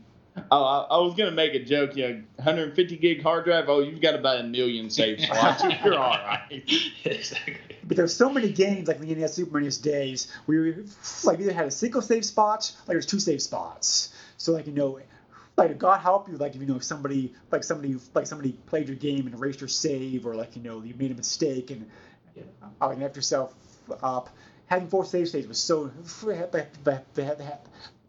Oh, 0.50 0.62
I, 0.64 0.96
I 0.96 0.98
was 0.98 1.14
gonna 1.14 1.30
make 1.30 1.54
a 1.54 1.62
joke. 1.64 1.94
You 1.96 2.08
know, 2.08 2.22
150 2.36 2.96
gig 2.96 3.22
hard 3.22 3.44
drive. 3.44 3.68
Oh, 3.68 3.80
you've 3.80 4.00
got 4.02 4.14
about 4.14 4.38
a 4.38 4.42
million 4.42 4.90
save 4.90 5.20
slots. 5.24 5.62
You're 5.84 5.98
all 5.98 6.10
right. 6.10 6.62
exactly. 7.04 7.56
but 7.84 7.96
there's 7.96 8.14
so 8.14 8.28
many 8.30 8.50
games 8.50 8.88
like 8.88 8.98
in 9.00 9.06
the 9.08 9.14
NES 9.14 9.34
Super 9.34 9.60
NES 9.60 9.78
days 9.78 10.26
where 10.46 10.66
you 10.66 10.86
like 11.24 11.38
either 11.40 11.52
had 11.52 11.66
a 11.66 11.70
single 11.70 12.02
save 12.02 12.24
spot, 12.24 12.70
like 12.86 12.94
there's 12.94 13.06
two 13.06 13.20
save 13.20 13.40
spots. 13.40 14.10
So 14.36 14.52
like 14.52 14.66
you 14.66 14.72
know, 14.74 14.98
like 15.56 15.78
God 15.78 16.00
help 16.00 16.28
you, 16.28 16.36
like 16.36 16.54
if 16.54 16.60
you 16.60 16.66
know 16.66 16.76
if 16.76 16.84
somebody 16.84 17.32
like 17.50 17.64
somebody 17.64 17.96
like 18.14 18.26
somebody 18.26 18.52
played 18.66 18.88
your 18.88 18.96
game 18.96 19.26
and 19.26 19.34
erased 19.34 19.60
your 19.60 19.68
save, 19.68 20.26
or 20.26 20.34
like 20.34 20.56
you 20.56 20.62
know 20.62 20.82
you 20.82 20.94
made 20.94 21.10
a 21.10 21.14
mistake 21.14 21.70
and 21.70 21.88
uh, 22.80 22.88
and 22.88 23.00
left 23.00 23.16
yourself 23.16 23.54
up. 24.02 24.30
Having 24.66 24.88
four 24.88 25.04
save 25.04 25.28
states 25.28 25.46
was 25.46 25.58
so 25.58 25.90
they, 26.24 26.36
had, 26.36 26.52
they, 26.52 27.24
had, 27.24 27.36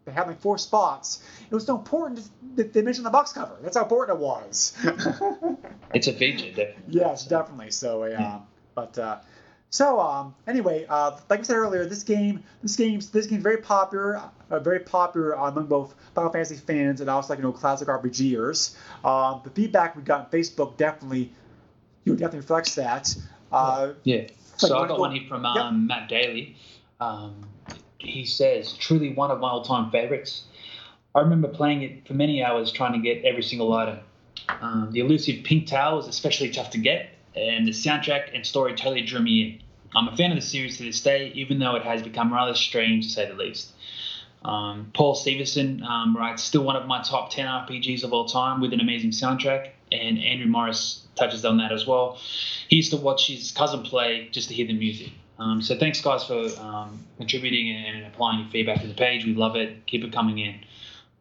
they 0.04 0.12
had 0.12 0.26
like 0.26 0.40
four 0.40 0.58
spots. 0.58 1.22
It 1.50 1.54
was 1.54 1.64
so 1.64 1.76
important 1.76 2.28
that 2.56 2.72
they 2.72 2.82
mentioned 2.82 3.06
the 3.06 3.10
box 3.10 3.32
cover. 3.32 3.56
That's 3.62 3.76
how 3.76 3.84
important 3.84 4.18
it 4.18 4.22
was. 4.22 4.76
It's 5.94 6.06
a 6.06 6.12
feature, 6.12 6.48
definitely. 6.48 6.84
Yes, 6.88 7.24
definitely. 7.24 7.70
So, 7.70 8.02
uh, 8.02 8.40
but 8.74 8.98
uh, 8.98 9.20
so 9.70 10.00
um, 10.00 10.34
anyway, 10.46 10.84
uh, 10.86 11.16
like 11.30 11.40
I 11.40 11.42
said 11.44 11.56
earlier, 11.56 11.86
this 11.86 12.02
game, 12.02 12.44
this 12.62 12.76
game's 12.76 13.08
this 13.10 13.26
game's 13.26 13.42
very 13.42 13.58
popular, 13.58 14.20
uh, 14.50 14.58
very 14.58 14.80
popular 14.80 15.32
among 15.32 15.66
both 15.66 15.94
Final 16.14 16.30
Fantasy 16.30 16.56
fans 16.56 17.00
and 17.00 17.10
also 17.10 17.32
like 17.32 17.38
you 17.38 17.44
know 17.44 17.52
classic 17.52 17.88
RPGers. 17.88 18.74
Um, 19.04 19.40
the 19.44 19.50
feedback 19.50 19.96
we 19.96 20.02
got 20.02 20.20
on 20.20 20.26
Facebook 20.30 20.76
definitely, 20.76 21.30
you 22.04 22.12
know, 22.12 22.18
definitely 22.18 22.40
reflects 22.40 22.74
that. 22.76 23.14
Uh, 23.52 23.92
Yeah. 24.04 24.26
So 24.56 24.66
So 24.66 24.78
you 24.78 24.84
I 24.84 24.88
got 24.88 24.96
go- 24.96 25.00
one 25.00 25.12
here 25.12 25.28
from 25.28 25.44
um, 25.44 25.86
Matt 25.86 26.08
Daly. 26.08 26.56
Um, 27.00 27.48
he 27.98 28.24
says, 28.24 28.72
truly 28.74 29.12
one 29.14 29.30
of 29.30 29.40
my 29.40 29.48
all-time 29.48 29.90
favorites. 29.90 30.44
I 31.14 31.20
remember 31.20 31.48
playing 31.48 31.82
it 31.82 32.06
for 32.06 32.14
many 32.14 32.42
hours 32.42 32.70
trying 32.70 32.92
to 32.92 32.98
get 32.98 33.24
every 33.24 33.42
single 33.42 33.72
item. 33.72 34.00
Um, 34.60 34.90
the 34.92 35.00
elusive 35.00 35.44
pink 35.44 35.66
towel 35.66 35.96
was 35.96 36.06
especially 36.08 36.50
tough 36.50 36.70
to 36.70 36.78
get, 36.78 37.10
and 37.34 37.66
the 37.66 37.72
soundtrack 37.72 38.34
and 38.34 38.44
story 38.46 38.74
totally 38.74 39.02
drew 39.02 39.20
me 39.20 39.42
in. 39.42 39.60
I'm 39.96 40.08
a 40.08 40.16
fan 40.16 40.30
of 40.30 40.36
the 40.36 40.42
series 40.42 40.76
to 40.78 40.84
this 40.84 41.00
day, 41.00 41.32
even 41.34 41.58
though 41.58 41.74
it 41.76 41.82
has 41.82 42.02
become 42.02 42.32
rather 42.32 42.54
strange 42.54 43.06
to 43.06 43.10
say 43.12 43.26
the 43.26 43.34
least. 43.34 43.72
Um, 44.44 44.90
Paul 44.94 45.14
Stevenson 45.14 45.82
um, 45.82 46.16
writes, 46.16 46.42
still 46.42 46.62
one 46.62 46.76
of 46.76 46.86
my 46.86 47.02
top 47.02 47.30
10 47.30 47.46
RPGs 47.46 48.04
of 48.04 48.12
all 48.12 48.26
time 48.26 48.60
with 48.60 48.72
an 48.72 48.80
amazing 48.80 49.10
soundtrack, 49.10 49.70
and 49.90 50.18
Andrew 50.18 50.46
Morris 50.46 51.06
touches 51.16 51.44
on 51.44 51.58
that 51.58 51.72
as 51.72 51.86
well. 51.86 52.18
He 52.68 52.76
used 52.76 52.90
to 52.92 52.96
watch 52.96 53.26
his 53.26 53.50
cousin 53.52 53.82
play 53.82 54.28
just 54.30 54.48
to 54.48 54.54
hear 54.54 54.66
the 54.66 54.74
music. 54.74 55.12
Um, 55.38 55.62
so 55.62 55.78
thanks, 55.78 56.00
guys, 56.00 56.24
for 56.24 56.48
um, 56.60 57.04
contributing 57.16 57.70
and, 57.70 58.06
applying 58.06 58.40
your 58.40 58.48
feedback 58.48 58.80
to 58.80 58.86
the 58.86 58.94
page. 58.94 59.24
We 59.24 59.34
love 59.34 59.56
it. 59.56 59.86
Keep 59.86 60.04
it 60.04 60.12
coming 60.12 60.38
in. 60.38 60.60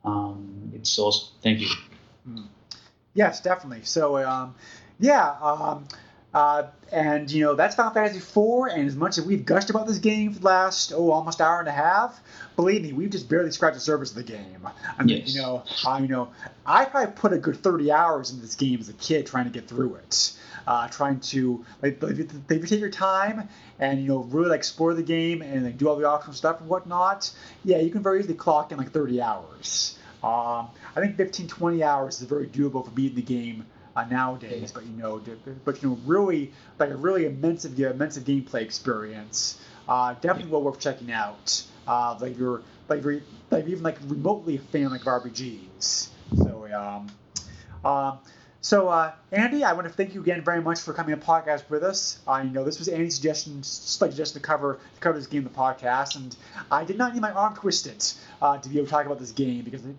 Um, 0.03 0.71
it's 0.73 0.97
awesome. 0.97 1.29
Thank 1.43 1.61
you. 1.61 1.69
Yes, 3.13 3.41
definitely. 3.41 3.83
So, 3.83 4.17
um, 4.17 4.55
yeah, 4.99 5.35
Uh, 6.33 6.67
and 6.91 7.31
you 7.31 7.43
know 7.43 7.55
that's 7.55 7.75
Final 7.75 7.91
Fantasy 7.93 8.17
IV, 8.19 8.71
and 8.71 8.87
as 8.87 8.95
much 8.95 9.17
as 9.17 9.25
we've 9.25 9.45
gushed 9.45 9.69
about 9.69 9.87
this 9.87 9.97
game 9.97 10.33
for 10.33 10.39
the 10.39 10.45
last 10.45 10.91
oh 10.93 11.11
almost 11.11 11.41
hour 11.41 11.59
and 11.59 11.67
a 11.67 11.71
half, 11.71 12.21
believe 12.55 12.83
me, 12.83 12.93
we've 12.93 13.09
just 13.09 13.29
barely 13.29 13.49
scratched 13.51 13.75
the 13.75 13.79
surface 13.81 14.09
of 14.11 14.17
the 14.17 14.23
game. 14.23 14.67
I 14.99 15.03
mean, 15.03 15.17
Yes. 15.19 15.33
you 15.33 15.41
know, 15.41 15.63
I 15.85 15.99
you 15.99 16.07
know, 16.07 16.29
I 16.65 16.85
probably 16.85 17.13
put 17.13 17.33
a 17.33 17.37
good 17.37 17.57
30 17.57 17.91
hours 17.91 18.29
into 18.29 18.41
this 18.41 18.55
game 18.55 18.79
as 18.79 18.89
a 18.89 18.93
kid 18.93 19.25
trying 19.25 19.45
to 19.45 19.51
get 19.51 19.67
through 19.67 19.95
it, 19.95 20.33
uh, 20.67 20.87
trying 20.89 21.19
to 21.21 21.65
like 21.81 22.03
if 22.03 22.17
you, 22.17 22.29
if 22.49 22.61
you 22.61 22.67
take 22.67 22.79
your 22.81 22.89
time 22.89 23.47
and 23.79 24.01
you 24.01 24.07
know 24.09 24.19
really 24.19 24.49
like 24.49 24.59
explore 24.59 24.93
the 24.93 25.03
game 25.03 25.41
and 25.41 25.63
like, 25.63 25.77
do 25.77 25.87
all 25.89 25.95
the 25.95 26.05
optional 26.07 26.33
stuff 26.33 26.59
and 26.59 26.69
whatnot, 26.69 27.31
yeah, 27.63 27.79
you 27.79 27.89
can 27.89 28.03
very 28.03 28.19
easily 28.19 28.35
clock 28.35 28.71
in 28.71 28.77
like 28.77 28.91
30 28.91 29.21
hours. 29.21 29.97
Um, 30.23 30.67
I 30.95 30.99
think 30.99 31.15
15, 31.15 31.47
20 31.47 31.83
hours 31.83 32.21
is 32.21 32.27
very 32.27 32.47
doable 32.47 32.83
for 32.83 32.91
beating 32.91 33.15
the 33.15 33.21
game 33.21 33.65
uh, 33.97 34.05
nowadays. 34.05 34.71
But 34.71 34.85
you 34.85 34.91
know, 34.91 35.21
but 35.65 35.81
you 35.81 35.89
know, 35.89 35.99
really 36.05 36.53
like 36.79 36.91
a 36.91 36.95
really 36.95 37.25
immense, 37.25 37.65
immense 37.65 38.17
gameplay 38.19 38.61
experience. 38.61 39.59
Uh, 39.89 40.13
definitely 40.21 40.51
well 40.51 40.61
worth 40.61 40.79
checking 40.79 41.11
out. 41.11 41.63
Uh, 41.87 42.17
like 42.21 42.37
you're 42.37 42.61
like 42.87 43.03
you're 43.03 43.21
like 43.49 43.67
even 43.67 43.83
like 43.83 43.97
remotely 44.05 44.55
a 44.57 44.59
fan 44.59 44.91
like 44.91 45.01
of 45.01 45.07
RPGs. 45.07 46.09
So 46.35 46.67
um, 46.73 47.89
um, 47.89 48.19
so 48.61 48.89
uh, 48.89 49.13
Andy, 49.31 49.63
I 49.63 49.73
want 49.73 49.87
to 49.87 49.93
thank 49.93 50.13
you 50.13 50.21
again 50.21 50.43
very 50.43 50.61
much 50.61 50.81
for 50.81 50.93
coming 50.93 51.17
the 51.17 51.25
podcast 51.25 51.67
with 51.69 51.83
us. 51.83 52.19
I 52.27 52.43
know 52.43 52.63
this 52.63 52.77
was 52.77 52.87
Andy's 52.87 53.15
suggestion, 53.15 53.55
like 53.55 53.63
suggestion 54.11 54.39
to 54.41 54.45
cover 54.45 54.75
to 54.75 54.99
cover 54.99 55.17
this 55.17 55.27
game 55.27 55.39
in 55.45 55.51
the 55.51 55.57
podcast, 55.57 56.17
and 56.17 56.35
I 56.69 56.83
did 56.83 56.97
not 56.99 57.13
need 57.13 57.21
my 57.21 57.31
arm 57.31 57.55
twisted 57.55 58.05
uh, 58.43 58.59
to 58.59 58.69
be 58.69 58.75
able 58.77 58.85
to 58.85 58.91
talk 58.91 59.05
about 59.07 59.19
this 59.19 59.31
game 59.31 59.63
because 59.63 59.83
it 59.85 59.97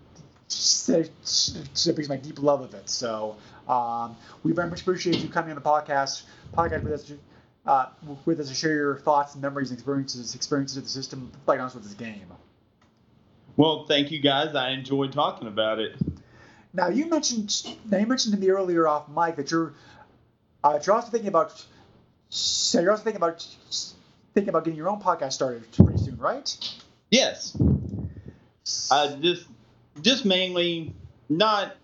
just 0.49 1.95
brings 1.95 2.09
my 2.09 2.17
deep 2.17 2.41
love 2.41 2.61
of 2.61 2.73
it. 2.73 2.89
So 2.89 3.37
um, 3.69 4.17
we 4.43 4.51
very 4.51 4.69
much 4.69 4.81
appreciate 4.81 5.19
you 5.19 5.29
coming 5.29 5.51
on 5.51 5.55
the 5.55 5.61
podcast 5.61 6.23
podcast 6.53 6.83
with 6.83 6.93
us. 6.93 7.13
Uh, 7.65 7.87
with 8.25 8.39
us 8.39 8.49
to 8.49 8.55
share 8.55 8.73
your 8.73 8.97
thoughts 8.99 9.33
and 9.33 9.41
memories 9.43 9.69
and 9.69 9.77
experiences 9.77 10.33
experiences 10.33 10.77
of 10.77 10.83
the 10.83 10.89
system, 10.89 11.31
like 11.45 11.59
honest 11.59 11.75
with 11.75 11.83
this 11.83 11.93
game. 11.93 12.25
Well, 13.57 13.85
thank 13.85 14.09
you 14.09 14.19
guys. 14.19 14.55
I 14.55 14.69
enjoyed 14.69 15.11
talking 15.11 15.47
about 15.47 15.79
it. 15.79 15.95
Now 16.73 16.87
you 16.87 17.07
mentioned 17.07 17.77
now 17.89 17.97
you 17.97 18.07
mentioned 18.07 18.33
to 18.33 18.39
me 18.39 18.49
earlier 18.49 18.87
off 18.87 19.07
mic 19.09 19.35
that 19.35 19.51
you're 19.51 19.73
uh, 20.63 20.79
you're 20.83 20.95
also 20.95 21.09
thinking 21.09 21.27
about 21.27 21.63
so 22.29 22.79
you're 22.79 22.91
also 22.91 23.03
thinking 23.03 23.17
about 23.17 23.45
thinking 24.33 24.49
about 24.49 24.63
getting 24.63 24.77
your 24.77 24.89
own 24.89 25.01
podcast 25.01 25.33
started 25.33 25.69
pretty 25.73 25.97
soon, 25.97 26.17
right? 26.17 26.57
Yes. 27.11 27.57
Uh, 28.89 29.15
just 29.17 29.45
just 30.01 30.25
mainly 30.25 30.93
not 31.27 31.75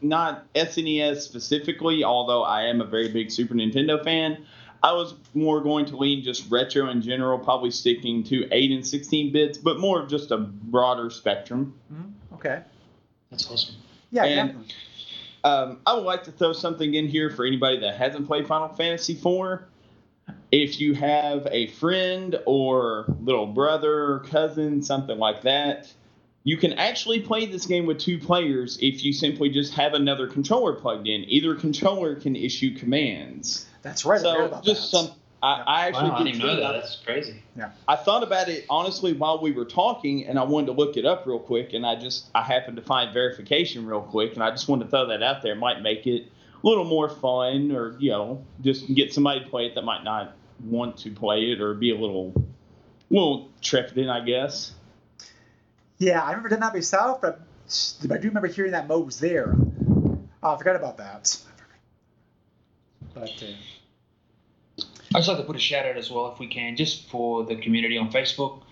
not 0.00 0.52
SNES 0.54 1.20
specifically, 1.20 2.04
although 2.04 2.42
I 2.42 2.62
am 2.62 2.80
a 2.80 2.84
very 2.84 3.08
big 3.08 3.30
Super 3.30 3.54
Nintendo 3.54 4.02
fan. 4.02 4.44
I 4.82 4.92
was 4.92 5.14
more 5.34 5.60
going 5.60 5.84
to 5.86 5.96
lean 5.96 6.22
just 6.22 6.50
retro 6.50 6.88
in 6.88 7.02
general, 7.02 7.38
probably 7.38 7.70
sticking 7.70 8.24
to 8.24 8.48
8 8.50 8.70
and 8.70 8.86
16 8.86 9.30
bits, 9.32 9.58
but 9.58 9.78
more 9.78 10.00
of 10.02 10.08
just 10.08 10.30
a 10.30 10.38
broader 10.38 11.10
spectrum. 11.10 11.74
Mm-hmm. 11.92 12.34
Okay. 12.36 12.62
That's 13.30 13.50
awesome. 13.50 13.74
Yeah, 14.10 14.24
And- 14.24 14.48
definitely. 14.48 14.74
Um, 15.42 15.80
I 15.86 15.94
would 15.94 16.04
like 16.04 16.24
to 16.24 16.32
throw 16.32 16.52
something 16.52 16.92
in 16.92 17.08
here 17.08 17.30
for 17.30 17.46
anybody 17.46 17.78
that 17.80 17.96
hasn't 17.96 18.26
played 18.26 18.46
Final 18.46 18.68
Fantasy 18.68 19.14
IV. 19.14 19.60
If 20.52 20.80
you 20.80 20.92
have 20.94 21.48
a 21.50 21.68
friend 21.68 22.38
or 22.44 23.06
little 23.22 23.46
brother 23.46 24.18
cousin, 24.26 24.82
something 24.82 25.18
like 25.18 25.40
that, 25.42 25.90
you 26.42 26.56
can 26.56 26.72
actually 26.74 27.20
play 27.20 27.46
this 27.46 27.66
game 27.66 27.86
with 27.86 27.98
two 27.98 28.18
players 28.18 28.78
if 28.80 29.04
you 29.04 29.12
simply 29.12 29.50
just 29.50 29.74
have 29.74 29.94
another 29.94 30.26
controller 30.26 30.72
plugged 30.72 31.06
in. 31.06 31.24
Either 31.28 31.54
controller 31.54 32.14
can 32.14 32.34
issue 32.34 32.74
commands. 32.76 33.66
That's 33.82 34.04
right. 34.04 34.20
I 34.20 34.22
so 34.22 34.44
about 34.46 34.64
just 34.64 34.90
that. 34.90 34.96
some. 34.96 35.10
I, 35.42 35.62
I 35.66 35.86
actually 35.86 36.10
Wow, 36.10 36.16
I 36.16 36.22
did 36.22 36.32
didn't 36.32 36.46
know 36.46 36.60
that. 36.60 36.72
That's 36.72 36.96
crazy. 36.96 37.42
Yeah. 37.56 37.70
I 37.88 37.96
thought 37.96 38.22
about 38.22 38.48
it 38.48 38.66
honestly 38.68 39.14
while 39.14 39.40
we 39.40 39.52
were 39.52 39.64
talking, 39.64 40.26
and 40.26 40.38
I 40.38 40.44
wanted 40.44 40.66
to 40.66 40.72
look 40.72 40.96
it 40.96 41.06
up 41.06 41.26
real 41.26 41.38
quick, 41.38 41.72
and 41.72 41.84
I 41.86 41.96
just 41.96 42.26
I 42.34 42.42
happened 42.42 42.76
to 42.76 42.82
find 42.82 43.12
verification 43.12 43.86
real 43.86 44.02
quick, 44.02 44.34
and 44.34 44.42
I 44.42 44.50
just 44.50 44.68
wanted 44.68 44.84
to 44.84 44.90
throw 44.90 45.06
that 45.06 45.22
out 45.22 45.42
there. 45.42 45.52
It 45.52 45.58
might 45.58 45.82
make 45.82 46.06
it 46.06 46.30
a 46.62 46.66
little 46.66 46.84
more 46.84 47.08
fun, 47.08 47.72
or 47.72 47.96
you 47.98 48.10
know, 48.10 48.44
just 48.62 48.92
get 48.94 49.12
somebody 49.14 49.40
to 49.40 49.48
play 49.48 49.66
it 49.66 49.74
that 49.74 49.84
might 49.84 50.04
not 50.04 50.34
want 50.64 50.98
to 50.98 51.10
play 51.10 51.52
it, 51.52 51.60
or 51.60 51.72
be 51.74 51.90
a 51.90 51.98
little, 51.98 52.34
little 53.10 53.48
trepidant, 53.62 54.10
I 54.10 54.20
guess. 54.24 54.72
Yeah, 56.00 56.22
I 56.22 56.30
remember 56.30 56.48
done 56.48 56.60
that 56.60 56.72
myself, 56.72 57.20
but 57.20 57.40
I 58.10 58.16
do 58.16 58.28
remember 58.28 58.48
hearing 58.48 58.72
that 58.72 58.88
Mo 58.88 59.00
was 59.00 59.20
there. 59.20 59.54
Oh, 60.42 60.54
I 60.54 60.56
forgot 60.56 60.74
about 60.74 60.96
that. 60.96 61.38
But 63.12 63.42
uh, 63.42 64.82
I'd 65.14 65.18
just 65.18 65.28
like 65.28 65.36
to 65.36 65.44
put 65.44 65.56
a 65.56 65.60
shout 65.60 65.84
out 65.84 65.98
as 65.98 66.10
well, 66.10 66.32
if 66.32 66.38
we 66.38 66.46
can, 66.46 66.74
just 66.76 67.10
for 67.10 67.44
the 67.44 67.56
community 67.56 67.98
on 67.98 68.10
Facebook. 68.10 68.62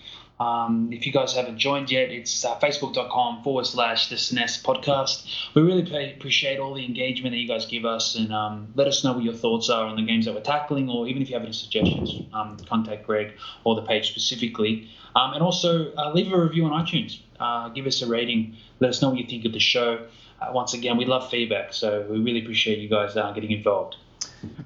Um, 0.41 0.91
if 0.93 1.05
you 1.07 1.13
guys 1.13 1.35
haven't 1.35 1.59
joined 1.59 1.91
yet, 1.91 2.11
it's 2.11 2.45
uh, 2.45 2.59
facebook.com 2.59 3.43
forward 3.43 3.67
slash 3.67 4.09
the 4.09 4.17
SNES 4.17 4.63
podcast. 4.63 5.27
We 5.55 5.63
really 5.63 5.85
pay, 5.85 6.13
appreciate 6.13 6.61
all 6.61 6.75
the 6.75 6.85
engagement 6.85 7.33
that 7.33 7.39
you 7.39 7.49
guys 7.49 7.67
give 7.67 7.85
us 7.85 8.15
and 8.15 8.33
um, 8.33 8.73
let 8.77 8.87
us 8.87 9.03
know 9.03 9.15
what 9.15 9.25
your 9.25 9.35
thoughts 9.35 9.69
are 9.69 9.87
on 9.87 9.97
the 9.97 10.03
games 10.03 10.27
that 10.27 10.35
we're 10.35 10.41
tackling, 10.41 10.89
or 10.89 11.09
even 11.09 11.23
if 11.23 11.29
you 11.29 11.35
have 11.35 11.43
any 11.43 11.53
suggestions, 11.53 12.15
um, 12.33 12.57
contact 12.69 13.05
Greg 13.07 13.33
or 13.65 13.75
the 13.75 13.83
page 13.83 14.11
specifically. 14.11 14.89
Um, 15.17 15.33
and 15.33 15.43
also 15.43 15.93
uh, 15.95 16.13
leave 16.13 16.33
a 16.33 16.41
review 16.41 16.67
on 16.67 16.85
iTunes. 16.85 17.19
Uh, 17.41 17.69
give 17.71 17.87
us 17.87 18.03
a 18.03 18.07
rating. 18.07 18.57
Let 18.79 18.91
us 18.91 19.03
know 19.03 19.11
what 19.11 19.19
you 19.19 19.27
think 19.27 19.45
of 19.45 19.53
the 19.53 19.59
show. 19.59 20.07
Uh, 20.41 20.51
once 20.53 20.75
again, 20.75 20.97
we 20.97 21.05
love 21.05 21.29
feedback, 21.31 21.73
so 21.73 22.07
we 22.09 22.21
really 22.21 22.43
appreciate 22.43 22.79
you 22.79 22.89
guys 22.89 23.17
uh, 23.17 23.33
getting 23.33 23.51
involved. 23.51 23.97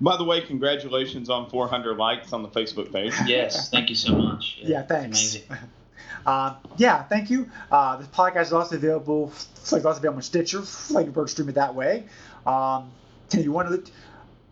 By 0.01 0.17
the 0.17 0.25
way, 0.25 0.41
congratulations 0.41 1.31
on 1.31 1.49
400 1.49 1.97
likes 1.97 2.33
on 2.33 2.43
the 2.43 2.49
Facebook 2.49 2.93
page. 2.93 3.15
Yes, 3.27 3.71
thank 3.71 3.89
you 3.89 3.97
so 3.97 4.15
much. 4.15 4.59
yeah, 4.63 4.81
it's 4.81 4.89
thanks. 4.89 5.35
Amazing. 5.35 5.69
Uh, 6.25 6.55
yeah, 6.77 7.03
thank 7.03 7.31
you. 7.31 7.51
Uh, 7.71 7.97
this 7.97 8.07
podcast 8.07 8.43
is 8.43 8.53
also 8.53 8.77
available, 8.77 9.33
like 9.73 9.85
also 9.85 9.99
available 9.99 10.19
on 10.19 10.23
Stitcher, 10.23 10.63
like 10.91 11.07
you 11.07 11.13
can 11.13 11.27
stream 11.27 11.49
it 11.49 11.57
that 11.57 11.75
way. 11.75 12.05
Um, 12.47 12.93
if 13.33 13.43
you 13.43 13.51
want 13.51 13.69
to, 13.69 13.93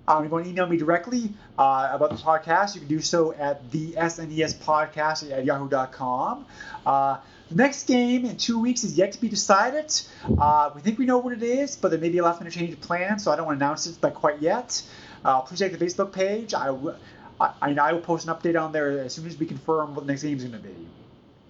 um, 0.09 0.25
if 0.25 0.29
you 0.29 0.33
want 0.33 0.45
to 0.45 0.51
email 0.51 0.67
me 0.67 0.77
directly 0.77 1.33
uh, 1.59 1.91
about 1.93 2.11
the 2.11 2.17
podcast, 2.17 2.75
you 2.75 2.81
can 2.81 2.89
do 2.89 3.01
so 3.01 3.33
at 3.35 3.71
the 3.71 3.93
SNES 3.93 4.57
podcast 4.57 5.31
at 5.31 5.45
yahoo.com. 5.45 6.47
Uh, 6.85 7.19
the 7.51 7.57
next 7.57 7.87
game 7.87 8.25
in 8.25 8.37
two 8.37 8.59
weeks 8.61 8.85
is 8.85 8.97
yet 8.97 9.13
to 9.13 9.21
be 9.21 9.29
decided. 9.29 9.93
Uh, 10.39 10.71
we 10.75 10.81
think 10.81 10.99
we 10.99 11.05
know 11.05 11.19
what 11.19 11.33
it 11.33 11.43
is, 11.43 11.77
but 11.77 11.91
there 11.91 12.01
may 12.01 12.09
be 12.09 12.19
a 12.19 12.25
last 12.25 12.41
minute 12.41 12.53
change 12.53 12.73
of 12.73 12.81
plan, 12.81 13.19
so 13.19 13.31
I 13.33 13.37
don't 13.37 13.47
want 13.47 13.59
to 13.59 13.65
announce 13.65 13.87
it 13.87 14.01
like 14.03 14.15
quite 14.15 14.41
yet. 14.41 14.83
Uh, 15.25 15.41
please 15.43 15.59
check 15.59 15.73
the 15.73 15.79
Facebook 15.85 16.13
page. 16.13 16.55
I, 16.55 16.71
will- 16.71 16.97
I, 17.41 17.53
I 17.63 17.73
I 17.75 17.93
will 17.93 18.01
post 18.01 18.27
an 18.29 18.35
update 18.35 18.61
on 18.61 18.73
there 18.73 19.01
as 19.01 19.15
soon 19.15 19.27
as 19.27 19.39
we 19.39 19.47
confirm 19.47 19.95
what 19.95 20.07
the 20.07 20.13
next 20.13 20.23
game 20.23 20.37
is 20.37 20.45
going 20.45 20.61
to 20.61 20.69
be. 20.69 20.75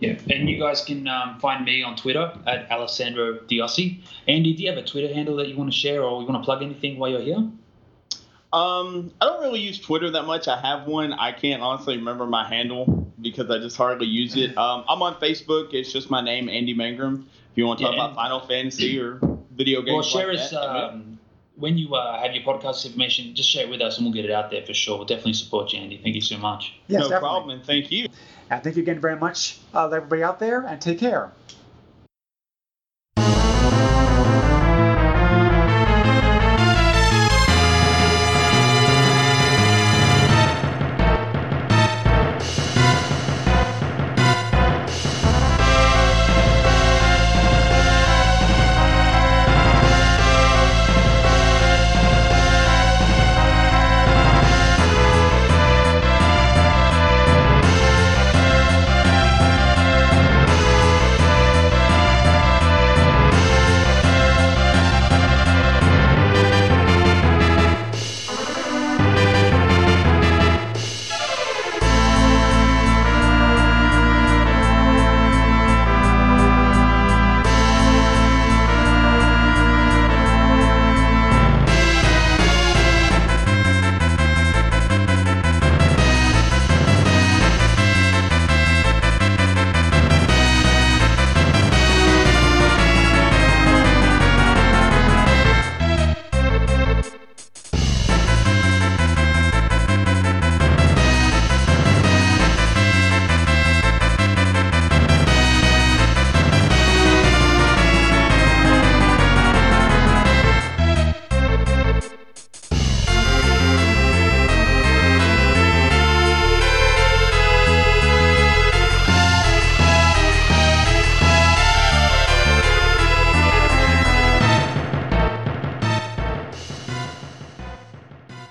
Yeah, 0.00 0.18
and 0.30 0.48
you 0.48 0.58
guys 0.58 0.82
can 0.82 1.06
um, 1.08 1.38
find 1.40 1.64
me 1.64 1.82
on 1.82 1.94
Twitter 1.94 2.32
at 2.46 2.70
Alessandro 2.70 3.34
Diossi. 3.40 4.00
Andy, 4.26 4.54
do 4.54 4.62
you 4.62 4.70
have 4.70 4.78
a 4.78 4.82
Twitter 4.84 5.12
handle 5.12 5.36
that 5.36 5.48
you 5.48 5.56
want 5.56 5.70
to 5.70 5.76
share, 5.76 6.02
or 6.02 6.22
you 6.22 6.26
want 6.28 6.42
to 6.42 6.44
plug 6.44 6.62
anything 6.62 6.98
while 6.98 7.10
you're 7.10 7.20
here? 7.20 7.46
Um, 8.52 9.12
I 9.20 9.26
don't 9.26 9.42
really 9.42 9.60
use 9.60 9.78
Twitter 9.78 10.10
that 10.10 10.24
much. 10.24 10.48
I 10.48 10.60
have 10.60 10.86
one. 10.86 11.12
I 11.12 11.32
can't 11.32 11.62
honestly 11.62 11.96
remember 11.96 12.26
my 12.26 12.48
handle 12.48 13.12
because 13.20 13.48
I 13.50 13.58
just 13.58 13.76
hardly 13.76 14.06
use 14.06 14.36
it. 14.36 14.56
Um, 14.58 14.84
I'm 14.88 15.02
on 15.02 15.14
Facebook. 15.16 15.72
It's 15.74 15.92
just 15.92 16.10
my 16.10 16.20
name, 16.20 16.48
Andy 16.48 16.74
Mangrum. 16.74 17.24
If 17.52 17.56
you 17.58 17.66
want 17.66 17.78
to 17.78 17.84
talk 17.84 17.94
Yeah, 17.94 18.04
about 18.06 18.16
Final 18.16 18.40
Fantasy 18.40 18.98
or 18.98 19.20
video 19.52 19.82
games, 19.82 19.94
Well, 19.94 20.02
share 20.02 20.28
like 20.32 20.38
us 20.38 20.50
that, 20.50 20.62
um, 20.62 21.09
when 21.60 21.78
you 21.78 21.94
uh, 21.94 22.20
have 22.20 22.34
your 22.34 22.42
podcast 22.42 22.84
information. 22.84 23.34
Just 23.34 23.48
share 23.48 23.64
it 23.64 23.70
with 23.70 23.80
us, 23.80 23.98
and 23.98 24.06
we'll 24.06 24.14
get 24.14 24.24
it 24.24 24.30
out 24.30 24.50
there 24.50 24.64
for 24.64 24.74
sure. 24.74 24.96
We'll 24.96 25.06
definitely 25.06 25.34
support 25.34 25.72
you, 25.72 25.80
Andy. 25.80 26.00
Thank 26.02 26.14
you 26.14 26.20
so 26.20 26.38
much. 26.38 26.72
Yes, 26.88 27.02
no 27.02 27.08
definitely. 27.08 27.20
problem, 27.20 27.50
and 27.50 27.64
thank 27.64 27.92
you. 27.92 28.08
And 28.50 28.64
thank 28.64 28.76
you 28.76 28.82
again 28.82 29.00
very 29.00 29.16
much, 29.16 29.58
uh, 29.72 29.86
everybody 29.86 30.22
out 30.22 30.40
there, 30.40 30.66
and 30.66 30.80
take 30.80 30.98
care. 30.98 31.32